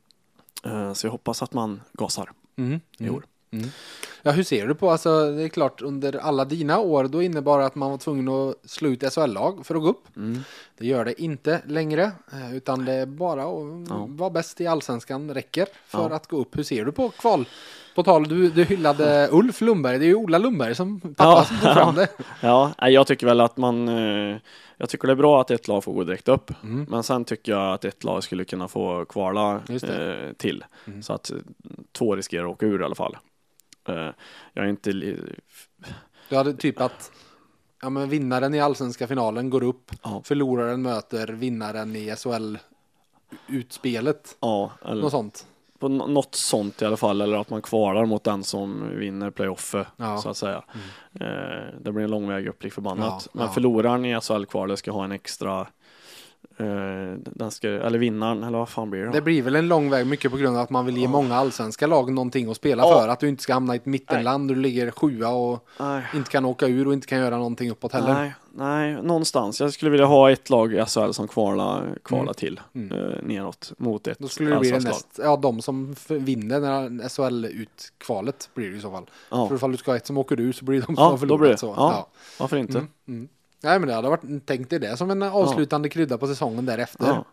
Eh, 0.65 0.93
Så 0.93 1.07
jag 1.07 1.13
hoppas 1.13 1.43
att 1.43 1.53
man 1.55 1.81
gasar 1.93 2.31
Mm. 2.59 2.81
i 2.99 3.03
Mm. 3.05 3.15
år. 3.15 3.23
Mm. 3.59 3.71
Ja, 4.23 4.33
hur 4.33 4.43
ser 4.43 4.67
du 4.67 4.75
på, 4.75 4.91
alltså 4.91 5.31
det 5.33 5.43
är 5.43 5.49
klart 5.49 5.83
under 5.83 6.17
alla 6.19 6.45
dina 6.45 6.79
år 6.79 7.05
då 7.05 7.23
innebar 7.23 7.59
det 7.59 7.67
att 7.67 7.75
man 7.75 7.91
var 7.91 7.99
tvungen 7.99 8.29
att 8.29 8.71
slå 8.71 8.89
ut 8.89 9.13
SHL-lag 9.15 9.67
för 9.67 9.75
att 9.75 9.83
gå 9.83 9.89
upp. 9.89 10.17
Mm. 10.17 10.41
Det 10.79 10.87
gör 10.87 11.05
det 11.05 11.23
inte 11.23 11.61
längre, 11.67 12.03
eh, 12.33 12.57
utan 12.57 12.85
det 12.85 12.93
är 12.93 13.07
bara 13.07 13.43
att 13.43 13.89
Ja. 13.89 14.07
vara 14.09 14.31
bäst 14.31 14.61
i 14.61 14.67
allsvenskan 14.67 15.35
räcker 15.35 15.67
för 15.87 16.11
Ja. 16.11 16.17
att 16.17 16.27
gå 16.27 16.37
upp. 16.41 16.59
Hur 16.59 16.63
ser 16.63 16.85
du 16.85 16.93
på 16.93 17.09
kval? 17.09 17.49
På 17.95 18.03
tal, 18.03 18.29
du, 18.29 18.51
du 18.51 18.65
hyllade 18.65 19.29
Ulf 19.33 19.61
Lundberg, 19.61 19.99
det 19.99 20.05
är 20.05 20.09
ju 20.09 20.15
Ola 20.15 20.39
Lundberg 20.39 20.75
som 20.75 21.01
pappa 21.01 21.15
Ja. 21.19 21.45
som 21.45 21.57
tog 21.59 21.73
fram 21.75 21.95
det. 21.95 22.09
Ja, 22.41 22.73
jag 22.89 23.07
tycker 23.07 23.27
väl 23.27 23.41
att 23.41 23.57
man 23.57 23.89
eh, 23.89 24.37
Jag 24.77 24.89
tycker 24.89 25.07
det 25.09 25.13
är 25.13 25.17
bra 25.17 25.41
att 25.41 25.51
ett 25.51 25.69
lag 25.69 25.85
får 25.85 25.93
gå 25.93 26.05
direkt 26.05 26.29
upp. 26.29 26.51
Mm. 26.63 26.87
Men 26.91 27.03
sen 27.03 27.25
tycker 27.25 27.53
jag 27.53 27.75
att 27.75 27.85
ett 27.85 28.05
lag 28.05 28.23
skulle 28.25 28.45
kunna 28.45 28.69
få 28.69 29.05
kvala 29.05 29.55
eh, 29.69 30.33
till. 30.37 30.65
Mm. 30.87 31.03
Så 31.03 31.13
att 31.13 31.33
två 31.93 32.17
riskerar 32.17 32.45
att 32.45 32.51
åka 32.51 32.67
ur 32.67 32.81
i 32.81 32.85
alla 32.85 32.95
fall. 32.95 33.17
Eh, 33.89 34.11
jag 34.53 34.65
är 34.65 34.69
inte 34.69 34.93
Du 34.93 36.37
hade 36.37 36.53
typ 36.55 36.81
att 36.81 37.13
ja, 37.83 37.91
men 37.91 38.09
vinnaren 38.09 38.55
i 38.55 38.61
allsvenska 38.61 39.07
finalen 39.07 39.51
går 39.51 39.63
upp, 39.63 39.91
Ja. 40.03 40.23
förloraren 40.25 40.83
möter 40.83 41.29
vinnaren 41.29 41.97
i 41.97 42.11
SHL-utspelet. 42.17 44.37
Ja, 44.41 44.71
eller 44.85 45.03
Något 45.03 45.11
sånt. 45.11 45.47
på 45.79 45.89
nå- 45.89 46.07
något 46.07 46.35
sånt 46.35 46.83
i 46.83 46.85
alla 46.85 46.97
fall. 46.97 47.21
Eller 47.21 47.37
att 47.39 47.51
man 47.51 47.63
kvalar 47.63 48.07
mot 48.07 48.25
den 48.25 48.45
som 48.45 48.91
vinner 48.99 49.31
playoffet 49.31 49.87
Ja. 49.97 50.19
så 50.19 50.29
att 50.29 50.37
säga. 50.37 50.65
Eh, 51.21 51.65
det 51.81 51.93
blir 51.93 52.05
en 52.05 52.11
lång 52.11 52.29
väg 52.29 52.47
upp 52.49 52.63
lik 52.65 52.73
förbannat. 52.73 53.29
Ja, 53.33 53.41
Men 53.41 53.49
förloraren 53.49 54.05
i 54.05 54.21
SHL-kvalet 54.21 54.79
ska 54.79 54.91
ha 54.93 55.05
en 55.05 55.13
extra 55.13 55.67
eh, 56.59 56.67
den 57.19 57.51
ska, 57.51 57.69
eller 57.69 57.99
vinnaren, 57.99 58.43
eller 58.45 58.59
vad 58.59 58.69
fan 58.69 58.91
blir 58.91 59.01
det 59.01 59.07
då? 59.07 59.13
Det 59.13 59.21
blir 59.23 59.43
väl 59.43 59.57
en 59.57 59.69
lång 59.69 59.91
väg 59.91 60.07
mycket 60.07 60.31
på 60.31 60.37
grund 60.37 60.57
av 60.57 60.63
att 60.63 60.71
man 60.71 60.87
vill 60.87 60.97
ge 60.97 61.09
många 61.09 61.35
allsvenska 61.37 61.87
lag 61.87 62.13
någonting 62.13 62.51
att 62.51 62.57
spela 62.57 62.83
Ja. 62.83 63.01
för. 63.01 63.09
Att 63.09 63.21
du 63.21 63.29
inte 63.29 63.43
ska 63.43 63.53
hamna 63.55 63.75
i 63.75 63.77
ett 63.77 63.87
mittenland 63.87 64.49
där 64.49 64.55
du 64.55 64.61
ligger 64.61 64.91
sjua 64.91 65.29
och 65.29 65.67
Nej. 65.81 66.03
inte 66.15 66.31
kan 66.31 66.45
åka 66.45 66.67
ur 66.67 66.87
och 66.87 66.93
inte 66.93 67.07
kan 67.07 67.19
göra 67.19 67.37
någonting 67.37 67.71
uppåt 67.71 67.93
heller. 67.93 68.15
Nej, 68.15 68.35
nej, 68.55 69.03
någonstans. 69.03 69.61
Jag 69.61 69.73
skulle 69.73 69.91
vilja 69.91 70.07
ha 70.07 70.31
ett 70.31 70.51
lag 70.51 70.75
i 70.75 70.85
SHL 70.87 71.11
som 71.13 71.29
kvala, 71.29 71.83
kvala 72.03 72.23
Mm. 72.23 72.35
till 72.35 72.61
Mm. 72.75 72.93
eh, 72.99 73.17
neråt 73.23 73.73
mot 73.79 74.07
ett 74.07 74.19
Då 74.19 74.29
skulle 74.29 74.51
det 74.51 74.61
bli 74.61 74.71
det 74.71 74.81
näst, 74.85 75.21
ja 75.23 75.37
de 75.37 75.63
som 75.63 75.95
vinner 76.09 77.09
SHL-utkvalet 77.09 78.51
blir 78.55 78.71
det 78.71 78.77
i 78.77 78.81
så 78.81 78.91
fall. 78.91 79.05
Ja, 79.31 79.49
För 79.49 79.55
ifall 79.55 79.71
du 79.73 79.77
ska 79.79 79.91
ha 79.91 79.97
ett 79.97 80.07
som 80.07 80.19
åker 80.19 80.41
ur 80.41 80.53
så 80.53 80.65
blir 80.65 80.81
det 80.81 80.87
de 80.87 80.87
som 80.87 80.95
Ja, 80.99 81.05
har 81.05 81.11
då 81.11 81.19
förlorat. 81.19 81.41
blir 81.41 81.51
det. 81.51 81.59
Så. 81.59 81.75
Ja. 81.77 82.09
varför 82.41 82.57
inte? 82.57 82.79
Mm, 82.79 82.89
mm. 83.09 83.29
Nej 83.67 83.79
men 83.79 83.89
det 83.89 83.95
hade 83.95 84.09
varit, 84.09 84.23
tänk 84.47 84.71
dig 84.71 84.79
det 84.79 84.97
som 84.97 85.11
en 85.11 85.23
avslutande 85.23 85.89
krydda 85.89 86.19
på 86.19 86.27
säsongen 86.27 86.67
därefter. 86.67 87.07
Ja. 87.07 87.25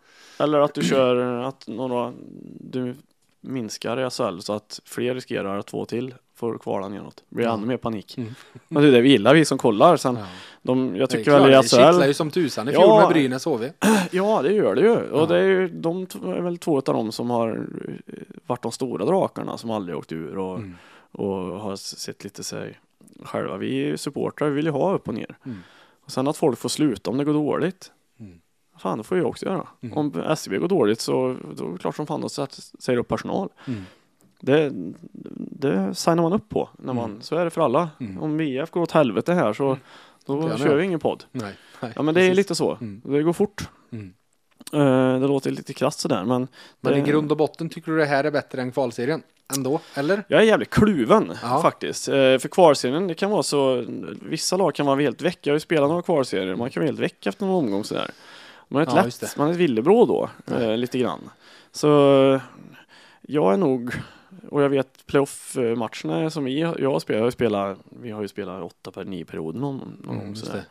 Eller 0.44 0.60
att 0.60 0.74
du 0.74 0.84
kör 0.84 1.16
att 1.44 1.68
några, 1.68 2.14
du 2.60 2.96
minskar 3.42 4.08
i 4.08 4.10
SHL 4.10 4.40
så 4.40 4.54
att 4.54 4.80
fler 4.86 5.14
riskerar 5.16 5.58
att 5.60 5.68
två 5.68 5.86
till 5.86 6.16
får 6.36 6.58
kvala 6.58 6.88
neråt. 6.90 7.24
Blir 7.30 7.46
Ja. 7.46 7.54
ännu 7.54 7.66
mer 7.66 7.78
panik. 7.78 8.18
Mm. 8.18 8.34
Men 8.68 8.84
det 8.84 8.90
är 8.90 8.92
det 8.92 9.02
vi 9.02 9.10
gillar, 9.10 9.34
vi 9.34 9.46
som 9.46 9.58
kollar. 9.58 9.98
Sen, 9.98 10.16
Ja. 10.16 10.26
de, 10.62 10.96
jag 10.96 11.10
tycker 11.10 11.32
väl 11.32 11.50
i 11.50 11.54
Det 11.54 11.64
kittlar 11.64 11.94
SHL, 11.94 12.08
ju 12.08 12.14
som 12.14 12.32
tusan 12.32 12.70
i 12.70 12.72
Ja. 12.72 12.80
fjol 12.82 13.00
med 13.02 13.10
Brynäs 13.10 13.46
HV. 13.46 13.72
ja 14.12 14.42
det 14.42 14.54
gör 14.54 14.76
det 14.76 14.82
ju. 14.82 14.96
Och 14.96 15.22
Ja. 15.22 15.26
det 15.26 15.38
är 15.38 15.44
ju, 15.44 15.68
de 15.68 16.02
är 16.26 16.42
väl 16.42 16.58
två 16.58 16.78
av 16.78 16.84
dem 16.84 17.12
som 17.12 17.30
har 17.30 17.50
eh, 17.50 18.14
varit 18.46 18.62
de 18.62 18.72
stora 18.72 19.06
drakarna 19.06 19.58
som 19.58 19.72
aldrig 19.72 19.98
åkt 19.98 20.12
ur 20.12 20.38
och, 20.38 20.58
Mm. 20.58 20.76
och 21.12 21.36
har 21.60 21.76
sett 21.76 22.24
lite 22.24 22.44
sig 22.44 22.80
själva. 23.24 23.58
Vi 23.58 23.98
supportrar, 23.98 24.50
vi 24.50 24.56
vill 24.56 24.66
ju 24.66 24.72
ha 24.72 24.94
upp 24.94 25.08
och 25.08 25.14
ner. 25.14 25.38
Mm. 25.46 25.58
Och 26.06 26.12
sen 26.12 26.28
att 26.28 26.38
folk 26.38 26.60
får 26.60 26.70
sluta 26.70 27.12
om 27.12 27.18
det 27.18 27.24
går 27.24 27.34
dåligt. 27.34 27.92
Mm. 28.20 28.42
Fan, 28.78 28.98
det 28.98 29.04
får 29.04 29.18
jag 29.18 29.28
också 29.28 29.46
göra. 29.46 29.68
Mm. 29.82 29.98
Om 29.98 30.24
SCB 30.26 30.58
går 30.58 30.68
dåligt 30.68 31.02
så 31.02 31.38
då 31.56 31.68
är 31.68 31.72
det 31.72 31.78
klart 31.78 31.96
som 31.96 32.08
fan 32.08 32.24
att 32.24 32.60
säger 32.80 33.00
upp 33.00 33.08
personal. 33.08 33.50
Mm. 33.68 33.84
Det, 34.40 34.72
det 35.52 35.96
signar 35.96 36.24
man 36.24 36.34
upp 36.34 36.50
på. 36.50 36.70
När 36.80 36.94
man, 36.94 37.10
Mm. 37.10 37.22
Så 37.22 37.36
är 37.36 37.44
det 37.44 37.50
för 37.50 37.62
alla. 37.62 37.90
Mm. 38.00 38.22
Om 38.24 38.38
VF 38.38 38.72
går 38.72 38.82
åt 38.82 38.92
helvete 38.92 39.34
här 39.34 39.54
så 39.54 39.78
då 40.26 40.42
Kan 40.42 40.50
jag 40.50 40.60
kör 40.60 40.76
vi 40.76 40.84
ingen 40.84 41.00
podd. 41.00 41.24
Nej. 41.32 41.54
Nej. 41.82 41.94
Ja 41.96 42.02
men 42.02 42.14
det 42.14 42.22
är 42.22 42.30
precis. 42.30 42.38
lite 42.38 42.56
så. 42.56 42.72
Mm. 42.82 43.02
Det 43.06 43.24
går 43.24 43.34
fort. 43.34 43.70
Eh, 44.74 45.20
det 45.20 45.28
låter 45.28 45.52
lite 45.52 45.74
krasst 45.74 46.00
sådär 46.00 46.24
men, 46.26 46.48
Men 46.82 46.94
det, 46.94 47.00
i 47.00 47.02
grund 47.02 47.32
och 47.32 47.38
botten 47.38 47.70
tycker 47.70 47.92
du 47.92 47.98
det 47.98 48.06
här 48.06 48.24
är 48.24 48.32
bättre 48.32 48.62
än 48.62 48.72
kvalserien? 48.72 49.24
Ändå? 49.58 49.80
Eller? 49.96 50.24
jag 50.28 50.42
är 50.42 50.46
jävligt 50.46 50.70
kluven 50.70 51.34
Ja. 51.42 51.62
faktiskt. 51.62 52.08
Eh, 52.08 52.14
för 52.14 52.48
kvalserien 52.48 53.08
det 53.08 53.14
kan 53.14 53.32
vara 53.32 53.44
så, 53.44 53.86
vissa 54.22 54.58
lag 54.58 54.76
kan 54.76 54.86
vara 54.86 55.00
helt 55.02 55.22
väck. 55.22 55.40
Jag 55.42 55.52
har 55.52 55.56
ju 55.56 55.60
spelat 55.60 55.90
några 55.90 56.02
kvalserier, 56.02 56.56
man 56.56 56.70
kan 56.70 56.82
vara 56.82 56.88
helt 56.88 57.00
väck 57.00 57.26
efter 57.26 57.46
någon 57.46 57.56
omgång 57.66 57.84
sådär. 57.84 58.12
Man 58.68 58.82
är 58.82 58.88
ett, 58.88 58.94
Ja, 58.96 59.04
lätt, 59.04 59.38
man 59.38 59.48
är 59.48 59.52
ett 59.52 59.58
villebråd 59.58 60.08
då, 60.08 60.30
eh, 60.56 60.78
lite 60.78 60.98
grann. 61.00 61.30
Så 61.72 61.88
jag 63.22 63.54
är 63.54 63.58
nog, 63.58 63.92
och 64.50 64.64
jag 64.64 64.70
vet 64.70 65.06
playoff-matcherna 65.06 66.30
som 66.30 66.48
jag 66.48 66.68
har 66.68 67.00
spelat, 67.00 67.20
jag 67.20 67.24
har 67.24 67.32
spelat, 67.32 67.78
vi 68.02 68.12
har 68.12 68.22
ju 68.22 68.28
spelat 68.28 68.64
åtta 68.64 68.92
per 68.92 69.06
nio 69.06 69.26
perioder 69.26 69.60
någon, 69.60 69.78
någon 69.78 70.16
Mm, 70.16 70.26
gång 70.26 70.36
sådär. 70.36 70.64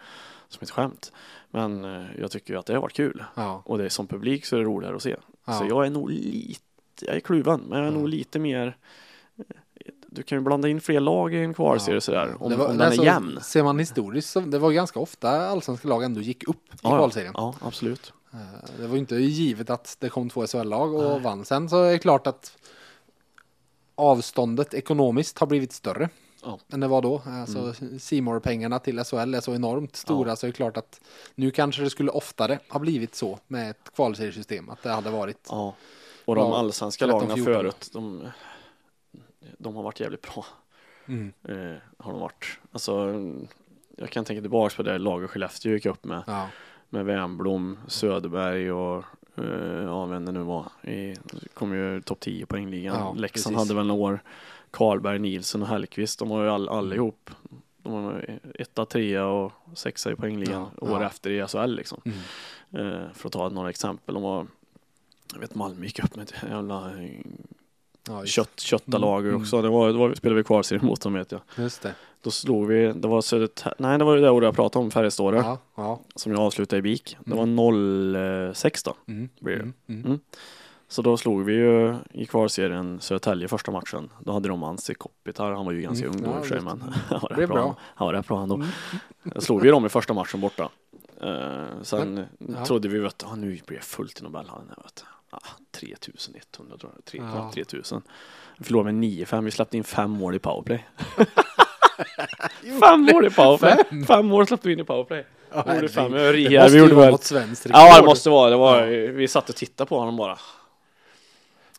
Som 0.49 0.59
ett 0.63 0.71
skämt. 0.71 1.13
Men 1.55 1.85
eh, 1.85 2.07
jag 2.19 2.31
tycker 2.31 2.53
ju 2.55 2.59
att 2.61 2.67
det 2.67 2.75
har 2.75 2.81
varit 2.81 2.93
kul. 2.93 3.25
Ja. 3.35 3.63
Och 3.67 3.79
det 3.79 3.85
är 3.85 3.89
som 3.89 4.07
publik 4.07 4.45
så 4.47 4.57
är 4.57 4.61
det 4.61 4.67
roligare 4.67 4.97
att 4.97 5.03
se. 5.03 5.17
Ja. 5.47 5.53
Så 5.53 5.65
jag 5.69 5.87
är 5.87 5.91
nog 5.91 6.11
lite, 6.11 6.61
jag 7.01 7.17
är 7.17 7.21
kluven, 7.21 7.61
men 7.61 7.79
jag 7.79 7.89
är 7.89 7.93
Ja. 7.93 7.99
nog 7.99 8.09
lite 8.09 8.39
mer 8.39 8.77
du 10.07 10.23
kan 10.23 10.39
ju 10.39 10.43
blanda 10.43 10.69
in 10.69 10.81
fler 10.81 11.01
lag 11.01 11.35
i 11.35 11.39
en 11.39 11.55
kvalserie 11.55 11.97
Ja. 11.97 12.01
sådär, 12.01 12.35
om, 12.43 12.51
Det 12.51 12.57
var- 12.57 12.69
om 12.69 12.79
den 12.79 12.93
är 12.93 12.97
så- 12.97 13.05
jämn. 13.05 13.39
Ser 13.43 13.63
man 13.63 13.79
historiskt 13.79 14.31
så 14.31 14.41
det 14.41 14.59
var 14.59 14.71
ganska 14.73 15.01
ofta 15.01 15.31
allsvenska 15.31 15.89
lag 15.89 16.03
ändå 16.05 16.21
gick 16.21 16.49
upp 16.49 16.65
i 16.75 16.77
Ja, 16.83 16.97
kvalserien. 16.99 17.33
Ja, 17.37 17.55
absolut. 17.61 18.13
Eh, 18.33 18.39
Det 18.79 18.87
var 18.87 18.95
ju 18.95 18.99
inte 19.01 19.17
givet 19.17 19.71
att 19.71 19.97
det 20.01 20.09
kom 20.09 20.31
två 20.31 20.47
SHL-lag 20.47 20.95
och 20.95 21.03
Nej. 21.11 21.21
vann. 21.21 21.45
Sen 21.45 21.69
så 21.69 21.83
är 21.83 21.93
det 21.93 21.99
klart 21.99 22.27
att 22.27 22.57
avståndet 23.95 24.75
ekonomiskt 24.75 25.39
har 25.39 25.47
blivit 25.47 25.73
större 25.73 26.09
Ja. 26.43 26.59
än 26.73 26.81
det 26.81 26.89
var 26.89 27.03
då. 27.03 27.23
Alltså 27.27 27.75
simor 27.99 28.41
pengarna 28.41 28.79
till 28.79 29.05
SHL 29.05 29.35
är 29.35 29.41
så 29.41 29.55
enormt 29.55 29.97
stora 29.97 30.37
så 30.37 30.47
är 30.47 30.49
det 30.49 30.57
klart 30.57 30.77
att 30.77 31.01
nu 31.35 31.51
kanske 31.51 31.83
det 31.83 31.91
skulle 31.91 32.11
oftare 32.11 32.59
ha 32.69 32.81
blivit 32.81 33.15
så 33.15 33.39
med 33.49 33.71
ett 33.71 33.91
kvalseriesystem. 33.95 34.71
Att 34.71 34.83
det 34.83 34.91
hade 34.91 35.11
varit 35.11 35.47
Ja. 35.51 35.75
Och 36.25 36.35
de 36.35 36.51
Ja, 36.51 36.59
allsvenska 36.59 37.05
13, 37.05 37.21
lagen 37.23 37.37
14. 37.37 37.55
förut, 37.55 37.91
de, 37.93 38.29
de 39.59 39.77
har 39.77 39.83
varit 39.83 40.01
jävligt 40.01 40.23
bra. 40.23 40.45
mm. 41.07 41.33
Eh, 41.49 41.77
har 41.99 42.13
de 42.13 42.21
varit. 42.21 42.45
Alltså, 42.73 43.15
jag 43.97 44.11
kan 44.11 44.25
tänka 44.25 44.41
tillbaka 44.41 44.77
på 44.77 44.83
det 44.83 44.99
laget 44.99 45.31
Skellefteå 45.31 45.73
gick 45.73 45.87
upp 45.87 46.05
med. 46.05 46.23
ja. 46.27 46.49
Med 46.89 47.05
Wernbloom, 47.05 47.79
Söderberg 47.89 48.73
och 48.73 49.05
eh, 49.37 49.83
ja, 49.85 50.07
vem 50.07 50.25
det 50.25 50.33
nu 50.33 50.41
var. 50.43 50.73
I, 50.83 51.17
kom 51.55 51.75
ju 51.75 52.03
topp 52.03 52.21
10 52.21 52.47
på 52.47 52.57
ligan. 52.57 52.97
Ja, 52.99 53.13
Leksand 53.13 53.57
precis. 53.57 53.69
hade 53.69 53.79
väl 53.79 53.87
några 53.87 54.03
år. 54.03 54.21
Karlberg, 54.73 55.19
Nilsson 55.19 55.63
och 55.63 55.69
Hellqvist. 55.69 56.19
De 56.19 56.29
var 56.29 56.43
ju 56.45 56.51
all, 56.51 56.69
allihop. 56.69 57.31
De 57.83 57.93
var 58.05 58.39
etta, 58.55 58.85
trea 58.87 59.27
och 59.27 59.53
sexa 59.75 60.13
i 60.13 60.15
poängligan 60.17 60.67
Ja, 60.81 60.87
år 60.89 61.01
ja. 61.03 61.07
efter 61.07 61.31
i 61.31 61.47
SHL 61.49 61.75
liksom. 61.75 62.01
Mm. 62.05 62.87
Eh, 62.87 63.03
för 63.15 63.27
att 63.29 63.33
ta 63.33 63.49
några 63.49 63.71
exempel. 63.71 64.15
De 64.15 64.23
var, 64.23 64.47
jag 65.33 65.41
vet 65.41 65.55
Malmö 65.55 65.85
gick 65.85 66.05
upp 66.05 66.17
med 66.17 66.23
ett 66.23 66.35
jävla 66.51 66.91
eh, 67.03 67.11
Ja, 68.09 68.25
kött, 68.27 68.61
köttalag 68.61 69.19
Mm, 69.21 69.29
mm. 69.31 69.43
också. 69.43 69.63
Det 69.63 69.69
var, 69.69 69.89
det 69.89 69.99
var, 69.99 70.15
spelade 70.15 70.37
vi 70.41 70.45
kvalserie 70.45 70.83
mot 70.83 71.01
dem 71.01 71.13
vet 71.15 71.33
jag. 71.33 71.41
just 71.57 71.83
det. 71.83 71.95
Då 72.23 72.31
slog 72.31 72.67
vi, 72.67 72.93
det 72.93 73.09
var 73.09 73.21
Södertälje, 73.21 73.75
nej 73.79 73.99
det 73.99 74.05
var 74.05 74.17
det 74.17 74.31
året 74.31 74.45
jag 74.47 74.55
pratade 74.55 74.85
om, 74.85 74.91
Färjestad 74.91 75.35
Ja, 75.35 75.59
ja. 75.75 76.01
som 76.15 76.33
jag 76.33 76.41
avslutade 76.41 76.79
i 76.79 76.83
BIK. 76.83 77.17
Det 77.25 77.33
Mm. 77.33 77.57
var 77.57 78.53
06 78.55 78.83
då. 78.83 78.95
Mm. 79.09 79.29
Blir 79.41 79.73
det. 79.87 80.19
Mm. 80.93 81.01
Mm. 81.01 81.01
Mm. 81.01 81.01
Så 81.01 81.03
då 81.03 81.17
slog 81.17 81.45
vi 81.45 81.53
ju 81.53 81.95
i 82.13 82.27
kvalserien 82.27 83.01
Södertälje 83.01 83.49
första 83.49 83.71
matchen. 83.71 84.11
Då 84.21 84.33
hade 84.33 84.49
de 84.49 84.63
Ansi 84.63 84.95
Kopitar, 84.95 85.53
han 85.53 85.65
var 85.65 85.73
ju 85.73 85.81
ganska 85.81 86.07
Mm. 86.07 86.17
ung 86.19 86.25
då 86.25 86.31
i 86.31 86.41
och 86.41 86.47
för 86.47 86.55
sig 86.55 86.61
men 86.65 86.79
det. 86.79 86.85
han 87.09 87.21
var 87.21 87.29
rätt 87.29 87.49
bra. 87.49 87.57
bra. 87.57 87.63
Han, 87.67 87.75
han 87.95 88.07
var 88.07 88.15
rätt 88.15 88.27
bra 88.27 88.43
ändå. 88.43 88.55
Mm. 88.55 88.69
Då 89.23 89.41
slog 89.41 89.63
vi 89.63 89.69
dem 89.69 89.87
i 89.87 89.89
första 89.89 90.15
matchen 90.15 90.41
borta. 90.41 90.69
Eh, 91.23 91.83
sen 91.83 92.27
ja. 92.39 92.65
trodde 92.65 92.89
vi 92.89 93.07
att 93.07 93.25
ah, 93.33 93.35
nu 93.35 93.61
blir 93.67 93.79
det 93.79 93.85
fullt 93.85 94.21
i 94.21 94.25
Nobelhallen. 94.25 94.67
Ah, 95.31 95.39
3100 95.71 96.77
tror 96.79 96.93
jag, 96.97 97.05
3, 97.05 97.19
Ja. 97.19 97.33
knappt 97.33 97.55
3000. 97.55 98.03
Vi 98.59 98.65
förlorade 98.65 98.93
med 98.93 99.05
9-5, 99.11 99.45
vi 99.45 99.51
släppte 99.51 99.77
in 99.77 99.85
fem 99.85 100.11
mål 100.11 100.35
i 100.35 100.39
powerplay. 100.39 100.87
fem 102.81 103.01
mål 103.01 103.27
i 103.27 103.31
powerplay! 103.31 103.77
Fem? 103.91 104.05
Fem 104.05 104.27
mål 104.27 104.47
släppte 104.47 104.69
vi 104.69 104.75
in 104.75 104.81
i 104.81 104.85
powerplay. 104.85 105.27
Ja, 105.55 105.65
Vi 105.67 105.75
gjorde 105.75 105.89
fem, 105.89 106.13
vi 106.13 106.19
Det 106.19 106.61
måste 106.61 106.71
vi 106.73 106.77
ju 106.77 106.83
gjorde 106.83 106.95
vara 106.95 107.11
väl. 107.11 107.19
Ja 107.65 108.01
det 108.01 108.07
måste 108.07 108.31
vara, 108.31 108.51
det 108.51 108.57
var, 108.57 108.87
Ja. 108.87 109.13
vi 109.13 109.29
satt 109.29 109.49
och 109.49 109.57
tittade 109.57 109.89
på 109.89 109.99
honom 109.99 110.17
bara. 110.17 110.39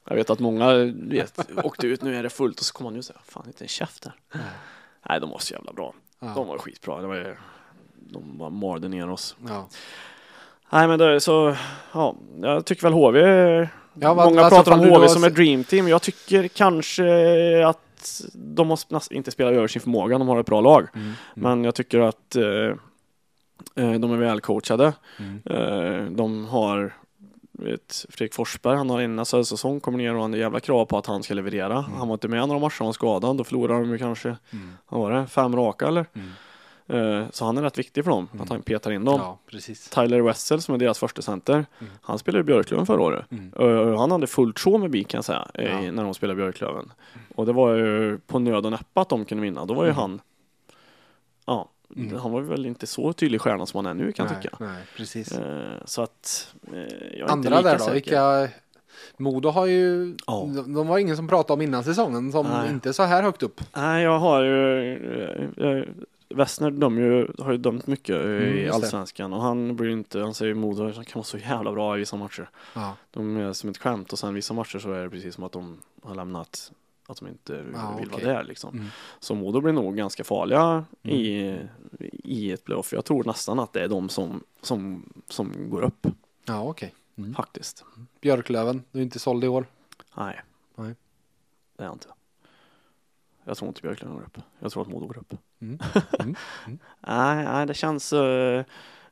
Jag 0.09 0.15
vet 0.15 0.29
att 0.29 0.39
många 0.39 0.73
vet, 0.95 1.39
åkte 1.63 1.87
ut, 1.87 2.01
nu 2.01 2.15
är 2.15 2.23
det 2.23 2.29
fullt 2.29 2.59
och 2.59 2.65
så 2.65 2.73
kom 2.73 2.85
han 2.85 2.95
ut 2.95 2.99
och 2.99 3.05
sa, 3.05 3.13
fan 3.25 3.43
inte 3.47 3.63
en 3.63 3.67
käft 3.67 4.03
där. 4.03 4.13
Nej. 4.33 4.43
Nej 5.09 5.19
de 5.19 5.29
var 5.29 5.39
så 5.39 5.53
jävla 5.53 5.73
bra. 5.73 5.93
Ja. 6.19 6.31
De 6.35 6.47
var 6.47 6.57
skitbra. 6.57 7.01
Det 7.01 7.07
var, 7.07 7.37
de 7.95 8.37
bara 8.37 8.49
malde 8.49 8.87
ner 8.87 9.09
oss. 9.09 9.35
Ja. 9.47 9.67
Nej 10.69 10.87
men 10.87 10.99
det 10.99 11.19
så, 11.21 11.55
ja, 11.93 12.15
jag 12.41 12.65
tycker 12.65 12.81
väl 12.83 12.93
HV, 12.93 13.19
Ja, 13.93 14.13
vad- 14.13 14.25
många 14.25 14.41
alltså 14.41 14.55
pratar 14.57 14.71
om 14.71 14.79
HV 14.79 14.91
har 14.91 15.07
som 15.07 15.23
ett 15.23 15.35
dream 15.35 15.63
team. 15.63 15.87
Jag 15.87 16.01
tycker 16.01 16.47
kanske 16.47 17.67
att 17.67 18.21
de 18.33 18.67
måste 18.67 18.93
nästan 18.93 19.17
inte 19.17 19.31
spela 19.31 19.51
över 19.51 19.67
sin 19.67 19.81
förmåga, 19.81 20.17
de 20.17 20.27
har 20.27 20.39
ett 20.39 20.45
bra 20.45 20.61
lag. 20.61 20.87
Mm. 20.95 21.11
Men 21.35 21.63
jag 21.63 21.75
tycker 21.75 21.99
att 21.99 22.35
eh, 22.35 22.45
eh, 23.85 23.99
de 23.99 24.11
är 24.13 24.17
välcoachade. 24.17 24.93
Mm. 25.19 25.41
Eh, 25.45 26.05
de 26.11 26.45
har 26.45 26.93
vet, 27.53 28.05
Fredrik 28.09 28.33
Forsberg, 28.33 28.77
han 28.77 28.89
har 28.89 29.07
nästa 29.07 29.43
säsong, 29.43 29.79
kommer 29.79 29.97
ner 29.97 30.13
och 30.13 30.17
har 30.19 30.25
en 30.25 30.33
jävla 30.33 30.59
krav 30.59 30.85
på 30.85 30.97
att 30.97 31.05
han 31.05 31.23
ska 31.23 31.33
leverera. 31.33 31.81
Han 31.97 32.07
var 32.07 32.13
inte 32.13 32.27
med 32.27 32.47
några 32.47 32.59
matcher, 32.59 32.75
han 32.79 32.85
var 32.85 32.93
skadad. 32.93 33.37
Då 33.37 33.43
förlorar 33.43 33.79
de 33.79 33.89
ju 33.91 33.97
kanske, 33.97 34.27
Mm. 34.53 34.73
vad 34.89 35.01
var 35.01 35.11
det, 35.11 35.27
fem 35.27 35.55
raka 35.55 35.87
eller? 35.87 36.05
Mm. 36.13 36.29
Eh, 36.87 37.25
så 37.31 37.45
han 37.45 37.57
är 37.57 37.61
rätt 37.61 37.77
viktig 37.79 38.03
för 38.03 38.11
dem, 38.11 38.27
att 38.39 38.49
han 38.49 38.61
petar 38.61 38.91
in 38.91 39.05
dem. 39.05 39.19
Ja. 39.21 39.37
Tyler 39.91 40.21
Wessel 40.21 40.61
som 40.61 40.75
är 40.75 40.79
deras 40.79 40.99
första 40.99 41.21
center. 41.21 41.53
Mm. 41.53 41.91
Han 42.01 42.19
spelade 42.19 42.39
i 42.41 42.43
Björklöven 42.43 42.85
förra 42.85 43.01
året. 43.01 43.25
Mm. 43.31 43.53
Eh, 43.59 43.97
han 43.99 44.11
hade 44.11 44.27
fullt 44.27 44.59
sjå 44.59 44.77
med 44.77 44.89
BIK 44.91 45.07
kan 45.07 45.17
jag 45.17 45.25
säga, 45.25 45.47
Ja. 45.53 45.91
när 45.91 46.03
de 46.03 46.13
spelade 46.13 46.39
i 46.39 46.43
Björklöven. 46.43 46.91
Och 47.35 47.45
det 47.45 47.53
var 47.53 47.73
ju 47.75 48.17
på 48.27 48.39
nöd 48.39 48.65
och 48.65 48.71
näppe 48.71 49.01
att 49.01 49.09
de 49.09 49.25
kunde 49.25 49.41
vinna. 49.41 49.65
Då 49.65 49.73
var 49.73 49.83
ju 49.83 49.89
Mm. 49.89 49.99
han, 50.01 50.21
ja, 51.45 51.69
Mm. 51.95 52.17
han 52.19 52.31
var 52.31 52.41
väl 52.41 52.65
inte 52.65 52.87
så 52.87 53.13
tydlig 53.13 53.41
stjärna 53.41 53.65
som 53.65 53.85
han 53.85 53.99
är 53.99 54.03
nu 54.05 54.11
kan 54.11 54.27
jag 54.27 54.41
tycka. 54.41 54.57
nej, 54.59 54.83
precis. 54.97 55.31
Eh, 55.31 55.71
så 55.85 56.01
att, 56.01 56.53
eh, 56.73 56.77
jag 56.79 56.89
är 56.89 57.19
inte 57.21 57.33
Andra 57.33 57.49
lika 57.57 57.61
där 57.69 57.77
då, 57.77 57.83
säker. 57.83 57.93
vilka 57.93 58.49
Modo 59.17 59.49
har 59.49 59.65
ju, 59.65 60.15
Ja. 60.27 60.49
de, 60.55 60.73
de 60.73 60.87
var 60.87 60.97
ingen 60.97 61.15
som 61.15 61.27
pratade 61.27 61.53
om 61.53 61.61
innan 61.61 61.83
säsongen 61.83 62.31
som 62.31 62.47
Nej. 62.47 62.69
inte 62.69 62.93
så 62.93 63.03
här 63.03 63.23
högt 63.23 63.43
upp. 63.43 63.61
Nej, 63.75 64.03
jag 64.03 64.19
har 64.19 64.43
ju, 64.43 64.93
eh, 65.57 65.83
Westner 66.35 66.71
de 66.71 66.97
ju, 66.97 67.27
har 67.39 67.51
ju 67.51 67.57
dömt 67.57 67.87
mycket 67.87 68.15
Mm, 68.15 68.43
i 68.43 68.63
det. 68.63 68.69
Allsvenskan 68.69 69.33
och 69.33 69.41
han 69.41 69.75
blir 69.75 69.87
ju 69.87 69.93
inte, 69.93 70.19
han 70.19 70.33
säger 70.33 70.53
Modo 70.53 70.83
han 70.83 70.93
kan 70.93 71.03
vara 71.13 71.23
så 71.23 71.37
jävla 71.37 71.71
bra 71.71 71.95
i 71.95 71.99
vissa 71.99 72.15
matcher. 72.15 72.49
Ja, 72.75 72.95
De 73.11 73.37
är 73.37 73.53
som 73.53 73.69
ett 73.69 73.77
skämt 73.77 74.13
och 74.13 74.19
sen 74.19 74.33
vissa 74.33 74.53
matcher 74.53 74.79
så 74.79 74.91
är 74.91 75.03
det 75.03 75.09
precis 75.09 75.35
som 75.35 75.43
att 75.43 75.51
de 75.51 75.77
har 76.03 76.15
lämnat 76.15 76.71
att 77.07 77.17
de 77.19 77.27
inte 77.27 77.65
Ja, 77.73 77.95
vill 77.99 78.07
okej. 78.13 78.25
vara 78.25 78.35
där 78.35 78.43
liksom. 78.43 78.73
Mm. 78.75 78.87
Så 79.19 79.35
Modo 79.35 79.61
blir 79.61 79.73
nog 79.73 79.95
ganska 79.97 80.23
farliga 80.23 80.85
i, 81.03 81.55
i 82.23 82.51
ett 82.51 82.63
playoff. 82.63 82.93
Jag 82.93 83.05
tror 83.05 83.23
nästan 83.23 83.59
att 83.59 83.73
det 83.73 83.83
är 83.83 83.87
de 83.87 84.09
som, 84.09 84.43
som, 84.61 85.09
som 85.27 85.69
går 85.69 85.81
upp 85.81 86.07
ja 86.45 86.61
okej. 86.63 86.93
Mm. 87.15 87.33
faktiskt. 87.35 87.85
Björklöven, 88.21 88.83
du 88.91 88.99
är 88.99 89.03
inte 89.03 89.19
såld 89.19 89.43
i 89.43 89.47
år. 89.47 89.65
Nej. 90.17 90.41
Nej. 90.75 90.95
Det 91.77 91.83
är 91.83 91.87
jag 91.87 91.95
inte. 91.95 92.07
Jag 93.43 93.57
tror 93.57 93.67
inte 93.67 93.81
Björklöven 93.81 94.15
går 94.15 94.23
upp. 94.23 94.37
Jag 94.59 94.71
tror 94.71 94.81
att 94.83 94.89
Modo 94.89 95.05
går 95.07 95.17
upp. 95.17 95.33
Mm. 95.59 95.79
Mm. 96.19 96.35
Mm. 96.67 96.79
Nej, 96.99 97.45
nej 97.45 97.65
det 97.65 97.73
känns 97.73 98.13
eh, 98.13 98.65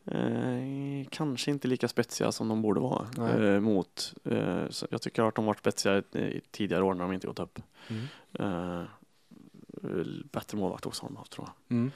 eh, 0.05 1.07
kanske 1.09 1.51
inte 1.51 1.67
lika 1.67 1.87
spetsiga 1.87 2.31
som 2.31 2.47
de 2.47 2.61
borde 2.61 2.79
vara 2.79 3.07
eh, 3.29 3.59
mot. 3.59 4.13
Eh, 4.23 4.65
jag 4.89 5.01
tycker 5.01 5.23
att 5.23 5.35
de 5.35 5.45
varit 5.45 5.59
spetsiga 5.59 5.97
i, 5.97 6.41
tidigare 6.51 6.83
år 6.83 6.93
när 6.93 7.03
de 7.03 7.13
inte 7.13 7.27
gått 7.27 7.39
upp. 7.39 7.59
Mm. 7.87 8.07
Eh, 8.33 8.85
bättre 10.31 10.57
målvakt 10.57 10.85
också 10.85 11.03
har 11.03 11.09
de 11.09 11.17
haft 11.17 11.31
tror 11.31 11.47
jag. 11.47 11.77
Mm. 11.77 11.91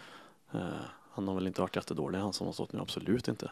Eh, 0.52 0.86
han 1.12 1.28
har 1.28 1.36
väl 1.36 1.48
inte 1.48 1.62
varit 1.62 1.76
jättedålig 1.76 2.20
han 2.20 2.34
som 2.34 2.46
har 2.46 2.54
stått 2.54 2.74
nu, 2.74 2.80
absolut 2.80 3.28
inte. 3.28 3.52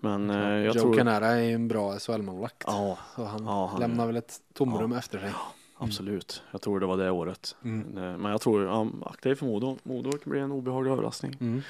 Men 0.00 0.30
eh, 0.30 0.56
Joe 0.56 0.64
jag 0.64 0.78
tror... 0.78 0.96
Canara 0.96 1.26
är 1.26 1.54
en 1.54 1.68
bra 1.68 1.98
SHL-målvakt. 1.98 2.64
Ja, 2.66 2.98
Så 3.16 3.24
han 3.24 3.44
Ja, 3.44 3.66
han 3.66 3.80
lämnar 3.80 4.06
väl 4.06 4.16
ett 4.16 4.40
tomrum 4.52 4.92
efter 4.92 5.18
sig. 5.18 5.32
Absolut. 5.76 6.42
Jag 6.50 6.60
tror 6.60 6.80
det 6.80 6.86
var 6.86 6.96
det 6.96 7.10
året. 7.10 7.56
Mm. 7.64 8.20
Men 8.22 8.30
jag 8.30 8.40
tror, 8.40 8.64
ja, 8.64 8.86
akta 9.02 9.28
dig 9.28 9.36
för 9.36 9.46
Modo. 9.46 9.76
Modo 9.82 10.12
kan 10.12 10.30
bli 10.30 10.40
en 10.40 10.52
obehaglig 10.52 10.90
överraskning. 10.90 11.62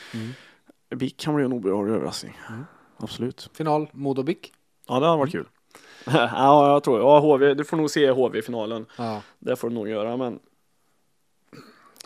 Mm. 0.93 0.99
Mm. 0.99 0.99
BIK 0.99 1.17
kan 1.17 1.35
bli 1.35 1.45
en 1.45 1.53
obehaglig 1.53 1.95
överraskning. 1.95 2.39
Mm. 2.49 2.65
Absolut. 2.97 3.51
Final, 3.55 3.89
Modo 3.93 4.23
BIK. 4.23 4.53
Ja, 4.89 5.01
det 5.01 5.07
hade 5.07 5.19
varit 5.19 5.33
kul. 5.33 5.49
ja, 6.07 6.73
jag 6.73 6.85
tror 6.85 7.01
Ja, 7.01 7.21
HV. 7.21 7.55
Du 7.55 7.65
får 7.65 7.77
nog 7.77 7.91
se 7.91 8.11
HV 8.11 8.39
i 8.39 8.43
finalen. 8.43 8.87
Ja. 8.97 9.23
Det 9.39 9.57
får 9.57 9.69
du 9.69 9.75
nog 9.75 9.89
göra, 9.89 10.17
men 10.17 10.39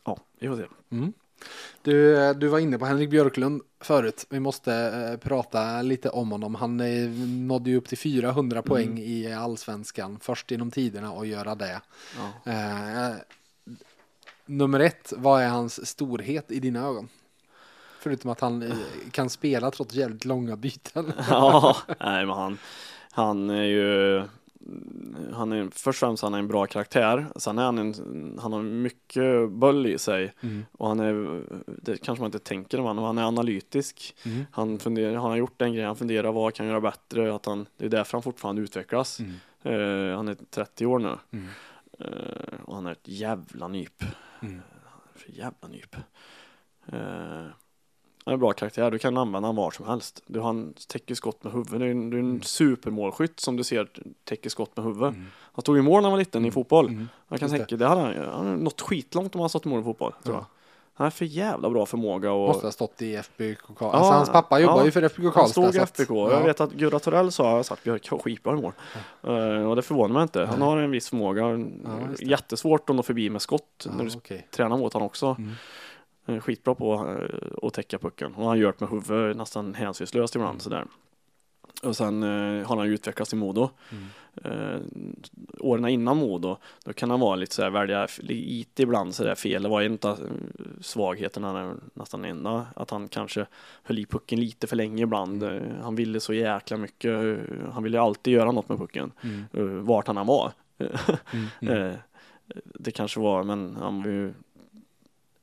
ja, 0.05 0.18
vi 0.39 0.49
får 0.49 0.57
se. 0.57 0.64
Mm. 0.91 1.12
Du, 1.82 2.16
eh, 2.16 2.34
du 2.34 2.49
var 2.49 2.59
inne 2.59 2.78
på 2.78 2.84
Henrik 2.84 3.11
Björklund 3.11 3.62
förut. 3.80 4.26
Vi 4.30 4.41
måste 4.41 4.74
eh, 4.74 5.28
prata 5.28 5.82
lite 5.82 6.11
om 6.11 6.32
honom. 6.32 6.55
Han 6.55 6.80
eh, 6.80 7.09
nådde 7.28 7.70
ju 7.70 7.76
upp 7.76 7.89
till 7.89 7.99
400 7.99 8.62
poäng 8.62 8.99
i 8.99 9.32
allsvenskan. 9.32 10.18
Först 10.20 10.51
genom 10.51 10.70
tiderna 10.70 11.09
att 11.09 11.26
göra 11.26 11.55
det. 11.55 11.80
Ja. 12.16 12.53
Eh, 12.53 13.14
nummer 14.47 14.80
ett, 14.80 15.12
vad 15.16 15.43
är 15.43 15.49
hans 15.49 15.87
storhet 15.87 16.51
i 16.51 16.61
dina 16.61 16.87
ögon? 16.87 17.09
Förutom 18.07 18.30
att 18.30 18.40
han 18.40 18.62
eh, 18.62 18.76
kan 19.11 19.30
spela 19.30 19.70
trots 19.70 19.94
jävligt 19.94 20.24
långa 20.24 20.57
byten. 20.57 21.12
ja, 21.28 21.76
nej 22.00 22.26
men 22.26 22.36
han, 22.36 22.59
han 23.11 23.50
är 23.50 23.62
ju 23.62 24.22
han 25.32 25.52
är, 25.52 25.68
först 25.72 26.02
och 26.02 26.09
främst 26.09 26.22
han 26.22 26.34
är 26.34 26.38
en 26.38 26.48
bra 26.48 26.66
karaktär. 26.66 27.26
Sen 27.36 27.59
är 27.59 27.62
han 27.62 27.78
en, 27.78 28.38
han 28.42 28.52
har 28.52 28.62
mycket 28.62 29.50
böll 29.50 29.86
i 29.86 29.98
sig 29.98 30.34
Mm. 30.40 30.64
och 30.72 30.88
han 30.88 31.00
är, 31.00 31.42
det 31.66 31.96
kanske 31.96 32.22
man 32.22 32.28
inte 32.28 32.38
tänker 32.38 32.80
om 32.80 32.86
han, 32.86 32.98
han 32.98 33.18
är 33.18 33.22
analytisk. 33.22 34.16
Mm. 34.24 34.44
Han 34.50 34.78
funderar, 34.78 35.14
han 35.14 35.30
har 35.30 35.36
gjort 35.36 35.62
en 35.62 35.74
grej, 35.74 35.84
han 35.84 35.96
funderar 35.96 36.32
vad 36.32 36.54
kan 36.54 36.66
göra 36.66 36.80
bättre, 36.80 37.34
att 37.34 37.46
han, 37.46 37.66
det 37.76 37.84
är 37.84 37.88
därför 37.88 38.12
han 38.12 38.22
fortfarande 38.22 38.62
utvecklas. 38.62 39.20
Mm. 39.20 39.32
Eh, 39.62 40.16
han 40.16 40.28
är 40.28 40.36
30 40.50 40.86
år 40.86 40.98
nu. 40.98 41.16
Eh, 41.98 42.61
och 42.64 42.74
han 42.74 42.86
är 42.86 42.92
ett 42.92 43.09
jävla 43.09 43.68
nyp. 43.68 44.04
Mm. 44.42 44.61
För 45.14 45.30
jävla 45.30 45.68
nyp. 45.68 45.96
Eh, 46.86 47.46
han 48.27 48.33
är 48.33 48.35
en 48.35 48.41
bra 48.41 48.53
karaktär, 48.53 48.91
du 48.91 48.99
kan 48.99 49.16
använda 49.16 49.49
honom 49.49 49.64
var 49.64 49.70
som 49.70 49.87
helst. 49.87 50.22
Du, 50.27 50.41
han 50.41 50.74
täcker 50.89 51.14
skott 51.14 51.45
med 51.45 51.53
huvudet, 51.53 51.81
du 51.81 51.87
är 51.87 51.91
en, 51.91 52.11
du 52.11 52.16
är 52.16 52.20
en 52.20 52.43
supermålskytt 52.43 53.41
som 53.41 53.57
du 53.57 53.64
ser 53.64 53.89
täcker 54.24 54.51
skott 54.51 54.77
med 54.77 54.85
huvudet. 54.85 55.14
Mm. 55.14 55.27
Han 55.53 55.62
tog 55.62 55.77
ju 55.77 55.83
mål 55.83 55.97
när 56.03 56.03
han 56.03 56.12
var 56.12 56.18
liten 56.18 56.45
i 56.45 56.51
fotboll. 56.51 56.89
Mm. 56.89 57.09
Jag 57.29 57.41
kan 57.41 57.49
Just 57.57 57.68
det. 57.68 57.87
hade 57.87 58.01
han, 58.01 58.14
han 58.35 58.47
hade 58.47 58.57
nått 58.62 58.81
skitlångt 58.81 59.35
om 59.35 59.41
han 59.41 59.51
stått 59.51 59.66
i 59.66 59.68
mål 59.68 59.81
i 59.81 59.85
fotboll. 59.85 60.12
Tror 60.24 60.35
Ja. 60.35 60.41
jag. 60.41 60.47
Han 60.99 61.05
har 61.05 61.11
för 61.11 61.24
jävla 61.24 61.70
bra 61.70 61.87
förmåga 61.87 62.33
och 62.33 62.49
Måste 62.49 62.66
ha 62.66 62.72
stått 62.72 63.03
i 63.03 63.14
FBK 63.16 63.59
Karlstad. 63.66 63.91
Alltså, 63.91 64.12
hans 64.12 64.31
pappa 64.31 64.61
ja. 64.61 64.66
jobbar 64.66 64.85
ju 64.85 64.91
för 64.91 65.03
FBK 65.03 65.22
Karlstad. 65.22 65.41
han 65.41 65.49
stod 65.49 65.74
i 65.74 65.79
att- 65.79 66.01
FBK. 66.01 66.11
ja. 66.11 66.31
Jag 66.33 66.45
vet 66.45 66.61
att 66.61 66.72
Gurra 66.72 66.99
Torell 66.99 67.33
sa 67.33 67.61
att 67.61 67.83
Björk 67.85 68.09
har 68.11 68.18
skitbra 68.18 68.53
i 68.53 68.57
mål. 68.62 68.72
Eh, 69.22 69.68
och 69.68 69.77
det 69.77 69.83
förvånar 69.83 70.14
mig 70.14 70.22
inte. 70.22 70.45
Han 70.45 70.62
har 70.62 70.79
en 70.79 70.91
viss 70.91 71.09
förmåga. 71.09 71.43
Ja. 71.43 71.99
Jättesvårt 72.20 72.91
att 72.91 72.97
nå 72.97 73.03
förbi 73.03 73.31
med 73.31 73.43
skott 73.43 73.87
Ja, 73.87 73.91
när 73.97 74.05
du 74.05 74.11
okej. 74.16 74.47
tränar 74.51 74.77
mot 74.77 74.93
honom 74.93 75.07
också. 75.07 75.37
Mm. 76.27 76.37
Eh, 76.39 76.43
Skitbra 76.43 76.74
på 76.74 76.95
eh, 76.95 77.66
att 77.66 77.74
täcka 77.74 77.99
pucken. 77.99 78.35
Och 78.35 78.49
han 78.49 78.59
gör 78.59 78.74
det 78.79 78.81
med 78.81 78.91
huvudet 78.91 79.37
nästan 79.37 79.74
hänsynslöst 79.74 80.35
ibland 80.35 80.51
Mm. 80.51 80.61
sådär. 80.61 80.87
Och 81.83 81.97
sen 81.97 82.22
eh, 82.22 82.66
har 82.68 82.77
han 82.77 82.87
ju 82.87 82.95
utvecklats 82.95 83.33
i 83.33 83.37
Modo. 83.37 83.70
Mm. 83.93 84.05
Eh, 84.45 84.81
åren 85.61 85.89
innan 85.89 86.16
Modo, 86.16 86.57
då 86.85 86.93
kan 86.93 87.11
han 87.11 87.20
vara 87.20 87.37
lite 87.37 87.55
sådär, 87.55 87.70
välja 87.70 88.05
f- 88.05 88.20
lite 88.22 88.83
ibland 88.83 89.14
sådär 89.14 89.35
fel. 89.35 89.62
Det 89.62 89.68
var 89.68 89.83
en 89.83 89.99
av 90.03 90.11
eh, 90.20 90.27
svagheterna, 90.81 91.53
där, 91.53 91.74
nästan 91.95 92.24
enda, 92.24 92.66
att 92.77 92.91
han 92.91 93.09
kanske 93.09 93.47
höll 93.83 93.99
i 93.99 94.07
pucken 94.07 94.41
lite 94.41 94.66
för 94.66 94.77
länge 94.77 95.03
ibland. 95.03 95.43
Mm. 95.43 95.62
Han 95.83 95.95
ville 95.95 96.20
så 96.20 96.35
jäkla 96.35 96.77
mycket. 96.77 97.39
Han 97.72 97.83
ville 97.83 98.01
alltid 98.01 98.33
göra 98.35 98.53
något 98.53 98.68
med 98.68 98.79
pucken, 98.79 99.12
Mm. 99.53 99.85
vart 99.85 100.07
han 100.07 100.18
än 100.18 100.27
var. 100.27 100.53
Mm. 101.33 101.47
Mm. 101.61 101.83
Eh, 101.91 101.95
Det 102.74 102.91
kanske 102.91 103.20
var, 103.20 103.43
men 103.43 103.77
han 103.77 104.03
var 104.03 104.11
ju 104.11 104.35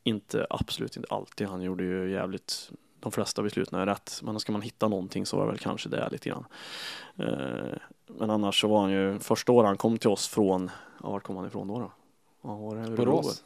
inte, 0.04 0.48
absolut 0.50 0.98
inte 0.98 1.14
alltid. 1.14 1.48
Han 1.48 1.62
gjorde 1.62 1.84
ju 1.84 2.12
jävligt, 2.12 2.72
de 3.00 3.12
flesta 3.12 3.44
besluten 3.44 3.80
är 3.80 3.86
rätt. 3.86 4.20
Men 4.24 4.40
ska 4.40 4.52
man 4.52 4.62
hitta 4.62 4.88
någonting 4.88 5.26
så 5.26 5.38
var 5.38 5.46
det 5.46 5.52
väl 5.52 5.60
kanske 5.60 5.90
det 5.90 6.10
lite 6.12 6.30
grann. 6.30 6.46
Eh, 7.18 7.78
Men 8.08 8.30
annars 8.30 8.62
så 8.62 8.68
var 8.68 8.82
han 8.82 8.92
ju, 8.92 9.20
första 9.20 9.52
året 9.52 9.68
han 9.68 9.78
kom 9.78 9.98
till 9.98 10.10
oss 10.10 10.28
från, 10.28 10.72
ja 11.04 11.10
vart 11.10 11.24
kom 11.24 11.36
han 11.36 11.46
ifrån 11.48 11.68
då? 11.68 11.80
då? 11.80 11.92
Ja, 12.42 12.56
var 12.56 12.76
det? 12.76 12.90
Borås. 12.90 13.44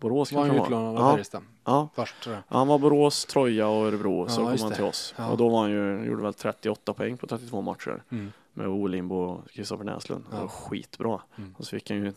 Borås 0.00 0.32
Var 0.32 0.46
kanske 0.46 0.74
han 0.74 0.84
han 0.84 0.94
var. 0.94 1.18
utlånad 1.18 1.36
av 1.36 1.42
Ja, 1.42 1.42
ja. 1.64 1.88
Först 1.94 2.20
tror 2.22 2.34
jag. 2.34 2.42
Ja, 2.48 2.58
Han 2.58 2.68
var 2.68 2.78
Borås, 2.78 3.24
Troja 3.24 3.68
och 3.68 3.86
Örebro, 3.86 4.28
så 4.28 4.40
Ja, 4.40 4.44
kom 4.44 4.52
just 4.52 4.64
han 4.64 4.72
till 4.72 4.84
oss. 4.84 5.14
Ja. 5.18 5.30
Och 5.30 5.36
då 5.36 5.48
var 5.48 5.60
han 5.60 5.70
ju, 5.70 6.04
gjorde 6.04 6.22
väl 6.22 6.34
38 6.34 6.92
poäng 6.92 7.16
på 7.16 7.26
32 7.26 7.60
matcher 7.60 8.02
Mm. 8.10 8.32
Med 8.56 8.68
Olimbo 8.68 9.14
och 9.16 9.50
Kristoffer 9.50 9.84
Näslund. 9.84 10.24
Det 10.30 10.36
Ja. 10.36 10.40
var 10.42 10.48
skitbra. 10.48 11.20
Mm. 11.36 11.54
Och 11.58 11.64
så 11.64 11.70
fick 11.70 11.90
han 11.90 11.98
ju, 11.98 12.12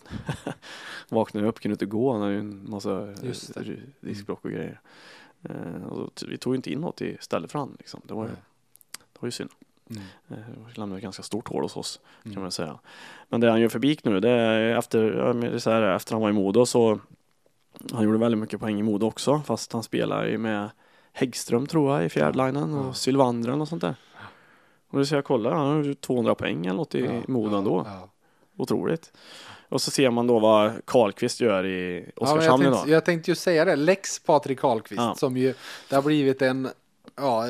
vaknade 1.09 1.47
upp, 1.47 1.59
kunde 1.59 1.73
inte 1.73 1.85
gå, 1.85 2.11
han 2.11 2.21
hade 2.21 2.33
ju 2.33 2.39
en 2.39 2.69
massa 2.69 3.11
eh, 3.11 3.15
diskbråck 4.01 4.45
och 4.45 4.51
grejer. 4.51 4.81
Eh, 5.43 5.83
och 5.83 6.11
så 6.15 6.27
vi 6.27 6.37
tog 6.37 6.53
ju 6.53 6.55
inte 6.55 6.71
in 6.71 6.79
något 6.81 7.01
istället 7.01 7.51
för 7.51 7.59
han 7.59 7.75
liksom. 7.79 8.01
Det 8.03 8.13
var 8.13 8.23
ju, 8.23 8.29
det 8.91 9.19
var 9.19 9.27
ju 9.27 9.31
synd. 9.31 9.49
Mm. 9.89 10.03
Det 10.27 10.77
lämnade 10.79 10.97
ett 10.99 11.03
ganska 11.03 11.23
stort 11.23 11.47
hål 11.47 11.61
hos 11.63 11.77
oss 11.77 11.99
kan 12.23 12.31
Mm. 12.31 12.41
man 12.41 12.51
säga. 12.51 12.79
Men 13.29 13.41
det 13.41 13.49
han 13.49 13.61
gör 13.61 13.69
för 13.69 13.79
BIK 13.79 14.03
nu, 14.03 14.19
det 14.19 14.29
är 14.29 14.75
efter, 14.77 15.11
ja, 15.17 15.33
det 15.33 15.47
är 15.47 15.57
så 15.59 15.69
här, 15.71 15.81
efter 15.81 16.13
han 16.13 16.21
var 16.21 16.29
i 16.29 16.33
Modo 16.33 16.65
så 16.65 16.99
han 17.93 18.03
gjorde 18.03 18.17
väldigt 18.17 18.39
mycket 18.41 18.59
poäng 18.59 18.79
i 18.79 18.83
Modo 18.83 19.05
också 19.07 19.41
fast 19.45 19.73
han 19.73 19.83
spelar 19.83 20.25
ju 20.25 20.37
med 20.37 20.69
Häggström 21.13 21.67
tror 21.67 21.93
jag 21.95 22.05
i 22.05 22.09
fjärdlinen 22.09 22.73
Ja. 22.73 22.79
och 22.79 22.97
Sylvander 22.97 23.59
och 23.61 23.67
sånt 23.67 23.81
där. 23.81 23.95
Och 24.89 25.07
så 25.07 25.15
jag 25.15 25.25
kollar, 25.25 25.51
han 25.51 25.67
har 25.77 25.83
ju 25.83 25.93
200 25.93 26.35
poäng 26.35 26.65
eller 26.65 26.77
något 26.77 26.95
i 26.95 26.99
Ja, 27.05 27.21
Modo 27.27 27.51
ja, 27.51 27.57
ändå. 27.57 27.85
ja. 27.87 28.09
Otroligt. 28.57 29.11
Och 29.69 29.81
så 29.81 29.91
ser 29.91 30.11
man 30.11 30.27
då 30.27 30.39
vad 30.39 30.85
Karlqvist 30.85 31.41
gör 31.41 31.65
i 31.65 32.05
Ja, 32.15 32.21
Oskarshamn 32.21 32.63
jag, 32.63 32.69
idag. 32.69 32.73
tänkte, 32.77 32.91
jag 32.91 33.05
tänkte 33.05 33.31
ju 33.31 33.35
säga 33.35 33.65
det. 33.65 33.75
Lex 33.75 34.19
Patrik 34.19 34.59
Karlqvist 34.59 34.99
Ja. 35.01 35.15
som 35.15 35.37
ju, 35.37 35.53
det 35.89 35.95
har 35.95 36.01
blivit 36.03 36.41
en 36.41 36.69
ja, 37.15 37.43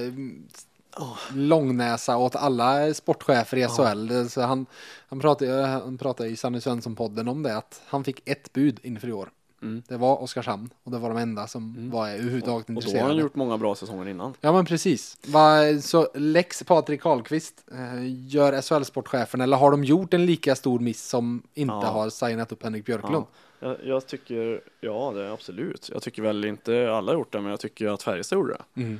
långnäsa 1.33 2.17
åt 2.17 2.35
alla 2.35 2.93
sportchefer 2.93 3.57
i 3.57 3.67
SHL. 3.67 4.27
Så 4.29 4.41
han, 4.41 4.65
han 5.09 5.19
pratade, 5.19 5.65
han 5.67 5.97
pratade 5.97 6.29
i 6.29 6.35
Sanny 6.35 6.59
Svensson-podden 6.59 7.29
om 7.29 7.43
det, 7.43 7.57
att 7.57 7.81
han 7.87 8.03
fick 8.03 8.29
ett 8.29 8.53
bud 8.53 8.79
inför 8.83 9.07
i 9.07 9.11
år. 9.13 9.29
Mm. 9.61 9.83
Det 9.87 9.97
var 9.97 10.21
Oskarshamn 10.21 10.69
och 10.83 10.91
det 10.91 10.97
var 10.97 11.09
de 11.09 11.17
enda 11.17 11.47
som 11.47 11.75
Mm. 11.77 11.89
var 11.89 12.09
överhuvudtaget 12.09 12.45
Och 12.67 12.73
då 12.73 12.73
har 12.73 12.81
intresserade. 12.81 13.07
han 13.07 13.17
gjort 13.17 13.35
många 13.35 13.57
bra 13.57 13.75
säsonger 13.75 14.07
innan. 14.09 14.33
Ja 14.41 14.51
men 14.51 14.65
precis. 14.65 15.17
Va, 15.27 15.59
så 15.81 16.07
Lex 16.15 16.63
Patrik 16.63 17.01
Karlqvist 17.01 17.65
eh, 17.71 18.27
gör 18.27 18.53
SHL-sportchefen 18.61 19.41
eller 19.43 19.57
har 19.57 19.71
de 19.71 19.83
gjort 19.83 20.13
en 20.13 20.25
lika 20.25 20.55
stor 20.55 20.79
miss 20.79 21.07
som 21.09 21.43
inte 21.53 21.73
Ja. 21.73 21.85
har 21.85 22.09
signat 22.09 22.51
upp 22.51 22.63
Henrik 22.63 22.85
Björklund? 22.85 23.25
Jag, 23.59 23.77
jag 23.83 24.07
tycker, 24.07 24.61
ja 24.81 25.11
det 25.15 25.23
är 25.25 25.29
absolut. 25.33 25.89
Jag 25.93 26.01
tycker 26.03 26.21
väl 26.21 26.45
inte 26.45 26.91
alla 26.93 27.11
har 27.11 27.17
gjort 27.17 27.31
det, 27.31 27.41
men 27.41 27.49
jag 27.49 27.59
tycker 27.59 27.87
att 27.87 28.03
Färjestad 28.03 28.37
gjorde 28.37 28.53
det. 28.73 28.81
Mm. 28.81 28.99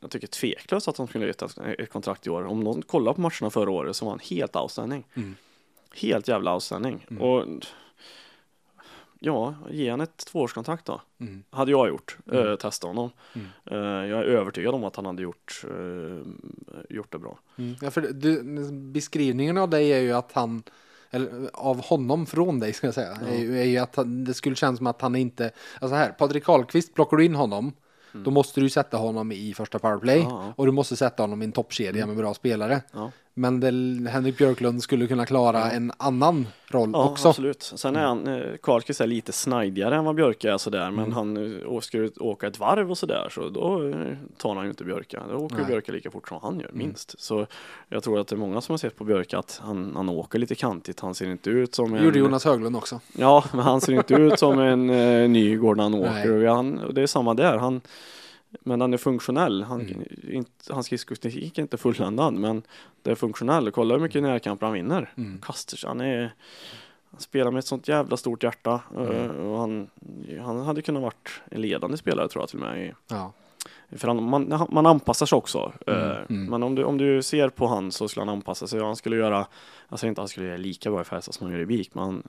Jag 0.00 0.10
tycker 0.10 0.26
tveklöst 0.26 0.88
att 0.88 0.96
de 0.96 1.06
skulle 1.08 1.24
ge 1.24 1.30
ett, 1.30 1.42
ett 1.78 1.90
kontrakt 1.90 2.26
i 2.26 2.30
år. 2.30 2.44
Om 2.46 2.60
någon 2.60 2.82
kollar 2.82 3.12
på 3.12 3.20
matcherna 3.20 3.50
förra 3.50 3.70
året 3.70 3.96
så 3.96 4.04
var 4.04 4.12
han 4.12 4.20
helt 4.30 4.56
outstanding. 4.56 5.04
Mm. 5.14 5.36
Helt 5.94 6.28
jävla 6.28 6.54
outstanding. 6.54 7.06
Mm. 7.10 7.22
Och 7.22 7.44
ja, 9.20 9.54
ge 9.70 9.90
han 9.90 10.00
ett 10.00 10.16
tvåårskontrakt 10.16 10.84
då. 10.86 11.00
Mm. 11.20 11.42
Hade 11.50 11.70
jag 11.70 11.88
gjort. 11.88 12.16
Mm. 12.32 12.46
Eh, 12.48 12.56
testa 12.56 12.86
honom. 12.86 13.10
Mm. 13.32 13.46
Eh, 13.70 14.08
jag 14.10 14.18
är 14.18 14.24
övertygad 14.24 14.74
om 14.74 14.84
att 14.84 14.96
han 14.96 15.06
hade 15.06 15.22
gjort, 15.22 15.64
eh, 15.64 16.26
gjort 16.96 17.12
det 17.12 17.18
bra. 17.18 17.38
Mm. 17.58 17.76
Ja, 17.80 17.90
för 17.90 18.00
du, 18.00 18.42
beskrivningen 18.72 19.58
av 19.58 19.70
dig 19.70 19.92
är 19.92 20.00
ju 20.00 20.12
att 20.12 20.32
han, 20.32 20.62
eller 21.10 21.50
av 21.52 21.80
honom 21.84 22.26
från 22.26 22.60
dig 22.60 22.72
ska 22.72 22.86
jag 22.86 22.94
säga, 22.94 23.18
Ja. 23.20 23.26
är, 23.34 23.38
ju, 23.38 23.60
är 23.60 23.64
ju 23.64 23.78
att 23.78 23.96
han, 23.96 24.24
det 24.24 24.34
skulle 24.34 24.56
kännas 24.56 24.76
som 24.78 24.86
att 24.86 25.00
han 25.02 25.16
inte, 25.16 25.50
alltså 25.80 25.94
här, 25.96 26.10
Patrik 26.12 26.44
Karlqvist, 26.44 26.94
plockar 26.94 27.16
du 27.16 27.24
in 27.24 27.34
honom, 27.34 27.72
Mm. 28.14 28.24
då 28.24 28.30
måste 28.30 28.60
du 28.60 28.70
sätta 28.70 28.96
honom 28.96 29.32
i 29.32 29.54
första 29.54 29.78
powerplay 29.78 30.18
Ja. 30.18 30.52
och 30.56 30.66
du 30.66 30.72
måste 30.72 30.96
sätta 30.96 31.22
honom 31.22 31.42
i 31.42 31.44
en 31.44 31.52
toppkedja 31.52 32.06
med 32.06 32.16
bra 32.16 32.34
spelare. 32.34 32.82
Men 33.40 33.60
det, 33.60 34.10
Henrik 34.10 34.38
Björklund 34.38 34.82
skulle 34.82 35.06
kunna 35.06 35.26
klara 35.26 35.70
en 35.70 35.92
annan 35.96 36.46
roll 36.68 36.90
Ja, 36.92 37.04
också. 37.10 37.28
absolut. 37.28 37.62
Sen 37.76 37.96
är 37.96 38.00
han, 38.06 38.26
eh, 38.28 38.42
Karlqvist 38.62 39.00
är 39.00 39.06
lite 39.06 39.32
snajdigare 39.32 39.96
än 39.96 40.04
vad 40.04 40.14
Björke 40.14 40.52
är 40.52 40.58
sådär, 40.58 40.90
men 40.90 41.04
Mm. 41.04 41.12
han 41.12 41.80
ska 41.82 41.96
ju 41.98 42.10
åka 42.20 42.46
ett 42.46 42.58
varv 42.58 42.90
och 42.90 42.98
sådär, 42.98 43.28
så 43.30 43.48
då 43.48 43.88
eh, 43.88 43.94
tar 44.38 44.54
han 44.54 44.64
ju 44.64 44.70
inte 44.70 44.84
Björka. 44.84 45.22
Då 45.30 45.36
åker 45.36 45.56
Nej. 45.56 45.64
Björke 45.66 45.92
lika 45.92 46.10
fort 46.10 46.28
som 46.28 46.38
han 46.42 46.60
gör, 46.60 46.68
Mm. 46.68 46.78
minst. 46.78 47.20
Så 47.20 47.46
jag 47.88 48.02
tror 48.02 48.20
att 48.20 48.28
det 48.28 48.34
är 48.34 48.38
många 48.38 48.60
som 48.60 48.72
har 48.72 48.78
sett 48.78 48.96
på 48.96 49.04
Björke 49.04 49.38
att 49.38 49.60
han, 49.64 49.92
han 49.96 50.08
åker 50.08 50.38
lite 50.38 50.54
kantigt, 50.54 51.00
han 51.00 51.14
ser 51.14 51.30
inte 51.30 51.50
ut 51.50 51.74
som 51.74 51.94
en... 51.94 52.04
gjorde 52.04 52.18
Jonas 52.18 52.44
Höglund 52.44 52.76
också. 52.76 53.00
Ja, 53.12 53.44
men 53.52 53.60
han 53.60 53.80
ser 53.80 53.92
inte 53.92 54.14
ut 54.14 54.38
som 54.38 54.58
en 54.58 54.90
eh, 54.90 55.28
Nygård 55.28 55.76
när 55.76 55.84
han 55.84 55.94
åker. 55.94 56.30
Och 56.48 56.56
han, 56.56 56.78
och 56.78 56.94
det 56.94 57.02
är 57.02 57.06
samma 57.06 57.34
där. 57.34 57.58
Han, 57.58 57.80
men 58.60 58.80
han 58.80 58.92
är 58.92 58.98
funktionell. 58.98 59.62
Han, 59.62 59.80
Mm. 59.80 60.02
inte, 60.30 60.72
hans 60.72 60.86
skridskoteknik 60.86 61.58
är 61.58 61.62
inte 61.62 61.76
fulländad, 61.76 62.34
men 62.34 62.62
det 63.02 63.10
är 63.10 63.14
funktionell. 63.14 63.70
Kolla 63.70 63.94
hur 63.94 64.00
mycket 64.02 64.22
närkamper 64.22 64.66
han 64.66 64.72
vinner. 64.74 65.12
Mm. 65.16 65.38
Kastar. 65.42 65.88
Han, 65.88 66.00
är, 66.00 66.34
han 67.10 67.20
spelar 67.20 67.50
med 67.50 67.58
ett 67.58 67.66
sånt 67.66 67.88
jävla 67.88 68.16
stort 68.16 68.42
hjärta. 68.42 68.80
Mm. 68.96 69.10
eh, 69.12 69.30
Och 69.30 69.58
han, 69.58 69.90
han 70.44 70.60
hade 70.60 70.82
kunnat 70.82 71.02
varit 71.02 71.30
en 71.50 71.60
ledande 71.60 71.96
spelare 71.96 72.28
tror 72.28 72.42
jag 72.42 72.48
till 72.48 72.58
och 72.62 72.66
med. 72.66 72.94
Ja. 73.08 73.32
För 73.96 74.08
han, 74.08 74.22
man, 74.22 74.66
man 74.70 74.86
anpassar 74.86 75.26
sig 75.26 75.36
också. 75.36 75.72
Mm, 75.86 76.00
eh, 76.10 76.16
mm. 76.30 76.44
Men 76.50 76.62
om 76.62 76.74
du, 76.74 76.84
om 76.84 76.98
du 76.98 77.22
ser 77.22 77.48
på 77.48 77.66
han 77.66 77.92
så 77.92 78.08
skulle 78.08 78.20
han 78.26 78.28
anpassa 78.34 78.66
sig. 78.66 78.80
Han 78.80 78.96
skulle 78.96 79.16
göra, 79.16 79.46
jag 79.88 79.98
säger 79.98 80.08
inte 80.08 80.20
att 80.20 80.22
han 80.22 80.28
skulle 80.28 80.46
göra 80.46 80.56
lika 80.56 80.90
bra 80.90 81.00
i 81.00 81.04
Färjestad 81.04 81.34
som 81.34 81.46
han 81.46 81.54
gör 81.56 81.62
i 81.62 81.66
BIK, 81.66 81.94
men 81.94 82.04
han, 82.04 82.22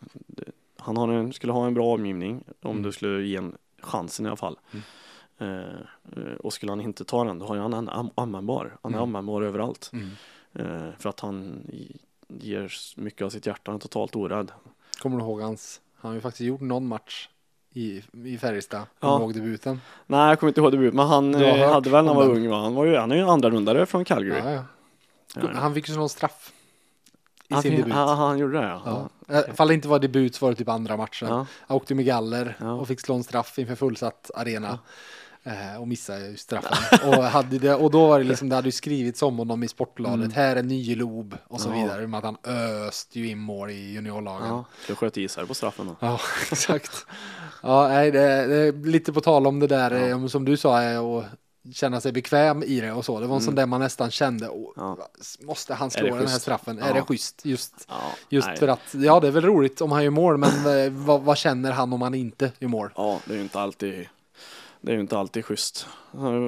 han 0.77 0.97
har 0.97 1.07
en, 1.09 1.33
skulle 1.33 1.53
ha 1.53 1.67
en 1.67 1.73
bra 1.73 1.93
omgivning 1.93 2.43
om 2.61 2.71
Mm. 2.71 2.83
du 2.83 2.91
skulle 2.91 3.23
ge 3.23 3.35
en 3.35 3.55
chansen 3.81 4.25
i 4.25 4.29
alla 4.29 4.35
fall. 4.37 4.57
Eh, 5.41 5.47
eh, 6.17 6.33
och 6.39 6.53
skulle 6.53 6.71
han 6.71 6.81
inte 6.81 7.03
ta 7.05 7.23
den 7.23 7.39
då 7.39 7.45
har 7.45 7.57
han 7.57 7.73
en 7.73 7.89
användbar. 8.15 8.77
Han 8.83 8.91
är 8.93 8.97
Mm. 8.97 9.03
användbar 9.09 9.41
överallt. 9.41 9.91
Mm. 9.93 10.09
Eh, 10.53 10.91
för 10.99 11.09
att 11.09 11.19
han 11.19 11.63
ger 12.27 12.71
mycket 12.95 13.25
av 13.25 13.29
sitt 13.29 13.45
hjärta, 13.45 13.61
han 13.71 13.75
är 13.75 13.79
totalt 13.79 14.15
orädd. 14.15 14.51
Kommer 15.01 15.17
du 15.17 15.23
ihåg 15.23 15.41
hans? 15.41 15.81
Han 15.95 16.09
har 16.09 16.15
ju 16.15 16.21
faktiskt 16.21 16.41
gjort 16.47 16.61
någon 16.61 16.87
match 16.87 17.29
i, 17.73 18.03
i 18.25 18.37
Färjestad. 18.37 18.79
Ja. 18.81 18.85
Kommer 18.99 19.17
du 19.19 19.23
ihåg 19.23 19.33
debuten? 19.33 19.81
Nej, 20.07 20.29
jag 20.29 20.39
kommer 20.39 20.49
inte 20.49 20.61
ihåg 20.61 20.71
debut, 20.71 20.93
men 20.93 21.07
han 21.07 21.35
eh, 21.35 21.69
hade 21.73 21.89
väl 21.89 22.05
när 22.05 22.13
han 22.13 22.23
var 22.27 22.35
ung 22.35 22.49
va? 22.49 22.61
Han 22.61 22.75
var 22.75 22.85
ju, 22.85 22.95
han 22.97 23.11
är 23.11 23.15
ju 23.15 23.23
andra 23.29 23.49
rundare 23.49 23.85
från 23.85 24.05
Calgary. 24.05 24.39
Ja, 24.39 24.51
ja. 24.51 24.63
Ja, 25.35 25.49
Han 25.55 25.73
fick 25.73 25.89
ju 25.89 25.95
någon 25.95 26.09
straff 26.09 26.53
i 27.47 27.53
han, 27.53 27.63
sin 27.63 27.75
debut. 27.75 27.93
ja, 27.95 28.13
han 28.13 28.37
gjorde 28.39 28.57
det 28.57 28.65
ja. 28.67 29.09
Ja. 29.27 29.35
Eh, 29.35 29.49
Ifall 29.53 29.67
det 29.67 29.73
inte 29.73 29.87
var 29.87 29.99
debut 29.99 30.35
så 30.35 30.45
var 30.45 30.51
det 30.51 30.55
typ 30.57 30.69
andra 30.69 30.97
matchen. 30.97 31.27
Ja. 31.29 31.45
Han 31.67 31.77
åkte 31.77 31.95
med 31.95 32.05
galler 32.05 32.55
Ja. 32.59 32.73
och 32.73 32.87
fick 32.87 32.99
slå 32.99 33.15
en 33.15 33.23
straff 33.23 33.59
inför 33.59 33.75
fullsatt 33.75 34.31
arena. 34.35 34.79
Eh, 35.43 35.81
och 35.81 35.87
missade 35.87 36.27
ju 36.27 36.37
straffen. 36.37 37.09
och, 37.09 37.23
hade 37.23 37.59
det, 37.59 37.75
och 37.75 37.91
då 37.91 38.07
var 38.07 38.19
det 38.19 38.25
liksom, 38.25 38.49
det 38.49 38.55
hade 38.55 38.67
ju 38.67 38.71
skrivits 38.71 39.21
om 39.21 39.37
honom 39.37 39.63
i 39.63 39.67
Sportbladet. 39.67 40.33
Här 40.33 40.55
är 40.55 40.63
ny 40.63 40.95
Lob 40.95 41.37
och 41.47 41.61
så 41.61 41.67
Mm. 41.69 41.79
Ja. 41.79 41.85
vidare. 41.85 42.07
Med 42.07 42.17
att 42.17 42.23
han 42.23 42.37
öste 42.87 43.19
ju 43.19 43.27
in 43.29 43.37
mål 43.39 43.69
i 43.69 43.91
juniorlagen. 43.93 44.47
Ja, 44.47 44.65
jag 44.87 44.97
sköt 44.97 45.17
i 45.17 45.27
sig 45.27 45.47
på 45.47 45.53
straffen 45.53 45.87
då. 45.87 45.95
Ja, 45.99 46.19
exakt. 46.51 47.05
Ja, 47.63 47.87
nej, 47.87 48.11
det, 48.11 48.47
det 48.47 48.71
lite 48.89 49.13
på 49.13 49.21
tal 49.21 49.47
om 49.47 49.59
det 49.59 49.67
där 49.67 50.09
eh, 50.09 50.27
som 50.27 50.45
du 50.45 50.57
sa, 50.57 50.83
eh, 50.83 51.05
och 51.05 51.23
känna 51.73 52.01
sig 52.01 52.11
bekväm 52.11 52.63
i 52.63 52.81
det 52.81 52.91
och 52.91 53.05
så. 53.05 53.19
Det 53.19 53.27
var 53.27 53.35
en 53.35 53.41
sån 53.41 53.55
där 53.55 53.65
man 53.65 53.79
nästan 53.81 54.11
kände, 54.11 54.49
Ja. 54.75 54.97
måste 55.41 55.73
han 55.73 55.91
slå 55.91 56.15
den 56.15 56.27
här 56.27 56.39
straffen? 56.39 56.77
Ja. 56.81 56.85
Är 56.85 56.93
det 56.93 57.01
schysst? 57.01 57.45
Just, 57.45 57.73
Ja, 57.89 57.95
just 58.29 58.47
nej. 58.47 58.57
för 58.57 58.67
att, 58.67 58.93
ja 58.93 59.19
det 59.19 59.27
är 59.27 59.31
väl 59.31 59.45
roligt 59.45 59.81
om 59.81 59.91
han 59.91 60.03
gör 60.03 60.11
mål, 60.11 60.37
men 60.37 60.49
vad, 61.05 61.21
vad 61.21 61.37
känner 61.37 61.71
han 61.71 61.93
om 61.93 62.01
han 62.01 62.13
inte 62.13 62.51
gör 62.59 62.67
mål? 62.69 62.89
Ja, 62.95 63.19
det 63.25 63.33
är 63.33 63.37
ju 63.37 63.43
inte 63.43 63.59
alltid 63.59 64.07
det 64.81 64.91
är 64.91 64.95
ju 64.95 65.01
inte 65.01 65.17
alltid 65.17 65.45
schysst. 65.45 65.87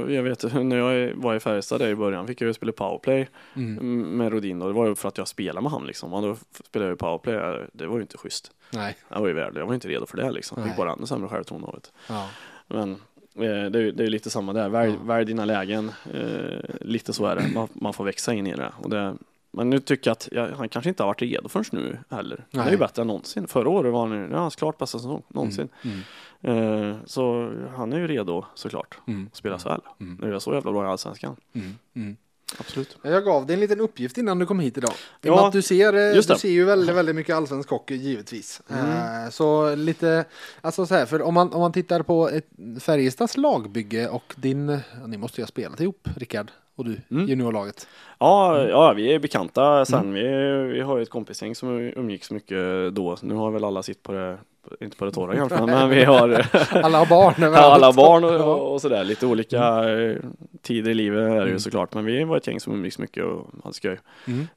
Jag 0.09 0.23
vet 0.23 0.53
när 0.53 0.75
jag 0.75 1.15
var 1.15 1.36
i 1.36 1.39
Färjestad 1.39 1.81
där 1.81 1.88
i 1.88 1.95
början 1.95 2.27
fick 2.27 2.41
jag 2.41 2.47
ju 2.47 2.53
spela 2.53 2.71
powerplay 2.71 3.29
Mm. 3.55 4.17
med 4.17 4.31
Rodin 4.31 4.61
och 4.61 4.67
det 4.67 4.73
var 4.73 4.88
ju 4.88 4.95
för 4.95 5.07
att 5.07 5.17
jag 5.17 5.27
spelade 5.27 5.61
med 5.61 5.71
han 5.71 5.86
liksom. 5.86 6.13
Och 6.13 6.21
då 6.21 6.36
spelade 6.65 6.89
jag 6.89 6.93
ju 6.93 6.97
powerplay, 6.97 7.67
det 7.73 7.88
var 7.88 7.95
ju 7.95 8.01
inte 8.01 8.17
schysst. 8.17 8.51
Nej. 8.73 8.95
Jag 9.09 9.19
var 9.19 9.27
ju 9.27 9.34
värdelös, 9.34 9.57
jag 9.59 9.65
var 9.67 9.73
inte 9.73 9.88
redo 9.88 10.05
för 10.05 10.17
det 10.17 10.31
liksom. 10.31 10.55
Jag 10.57 10.65
Nej. 10.65 10.71
fick 10.73 10.77
bara 10.77 10.93
ännu 10.93 11.05
sämre 11.05 11.29
självförtroende. 11.29 11.79
Ja. 12.09 12.29
Men 12.67 12.91
eh, 12.91 12.99
det 13.36 13.79
är 13.79 13.84
ju 13.84 13.91
det 13.91 14.03
är 14.03 14.07
lite 14.07 14.29
samma 14.29 14.53
där, 14.53 14.69
välj, 14.69 14.95
välj 15.03 15.25
dina 15.25 15.45
lägen. 15.45 15.91
Eh, 16.13 16.59
lite 16.81 17.13
så 17.13 17.25
är 17.25 17.36
det, 17.36 17.43
man, 17.53 17.67
man 17.73 17.93
får 17.93 18.03
växa 18.03 18.34
in 18.34 18.47
i 18.47 18.55
det. 18.55 18.71
Och 18.81 18.89
det 18.89 19.15
men 19.55 19.69
nu 19.69 19.79
tycker 19.79 20.09
jag 20.09 20.11
att 20.11 20.29
ja, 20.31 20.47
han 20.57 20.69
kanske 20.69 20.89
inte 20.89 21.03
har 21.03 21.07
varit 21.07 21.21
redo 21.21 21.49
förrän 21.49 21.65
nu 21.71 21.97
heller. 22.09 22.45
Han 22.51 22.59
är 22.61 22.65
Nej. 22.65 22.73
ju 22.73 22.79
bättre 22.79 23.01
än 23.01 23.07
någonsin. 23.07 23.47
Förra 23.47 23.69
året 23.69 23.93
var 23.93 24.07
han 24.07 24.17
ju, 24.17 24.29
ja, 24.31 24.38
hans 24.38 24.55
klart 24.55 24.77
bästa 24.77 24.97
säsong 24.97 25.23
någonsin. 25.27 25.69
Mm. 25.84 25.99
Eh, 26.43 26.95
så 27.05 27.51
han 27.75 27.93
är 27.93 27.99
ju 27.99 28.07
redo 28.07 28.45
såklart 28.55 28.97
Mm. 29.07 29.27
att 29.31 29.35
spela 29.37 29.59
SHL. 29.59 29.69
Mm. 29.99 30.17
Nu 30.21 30.27
är 30.27 30.31
jag 30.31 30.41
så 30.41 30.53
jävla 30.53 30.71
bra 30.71 30.83
i 30.85 30.87
Allsvenskan. 30.87 31.35
Mm. 31.53 31.67
Mm. 31.95 32.15
Absolut. 32.59 32.97
Jag 33.01 33.25
gav 33.25 33.45
dig 33.45 33.53
en 33.53 33.59
liten 33.59 33.79
uppgift 33.79 34.17
innan 34.17 34.39
du 34.39 34.45
kom 34.45 34.59
hit 34.59 34.77
idag. 34.77 34.91
I 35.21 35.27
Ja, 35.27 35.49
du 35.53 35.61
ser, 35.61 35.93
eh, 35.93 36.15
just 36.15 36.29
du 36.29 36.35
ser 36.35 36.49
ju 36.49 36.65
väldigt, 36.65 36.95
väldigt 36.95 37.15
mycket 37.15 37.35
allsvensk 37.35 37.69
hockey 37.69 37.95
givetvis. 37.95 38.61
Mm. 38.69 38.85
Eh, 39.25 39.29
Så 39.29 39.75
lite, 39.75 40.25
alltså 40.61 40.85
så 40.85 40.95
här, 40.95 41.05
för 41.05 41.21
om 41.21 41.33
man, 41.33 41.53
om 41.53 41.59
man 41.61 41.71
tittar 41.71 42.01
på 42.03 42.29
ett 42.29 42.47
Färjestads 42.81 43.37
lagbygge 43.37 44.07
och 44.09 44.33
din, 44.37 44.79
ni 45.07 45.17
måste 45.17 45.41
ju 45.41 45.43
ha 45.43 45.47
spelat 45.47 45.79
ihop 45.81 46.07
Rickard 46.17 46.51
och 46.75 46.85
du, 46.85 46.97
Mm. 47.11 47.27
juniorlaget. 47.27 47.87
Ja, 48.19 48.61
ja, 48.67 48.93
vi 48.93 49.13
är 49.13 49.19
bekanta 49.19 49.85
sen. 49.85 49.99
Mm. 49.99 50.13
Vi, 50.13 50.73
vi 50.73 50.81
har 50.81 50.97
ju 50.97 51.03
ett 51.03 51.09
kompisgäng 51.09 51.55
som 51.55 51.69
umgicks 51.95 52.31
mycket 52.31 52.57
då. 52.95 53.17
Nu 53.21 53.33
har 53.35 53.51
väl 53.51 53.63
alla 53.63 53.83
sitt 53.83 54.03
på 54.03 54.11
det, 54.11 54.37
inte 54.80 54.97
på 54.97 55.05
det 55.05 55.11
torra 55.11 55.36
kanske, 55.36 55.61
men 55.66 55.89
vi 55.89 56.03
har 56.03 56.47
Alla 56.84 57.05
barn 57.05 57.43
alla 57.53 57.93
barn 57.93 58.24
och, 58.24 58.74
och 58.74 58.82
sådär. 58.82 59.03
Lite 59.03 59.26
olika 59.26 59.89
eh, 59.91 60.18
tider 60.61 60.91
i 60.91 60.93
livet 60.93 61.20
är 61.20 61.30
det 61.30 61.36
ju 61.36 61.41
Mm. 61.47 61.59
såklart. 61.59 61.93
Men 61.93 62.05
vi 62.05 62.24
var 62.24 62.38
ett 62.38 62.47
gäng 62.47 62.59
som 62.59 62.74
umgicks 62.74 62.99
mycket 62.99 63.24
och 63.26 63.47
hade 63.64 63.74
skoj. 63.76 63.99
Mm. 64.28 64.47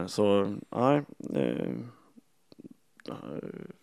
Eh, 0.00 0.06
Så, 0.06 0.54
nej. 0.76 1.02
eh, 1.34 1.70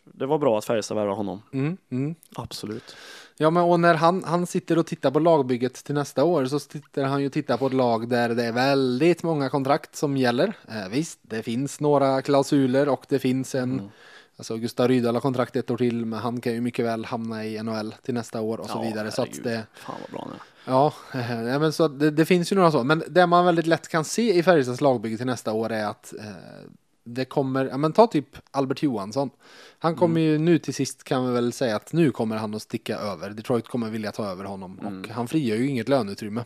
Det 0.03 0.25
var 0.25 0.37
bra 0.37 0.57
att 0.57 0.65
Färjestad 0.65 0.97
värvade 0.97 1.15
honom. 1.15 1.41
Mm. 1.53 1.77
Mm. 1.91 2.15
Absolut. 2.35 2.95
Ja, 3.37 3.49
men 3.49 3.63
och 3.63 3.79
när 3.79 3.95
han, 3.95 4.23
han 4.23 4.47
sitter 4.47 4.77
och 4.77 4.85
tittar 4.87 5.11
på 5.11 5.19
lagbygget 5.19 5.73
till 5.73 5.95
nästa 5.95 6.23
år 6.23 6.45
så 6.45 6.59
sitter 6.59 7.03
han 7.03 7.19
ju 7.21 7.25
och 7.27 7.33
tittar 7.33 7.57
på 7.57 7.67
ett 7.67 7.73
lag 7.73 8.09
där 8.09 8.29
det 8.29 8.43
är 8.43 8.51
väldigt 8.51 9.23
många 9.23 9.49
kontrakt 9.49 9.95
som 9.95 10.17
gäller. 10.17 10.53
Eh, 10.67 10.89
visst, 10.91 11.19
det 11.21 11.43
finns 11.43 11.79
några 11.79 12.21
klausuler 12.21 12.89
och 12.89 13.05
det 13.09 13.19
finns 13.19 13.55
en, 13.55 13.71
Mm. 13.73 13.85
Alltså 14.41 14.57
Gustav 14.57 14.87
Rydahl 14.87 15.15
har 15.15 15.21
kontrakt 15.21 15.55
ett 15.55 15.71
år 15.71 15.77
till, 15.77 16.05
men 16.05 16.19
han 16.19 16.41
kan 16.41 16.53
ju 16.53 16.61
mycket 16.61 16.85
väl 16.85 17.05
hamna 17.05 17.45
i 17.45 17.63
NHL 17.63 17.95
till 18.03 18.13
nästa 18.13 18.41
år 18.41 18.57
och 18.57 18.69
så 18.69 18.77
Ja, 18.77 18.81
vidare. 18.89 19.11
Så 19.11 19.21
att 19.21 19.43
det, 19.43 19.63
Fan 19.73 19.95
vad 20.01 20.11
bra 20.11 20.27
nu. 20.33 20.39
ja, 20.65 20.93
eh, 21.13 21.59
men 21.59 21.73
så 21.73 21.87
det, 21.87 22.11
det 22.11 22.25
finns 22.25 22.51
ju 22.51 22.55
några 22.55 22.71
så. 22.71 22.83
Men 22.83 23.03
det 23.07 23.25
man 23.27 23.45
väldigt 23.45 23.67
lätt 23.67 23.87
kan 23.87 24.03
se 24.05 24.37
i 24.37 24.43
Färjestads 24.43 24.81
lagbygge 24.81 25.17
till 25.17 25.25
nästa 25.25 25.53
år 25.53 25.71
är 25.71 25.85
att 25.85 26.13
eh, 26.19 26.25
det 27.03 27.25
kommer, 27.25 27.65
ja 27.65 27.77
men 27.77 27.93
ta 27.93 28.07
typ 28.07 28.37
Albert 28.51 28.83
Johansson. 28.83 29.29
Han 29.79 29.95
kommer 29.95 30.21
Mm. 30.21 30.31
ju 30.31 30.37
nu 30.37 30.57
till 30.59 30.73
sist 30.73 31.03
kan 31.03 31.27
vi 31.27 31.33
väl 31.33 31.53
säga 31.53 31.75
att 31.75 31.93
nu 31.93 32.11
kommer 32.11 32.35
han 32.37 32.55
att 32.55 32.61
sticka 32.61 32.97
över. 32.97 33.29
Detroit 33.29 33.67
kommer 33.67 33.89
vilja 33.89 34.11
ta 34.11 34.25
över 34.25 34.43
honom 34.45 34.79
Mm. 34.81 35.01
och 35.01 35.07
han 35.07 35.27
frigör 35.27 35.57
ju 35.57 35.67
inget 35.67 35.89
löneutrymme 35.89 36.43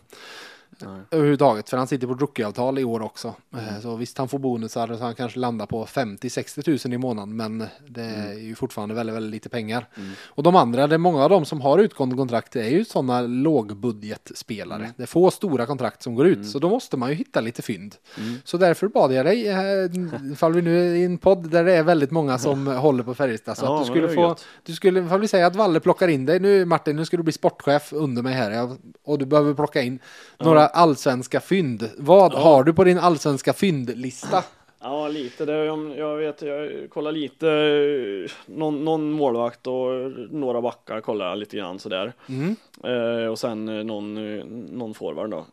Nej. 0.79 0.99
överhuvudtaget 1.11 1.69
för 1.69 1.77
han 1.77 1.87
sitter 1.87 2.07
på 2.07 2.13
ett 2.13 2.21
rookieavtal 2.21 2.79
i 2.79 2.83
år 2.83 3.01
också. 3.01 3.33
Mm. 3.53 3.65
Eh, 3.65 3.79
Så 3.81 3.95
visst 3.95 4.17
han 4.17 4.27
får 4.27 4.39
bonusar 4.39 4.87
så 4.97 5.03
han 5.03 5.15
kanske 5.15 5.39
landar 5.39 5.65
på 5.65 5.85
50-60 5.85 6.61
tusen 6.61 6.93
i 6.93 6.97
månaden 6.97 7.35
men 7.35 7.59
det 7.87 8.01
Mm. 8.05 8.31
är 8.31 8.33
ju 8.39 8.55
fortfarande 8.55 8.95
väldigt, 8.95 9.15
väldigt 9.15 9.31
lite 9.31 9.49
pengar. 9.49 9.87
Och 10.25 10.43
de 10.43 10.55
andra, 10.55 10.87
det 10.87 10.95
är 10.95 10.99
många 10.99 11.23
av 11.23 11.29
dem 11.29 11.45
som 11.45 11.61
har 11.61 11.79
utgående 11.79 12.15
kontrakt 12.15 12.55
är 12.55 12.69
ju 12.69 12.85
sådana 12.85 13.21
lågbudgetspelare. 13.21 14.79
Mm. 14.79 14.91
Det 14.97 15.03
är 15.03 15.07
få 15.07 15.31
stora 15.31 15.65
kontrakt 15.65 16.03
som 16.03 16.15
går 16.15 16.27
ut 16.27 16.47
så 16.49 16.59
då 16.59 16.69
måste 16.69 16.97
man 16.97 17.09
ju 17.09 17.15
hitta 17.15 17.41
lite 17.41 17.61
fynd. 17.61 17.95
Så 18.43 18.57
därför 18.57 18.87
bad 18.87 19.13
jag 19.13 19.25
dig, 19.25 19.47
eh, 19.47 20.31
ifall 20.31 20.53
vi 20.53 20.61
nu 20.61 20.89
är 20.91 20.95
i 20.95 21.03
en 21.03 21.17
podd 21.17 21.49
där 21.49 21.63
det 21.63 21.73
är 21.73 21.83
väldigt 21.83 22.11
många 22.11 22.37
som 22.37 22.67
håller 22.85 23.03
på 23.03 23.13
Färjestad 23.13 23.57
så 23.57 23.65
Ja, 23.65 23.73
att 23.81 23.87
du 23.87 23.93
det 23.93 23.99
skulle 23.99 24.15
få, 24.15 24.21
gött. 24.21 24.45
du 24.63 24.73
skulle, 24.73 24.99
ifall 25.05 25.19
vi 25.19 25.27
säger 25.27 25.45
att 25.45 25.55
Valle 25.55 25.79
plockar 25.79 26.07
in 26.07 26.25
dig 26.25 26.39
nu 26.39 26.65
Martin, 26.65 26.95
nu 26.95 27.05
ska 27.05 27.17
du 27.17 27.23
bli 27.23 27.33
sportchef 27.33 27.93
under 27.93 28.21
mig 28.21 28.33
här 28.33 28.77
och 29.05 29.19
du 29.19 29.25
behöver 29.25 29.53
plocka 29.53 29.81
in 29.81 29.99
några 30.39 30.64
allsvenska 30.67 31.39
fynd. 31.39 31.89
Vad 31.97 32.33
har 32.33 32.63
du 32.63 32.73
på 32.73 32.83
din 32.83 32.97
allsvenska 32.97 33.53
fyndlista? 33.53 34.43
Ja, 34.85 35.07
lite. 35.07 35.45
Det, 35.45 35.65
jag, 35.65 35.97
jag 35.97 36.17
vet, 36.17 36.41
jag 36.41 36.89
kollar 36.89 37.11
lite, 37.11 37.49
eh, 37.49 38.31
någon, 38.55 38.85
någon 38.85 39.11
målvakt 39.11 39.67
och 39.67 40.11
några 40.31 40.61
backar 40.61 41.01
kollar 41.01 41.29
jag 41.29 41.37
lite 41.37 41.57
grann 41.57 41.79
sådär. 41.79 42.13
Mm. 42.29 42.55
Eh, 42.83 43.27
och 43.27 43.39
sen 43.39 43.69
eh, 43.69 43.83
någon, 43.83 44.37
eh, 44.37 44.45
någon 44.71 44.93
forward 44.93 45.29
då, 45.29 45.45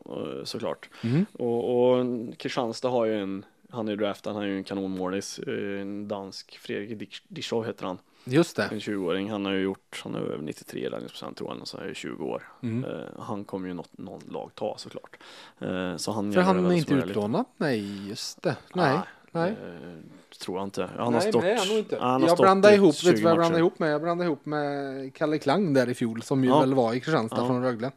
såklart. 0.44 0.88
Mm. 1.04 1.26
Och, 1.32 1.90
och 1.90 2.06
Kristianstad 2.38 2.88
har 2.88 3.04
ju 3.04 3.20
en, 3.20 3.44
han 3.70 3.88
är 3.88 3.92
ju 3.92 3.96
draftad, 3.96 4.32
han 4.32 4.42
är 4.42 4.46
ju 4.46 4.56
en 4.56 4.64
kanonmålis, 4.64 5.40
en 5.46 6.08
dansk, 6.08 6.58
Fredrik 6.58 7.22
Dischow 7.28 7.66
heter 7.66 7.86
han. 7.86 7.98
Just 8.24 8.56
det. 8.56 8.62
En 8.72 8.78
20-åring, 8.78 9.30
han 9.30 9.44
har 9.44 9.52
ju 9.52 9.60
gjort, 9.60 10.00
han 10.04 10.14
har 10.14 10.20
över 10.20 10.38
93 10.42 10.88
räddningsprocent 10.90 11.36
tror 11.36 11.56
jag, 11.58 11.68
så 11.68 11.78
är 11.78 11.86
det 11.86 11.94
20 11.94 12.24
år. 12.24 12.42
Mm. 12.62 12.84
Eh, 12.90 13.00
han 13.18 13.44
kommer 13.44 13.68
ju 13.68 13.74
något, 13.74 13.98
någon 13.98 14.22
lag 14.30 14.50
ta 14.54 14.74
såklart. 14.78 15.16
Eh, 15.60 15.96
så 15.96 16.12
han 16.12 16.32
För 16.32 16.40
han 16.40 16.66
är 16.66 16.72
inte 16.72 16.94
utlånad? 16.94 17.44
Nej, 17.56 18.08
just 18.08 18.42
det. 18.42 18.56
Nej. 18.74 18.98
Nej. 19.30 19.50
Eh, 19.50 20.36
tror 20.40 20.58
jag 20.58 20.66
inte. 20.66 20.82
Han 20.96 21.04
har 21.14 21.20
Nej, 21.20 21.28
stått, 21.32 21.42
nej, 21.42 21.56
han 21.58 21.68
nog 21.68 21.78
inte. 21.78 21.98
han 22.00 22.22
har 22.22 22.28
Jag 22.28 22.38
blandade 22.38 22.74
ihop, 22.74 22.88
vet 22.88 22.96
20 22.96 23.10
du 23.12 23.22
vad 23.22 23.30
jag 23.30 23.38
blandade 23.38 23.60
ihop 23.60 23.78
med? 23.78 23.92
Jag 23.92 24.02
blandade 24.02 24.26
ihop 24.26 24.46
med 24.46 25.14
Kalle 25.14 25.38
Klang 25.38 25.74
där 25.74 25.88
i 25.90 25.94
fjol 25.94 26.22
som 26.22 26.44
ju 26.44 26.50
Ja. 26.50 26.60
väl 26.60 26.74
var 26.74 26.94
i 26.94 27.00
Kristianstad 27.00 27.40
Ja. 27.40 27.46
från 27.46 27.62
Rögle. 27.62 27.90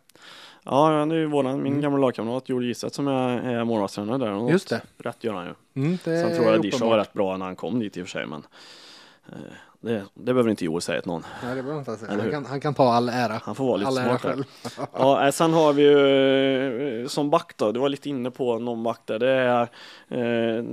Ja, 0.64 0.99
han 0.99 1.11
är 1.11 1.15
ju 1.15 1.26
våran, 1.26 1.64
min 1.64 1.81
gamla 1.81 1.97
lagkamrat 1.97 2.49
Joel 2.49 2.65
Giseth 2.65 2.93
som 2.95 3.07
är, 3.07 3.41
är 3.41 3.64
målvaktstränare 3.64 4.18
där. 4.18 4.31
Och 4.31 4.52
Just 4.52 4.69
det. 4.69 4.81
Rätt 4.97 5.23
gör 5.23 5.34
han 5.34 5.45
ju. 5.45 5.53
Mm, 5.84 5.91
det 5.91 5.97
Sen 6.22 6.31
är 6.31 6.35
tror 6.35 6.52
jag 6.52 6.61
Disha 6.61 6.85
var 6.85 6.97
rätt 6.97 7.14
bra 7.14 7.38
när 7.38 7.45
han 7.45 7.56
kom 7.56 7.80
dit 7.80 7.97
i 7.97 8.02
och 8.02 8.06
för 8.06 8.11
sig, 8.11 8.27
men 8.27 8.43
eh, 9.30 9.35
det, 9.85 10.05
det 10.13 10.33
behöver 10.33 10.49
inte 10.49 10.65
Joel 10.65 10.81
säga 10.81 11.01
till 11.01 11.11
någon. 11.11 11.23
Nej, 11.43 11.55
det 11.55 11.63
behöver 11.63 11.79
inte 11.79 12.05
säga. 12.05 12.21
Han 12.21 12.31
kan, 12.31 12.45
han 12.45 12.59
kan 12.59 12.73
ta 12.73 12.93
all 12.93 13.09
ära. 13.09 13.41
Han 13.43 13.55
får 13.55 13.65
vara 13.65 13.77
lite 13.77 13.87
all 13.87 13.95
smart 13.95 14.21
själv. 14.21 14.43
Ja, 14.93 15.25
eh, 15.25 15.31
sen 15.31 15.53
har 15.53 15.73
vi 15.73 15.83
ju 15.83 17.01
eh, 17.01 17.07
som 17.07 17.29
back 17.29 17.53
då, 17.57 17.71
du 17.71 17.79
var 17.79 17.89
lite 17.89 18.09
inne 18.09 18.31
på 18.31 18.59
någon 18.59 18.83
back 18.83 18.99
där. 19.05 19.19
Det 19.19 19.29
är, 19.31 19.61
eh, 19.61 20.63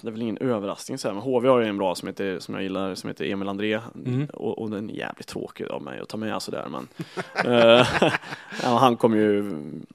det 0.00 0.08
är 0.08 0.10
väl 0.10 0.22
ingen 0.22 0.38
överraskning 0.38 0.98
så 0.98 1.08
här, 1.08 1.14
men 1.14 1.22
HV 1.22 1.48
har 1.48 1.60
ju 1.60 1.66
en 1.66 1.78
bra 1.78 1.94
som, 1.94 2.08
heter, 2.08 2.38
som 2.38 2.54
jag 2.54 2.62
gillar 2.62 2.94
som 2.94 3.08
heter 3.08 3.24
Emil 3.24 3.48
André 3.48 3.80
Mm. 4.04 4.26
och, 4.32 4.58
och 4.58 4.70
den 4.70 4.90
är 4.90 4.94
jävligt 4.94 5.26
tråkig 5.28 5.66
av 5.66 5.82
mig 5.82 6.00
att 6.00 6.08
ta 6.08 6.16
med 6.16 6.42
sådär 6.42 6.66
men 6.70 6.88
eh, 7.52 7.86
ja, 8.62 8.78
han 8.78 8.96
kommer 8.96 9.16
ju 9.16 9.52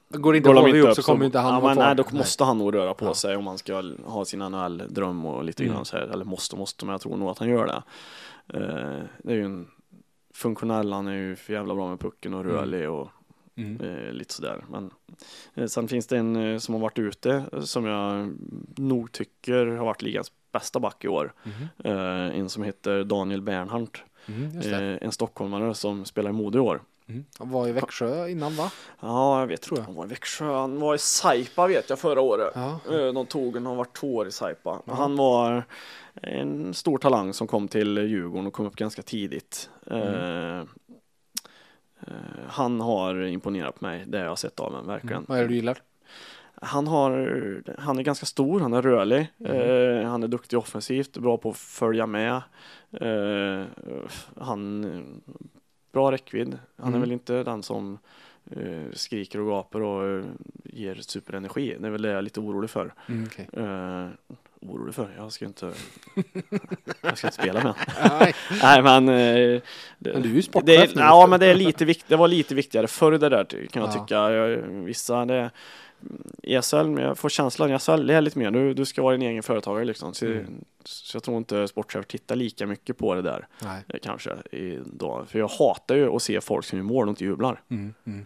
Går 0.10 0.36
inte 0.36 0.50
Går 0.50 0.62
HV 0.62 0.82
upp 0.82 0.96
så 0.96 1.02
kommer 1.02 1.26
inte 1.26 1.40
han 1.40 1.54
ja, 1.54 1.60
vara 1.60 1.70
men 1.70 1.76
kvar. 1.76 1.86
Nej, 1.86 1.96
då 1.96 2.18
måste 2.18 2.44
han 2.44 2.58
nog 2.58 2.74
röra 2.76 2.94
på 2.94 3.06
Ja. 3.06 3.14
sig 3.14 3.36
om 3.36 3.48
han 3.48 3.58
ska 3.58 3.84
ha 4.06 4.26
sin 4.26 4.40
NHL-dröm 4.42 5.26
och 5.26 5.44
lite 5.44 5.64
Mm. 5.64 5.76
grann 5.76 5.86
så 5.86 5.98
här, 5.98 6.04
eller 6.04 6.26
måste, 6.26 6.56
måste, 6.56 6.86
men 6.86 6.92
jag 6.92 7.02
tror 7.02 7.18
nog 7.18 7.30
att 7.30 7.40
han 7.40 7.50
gör 7.50 7.66
det. 7.68 7.84
Eh, 8.60 9.04
det 9.24 9.32
är 9.32 9.36
ju 9.36 9.46
en 9.46 9.68
funktionell, 10.34 10.94
han 10.94 11.08
är 11.08 11.14
ju 11.16 11.36
för 11.36 11.54
jävla 11.54 11.76
bra 11.76 11.90
med 11.90 12.00
pucken 12.00 12.34
och 12.34 12.46
rörlig 12.46 12.90
och 12.90 13.10
Mm. 13.56 13.82
eh, 13.82 14.12
lite 14.14 14.34
sådär. 14.34 14.66
Men 14.72 14.92
eh, 15.54 15.66
sen 15.66 15.88
finns 15.88 16.08
det 16.08 16.18
en 16.18 16.36
eh, 16.36 16.58
som 16.58 16.74
har 16.74 16.82
varit 16.82 17.00
ute 17.00 17.44
eh, 17.54 17.62
som 17.62 17.86
jag 17.86 18.34
nog 18.76 19.12
tycker 19.12 19.66
har 19.66 19.86
varit 19.86 20.02
ligans 20.02 20.32
bästa 20.52 20.80
back 20.80 21.06
i 21.06 21.08
år. 21.08 21.34
Eh, 21.84 22.38
en 22.40 22.50
som 22.50 22.64
heter 22.64 23.04
Daniel 23.04 23.42
Bernhardt. 23.42 24.04
Mm, 24.28 24.98
en 25.02 25.12
stockholmare 25.12 25.74
som 25.74 26.06
spelar 26.06 26.30
i 26.30 26.34
Modo 26.34 26.58
i 26.58 26.62
år. 26.62 26.82
Mm. 27.10 27.26
Han 27.40 27.50
var 27.50 27.68
i 27.68 27.72
Växjö 27.72 28.28
innan 28.30 28.56
va? 28.56 28.72
Ja, 29.00 29.40
jag 29.40 29.48
vet 29.48 29.62
Tror 29.62 29.80
jag. 29.80 29.86
Han 29.86 29.96
var 29.96 30.06
i 30.06 30.08
Växjö. 30.08 30.46
Han 30.54 30.80
var 30.80 30.96
i 30.96 30.98
Saipa 30.98 31.68
vet 31.68 31.90
jag 31.90 32.00
förra 32.00 32.22
året. 32.22 32.52
Ja. 32.56 32.80
Eh, 32.92 33.14
De 33.14 33.26
tog 33.26 33.56
en, 33.56 33.66
han 33.66 33.78
var 33.78 33.86
två 33.86 34.16
år 34.16 34.28
i 34.28 34.32
Saipa. 34.32 34.82
Han 34.88 35.16
var 35.16 35.64
en 36.22 36.74
stor 36.74 36.98
talang 36.98 37.34
som 37.34 37.48
kom 37.48 37.68
till 37.68 37.98
Djurgården 37.98 38.48
och 38.48 38.54
kom 38.54 38.66
upp 38.66 38.76
ganska 38.76 39.02
tidigt. 39.02 39.70
Eh, 39.92 40.58
eh, 40.60 40.64
han 42.48 42.82
har 42.82 43.22
imponerat 43.26 43.80
på 43.80 43.86
mig, 43.86 44.04
det 44.08 44.20
jag 44.20 44.30
har 44.30 44.36
sett 44.36 44.60
av 44.60 44.72
honom 44.72 44.88
verkligen. 44.88 45.26
Vad 45.28 45.38
är 45.38 45.42
det 45.42 45.48
du 45.48 45.56
gillar? 45.56 45.82
Han, 46.62 46.88
har, 46.88 47.12
han 47.80 48.00
är 48.00 48.04
ganska 48.04 48.26
stor, 48.26 48.60
han 48.60 48.74
är 48.74 48.82
rörlig, 48.82 49.28
Mm. 49.40 50.02
eh, 50.02 50.10
han 50.10 50.24
är 50.24 50.28
duktig 50.28 50.60
offensivt, 50.60 51.18
bra 51.18 51.38
på 51.38 51.50
att 51.50 51.58
följa 51.58 52.06
med. 52.06 52.42
Eh, 53.02 53.66
han 54.40 54.86
bra 55.92 56.12
räckvidd. 56.12 56.58
Han 56.78 56.86
är 56.86 56.90
Mm. 56.90 57.02
väl 57.02 57.12
inte 57.12 57.44
den 57.44 57.64
som 57.64 58.00
eh, 58.52 58.92
skriker 58.94 59.40
och 59.40 59.48
gapar 59.48 59.82
och 59.82 60.20
eh, 60.20 60.26
ger 60.64 60.96
superenergi. 60.96 61.76
Det 61.80 61.88
är 61.88 61.92
väl 61.92 62.02
det 62.02 62.10
jag 62.10 62.18
är 62.18 62.22
lite 62.22 62.40
orolig 62.40 62.70
för. 62.70 62.94
Mm, 63.10 63.28
okej. 63.32 63.50
Eh, 63.54 64.08
orolig 64.62 64.96
för? 64.96 65.10
Jag 65.18 65.32
ska 65.32 65.46
inte, 65.46 65.66
jag 67.02 67.18
ska 67.18 67.28
inte 67.28 67.42
spela 67.42 67.64
med 67.64 67.74
Nej, 68.20 68.34
Nej 68.64 68.84
men, 68.84 69.10
eh, 69.10 69.62
det, 70.00 70.14
Men 70.14 70.22
du 70.22 70.30
är 70.32 70.34
ju 70.36 70.42
sportchef 70.42 70.66
det, 70.66 70.76
är- 70.76 70.96
nu. 70.96 71.02
Ja 71.02 71.28
men 71.28 71.40
det, 71.40 71.46
är 71.46 71.56
lite 71.56 71.86
vikt, 71.86 72.06
det 72.08 72.16
var 72.16 72.28
lite 72.28 72.56
viktigare 72.56 72.88
förr 72.88 73.12
det 73.12 73.30
där 73.30 73.46
kan 73.72 73.82
jag 73.84 73.90
Ja. 73.90 73.94
tycka. 73.94 74.32
Jag, 74.32 74.58
vissa 74.68 75.26
det 75.26 75.52
ESL, 76.44 77.00
jag 77.00 77.18
får 77.18 77.30
känslan, 77.30 77.72
ESL 77.72 78.08
det 78.08 78.14
är 78.14 78.22
lite 78.22 78.40
mer, 78.40 78.52
du, 78.52 78.74
du 78.74 78.86
ska 78.86 79.02
vara 79.02 79.18
din 79.18 79.22
egen 79.30 79.44
företagare 79.44 79.86
liksom. 79.86 80.14
Så, 80.14 80.26
Mm. 80.26 80.46
så 80.86 81.16
jag 81.16 81.24
tror 81.24 81.38
inte 81.38 81.68
sportchef 81.68 82.06
tittar 82.08 82.36
lika 82.36 82.66
mycket 82.66 82.98
på 82.98 83.14
det 83.16 83.22
där 83.22 83.48
Nej. 83.64 83.84
eh, 83.88 84.00
kanske 84.02 84.30
idag. 84.52 85.26
För 85.30 85.40
jag 85.40 85.48
hatar 85.48 85.96
ju 85.96 86.16
att 86.16 86.22
se 86.22 86.42
folk 86.42 86.66
som 86.66 86.78
gör 86.78 86.84
mål 86.86 87.08
och 87.08 87.12
inte 87.12 87.24
jublar. 87.24 87.62
Mm, 87.70 87.94
mm, 88.06 88.26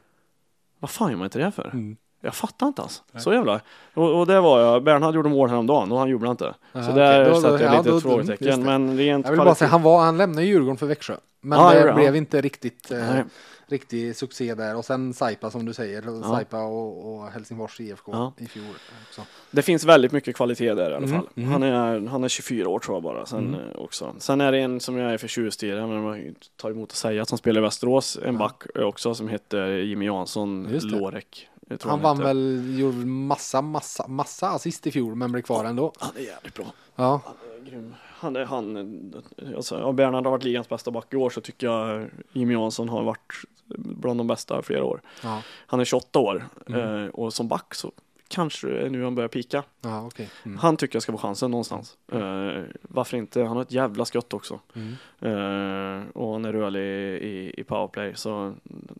Vad 0.79 0.89
fan 0.89 1.09
gör 1.11 1.17
man 1.17 1.25
inte 1.25 1.39
det 1.39 1.51
för? 1.51 1.69
mm. 1.73 1.97
Jag 2.23 2.35
fattar 2.35 2.67
inte 2.67 2.81
alls. 2.81 3.03
Så 3.17 3.33
jävla. 3.33 3.61
Och, 3.93 4.19
och 4.19 4.27
det 4.27 4.41
var 4.41 4.59
jag. 4.59 4.83
Bernhard 4.83 5.15
gjorde 5.15 5.29
mål 5.29 5.49
häromdagen 5.49 5.91
och 5.91 5.99
han 5.99 6.09
jublade 6.09 6.31
inte. 6.31 6.53
Ja, 6.73 6.83
så 6.83 6.91
där 6.91 7.25
Då- 7.25 7.31
då- 7.31 7.41
sätter 7.41 7.59
jag 7.63 7.73
ja, 7.73 7.77
lite 7.77 7.89
då- 7.89 7.97
ett 7.97 8.03
då- 8.03 8.09
frågetecken. 8.09 8.59
det. 8.59 8.65
Men 8.65 8.97
rent 8.97 9.25
Jag 9.25 9.31
vill 9.31 9.39
bara 9.41 9.55
säga, 9.55 9.69
han, 9.69 9.81
var, 9.81 10.01
han 10.03 10.17
lämnade 10.17 10.45
Djurgården 10.45 10.77
för 10.77 10.85
Växjö. 10.85 11.15
Men 11.41 11.59
Ja, 11.59 11.73
det 11.73 11.87
han. 11.87 11.95
blev 11.95 12.15
inte 12.15 12.41
riktigt 12.41 12.91
eh, 12.91 12.97
Nej. 12.97 13.23
Riktig 13.71 14.15
succé 14.15 14.55
där. 14.55 14.75
Och 14.75 14.85
sen 14.85 15.13
Saipa 15.13 15.51
som 15.51 15.65
du 15.65 15.73
säger. 15.73 16.03
Ja. 16.05 16.23
Saipa 16.23 16.59
och, 16.63 17.15
och 17.15 17.27
Helsingfors 17.31 17.79
IFK 17.79 18.11
Ja. 18.11 18.33
i 18.37 18.45
fjol 18.47 18.65
också. 19.07 19.21
Det 19.51 19.61
finns 19.61 19.83
väldigt 19.83 20.11
mycket 20.11 20.35
kvalitet 20.35 20.73
där 20.73 20.83
i 20.91 20.95
alla 20.95 20.97
Mm, 20.97 21.09
fall. 21.09 21.27
mm. 21.35 21.49
Han, 21.51 21.63
är, 21.63 22.07
han 22.07 22.23
är 22.23 22.27
24 22.29 22.69
år 22.69 22.79
tror 22.79 22.95
jag 22.95 23.03
bara. 23.03 23.25
Sen, 23.25 23.47
Mm. 23.47 23.59
eh, 23.69 23.75
också. 23.75 24.15
sen 24.17 24.41
är 24.41 24.51
det 24.51 24.59
en 24.59 24.79
som 24.79 24.97
jag 24.97 25.13
är 25.13 25.17
förtjust 25.17 25.63
i, 25.63 25.71
men 25.73 26.03
man 26.03 26.35
tar 26.57 26.71
emot 26.71 26.91
att 26.91 26.95
säga, 26.97 27.25
som 27.25 27.37
spelar 27.37 27.61
i 27.61 27.63
Västerås, 27.63 28.17
en 28.23 28.33
Ja. 28.33 28.39
back 28.39 28.63
också 28.75 29.13
som 29.15 29.27
heter 29.27 29.67
Jimmy 29.67 30.05
Jansson. 30.05 30.67
Lorek. 30.83 31.47
Tror 31.79 31.89
Han 31.91 32.01
vann 32.01 32.19
väl, 32.19 32.75
gjorde 32.79 32.97
massa, 33.05 33.61
massa, 33.61 34.07
massa 34.07 34.49
assist 34.49 34.87
i 34.87 34.91
fjol 34.91 35.15
men 35.15 35.31
blev 35.31 35.41
kvar 35.41 35.65
ändå. 35.65 35.93
Han 35.99 36.11
är 36.17 36.21
jävligt 36.21 36.53
bra. 36.55 36.65
Ja, 36.95 37.21
Han 37.25 37.35
är 37.65 37.69
grym. 37.71 37.95
Han 38.21 38.35
är, 38.35 38.45
han, 38.45 39.13
alltså, 39.55 39.91
Bernhard 39.91 40.23
har 40.23 40.31
varit 40.31 40.43
ligans 40.43 40.69
bästa 40.69 40.91
back 40.91 41.13
i 41.13 41.15
år 41.17 41.29
så 41.29 41.41
tycker 41.41 41.67
jag 41.67 42.09
Jimmy 42.31 42.53
Jansson 42.53 42.89
har 42.89 43.03
varit 43.03 43.33
bland 43.75 44.19
de 44.19 44.27
bästa 44.27 44.59
i 44.59 44.63
flera 44.63 44.83
år. 44.83 45.01
ja, 45.23 45.41
Han 45.67 45.79
är 45.79 45.85
28 45.85 46.19
år 46.19 46.43
Mm. 46.67 47.03
eh, 47.03 47.09
och 47.09 47.33
som 47.33 47.47
back 47.47 47.75
så 47.75 47.91
kanske 48.27 48.67
det 48.67 48.81
är 48.85 48.89
nu 48.89 49.03
han 49.03 49.15
börjar 49.15 49.27
pika. 49.27 49.63
ja 49.81 50.05
okej. 50.05 50.29
Mm. 50.43 50.57
Han 50.57 50.77
tycker 50.77 50.95
jag 50.95 51.03
ska 51.03 51.11
få 51.11 51.17
chansen 51.17 51.51
någonstans. 51.51 51.97
Eh, 52.11 52.63
varför 52.81 53.17
inte? 53.17 53.43
Han 53.43 53.55
har 53.57 53.61
ett 53.61 53.71
jävla 53.71 54.05
skott 54.05 54.33
också. 54.33 54.59
Mm. 54.75 54.93
Eh, 55.19 56.07
och 56.13 56.31
han 56.33 56.45
är 56.45 56.53
rörlig 56.53 56.81
i, 57.23 57.53
i 57.57 57.63
powerplay 57.63 58.15
så 58.15 58.53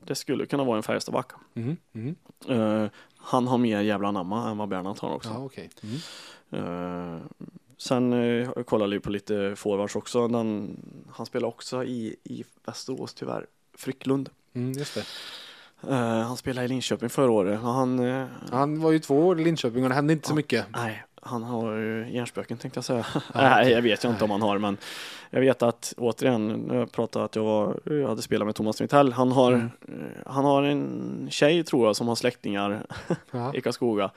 det 0.06 0.16
skulle 0.16 0.46
kunna 0.46 0.64
vara 0.64 0.78
en 0.78 0.84
Färjestadback. 0.84 1.32
Mm. 1.54 2.16
Eh, 2.48 2.86
han 3.18 3.48
har 3.48 3.58
mer 3.58 3.82
jävla 3.82 4.08
anamma 4.08 4.50
än 4.50 4.58
vad 4.58 4.70
Bernhard 4.70 5.00
har 5.00 5.14
också. 5.16 5.30
Ja, 5.30 5.46
okej. 5.46 5.70
Mm. 7.90 8.14
Eh, 8.14 8.14
sen 8.14 8.14
uh, 8.14 8.64
kollade 8.64 8.96
jag 8.96 9.04
på 9.04 9.10
lite 9.10 9.56
forwards 9.56 9.96
också. 9.96 10.28
Den, 10.28 10.78
han 11.12 11.26
spelar 11.26 11.48
också 11.48 11.84
i, 11.84 12.16
i 12.24 12.44
Västerås 12.66 13.14
tyvärr. 13.14 13.46
Frycklund. 13.78 14.30
Mm, 14.54 14.72
just 14.72 14.96
det. 14.96 15.06
Eh, 15.90 16.22
han 16.22 16.38
spelade 16.38 16.66
i 16.66 16.68
Linköping 16.68 17.10
förra 17.10 17.32
året. 17.32 17.60
Han, 17.60 18.00
eh, 18.00 18.26
Han 18.52 18.82
var 18.82 18.92
ju 18.92 19.00
två 19.00 19.28
år 19.28 19.40
i 19.40 19.44
Linköping 19.44 19.84
och 19.84 19.90
det 19.90 19.96
hände 19.96 20.14
inte 20.14 20.28
så 20.28 20.36
mycket. 20.36 20.66
Nej, 20.74 21.04
han 21.24 21.44
har 21.44 21.76
hjärnspöken 22.12 22.58
tänkte 22.58 22.78
jag 22.78 22.86
säga. 22.86 23.06
Ja, 23.14 23.22
Nej, 23.42 23.72
jag 23.72 23.82
vet 23.82 24.06
ju 24.06 24.10
inte 24.10 24.24
om 24.24 24.32
han 24.32 24.42
har, 24.42 24.58
men 24.58 24.78
jag 25.30 25.42
vet 25.42 25.62
att 25.64 25.94
återigen, 25.98 26.48
när 26.48 26.76
jag 26.76 26.92
pratade 26.92 27.26
att 27.26 27.36
jag, 27.36 27.44
var, 27.44 27.80
jag 27.86 28.08
hade 28.08 28.22
spelat 28.22 28.46
med 28.46 28.56
Thomas 28.56 28.82
Mittell, 28.82 29.14
han 29.14 29.32
har, 29.32 29.52
Mm. 29.52 29.70
eh, 29.88 30.32
han 30.32 30.46
har 30.46 30.64
en 30.64 31.28
tjej 31.32 31.64
tror 31.64 31.86
jag 31.88 31.96
som 31.96 32.08
har 32.08 32.16
släktingar 32.16 32.86
Ja. 33.32 33.54
i 33.56 33.62
Karlskoga. 33.62 34.12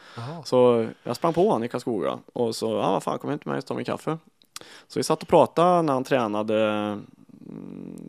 Så 0.45 0.87
jag 1.03 1.17
sprang 1.17 1.33
på 1.33 1.47
honom 1.49 1.65
i 1.65 1.69
Karlskoga 1.69 2.19
och 2.33 2.57
så, 2.57 2.67
ja 2.71 2.93
vad 2.93 3.03
fan, 3.03 3.19
kom 3.19 3.31
inte 3.33 3.49
med 3.49 3.59
och 3.59 3.67
ta 3.67 3.75
mig 3.75 3.85
kaffe. 3.85 4.19
Så 4.89 4.99
vi 4.99 5.03
satt 5.05 5.23
och 5.23 5.29
pratade 5.29 5.83
när 5.83 5.93
han 5.93 6.05
tränade, 6.05 6.63
mm, 6.71 7.07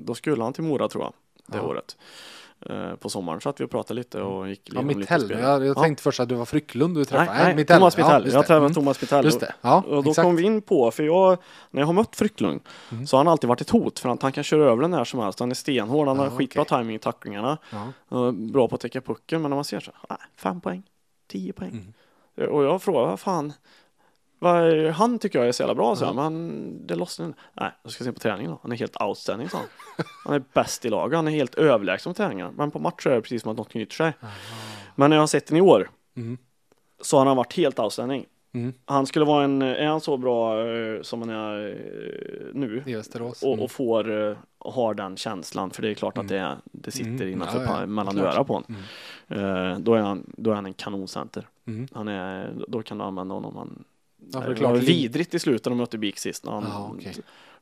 då 0.05 0.13
skulle 0.15 0.43
han 0.43 0.53
till 0.53 0.63
Mora 0.63 0.87
tror 0.87 1.03
jag, 1.03 1.13
det 1.45 1.57
Ja. 1.57 1.63
året. 1.63 1.97
Eh, 2.69 2.95
På 2.95 3.09
sommaren 3.09 3.41
satt 3.41 3.59
vi 3.61 3.65
och 3.65 3.69
pratade 3.71 3.93
lite 3.97 4.21
och 4.21 4.49
gick 4.49 4.61
Ja, 4.65 4.71
igenom 4.73 4.87
lite 4.87 4.99
Mittell. 4.99 5.21
spel. 5.21 5.39
Jag, 5.39 5.65
jag 5.65 5.77
Ja. 5.77 5.81
tänkte 5.81 6.03
först 6.03 6.19
att 6.19 6.29
du 6.29 6.35
var 6.35 6.45
Frycklund 6.45 6.93
du 6.95 6.99
Nej, 6.99 7.05
träffade. 7.05 7.43
nej, 7.43 7.55
Mittell. 7.55 7.77
Thomas 7.79 7.97
Ja, 7.97 8.03
Mittell. 8.05 8.23
just 8.23 8.33
jag 8.35 8.41
träffade 8.47 8.59
Mm. 8.65 8.73
Thomas 8.73 9.01
Mittell. 9.01 9.25
Just 9.25 9.39
det. 9.39 9.53
Ja, 9.61 9.83
Och 9.87 10.03
då 10.03 10.09
exakt. 10.09 10.25
kom 10.25 10.35
vi 10.35 10.43
in 10.43 10.61
på, 10.61 10.91
för 10.91 11.03
jag, 11.03 11.37
när 11.71 11.81
jag 11.81 11.85
har 11.87 11.93
mött 11.93 12.15
Frycklund 12.15 12.61
Mm. 12.91 13.07
så 13.07 13.17
har 13.17 13.23
han 13.23 13.31
alltid 13.31 13.47
varit 13.47 13.61
ett 13.61 13.69
hot 13.69 13.99
för 13.99 14.09
att 14.09 14.21
han 14.21 14.31
kan 14.31 14.43
köra 14.43 14.63
över 14.71 14.81
den 14.81 14.91
när 14.91 15.03
som 15.03 15.19
helst. 15.19 15.39
Han 15.39 15.51
är 15.51 15.55
stenhård, 15.55 16.07
han 16.07 16.17
Ja, 16.17 16.23
har 16.23 16.29
skitbra 16.29 16.61
okej. 16.61 16.77
timing 16.79 16.95
i 16.95 16.99
tacklingarna, 16.99 17.57
Ja. 18.09 18.31
bra 18.31 18.67
på 18.67 18.75
att 18.75 18.81
täcka 18.81 19.01
pucken. 19.01 19.41
Men 19.41 19.49
när 19.51 19.55
man 19.57 19.63
ser 19.65 19.79
så, 19.79 19.91
nej, 20.09 20.17
fem 20.37 20.61
poäng, 20.61 20.83
tio 21.27 21.53
poäng. 21.53 21.93
Mm. 22.37 22.49
Och 22.51 22.63
jag 22.63 22.81
frågar, 22.81 23.01
vad 23.05 23.19
fan, 23.19 23.53
vad 24.45 24.63
är, 24.63 24.89
han 24.91 25.19
tycker 25.19 25.39
jag 25.39 25.47
är 25.47 25.51
så 25.51 25.61
jävla 25.63 25.75
bra, 25.75 25.95
så 25.95 26.05
här, 26.05 26.13
men 26.13 26.87
det 26.87 26.95
lossnar. 26.95 27.33
Nej, 27.53 27.71
jag 27.83 27.91
ska 27.91 28.03
se 28.03 28.11
på 28.11 28.19
träningen 28.19 28.51
då. 28.51 28.59
Han 28.61 28.71
är 28.71 28.75
helt 28.75 29.01
outstanding, 29.01 29.49
sa 29.49 29.57
han. 29.57 29.67
Han 30.25 30.33
är 30.33 30.43
bäst 30.53 30.85
i 30.85 30.89
laget, 30.89 31.15
han 31.15 31.27
är 31.27 31.31
helt 31.31 31.55
överlägsen 31.55 32.13
på 32.13 32.17
träningar. 32.17 32.51
Men 32.57 32.71
på 32.71 32.79
matcher 32.79 33.09
är 33.09 33.15
det 33.15 33.21
precis 33.21 33.41
som 33.41 33.51
att 33.51 33.57
något 33.57 33.69
knyter 33.69 33.93
sig. 33.95 34.13
Men 34.95 35.09
när 35.09 35.17
jag 35.17 35.21
har 35.21 35.27
sett 35.27 35.47
den 35.47 35.57
i 35.57 35.61
år 35.61 35.89
Mm. 36.17 36.37
så 37.01 37.17
har 37.17 37.25
han 37.25 37.37
varit 37.37 37.53
helt 37.57 37.79
outstanding. 37.79 38.25
Mm. 38.53 38.73
Han 38.85 39.05
skulle 39.05 39.25
vara 39.25 39.43
en, 39.43 39.61
är 39.61 39.85
han 39.87 40.01
så 40.01 40.17
bra 40.17 40.67
eh, 40.67 41.01
som 41.01 41.19
han 41.21 41.29
är 41.29 41.67
eh, 41.67 42.53
nu 42.53 42.83
I 42.85 42.95
Västerås. 42.95 43.43
och, 43.43 43.53
Mm. 43.53 43.63
och 43.63 43.71
får, 43.71 44.29
eh, 44.29 44.37
har 44.59 44.93
den 44.93 45.17
känslan, 45.17 45.71
för 45.71 45.81
det 45.81 45.89
är 45.89 45.93
klart 45.93 46.17
att 46.17 46.27
det, 46.27 46.37
är, 46.37 46.55
det 46.63 46.91
sitter 46.91 47.09
Mm. 47.09 47.29
innanför 47.33 47.63
Ja, 47.63 47.79
ja, 47.79 47.85
mellan 47.85 48.17
öra 48.19 48.43
på 48.43 48.53
honom. 48.53 48.75
Eh, 49.27 49.79
då, 49.79 49.93
är 49.95 50.01
han, 50.01 50.33
då 50.37 50.51
är 50.51 50.55
han 50.55 50.65
en 50.65 50.73
kanoncenter. 50.73 51.47
Mm. 51.67 51.87
Han 51.93 52.07
är, 52.07 52.53
då 52.67 52.81
kan 52.81 52.97
du 52.97 53.03
använda 53.03 53.33
honom. 53.35 53.55
Han, 53.55 53.83
Ja, 54.33 54.39
det 54.39 54.61
var 54.61 54.73
vidrigt 54.73 55.33
i 55.33 55.39
slutet 55.39 55.65
när 55.65 55.69
de 55.69 55.77
mötte 55.77 55.97
BIK 55.97 56.17
sist. 56.19 56.45
När 56.45 56.51
han, 56.51 56.63
Ja, 56.69 56.91
okej. 56.95 57.15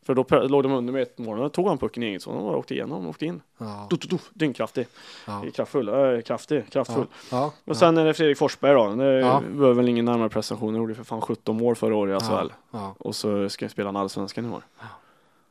För 0.05 0.15
då 0.15 0.25
låg 0.47 0.63
de 0.63 0.71
under 0.71 0.93
med 0.93 1.01
ett 1.01 1.17
mål, 1.17 1.37
då 1.37 1.49
tog 1.49 1.67
han 1.67 1.77
pucken 1.77 2.03
i 2.03 2.05
eget 2.05 2.21
zon 2.21 2.37
och 2.37 2.57
åkte 2.57 2.73
igenom, 2.73 3.07
åkte 3.07 3.25
in. 3.25 3.41
Ja. 3.57 3.87
Du, 3.89 3.95
du, 3.95 4.07
du, 4.07 4.17
dyngkraftig, 4.33 4.87
Ja. 5.27 5.43
kraftfull, 5.55 5.89
äh, 5.89 6.21
kraftig, 6.21 6.69
kraftfull. 6.71 7.05
Ja. 7.31 7.53
Och 7.65 7.77
sen 7.77 7.97
är 7.97 8.05
det 8.05 8.13
Fredrik 8.13 8.37
Forsberg 8.37 8.73
då. 8.73 8.95
Det 8.95 9.19
Ja. 9.19 9.41
behöver 9.51 9.73
väl 9.73 9.89
ingen 9.89 10.05
närmare 10.05 10.29
presentation. 10.29 10.73
Han 10.73 10.81
gjorde 10.81 10.95
för 10.95 11.03
fan 11.03 11.21
17 11.21 11.57
mål 11.57 11.75
förra 11.75 11.95
året 11.95 12.21
i 12.21 12.25
SHL. 12.25 12.51
Och 12.97 13.15
så 13.15 13.49
ska 13.49 13.65
jag 13.65 13.71
spela 13.71 13.89
en 13.89 13.95
allsvenskan 13.95 14.45
i 14.45 14.49
år. 14.49 14.61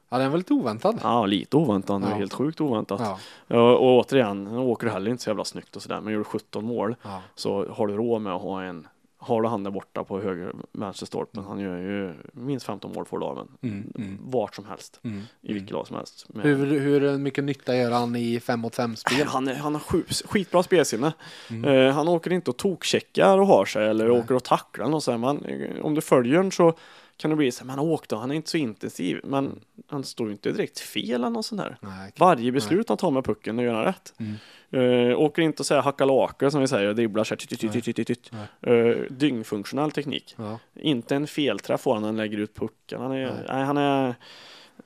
ja, 0.09 0.19
den 0.19 0.31
var 0.31 0.39
lite 0.39 0.53
oväntad. 0.55 0.99
Ja, 1.03 1.27
lite 1.27 1.57
oväntat. 1.57 2.03
Ja. 2.11 2.15
Helt 2.17 2.33
sjukt 2.33 2.61
oväntat. 2.61 3.21
Ja, 3.47 3.73
och 3.73 3.83
återigen, 3.97 4.47
han 4.47 4.59
åker 4.59 4.87
heller 4.87 5.11
inte 5.11 5.23
så 5.23 5.31
jävla 5.31 5.45
snyggt 5.45 5.77
och 5.77 5.83
sådär. 5.83 6.01
Men 6.01 6.13
gör 6.13 6.19
du 6.19 6.25
17 6.25 6.65
mål 6.65 6.97
så 7.35 7.67
har 7.71 7.87
du 7.87 7.97
råd 7.97 8.23
med 8.23 8.33
att 8.33 8.43
ha 8.43 8.63
en 8.63 8.87
har 9.25 9.43
du 9.43 9.49
han 9.49 9.65
där 9.65 9.71
borta 9.71 10.05
på 10.05 10.21
höger 10.21 10.53
vänsterstolpen, 10.73 11.45
han 11.45 11.59
gör 11.61 11.77
ju 11.77 12.13
minst 12.33 12.67
15 12.67 12.93
mål 12.93 13.05
för 13.05 13.19
dagen. 13.19 13.49
Mm. 13.63 13.93
Mm. 13.99 14.19
Vart 14.21 14.55
som 14.55 14.65
helst, 14.67 15.01
Mm. 15.05 15.23
i 15.41 15.53
vilket 15.53 15.71
lag 15.71 15.87
som 15.87 15.97
helst. 15.97 16.27
Men- 16.29 16.43
Hur, 16.47 16.81
hur 16.81 17.19
mycket 17.19 17.45
nytta 17.45 17.77
gör 17.77 17.91
han 17.91 18.17
i 18.17 18.41
5 18.41 18.61
mot 18.61 18.75
5 18.75 18.97
spel? 18.97 19.27
Han, 19.27 19.49
är, 19.49 19.55
han 19.55 19.75
har 19.75 19.81
sju- 19.81 20.05
skitbra 20.25 20.63
spelsinne. 20.63 21.13
Mm. 21.51 21.65
Eh, 21.89 21.95
han 21.95 22.09
åker 22.09 22.33
inte 22.33 22.51
och 22.51 22.57
tokkcheckar 22.57 23.39
och 23.39 23.47
har 23.47 23.65
sig 23.65 23.89
eller 23.89 24.09
Nej. 24.09 24.19
åker 24.21 24.35
och 24.35 24.45
tacklar 24.45 24.95
och 24.95 25.03
så 25.03 25.11
här, 25.11 25.19
man, 25.19 25.47
Om 25.83 25.95
du 25.95 26.01
följer 26.01 26.37
den 26.37 26.51
så 26.53 26.75
kan 27.23 27.31
det 27.31 27.37
bli 27.37 27.53
så 27.53 27.61
här, 27.61 27.67
men 27.67 27.79
han 27.79 27.89
åkte, 27.89 28.17
han 28.17 28.31
är 28.31 28.35
inte 28.35 28.51
så 28.51 28.57
intensiv. 28.57 29.21
Men 29.25 29.61
han 29.87 30.05
står 30.05 30.27
ju 30.27 30.33
inte 30.33 30.53
direkt 30.53 30.81
fel 30.81 31.11
eller 31.11 31.31
något 31.31 31.47
sånt 31.47 31.61
där. 31.61 31.79
Nej. 31.81 32.13
Varje 32.19 32.53
beslut 32.53 32.89
han 32.89 32.99
tar 32.99 33.11
med 33.11 33.25
pucken, 33.25 33.57
det 33.57 33.63
gör 33.63 33.75
han 33.75 33.85
rätt. 33.85 34.15
Mm. 34.19 35.11
Eh, 35.11 35.19
åker 35.21 35.43
inte 35.43 35.63
och 35.63 35.67
säger 35.67 35.83
hacka 35.83 36.05
laker 36.05 36.51
som 36.51 36.61
vi 36.61 36.69
säger 36.69 36.89
och 36.89 36.95
dribblar 36.95 37.25
så 37.25 37.35
här. 37.35 37.39
Eh, 38.61 38.97
dyngfunktionell 39.11 39.91
teknik. 39.91 40.35
Ja. 40.39 40.59
Inte 40.75 41.17
en 41.17 41.27
felträff 41.27 41.81
får 41.81 41.93
han 41.93 42.03
när 42.03 42.09
han 42.09 42.17
lägger 42.17 42.39
ut 42.39 42.55
pucken. 42.55 43.01
Han 43.01 43.13
är, 43.13 43.27
Nej. 43.27 43.45
nej. 43.49 43.65
han 43.65 43.77
är, 43.77 44.15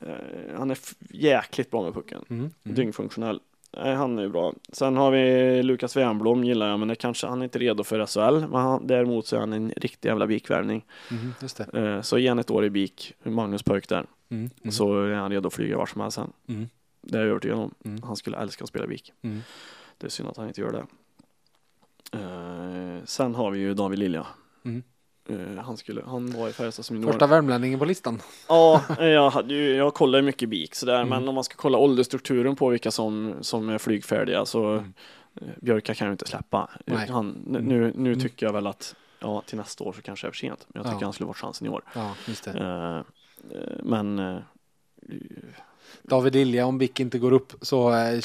eh, 0.00 0.58
han 0.58 0.70
är 0.70 0.78
jäkligt 1.10 1.70
bra 1.70 1.82
med 1.82 1.94
pucken. 1.94 2.24
Mm. 2.28 2.50
Mm. 2.64 2.74
Dyngfunktionell. 2.76 3.40
Nej, 3.72 3.94
han 3.94 4.18
är 4.18 4.22
ju 4.22 4.28
bra. 4.28 4.54
Sen 4.72 4.96
har 4.96 5.10
vi 5.10 5.62
Lukas 5.62 5.96
Wernbloom 5.96 6.44
gillar 6.44 6.68
jag, 6.68 6.78
men 6.78 6.88
det 6.88 6.94
kanske 6.94 7.26
han 7.26 7.40
är 7.40 7.44
inte 7.44 7.58
redo 7.58 7.84
för 7.84 8.06
SHL. 8.06 8.46
Men 8.46 8.60
han, 8.60 8.86
däremot 8.86 9.26
så 9.26 9.36
är 9.36 9.40
han 9.40 9.52
en 9.52 9.70
riktig 9.76 10.08
jävla 10.08 10.26
bikvärvning. 10.26 10.84
Mm. 11.10 11.34
Just 11.42 11.56
det. 11.56 11.80
Eh, 11.80 12.00
så 12.00 12.18
igen 12.18 12.38
ett 12.38 12.50
år 12.50 12.64
i 12.64 12.70
BIK, 12.70 13.12
Magnus 13.22 13.62
Pöjk 13.62 13.88
där. 13.88 14.06
Mm. 14.28 14.50
Mm. 14.60 14.72
så 14.72 15.02
är 15.02 15.12
han 15.14 15.30
redo 15.30 15.46
att 15.46 15.54
flyga 15.54 15.76
vart 15.76 15.90
som 15.90 16.00
helst 16.00 16.14
sen. 16.14 16.32
Mm. 16.48 16.68
Det 17.02 17.18
är 17.18 17.22
jag 17.22 17.30
övertygad 17.30 17.58
om. 17.58 17.74
Mm. 17.84 18.02
Han 18.02 18.16
skulle 18.16 18.36
älska 18.36 18.64
att 18.64 18.68
spela 18.68 18.86
Vik. 18.86 19.12
Mm. 19.22 19.40
Det 19.98 20.06
är 20.06 20.10
synd 20.10 20.28
att 20.28 20.36
han 20.36 20.48
inte 20.48 20.60
gör 20.60 20.72
det. 20.72 20.86
Eh, 22.18 23.04
sen 23.04 23.34
har 23.34 23.50
vi 23.50 23.58
ju 23.58 23.74
David 23.74 23.98
Lilja. 23.98 24.26
Mm. 25.28 25.58
Eh, 25.58 25.64
han, 25.64 25.76
skulle, 25.76 26.02
han 26.06 26.30
var 26.32 26.48
i 26.48 26.52
Färjestad 26.52 26.84
som 26.84 26.96
junior. 26.96 27.12
Första 27.12 27.26
värmlänningen 27.26 27.78
på 27.78 27.84
listan. 27.84 28.22
Ja, 28.48 28.82
jag, 28.98 29.30
hade 29.30 29.54
jag 29.54 29.94
kollar 29.94 30.22
mycket 30.22 30.48
BIK 30.48 30.74
sådär, 30.74 30.96
Mm. 30.96 31.08
men 31.08 31.28
om 31.28 31.34
man 31.34 31.44
ska 31.44 31.54
kolla 31.56 31.78
åldersstrukturen 31.78 32.56
på 32.56 32.68
vilka 32.68 32.90
som, 32.90 33.34
som 33.40 33.68
är 33.68 33.78
flygfärdiga 33.78 34.46
så 34.46 34.64
Mm. 34.66 34.92
eh, 35.40 35.46
Björka 35.62 35.94
kan 35.94 36.08
ju 36.08 36.12
inte 36.12 36.26
släppa. 36.26 36.70
Nej. 36.86 37.08
Han, 37.10 37.42
nu 37.46 37.60
nu 37.60 37.88
Mm. 38.12 38.20
tycker 38.20 38.46
jag 38.46 38.52
väl 38.52 38.66
att 38.66 38.94
ja, 39.20 39.42
till 39.46 39.58
nästa 39.58 39.84
år 39.84 39.92
så 39.92 40.02
kanske 40.02 40.26
det 40.26 40.28
är 40.28 40.32
för 40.32 40.38
sent. 40.38 40.66
Men 40.68 40.82
jag 40.82 40.86
tycker 40.92 41.02
Ja. 41.02 41.06
han 41.06 41.12
skulle 41.12 41.26
varit 41.26 41.36
chansen 41.36 41.66
i 41.66 41.70
år. 41.70 41.82
Ja, 41.94 42.14
just 42.26 42.44
det. 42.44 42.50
Eh, 42.50 42.96
eh, 43.58 43.68
men 43.82 44.18
eh, 44.18 44.36
David 46.02 46.34
Lilja, 46.34 46.66
om 46.66 46.78
Bick 46.78 47.00
inte 47.00 47.18
går 47.18 47.32
upp 47.32 47.52
så 47.62 47.92
eh, 47.94 48.20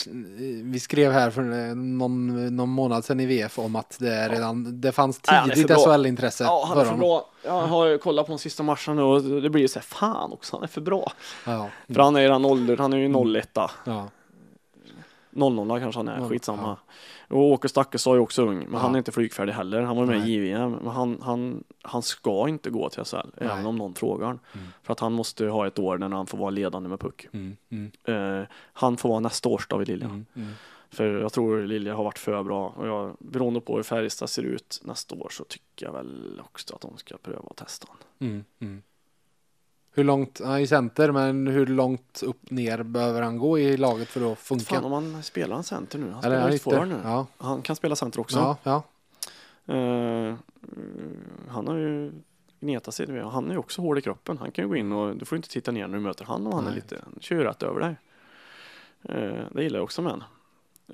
vi 0.64 0.80
skrev 0.80 1.12
här 1.12 1.30
för 1.30 1.42
eh, 1.42 1.76
någon, 1.76 2.56
någon 2.56 2.70
månad 2.70 3.06
sedan 3.06 3.20
i 3.20 3.26
VF 3.26 3.60
om 3.60 3.76
att 3.76 3.98
det 4.00 4.30
redan 4.30 4.82
det 4.82 4.92
fanns 4.92 5.20
tidigt 5.20 5.68
för 5.68 5.68
bra. 5.68 5.78
SHL-intresse 5.78 6.44
ja, 6.44 6.66
han 6.68 6.76
för 6.76 6.82
är 6.82 6.86
för 6.86 6.92
honom. 6.92 7.08
bra. 7.08 7.30
Jag 7.44 7.68
har 7.68 7.98
kollat 7.98 8.26
på 8.26 8.32
de 8.32 8.40
sista 8.40 8.64
matcherna 8.64 9.06
och 9.06 9.22
det 9.22 9.50
blir 9.50 9.68
så 9.68 9.80
här, 9.80 9.84
fan 9.84 10.32
också, 10.34 10.56
han 10.56 10.64
är 10.64 10.68
för 10.68 10.82
bra. 10.82 11.12
Ja, 11.46 11.70
För 11.88 12.02
han 12.02 12.16
är 12.16 12.22
i 12.22 12.28
den 12.28 12.46
ålder, 12.46 12.78
han 12.78 12.94
är 12.94 12.98
ju 12.98 13.38
01 13.40 13.50
ja, 13.86 14.10
00 15.30 15.80
kanske 15.80 16.00
han 16.00 16.08
är, 16.08 16.30
skitsamma. 16.30 16.62
ja. 16.64 16.78
Och 17.32 17.42
Åke 17.52 17.70
Stakkesson 17.70 18.12
är 18.14 18.16
ju 18.18 18.22
också 18.22 18.42
ung, 18.42 18.58
men 18.60 18.74
Ja. 18.74 18.80
han 18.80 18.94
är 18.94 18.98
inte 18.98 19.12
flygfärdig 19.12 19.54
heller. 19.54 19.82
Han 19.82 19.98
var 19.98 20.06
med 20.06 20.28
i 20.28 20.32
JVM, 20.32 20.72
men 20.72 20.88
han, 20.88 21.18
han, 21.22 21.64
han 21.82 22.02
ska 22.02 22.50
inte 22.50 22.70
gå 22.70 22.90
till 22.90 23.04
SHL, 23.04 23.30
även 23.38 23.66
om 23.66 23.76
någon 23.76 23.96
frågar. 23.96 24.28
Mm. 24.30 24.68
För 24.84 24.94
att 24.94 25.00
han 25.00 25.14
måste 25.14 25.46
ha 25.46 25.68
ett 25.68 25.80
år 25.80 25.98
när 25.98 26.10
han 26.10 26.28
får 26.28 26.38
vara 26.38 26.50
ledande 26.50 26.90
med 26.90 27.00
puck. 27.00 27.28
mm, 27.32 27.58
mm, 27.70 27.92
Eh, 28.42 28.48
han 28.74 28.98
får 28.98 29.10
vara 29.10 29.20
nästa 29.20 29.50
års 29.50 29.68
David 29.68 29.88
Lilja. 29.88 30.08
mm, 30.08 30.26
mm. 30.36 30.50
För 30.90 31.20
jag 31.22 31.34
tror 31.34 31.64
Lilja 31.64 31.96
har 31.96 32.04
varit 32.04 32.20
för 32.20 32.44
bra. 32.44 32.68
Och 32.78 32.88
jag, 32.88 33.16
beroende 33.20 33.62
på 33.62 33.76
hur 33.76 33.84
Färjestad 33.84 34.30
ser 34.30 34.44
ut 34.44 34.82
nästa 34.84 35.16
år 35.16 35.30
så 35.32 35.44
tycker 35.44 35.86
jag 35.86 35.94
väl 35.94 36.42
också 36.46 36.76
att 36.76 36.82
de 36.82 36.98
ska 36.98 37.18
pröva 37.18 37.44
att 37.50 37.58
testa 37.58 37.88
honom. 37.88 38.04
Hur 39.94 40.04
långt, 40.04 40.42
han 40.44 40.54
är 40.54 40.58
ju 40.60 40.68
center, 40.68 41.12
men 41.12 41.48
hur 41.48 41.66
långt 41.68 42.24
upp 42.26 42.52
ner 42.52 42.84
behöver 42.84 43.22
han 43.22 43.38
gå 43.38 43.60
i 43.60 43.78
laget 43.78 44.08
för 44.08 44.32
att 44.32 44.40
funka? 44.40 44.66
Fan 44.76 44.84
om 44.84 44.92
han 44.92 45.24
spelar 45.24 45.56
en 45.58 45.64
center 45.64 46.00
nu. 46.00 46.12
Han 46.12 46.22
spelar 46.22 46.36
är 46.38 46.42
han 46.42 46.54
ytter 46.54 46.64
forward 46.64 46.88
nu. 46.88 47.00
Ja, 47.04 47.28
Han 47.38 47.62
kan 47.62 47.76
spela 47.76 47.96
center 47.96 48.20
också. 48.20 48.38
ja, 48.38 48.58
ja. 48.64 48.84
Eh, 49.76 50.36
han 51.48 51.68
har 51.68 51.76
ju 51.76 52.12
gnetat 52.60 52.94
sig. 52.94 53.20
Han 53.22 53.48
är 53.48 53.52
ju 53.52 53.58
också 53.58 53.82
hård 53.82 53.98
i 53.98 54.02
kroppen. 54.02 54.38
Han 54.38 54.52
kan 54.52 54.64
ju 54.66 54.70
gå 54.70 54.76
in 54.76 54.92
och 54.92 55.16
du 55.18 55.26
får 55.26 55.36
inte 55.36 55.50
titta 55.50 55.72
ner 55.72 55.88
när 55.88 55.98
du 55.98 56.04
möter 56.04 56.26
han 56.26 56.48
om 56.48 56.54
han 56.54 56.64
är 56.64 56.70
Nej. 56.70 56.76
lite, 56.76 57.00
han 57.04 57.18
kör 57.20 57.36
ju 57.36 57.44
rätt 57.44 57.64
över 57.64 57.80
dig. 57.80 57.96
Eh, 59.04 59.46
det 59.52 59.64
gillar 59.64 59.80
jag 59.80 59.84
också 59.84 60.02
med 60.02 60.12
han. 60.12 60.24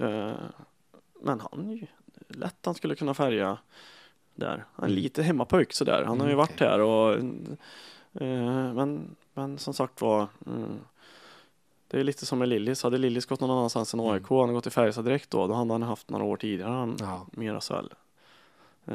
Eh, 0.10 0.36
men 1.22 1.40
han 1.52 1.70
är 1.70 1.74
ju 1.74 1.88
lätt 2.28 2.56
han 2.66 2.76
skulle 2.76 2.96
kunna 2.96 3.14
färga 3.14 3.58
där. 4.36 4.66
Han 4.76 4.84
är 4.86 4.90
Mm. 4.90 5.04
lite 5.04 5.24
hemmapojk 5.24 5.74
sådär. 5.74 6.04
Han 6.08 6.20
har 6.20 6.28
ju 6.28 6.34
Mm, 6.34 6.38
varit 6.38 6.60
här 6.60 6.80
och 6.82 7.20
men, 8.26 9.16
men 9.34 9.58
som 9.58 9.74
sagt 9.74 10.02
var 10.02 10.28
mm, 10.46 10.80
det 11.88 12.00
är 12.00 12.04
lite 12.04 12.26
som 12.26 12.40
med 12.40 12.50
Lillis. 12.50 12.84
Hade 12.84 12.98
Lillis 12.98 13.26
gått 13.26 13.40
någon 13.40 13.52
annanstans 13.52 13.94
än 13.94 14.00
AIK, 14.00 14.30
han 14.30 14.40
hade 14.40 14.54
gått 14.54 14.64
till 14.64 14.72
Färjestad 14.72 15.06
direkt 15.06 15.30
då, 15.30 15.48
då 15.48 15.54
hade 15.54 15.74
han 15.74 15.84
haft 15.84 16.10
några 16.10 16.24
år 16.24 16.38
tidigare 16.38 16.72
han 16.72 16.98
ja. 17.00 17.28
mera 17.32 17.62
SHL. 17.62 17.94
Eh, 18.86 18.94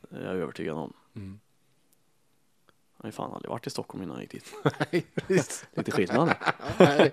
det 0.00 0.18
är 0.18 0.24
jag 0.24 0.36
övertygad 0.36 0.76
om. 0.76 0.92
Mm. 1.16 1.40
Han 2.98 3.04
har 3.04 3.08
ju 3.08 3.12
fan 3.12 3.32
aldrig 3.32 3.50
varit 3.50 3.66
i 3.66 3.70
Stockholm 3.70 4.02
innan 4.02 4.14
han 4.14 4.22
gick 4.22 4.30
dit. 4.32 4.44
Nej, 4.92 5.06
visst. 5.26 5.66
Lite 5.76 5.90
skillnad. 5.90 6.26
Nej, 6.78 7.12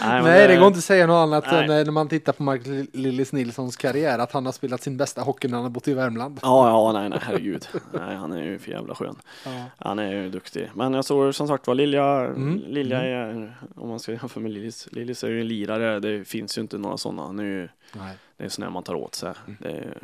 men 0.00 0.24
Nej, 0.24 0.48
det 0.48 0.56
går 0.56 0.66
inte 0.66 0.78
att 0.78 0.84
säga 0.84 1.06
något 1.06 1.22
annat 1.22 1.44
Nej. 1.52 1.64
än 1.64 1.70
eh, 1.70 1.84
när 1.84 1.90
man 1.92 2.08
tittar 2.08 2.32
på 2.32 2.42
Mark 2.42 2.60
Lillis 2.92 3.32
Nilssons 3.32 3.76
karriär 3.76 4.18
att 4.18 4.32
han 4.32 4.44
har 4.46 4.52
spelat 4.52 4.82
sin 4.82 4.96
bästa 4.96 5.22
hockey 5.22 5.48
när 5.48 5.54
han 5.56 5.62
har 5.64 5.70
bott 5.70 5.88
i 5.88 5.94
Värmland. 5.94 6.38
Ja, 6.42 6.68
ja, 6.68 7.00
nej, 7.00 7.08
nej, 7.08 7.18
herregud. 7.22 7.68
Nej, 7.92 8.16
han 8.16 8.32
är 8.32 8.42
ju 8.42 8.58
för 8.58 8.70
jävla 8.70 8.94
skön. 8.94 9.16
Ja. 9.44 9.64
Han 9.78 9.98
är 9.98 10.12
ju 10.12 10.28
duktig. 10.30 10.70
Men 10.74 10.94
jag 10.94 11.06
tror 11.06 11.32
som 11.32 11.48
sagt 11.48 11.66
var 11.66 11.74
Lilja, 11.74 12.04
Mm. 12.04 12.62
Lilja 12.68 13.02
är, 13.02 13.56
om 13.76 13.88
man 13.88 14.00
ska 14.00 14.12
jämföra 14.12 14.42
med 14.42 14.52
Lillis, 14.52 14.88
Lillis 14.92 15.24
är 15.24 15.28
ju 15.28 15.40
en 15.40 15.48
lirare. 15.48 16.00
Det 16.00 16.24
finns 16.24 16.58
ju 16.58 16.62
inte 16.62 16.78
några 16.78 16.96
sådana. 16.96 17.22
Han 17.22 17.38
är 17.38 17.44
ju, 17.44 17.68
Nej. 17.92 18.16
det 18.36 18.44
är 18.44 18.62
här 18.62 18.70
man 18.70 18.82
tar 18.82 18.94
åt 18.94 19.14
sig. 19.14 19.32
Det 19.60 19.70
är, 19.70 19.98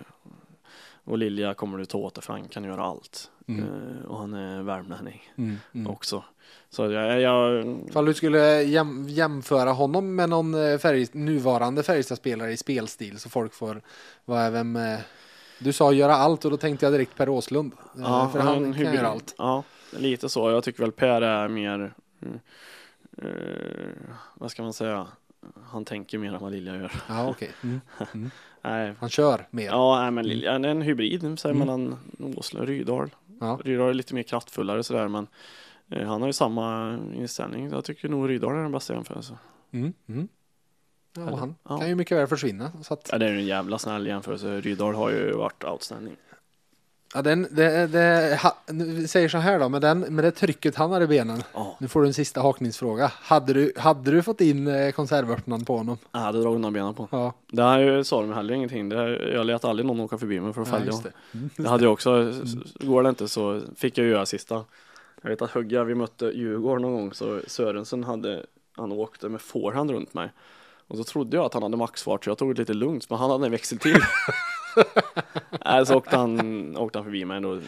och 1.09 1.19
Lilja 1.19 1.55
kommer 1.55 1.79
du 1.79 1.85
ta 1.85 1.99
åt 1.99 2.25
för 2.25 2.33
han 2.33 2.49
kan 2.49 2.65
göra 2.65 2.83
allt. 2.85 3.31
Mm. 3.47 3.65
Eh, 3.65 4.05
och 4.11 4.19
han 4.19 4.35
är 4.35 4.63
värmlänning 4.63 5.33
Mm. 5.37 5.57
Mm. 5.75 5.91
också. 5.91 6.25
Så 6.71 6.91
jag, 6.93 7.21
jag 7.21 7.67
Ifall 7.89 8.05
du 8.05 8.15
skulle 8.15 8.63
jäm, 8.63 9.09
jämföra 9.09 9.71
honom 9.71 10.15
med 10.17 10.29
någon 10.29 10.55
eh, 10.55 10.79
färg, 10.79 11.07
nuvarande 11.13 11.83
Färjestadspelare 11.83 12.53
i 12.53 12.57
spelstil 12.57 13.19
så 13.19 13.29
folk 13.29 13.55
får 13.55 13.81
vara 14.25 14.43
även 14.43 14.73
med. 14.73 15.01
Du 15.59 15.73
sa 15.73 15.93
göra 15.93 16.15
allt 16.15 16.45
och 16.45 16.51
då 16.51 16.57
tänkte 16.57 16.87
jag 16.87 16.93
direkt 16.93 17.17
Per 17.17 17.29
Åslund. 17.29 17.73
Eh, 17.99 18.33
för 18.33 18.39
han 18.39 18.75
kan 18.75 18.95
göra 18.95 19.09
allt. 19.09 19.35
Ja, 19.39 19.63
lite 19.91 20.29
så. 20.29 20.51
Jag 20.51 20.65
tycker 20.65 20.81
väl 20.81 20.93
Per 20.93 21.23
är 21.23 21.49
mer, 21.49 21.95
eh, 23.23 23.29
vad 24.35 24.51
ska 24.51 24.63
man 24.63 24.73
säga, 24.73 25.07
han 25.71 25.85
tänker 25.85 26.19
mer 26.19 26.35
än 26.35 26.41
vad 26.41 26.53
Lilja 26.53 26.77
gör. 26.77 26.93
Ja, 27.09 27.29
okej. 27.31 27.51
Mm. 27.63 27.81
Nej, 28.63 28.95
Han 29.01 29.09
kör 29.09 29.47
mer. 29.51 29.67
ja, 29.67 30.01
nej, 30.03 30.11
men 30.11 30.27
Lilja 30.29 30.53
är 30.53 30.65
en 30.65 30.83
hybrid 30.83 31.39
säger 31.39 31.55
Mm. 31.55 31.67
mellan 31.67 31.99
Åsle 32.37 32.61
och 32.61 32.67
Rydal. 32.67 33.11
Ja. 33.41 33.61
Rydal 33.65 33.89
är 33.89 33.95
lite 33.95 34.15
mer 34.15 34.23
kraftfullare 34.23 34.83
sådär, 34.83 35.09
men 35.09 35.27
eh, 35.91 36.09
han 36.09 36.21
har 36.23 36.29
ju 36.29 36.33
samma 36.33 36.99
inställning. 37.15 37.71
Jag 37.71 37.85
tycker 37.85 38.09
nog 38.09 38.29
Rydal 38.29 38.53
är 38.57 38.63
den 38.63 38.73
bästa 38.73 38.95
jämförelsen. 38.95 39.37
Mm. 39.73 39.93
Mm. 40.09 40.29
Ja, 41.17 41.37
han 41.37 41.55
Ja. 41.69 41.79
kan 41.79 41.89
ju 41.89 41.95
mycket 41.95 42.19
väl 42.19 42.27
försvinna. 42.27 42.73
Att, 42.91 43.09
Ja, 43.13 43.19
det 43.19 43.27
är 43.27 43.35
en 43.35 43.47
jävla 43.47 43.79
snäll 43.79 44.07
jämförelse. 44.07 44.61
Rydal 44.61 44.95
har 44.95 45.11
ju 45.11 45.33
varit 45.33 45.65
outstanding. 45.65 46.17
Ja, 47.15 47.23
den, 47.23 47.47
det, 47.51 47.87
det, 47.87 48.39
ha, 48.43 48.57
vi 48.67 49.09
säger 49.09 49.29
så 49.29 49.39
här 49.39 49.59
då, 49.59 49.69
med, 49.69 49.81
den, 49.83 50.01
med 50.01 50.25
det 50.25 50.31
trycket 50.31 50.77
han 50.77 50.93
har 50.93 51.01
i 51.01 51.07
benen. 51.07 51.43
Ja, 51.55 51.77
Nu 51.81 51.89
får 51.89 52.01
du 52.01 52.07
en 52.07 52.15
sista 52.15 52.41
hakningsfråga. 52.41 53.13
Hade 53.15 53.53
du, 53.53 53.73
hade 53.77 54.11
du 54.11 54.23
fått 54.23 54.41
in 54.41 54.67
eh, 54.67 54.91
konservöppnaren 54.93 55.65
på 55.65 55.77
honom? 55.77 55.99
jag 56.13 56.21
hade 56.21 56.41
dragit 56.43 56.57
undan 56.57 56.73
benen 56.73 56.95
på. 56.95 57.09
Ja, 57.11 57.33
Det 57.53 57.63
här 57.63 58.03
sa 58.03 58.21
de 58.21 58.33
heller 58.33 58.55
ingenting. 58.55 58.89
Det, 58.89 59.33
jag 59.33 59.47
lät 59.47 59.65
aldrig 59.65 59.87
någon 59.87 60.01
åka 60.01 60.19
förbi 60.19 60.41
mig 60.41 60.53
för 60.53 60.63
att 60.63 60.69
fälla. 60.69 60.93
det. 61.03 61.13
Mm. 61.35 61.51
Det 61.57 61.69
hade 61.69 61.85
jag 61.85 61.93
också. 61.93 62.33
Går 62.81 63.03
det 63.03 63.09
inte 63.09 63.29
så 63.29 63.61
fick 63.77 63.99
jag 63.99 64.07
göra 64.07 64.27
sista. 64.27 64.65
Jag 65.23 65.31
vet 65.31 65.43
att 65.43 65.51
Högga, 65.51 65.85
vi 65.85 65.95
mötte 65.95 66.27
Djurgården 66.27 66.83
någon 66.83 66.93
gång 66.93 67.13
så 67.13 67.41
Sörensen 67.47 68.05
hade, 68.05 68.47
han 68.77 68.93
åkte 68.93 69.29
med 69.29 69.41
forehand 69.41 69.91
runt 69.91 70.15
mig. 70.15 70.33
Och 70.89 70.97
så 70.97 71.05
trodde 71.05 71.37
jag 71.37 71.47
att 71.47 71.55
han 71.55 71.63
hade 71.63 71.77
maxfart 71.77 72.25
så 72.25 72.31
jag 72.31 72.39
tog 72.39 72.55
det 72.55 72.59
lite 72.59 72.75
lugnt 72.75 73.11
men 73.11 73.19
han 73.19 73.31
hade 73.31 73.47
en 73.47 73.53
växel 73.53 73.79
till. 73.79 73.97
Nej, 75.65 75.87
så 75.87 75.97
åkte 75.97 76.17
han, 76.17 76.77
åkte 76.77 76.99
han 76.99 77.05
förbi 77.05 77.25
mig 77.25 77.41
då. 77.41 77.61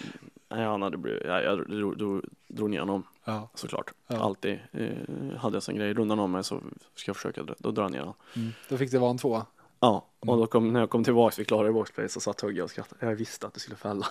Nej, 0.49 0.65
han 0.65 0.82
hade 0.82 0.97
blivit, 0.97 1.23
nej, 1.27 1.45
jag 1.45 1.59
drog, 1.70 1.99
drog, 1.99 2.24
drog 2.49 2.70
ner 2.70 2.81
honom 2.81 3.03
Ja. 3.24 3.49
såklart. 3.55 3.91
Ja. 4.07 4.16
Alltid 4.24 4.59
eh, 4.73 5.37
hade 5.39 5.57
jag 5.57 5.62
sån 5.62 5.77
grej. 5.77 5.95
Rundar 5.95 6.16
han 6.16 6.24
om 6.24 6.32
mig 6.32 6.45
så 6.45 6.61
ska 6.95 7.09
jag 7.09 7.16
försöka, 7.16 7.43
dra- 7.43 7.55
då 7.59 7.70
drar 7.70 7.82
jag 7.85 7.93
ner 7.93 7.99
honom. 8.01 8.15
Mm. 8.37 8.51
Då 8.69 8.77
fick 8.77 8.91
det 8.91 8.99
vara 8.99 9.11
en 9.11 9.19
tvåa. 9.19 9.47
Ja, 9.81 10.05
och 10.20 10.37
då 10.37 10.47
kom, 10.47 10.73
när 10.73 10.81
jag 10.81 10.91
kom 10.91 11.05
tillbaka, 11.05 11.35
vi 11.39 11.45
klarade 11.45 11.73
boxplay 11.73 12.09
så 12.09 12.20
satt 12.20 12.41
Högga 12.41 12.65
och 12.65 12.70
skrattade. 12.70 13.07
Jag 13.07 13.15
visste 13.16 13.47
att 13.47 13.55
du 13.55 13.61
skulle 13.61 13.77
fälla. 13.77 14.07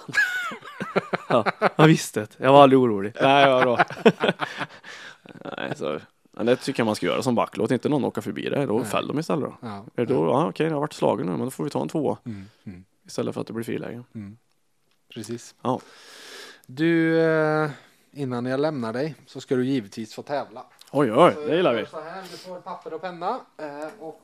ja, 1.29 1.45
jag 1.75 1.87
visste 1.87 2.19
det. 2.19 2.27
Jag 2.37 2.53
var 2.53 2.63
aldrig 2.63 2.79
orolig. 2.79 3.13
Nej, 3.21 3.49
vad 3.49 3.63
bra. 3.63 3.79
Nej, 5.57 5.73
så, 5.75 5.99
men 6.31 6.45
det 6.45 6.55
tycker 6.55 6.79
jag 6.79 6.85
man 6.85 6.95
ska 6.95 7.05
göra 7.05 7.21
som 7.21 7.35
back. 7.35 7.57
Låt 7.57 7.71
inte 7.71 7.89
någon 7.89 8.05
åka 8.05 8.21
förbi 8.21 8.49
dig. 8.49 8.65
Då 8.67 8.73
Nej. 8.77 8.85
fäll 8.85 9.07
dem 9.07 9.19
istället 9.19 9.45
då. 9.49 9.55
Ja. 9.67 9.85
Det 9.95 10.05
då, 10.05 10.25
ja, 10.25 10.47
okej, 10.49 10.65
jag 10.67 10.73
har 10.73 10.79
varit 10.79 10.93
slagen 10.93 11.25
nu, 11.25 11.31
men 11.31 11.41
då 11.41 11.51
får 11.51 11.63
vi 11.63 11.69
ta 11.69 11.81
en 11.81 11.87
tvåa 11.87 12.17
Mm. 12.25 12.45
Mm. 12.63 12.83
Istället 13.09 13.33
för 13.33 13.41
att 13.41 13.47
det 13.47 13.53
blir 13.53 13.63
friläge. 13.63 14.03
Precis. 15.13 15.55
Ja. 15.61 15.79
Du, 16.65 17.19
eh, 17.21 17.69
innan 18.11 18.45
jag 18.45 18.59
lämnar 18.59 18.93
dig 18.93 19.15
så 19.25 19.41
ska 19.41 19.55
du 19.55 19.65
givetvis 19.65 20.13
få 20.13 20.21
tävla. 20.21 20.65
Oj, 20.91 21.11
oj, 21.13 21.33
Så 21.35 21.41
det 21.47 21.55
gillar 21.55 21.73
vi. 21.73 21.85
Så 21.85 22.01
här, 22.01 22.21
du 22.31 22.37
får 22.37 22.59
papper 22.61 22.93
och 22.93 23.01
penna. 23.01 23.39
eh, 23.57 23.87
Och 24.03 24.21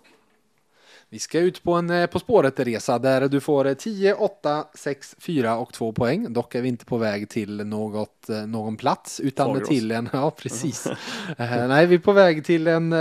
vi 1.10 1.20
ska 1.20 1.40
ut 1.40 1.64
på 1.64 1.74
en 1.74 1.90
eh, 1.90 2.06
På 2.08 2.20
spåret-resa 2.20 3.00
där 3.00 3.28
du 3.28 3.40
får 3.40 3.66
eh, 3.68 3.74
10, 3.74 4.14
8, 4.14 4.66
6, 4.74 5.16
4 5.20 5.58
och 5.58 5.74
2 5.74 5.92
poäng. 5.94 6.34
Dock 6.34 6.56
är 6.56 6.62
vi 6.62 6.68
inte 6.68 6.86
på 6.86 6.98
väg 6.98 7.30
till 7.30 7.66
något, 7.68 8.28
någon 8.48 8.78
plats 8.78 9.20
utan 9.20 9.48
Fagerås. 9.48 9.68
till 9.70 9.92
en, 9.92 10.10
ja 10.14 10.32
precis. 10.32 10.88
Nej, 11.38 11.86
vi 11.86 11.96
är 11.96 12.00
på 12.00 12.12
väg 12.12 12.46
till 12.46 12.68
en, 12.68 12.96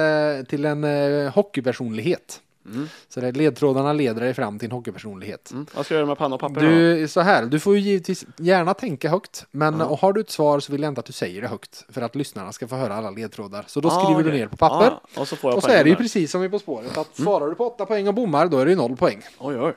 till 0.49 0.65
en 0.65 0.85
hockeypersonlighet. 1.29 2.41
Mm. 2.67 2.89
Så 3.09 3.21
det, 3.21 3.33
ledtrådarna 3.33 3.93
leder 3.93 4.21
dig 4.21 4.35
fram 4.35 4.59
till 4.59 4.67
en 4.67 4.73
hockeypersonlighet. 4.73 5.51
Mm. 5.51 5.67
Vad 5.75 5.85
ska 5.85 5.95
jag 5.95 5.99
göra 5.99 6.07
med 6.09 6.19
panna 6.19 6.35
och 6.35 6.41
papper? 6.41 6.61
Du, 6.61 7.09
så 7.09 7.21
här, 7.21 7.45
du 7.47 7.61
får 7.61 7.75
ju 7.77 7.81
givetvis 7.81 8.25
gärna 8.37 8.75
tänka 8.75 9.09
högt, 9.11 9.47
men 9.51 9.79
Ja. 9.81 9.87
och 9.87 9.99
har 9.99 10.13
du 10.13 10.21
ett 10.21 10.31
svar 10.31 10.61
så 10.61 10.73
vill 10.73 10.83
jag 10.83 10.91
inte 10.91 10.99
att 10.99 11.05
du 11.07 11.13
säger 11.13 11.43
det 11.43 11.49
högt 11.49 11.85
för 11.89 12.03
att 12.03 12.15
lyssnarna 12.15 12.53
ska 12.53 12.69
få 12.69 12.77
höra 12.77 12.95
alla 12.95 13.11
ledtrådar. 13.11 13.65
Så 13.67 13.81
då 13.81 13.89
Ah, 13.89 14.05
skriver 14.05 14.23
du 14.23 14.29
okej. 14.29 14.41
ner 14.41 14.47
på 14.49 14.57
papper. 14.57 14.87
Ah, 15.15 15.21
och 15.21 15.29
så 15.29 15.37
och 15.55 15.63
så 15.63 15.69
är 15.71 15.85
det 15.85 15.91
ju 15.91 15.97
precis 15.97 16.31
som 16.31 16.45
i 16.45 16.49
På 16.49 16.59
spåret, 16.59 16.99
att 16.99 17.17
svarar 17.17 17.49
du 17.49 17.55
på 17.55 17.67
åtta 17.67 17.87
poäng 17.87 18.09
och 18.09 18.15
bommar, 18.15 18.47
då 18.47 18.59
är 18.59 18.65
det 18.65 18.71
ju 18.71 18.77
noll 18.77 18.97
poäng. 18.97 19.23
Oj, 19.39 19.57
oj. 19.61 19.73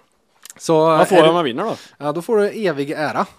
Så 0.57 0.79
Vad 0.85 1.07
får 1.07 1.17
jag 1.17 1.25
du- 1.25 1.29
om 1.29 1.35
jag 1.35 1.43
vinner 1.43 1.63
då? 1.63 1.75
Ja, 1.97 2.11
då 2.11 2.21
får 2.21 2.37
du 2.37 2.49
evig 2.49 2.91
ära. 2.91 3.25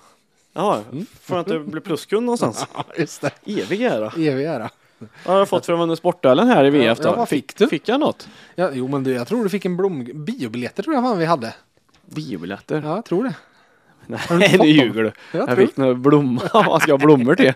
Ja, 0.52 0.80
får 1.20 1.36
jag 1.36 1.40
inte 1.40 1.58
bli 1.70 1.80
pluskund 1.80 2.26
någonstans? 2.26 2.66
Just 2.96 3.20
det. 3.20 3.30
Evig 3.62 3.82
ära. 3.82 4.12
Evig 4.16 4.44
ära. 4.46 4.70
Jag 5.26 5.32
har 5.32 5.46
fått 5.46 5.66
från 5.66 5.78
vunnit 5.78 5.98
sportduellen 5.98 6.48
här 6.48 6.64
i 6.64 6.70
VF 6.70 6.98
då. 6.98 7.08
Ja, 7.08 7.14
vad 7.16 7.28
fick 7.28 7.56
du? 7.56 7.66
Fick 7.66 7.88
jag 7.88 8.00
något? 8.00 8.28
Ja, 8.54 8.70
jo, 8.72 8.88
men 8.88 9.04
du, 9.04 9.12
jag 9.12 9.28
tror 9.28 9.44
du 9.44 9.50
fick 9.50 9.64
en 9.64 9.76
blom... 9.76 10.04
Biobiljetter 10.14 10.82
tror 10.82 10.94
jag 10.94 11.04
fan 11.04 11.18
vi 11.18 11.24
hade. 11.24 11.54
Biobiljetter? 12.06 12.82
Ja, 12.84 12.94
jag 12.94 13.04
tror 13.04 13.24
det. 13.24 13.34
Nej, 14.06 14.20
du 14.28 14.58
nu 14.58 14.66
ljuger 14.66 15.02
du. 15.02 15.12
Jag 15.32 15.48
Jag 15.48 15.56
fick 15.56 15.76
några 15.76 15.94
blommor. 15.94 16.50
Man 16.66 16.80
ska 16.80 16.92
ha 16.92 16.98
blommor 16.98 17.34
till. 17.34 17.52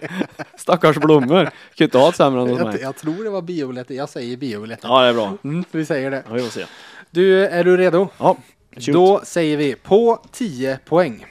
Stackars 0.56 0.96
blommor. 0.96 1.50
Kan 1.74 1.84
inte 1.84 1.98
ha 1.98 2.08
ett 2.08 2.16
sämre 2.16 2.42
än 2.42 2.48
hos 2.48 2.58
jag, 2.58 2.66
mig. 2.66 2.82
jag 2.82 2.96
tror 2.96 3.24
det 3.24 3.30
var 3.30 3.42
biobiljetter. 3.42 3.94
Jag 3.94 4.08
säger 4.08 4.36
biobiljetter. 4.36 4.88
Ja, 4.88 5.02
det 5.02 5.08
är 5.08 5.12
bra. 5.12 5.36
Mm, 5.44 5.64
vi 5.70 5.84
säger 5.84 6.10
det. 6.10 6.22
Ja, 6.28 6.34
vi 6.34 6.42
får 6.42 6.50
se. 6.50 6.66
Du, 7.10 7.46
är 7.46 7.64
du 7.64 7.76
redo? 7.76 8.08
Ja, 8.18 8.36
shoot. 8.76 8.94
Då 8.94 9.20
säger 9.24 9.56
vi 9.56 9.74
på 9.74 10.20
10 10.32 10.78
poäng. 10.84 11.26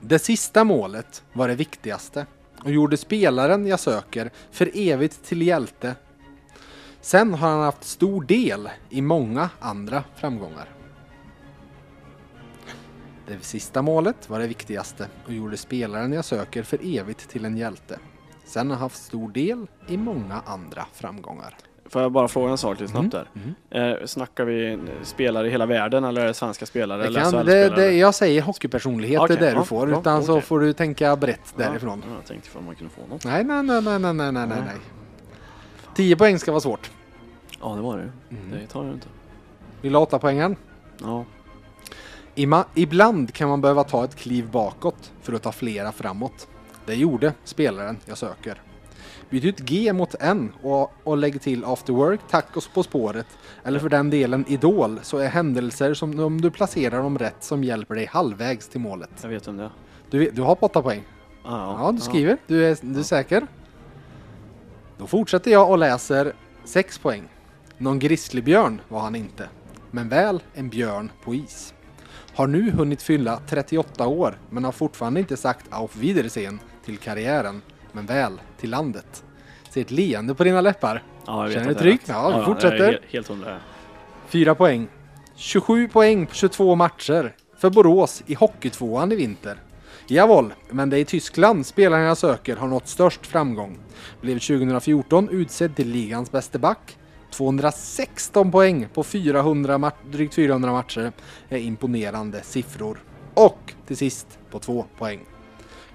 Det 0.00 0.18
sista 0.18 0.64
målet 0.64 1.22
var 1.32 1.48
det 1.48 1.54
viktigaste 1.54 2.26
och 2.66 2.72
gjorde 2.72 2.96
spelaren 2.96 3.66
jag 3.66 3.80
söker 3.80 4.30
för 4.50 4.70
evigt 4.74 5.24
till 5.24 5.42
hjälte. 5.42 5.94
Sen 7.00 7.34
har 7.34 7.50
han 7.50 7.60
haft 7.60 7.84
stor 7.84 8.24
del 8.24 8.68
i 8.90 9.02
många 9.02 9.50
andra 9.60 10.04
framgångar. 10.16 10.68
Det 13.26 13.44
sista 13.44 13.82
målet 13.82 14.30
var 14.30 14.38
det 14.38 14.46
viktigaste 14.46 15.08
och 15.26 15.32
gjorde 15.32 15.56
spelaren 15.56 16.12
jag 16.12 16.24
söker 16.24 16.62
för 16.62 16.98
evigt 16.98 17.28
till 17.28 17.44
en 17.44 17.56
hjälte. 17.56 17.98
Sen 18.44 18.70
har 18.70 18.76
han 18.76 18.82
haft 18.82 19.04
stor 19.04 19.28
del 19.28 19.66
i 19.88 19.96
många 19.96 20.42
andra 20.46 20.86
framgångar. 20.92 21.56
Får 21.88 22.02
jag 22.02 22.12
bara 22.12 22.28
fråga 22.28 22.50
en 22.50 22.58
sak 22.58 22.80
lite 22.80 22.92
snabbt 22.92 23.10
där? 23.12 23.28
Mm. 23.70 23.92
Eh, 24.00 24.06
snackar 24.06 24.44
vi 24.44 24.78
spelare 25.02 25.46
i 25.46 25.50
hela 25.50 25.66
världen 25.66 26.04
eller 26.04 26.22
är 26.22 26.26
det 26.26 26.34
svenska 26.34 26.66
spelare? 26.66 27.00
Det 27.02 27.06
eller 27.06 27.20
kan, 27.20 27.32
det, 27.32 27.38
SHL-spelare? 27.40 27.80
det, 27.88 27.92
jag 27.92 28.14
säger 28.14 28.42
hockeypersonlighet, 28.42 29.20
Okej, 29.20 29.36
det 29.36 29.42
är 29.46 29.46
det 29.46 29.52
ja, 29.52 29.58
du 29.60 29.64
får. 29.66 29.86
bra, 29.86 30.00
utan 30.00 30.24
så 30.24 30.32
okej. 30.32 30.42
får 30.42 30.60
du 30.60 30.72
tänka 30.72 31.16
brett 31.16 31.54
Ja, 31.56 31.68
därifrån. 31.68 32.02
Ja, 32.08 32.14
jag 32.16 32.26
tänkte 32.26 32.48
ifall 32.48 32.62
man 32.62 32.74
kunde 32.74 32.92
få 32.94 33.00
något. 33.10 33.24
Nej, 33.24 33.44
nej, 33.44 33.62
nej, 33.62 33.82
nej, 33.82 33.98
nej, 33.98 34.14
nej, 34.14 34.32
nej, 34.32 34.46
nej. 34.48 34.76
10 35.94 36.16
poäng 36.16 36.38
ska 36.38 36.52
vara 36.52 36.60
svårt. 36.60 36.90
Ja, 37.62 37.74
det 37.74 37.80
var 37.80 37.96
det 37.98 38.12
Mm. 38.36 38.50
Det 38.50 38.66
tar 38.66 38.84
jag 38.84 38.92
inte. 38.94 39.06
Vill 39.82 39.92
du 39.92 39.98
ha 39.98 40.02
8 40.02 40.18
poängen? 40.18 40.56
Ja. 41.02 41.24
Ima, 42.34 42.64
ibland 42.74 43.32
kan 43.34 43.48
man 43.48 43.60
behöva 43.60 43.84
ta 43.84 44.04
ett 44.04 44.16
kliv 44.16 44.50
bakåt 44.50 45.12
för 45.22 45.32
att 45.32 45.42
ta 45.42 45.52
flera 45.52 45.92
framåt. 45.92 46.48
Det 46.86 46.94
gjorde 46.94 47.32
spelaren 47.44 47.96
jag 48.04 48.18
söker. 48.18 48.60
Byt 49.30 49.44
ut 49.44 49.58
G 49.60 49.92
mot 49.92 50.14
N 50.20 50.52
och, 50.62 50.92
och 51.04 51.16
lägg 51.16 51.40
till 51.40 51.64
after 51.64 51.92
work, 51.92 52.20
tacos 52.30 52.68
på 52.68 52.82
spåret 52.82 53.26
eller 53.64 53.78
för 53.78 53.88
den 53.88 54.10
delen 54.10 54.44
idol 54.48 54.98
så 55.02 55.18
är 55.18 55.28
händelser 55.28 55.94
som 55.94 56.20
om 56.20 56.40
du 56.40 56.50
placerar 56.50 57.02
dem 57.02 57.18
rätt 57.18 57.44
som 57.44 57.64
hjälper 57.64 57.94
dig 57.94 58.06
halvvägs 58.06 58.68
till 58.68 58.80
målet. 58.80 59.10
Jag 59.22 59.28
vet 59.28 59.48
om 59.48 59.56
det. 59.56 59.70
Du, 60.10 60.30
du 60.30 60.42
har 60.42 60.54
på 60.54 60.66
8 60.66 60.82
poäng. 60.82 61.02
Ah, 61.44 61.84
Ja, 61.86 61.92
du 61.92 62.00
skriver. 62.00 62.36
Du 62.46 62.64
är, 62.66 62.78
du 62.80 62.98
är 62.98 63.04
säker? 63.04 63.46
Då 64.98 65.06
fortsätter 65.06 65.50
jag 65.50 65.70
och 65.70 65.78
läser 65.78 66.32
6 66.64 66.98
poäng. 66.98 67.28
Någon 67.78 67.98
grizzlybjörn 67.98 68.80
var 68.88 69.00
han 69.00 69.14
inte, 69.16 69.48
men 69.90 70.08
väl 70.08 70.42
en 70.54 70.68
björn 70.68 71.10
på 71.24 71.34
is. 71.34 71.74
Har 72.34 72.46
nu 72.46 72.70
hunnit 72.70 73.02
fylla 73.02 73.40
38 73.48 74.06
år, 74.06 74.38
men 74.50 74.64
har 74.64 74.72
fortfarande 74.72 75.20
inte 75.20 75.36
sagt 75.36 75.66
auf 75.70 75.96
Wiedersehen 75.96 76.60
till 76.84 76.96
karriären, 76.96 77.62
men 77.96 78.06
väl 78.06 78.40
till 78.60 78.70
landet. 78.70 79.24
Se 79.70 79.80
ett 79.80 79.90
leende 79.90 80.34
på 80.34 80.44
dina 80.44 80.60
läppar. 80.60 81.02
Ja, 81.26 81.42
jag 81.44 81.52
Känner 81.52 81.66
du 81.66 81.74
är 81.74 81.78
trygg? 81.78 82.00
Ja, 82.06 82.38
vi 82.38 82.44
fortsätter. 82.44 83.00
helt- 83.10 83.28
hundra. 83.28 83.56
4 84.28 84.54
poäng. 84.54 84.88
27 85.36 85.88
poäng 85.88 86.26
på 86.26 86.34
22 86.34 86.74
matcher 86.74 87.34
för 87.58 87.70
Borås 87.70 88.22
i 88.26 88.34
Hockeytvåan 88.34 89.12
i 89.12 89.16
vinter. 89.16 89.56
Jawohl, 90.08 90.54
men 90.70 90.90
det 90.90 90.96
är 90.98 91.00
i 91.00 91.04
Tyskland 91.04 91.66
spelaren 91.66 92.04
jag 92.04 92.18
söker 92.18 92.56
har 92.56 92.68
nått 92.68 92.88
störst 92.88 93.26
framgång. 93.26 93.78
Blev 94.20 94.38
2014 94.38 95.28
utsedd 95.28 95.76
till 95.76 95.88
ligans 95.88 96.32
bäste 96.32 96.58
back. 96.58 96.96
216 97.30 98.52
poäng 98.52 98.88
på 98.94 99.02
400 99.02 99.78
ma- 99.78 99.92
drygt 100.10 100.34
400 100.34 100.72
matcher 100.72 101.12
är 101.48 101.58
imponerande 101.58 102.42
siffror. 102.42 102.98
Och 103.34 103.74
till 103.86 103.96
sist 103.96 104.38
på 104.50 104.58
2 104.58 104.84
poäng. 104.98 105.20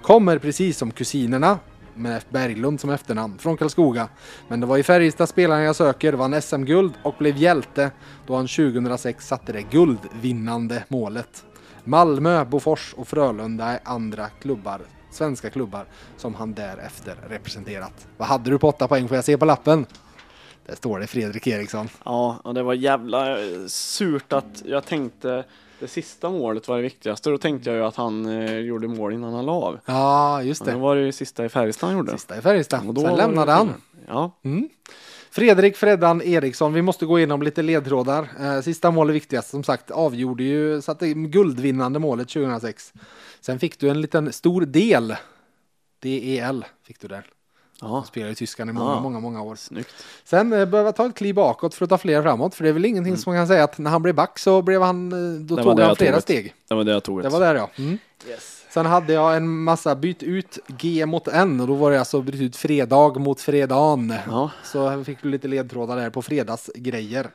Kommer 0.01 0.37
precis 0.37 0.77
som 0.77 0.91
kusinerna 0.91 1.59
med 2.01 2.17
F. 2.17 2.25
Berglund 2.29 2.79
som 2.79 2.89
efternamn 2.89 3.37
från 3.37 3.57
Karlskoga. 3.57 4.09
Men 4.47 4.59
det 4.59 4.65
var 4.65 4.77
i 4.77 4.83
Färjestad 4.83 5.29
spelaren 5.29 5.63
jag 5.63 5.75
söker, 5.75 6.13
vann 6.13 6.41
SM-guld 6.41 6.93
och 7.03 7.15
blev 7.17 7.37
hjälte 7.37 7.91
då 8.27 8.35
han 8.35 8.47
2006 8.47 9.27
satte 9.27 9.53
det 9.53 9.61
guldvinnande 9.61 10.83
målet. 10.87 11.45
Malmö, 11.83 12.45
Bofors 12.45 12.93
och 12.93 13.07
Frölunda 13.07 13.65
är 13.65 13.79
andra 13.83 14.27
klubbar, 14.27 14.81
svenska 15.11 15.49
klubbar 15.49 15.85
som 16.17 16.35
han 16.35 16.53
därefter 16.53 17.15
representerat. 17.29 18.07
Vad 18.17 18.27
hade 18.27 18.49
du 18.49 18.59
på 18.59 18.67
8 18.67 18.87
poäng 18.87 19.07
får 19.07 19.15
jag 19.15 19.25
se 19.25 19.37
på 19.37 19.45
lappen? 19.45 19.85
Där 20.65 20.75
står 20.75 20.99
det 20.99 21.07
Fredrik 21.07 21.47
Eriksson. 21.47 21.89
Ja, 22.05 22.39
och 22.43 22.53
det 22.53 22.63
var 22.63 22.73
jävla 22.73 23.39
eh, 23.39 23.65
surt 23.67 24.33
att 24.33 24.63
jag 24.65 24.85
tänkte 24.85 25.43
det 25.81 25.87
sista 25.87 26.29
målet 26.29 26.67
var 26.67 26.75
det 26.75 26.81
viktigaste. 26.81 27.29
Då 27.29 27.37
tänkte 27.37 27.69
jag 27.69 27.77
ju 27.77 27.83
att 27.85 27.95
han 27.95 28.25
eh, 28.25 28.57
gjorde 28.57 28.87
mål 28.87 29.13
innan 29.13 29.33
han 29.33 29.45
la 29.45 29.51
av. 29.51 29.79
Ja, 29.85 30.43
just 30.43 30.65
Men 30.65 30.73
då 30.73 30.79
det. 30.79 30.83
var 30.83 30.95
det 30.95 31.01
ju 31.01 31.11
sista 31.11 31.45
i 31.45 31.49
Färjestad 31.49 31.89
han 31.89 31.97
gjorde. 31.97 32.11
Sista 32.11 32.37
i 32.37 32.41
Färjestad. 32.41 32.87
Och 32.87 32.93
då 32.93 33.01
Sen 33.01 33.09
var 33.09 33.17
lämnade 33.17 33.51
det- 33.51 33.55
han. 33.55 33.73
Ja, 34.07 34.39
Mm. 34.43 34.69
Fredrik 35.31 35.77
Freddan 35.77 36.21
Eriksson, 36.21 36.73
vi 36.73 36.81
måste 36.81 37.05
gå 37.05 37.17
igenom 37.17 37.41
lite 37.41 37.61
ledtrådar. 37.61 38.27
Eh, 38.39 38.61
sista 38.61 38.91
målet 38.91 39.15
viktigast, 39.15 39.49
som 39.49 39.63
sagt, 39.63 39.91
avgjorde 39.91 40.43
ju, 40.43 40.81
satte 40.81 41.13
guldvinnande 41.13 41.99
målet 41.99 42.29
2006. 42.29 42.93
Sen 43.41 43.59
fick 43.59 43.79
du 43.79 43.89
en 43.89 44.01
liten 44.01 44.33
stor 44.33 44.61
del. 44.61 45.15
DEL 45.99 46.65
fick 46.83 46.99
du 46.99 47.07
där. 47.07 47.25
Ja, 47.81 48.03
Spelade 48.07 48.31
i 48.31 48.35
Tyskland 48.35 48.69
i 48.69 48.73
många, 48.73 48.91
Ja. 48.91 48.99
många, 49.01 49.19
många 49.19 49.41
år. 49.41 49.55
snyggt. 49.55 49.93
Sen 50.23 50.53
eh, 50.53 50.65
behöver 50.65 50.83
jag 50.87 50.95
ta 50.95 51.05
ett 51.05 51.15
kliv 51.15 51.35
bakåt 51.35 51.73
för 51.75 51.85
att 51.85 51.89
ta 51.89 51.97
fler 51.97 52.21
framåt. 52.21 52.55
För 52.55 52.63
det 52.63 52.69
är 52.69 52.73
väl 52.73 52.85
ingenting 52.85 53.17
som 53.17 53.33
man 53.33 53.39
kan 53.39 53.47
säga 53.47 53.63
att 53.63 53.77
när 53.77 53.91
han 53.91 54.01
blev 54.01 54.15
back 54.15 54.39
så 54.39 54.61
blev 54.61 54.81
han, 54.81 55.11
eh, 55.11 55.39
då 55.41 55.55
Det 55.55 55.63
tog 55.63 55.77
det 55.77 55.85
han 55.85 55.95
flera 55.95 56.13
tog 56.13 56.21
steg. 56.21 56.53
Det 56.67 56.75
var 56.75 56.83
det 56.83 56.91
jag 56.91 57.03
tog 57.03 57.23
Det 57.23 57.29
var 57.29 57.39
där 57.39 57.55
ja. 57.55 57.69
Mm. 57.77 57.97
Yes. 58.29 58.57
Sen 58.69 58.85
hade 58.85 59.13
jag 59.13 59.37
en 59.37 59.63
massa 59.63 59.95
byt 59.95 60.23
ut 60.23 60.59
G 60.67 61.05
mot 61.05 61.27
N 61.27 61.59
och 61.61 61.67
då 61.67 61.73
var 61.75 61.91
det 61.91 61.99
alltså 61.99 62.21
byt 62.21 62.41
ut 62.41 62.55
fredag 62.55 63.19
mot 63.19 63.41
fredagen. 63.41 64.13
Ja, 64.29 64.51
Så 64.63 65.03
fick 65.03 65.21
du 65.23 65.29
lite 65.29 65.47
ledtrådar 65.47 65.95
där 65.97 66.09
på 66.09 66.21
fredagsgrejer. 66.21 67.27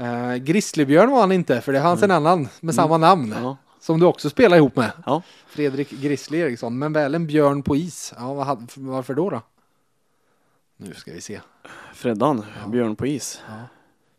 Uh, 0.00 0.34
Grizzlybjörn 0.36 1.10
var 1.10 1.20
han 1.20 1.32
inte, 1.32 1.60
för 1.60 1.72
det 1.72 1.82
fanns 1.82 2.02
en 2.02 2.10
annan 2.10 2.48
med 2.60 2.74
samma 2.74 2.96
namn. 2.96 3.34
ja, 3.42 3.56
Som 3.80 4.00
du 4.00 4.06
också 4.06 4.30
spelar 4.30 4.56
ihop 4.56 4.76
med. 4.76 4.90
ja. 5.06 5.22
Fredrik 5.48 5.90
Grizzly 5.90 6.38
Eriksson, 6.38 6.78
men 6.78 6.92
väl 6.92 7.14
en 7.14 7.26
björn 7.26 7.62
på 7.62 7.76
is. 7.76 8.12
Ja, 8.18 8.34
varför 8.76 9.14
då 9.14 9.30
då? 9.30 9.40
Nu 10.80 10.94
ska 10.94 11.12
vi 11.12 11.20
se. 11.20 11.40
Freddan, 11.94 12.44
Björn 12.72 12.96
på 12.96 13.06
is. 13.06 13.40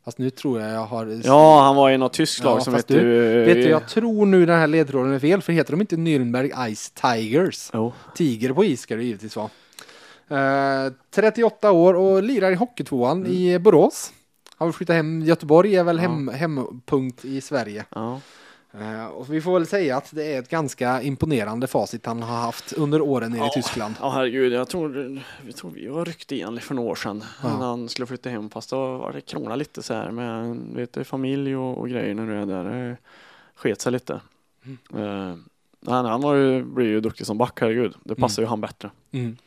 Fast 0.05 0.17
nu 0.17 0.29
tror 0.29 0.61
jag 0.61 0.71
jag 0.71 0.85
har... 0.85 1.21
Ja, 1.23 1.61
han 1.63 1.75
var 1.75 1.91
i 1.91 1.97
något 1.97 2.13
tyskt 2.13 2.43
lag 2.43 2.57
Ja, 2.59 2.63
som 2.63 2.73
hette... 2.73 2.93
du, 2.93 3.19
Vet 3.45 3.53
du, 3.55 3.69
jag 3.69 3.87
tror 3.87 4.25
nu 4.25 4.45
den 4.45 4.59
här 4.59 4.67
ledtråden 4.67 5.13
är 5.13 5.19
fel, 5.19 5.41
för 5.41 5.53
heter 5.53 5.71
de 5.71 5.81
inte 5.81 5.95
Nürnberg 5.95 6.75
Ice 6.75 6.91
Tigers? 6.91 7.69
Jo, 7.73 7.93
Tiger 8.15 8.53
på 8.53 8.63
is 8.65 8.81
ska 8.81 8.95
det 8.95 9.03
givetvis 9.03 9.35
vara. 9.35 9.49
Eh, 10.85 10.93
38 11.15 11.71
år 11.71 11.93
och 11.93 12.23
lirar 12.23 12.51
i 12.51 12.55
Hockeytvåan 12.55 13.25
i 13.27 13.59
Borås. 13.59 14.11
Har 14.57 14.71
flyttat 14.71 14.95
hem, 14.95 15.21
Göteborg 15.21 15.75
är 15.75 15.83
väl 15.83 15.95
Ja. 15.95 16.01
hem, 16.01 16.27
hempunkt 16.27 17.25
i 17.25 17.41
Sverige. 17.41 17.85
ja. 17.95 18.21
Eh, 18.73 19.05
och 19.05 19.33
vi 19.33 19.41
får 19.41 19.53
väl 19.53 19.67
säga 19.67 19.97
att 19.97 20.11
det 20.15 20.33
är 20.33 20.39
ett 20.39 20.49
ganska 20.49 21.01
imponerande 21.01 21.67
facit 21.67 22.05
han 22.05 22.23
har 22.23 22.37
haft 22.37 22.73
under 22.73 23.01
åren 23.01 23.31
nere 23.31 23.41
i 23.41 23.45
Ja. 23.45 23.51
Tyskland. 23.53 23.95
Ja, 24.01 24.09
herregud, 24.09 24.53
jag 24.53 24.67
tror, 24.67 25.21
vi 25.45 25.53
tror 25.53 25.71
vi 25.71 25.87
var 25.87 26.05
ryckte 26.05 26.35
igen 26.35 26.59
för 26.59 26.75
några 26.75 26.89
år 26.91 26.95
sedan 26.95 27.23
Ja. 27.43 27.57
när 27.59 27.65
han 27.65 27.89
skulle 27.89 28.05
flytta 28.05 28.29
hem 28.29 28.49
fast 28.49 28.69
då 28.69 28.97
var 28.97 29.11
det 29.13 29.21
krångla 29.21 29.55
lite 29.55 29.83
så 29.83 29.93
här 29.93 30.11
med 30.11 30.55
vet 30.75 31.07
familj 31.07 31.55
och, 31.55 31.77
och 31.77 31.89
grejer 31.89 32.13
när 32.13 32.27
du 32.27 32.33
är 32.35 32.45
där. 32.45 32.63
Det 32.63 32.97
sket 33.55 33.81
sig 33.81 33.91
lite. 33.91 34.21
Mm. 34.65 35.03
Eh, 35.03 35.35
han, 35.85 36.05
han 36.05 36.21
var 36.21 36.35
ju, 36.35 36.63
blev 36.63 36.87
ju 36.87 37.01
duktig 37.01 37.25
som 37.25 37.37
back, 37.37 37.57
herregud. 37.61 37.93
Det 38.03 38.15
passar 38.15 38.41
ju 38.41 38.47
han 38.47 38.61
bättre. 38.61 38.89
Mm, 39.11 39.37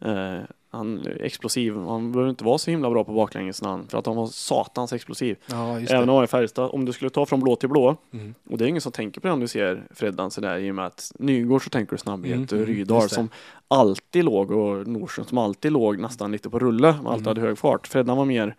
mm. 0.00 0.44
Han 0.70 1.06
är 1.06 1.22
explosiv. 1.22 1.76
Han 1.76 2.12
behöver 2.12 2.30
inte 2.30 2.44
vara 2.44 2.58
så 2.58 2.70
himla 2.70 2.90
bra 2.90 3.04
på 3.04 3.12
baklänges 3.12 3.62
när 3.62 3.68
han, 3.70 3.86
för 3.88 3.98
att 3.98 4.06
han 4.06 4.16
var 4.16 4.26
satans 4.26 4.92
explosiv. 4.92 5.36
Ja, 5.46 5.80
just 5.80 5.92
Även 5.92 6.06
det. 6.06 6.10
om 6.12 6.14
han 6.16 6.18
är 6.22 6.24
i 6.24 6.26
Färjestad, 6.26 6.70
om 6.72 6.84
du 6.84 6.92
skulle 6.92 7.10
ta 7.10 7.26
från 7.26 7.40
blå 7.40 7.56
till 7.56 7.68
blå, 7.68 7.96
Mm. 8.12 8.34
och 8.50 8.58
det 8.58 8.64
är 8.64 8.68
ingen 8.68 8.80
som 8.80 8.92
tänker 8.92 9.20
på 9.20 9.26
det 9.26 9.32
om 9.32 9.40
du 9.40 9.48
ser 9.48 9.82
Freddan 9.94 10.30
sådär 10.30 10.58
i 10.58 10.70
och 10.70 10.74
med 10.74 10.86
att 10.86 11.12
Nygård 11.18 11.64
så 11.64 11.70
tänker 11.70 11.92
du 11.92 11.98
snabbhet, 11.98 12.32
Mm, 12.34 12.44
och 12.44 12.52
mm, 12.52 12.66
Rydahl 12.66 13.02
det. 13.02 13.08
som 13.08 13.28
alltid 13.68 14.24
låg 14.24 14.50
och 14.50 14.86
Nordström 14.86 15.26
som 15.26 15.38
alltid 15.38 15.72
låg 15.72 15.98
nästan 15.98 16.32
lite 16.32 16.50
på 16.50 16.58
rulle, 16.58 16.88
och 16.88 16.94
alltid 17.12 17.26
Mm. 17.26 17.26
hade 17.26 17.40
hög 17.40 17.58
fart. 17.58 17.86
Freddan 17.86 18.16
var 18.16 18.24
mer 18.24 18.54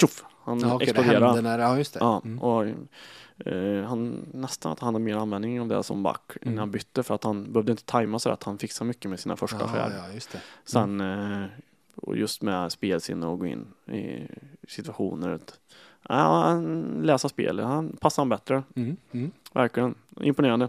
tjoff, 0.00 0.24
han 0.44 0.60
Ja, 0.60 0.74
okej, 0.74 0.86
det 0.86 0.90
exploderade. 0.92 1.26
hände 1.26 1.42
när, 1.42 1.58
ja, 1.58 1.78
just 1.78 1.94
det. 1.94 2.00
Ja, 2.00 2.20
Mm. 2.24 2.38
och 2.38 2.66
eh, 3.46 3.82
han 3.88 4.26
nästan 4.32 4.72
att 4.72 4.80
han 4.80 4.94
hade 4.94 5.04
mer 5.04 5.16
användning 5.16 5.60
av 5.60 5.68
det 5.68 5.82
som 5.82 6.02
back 6.02 6.22
Mm. 6.42 6.52
innan 6.52 6.58
han 6.58 6.70
bytte 6.70 7.02
för 7.02 7.14
att 7.14 7.24
han 7.24 7.52
behövde 7.52 7.72
inte 7.72 7.84
tajma 7.84 8.18
så 8.18 8.30
att 8.30 8.42
han 8.42 8.58
så 8.70 8.84
mycket 8.84 9.10
med 9.10 9.20
sina 9.20 9.36
första 9.36 9.58
ja, 9.60 9.66
skär. 9.68 9.92
ja, 9.98 10.14
just 10.14 10.32
det. 10.32 10.38
Sen 10.64 11.00
eh, 11.00 11.44
och 11.96 12.16
just 12.16 12.42
med 12.42 12.72
spelsinne 12.72 13.26
och 13.26 13.38
gå 13.38 13.46
in 13.46 13.66
i 13.86 14.26
situationer. 14.68 15.28
Att, 15.28 15.58
ja, 16.08 16.42
han 16.44 16.84
läsa 17.02 17.28
spel, 17.28 17.60
han 17.60 17.96
passar 18.00 18.22
han 18.22 18.28
bättre. 18.28 18.62
Mm, 18.76 18.96
mm. 19.12 19.30
Verkligen 19.52 19.94
imponerande. 20.20 20.68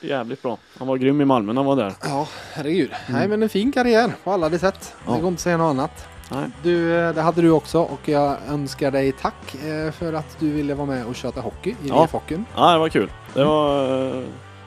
jävligt 0.00 0.42
bra. 0.42 0.58
Han 0.78 0.88
var 0.88 0.96
grym 0.96 1.20
i 1.20 1.24
Malmö 1.24 1.52
när 1.52 1.60
han 1.62 1.66
var 1.66 1.76
där. 1.76 1.94
Ja, 2.02 2.28
herregud. 2.52 2.90
Nej, 3.08 3.28
men 3.28 3.42
en 3.42 3.48
fin 3.48 3.72
karriär 3.72 4.14
på 4.24 4.30
alla 4.30 4.48
de 4.48 4.58
sätt. 4.58 4.94
Ja. 5.06 5.12
Det 5.14 5.20
går 5.20 5.28
inte 5.28 5.36
att 5.38 5.40
säga 5.40 5.56
något 5.56 5.70
annat. 5.70 6.08
Nej. 6.30 6.48
Du, 6.62 6.98
eh, 6.98 7.14
det 7.14 7.22
hade 7.22 7.42
du 7.42 7.50
också 7.50 7.78
och 7.78 8.08
jag 8.08 8.36
önskar 8.48 8.90
dig 8.90 9.12
tack 9.12 9.54
eh, 9.54 9.92
för 9.92 10.12
att 10.12 10.36
du 10.38 10.50
ville 10.52 10.74
vara 10.74 10.86
med 10.86 11.04
och 11.06 11.14
köta 11.14 11.40
hockey 11.40 11.70
i 11.70 11.74
Ja. 11.88 12.02
VF-hockeyn. 12.06 12.44
Ja, 12.56 12.72
det 12.72 12.78
var 12.78 12.88
kul. 12.88 13.10
Det 13.34 13.44
var... 13.44 13.92
Uh, 14.16 14.24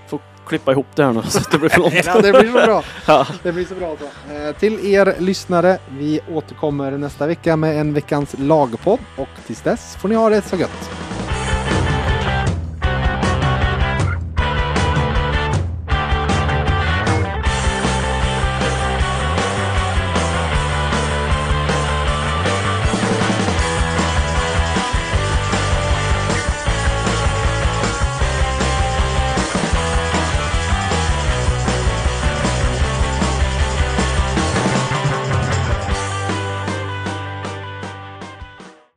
får 0.08 0.20
klippa 0.48 0.72
ihop 0.72 0.86
det 0.96 1.04
här 1.06 1.14
nu 1.14 1.22
så 1.28 1.38
att 1.38 1.52
det 1.52 1.58
blir 1.58 1.70
för 1.70 1.80
långt. 1.80 1.94
Ja, 2.06 2.22
det 2.22 2.32
blir 2.32 2.52
så 2.52 2.66
bra. 2.66 2.84
Ja. 3.06 3.28
Det 3.44 3.52
blir 3.52 3.66
så 3.66 3.76
bra 3.76 3.96
så. 4.00 4.34
Eh, 4.34 4.56
till 4.56 4.86
er 4.94 5.16
lyssnare, 5.20 5.78
vi 5.90 6.20
återkommer 6.34 6.92
nästa 6.92 7.28
vecka 7.28 7.56
med 7.56 7.80
en 7.80 7.94
veckans 7.94 8.36
lagpodd 8.40 9.00
och 9.18 9.30
tills 9.46 9.62
dess 9.62 9.96
får 9.96 10.10
ni 10.10 10.16
ha 10.16 10.30
det 10.30 10.42
så 10.42 10.56
gött. 10.56 10.90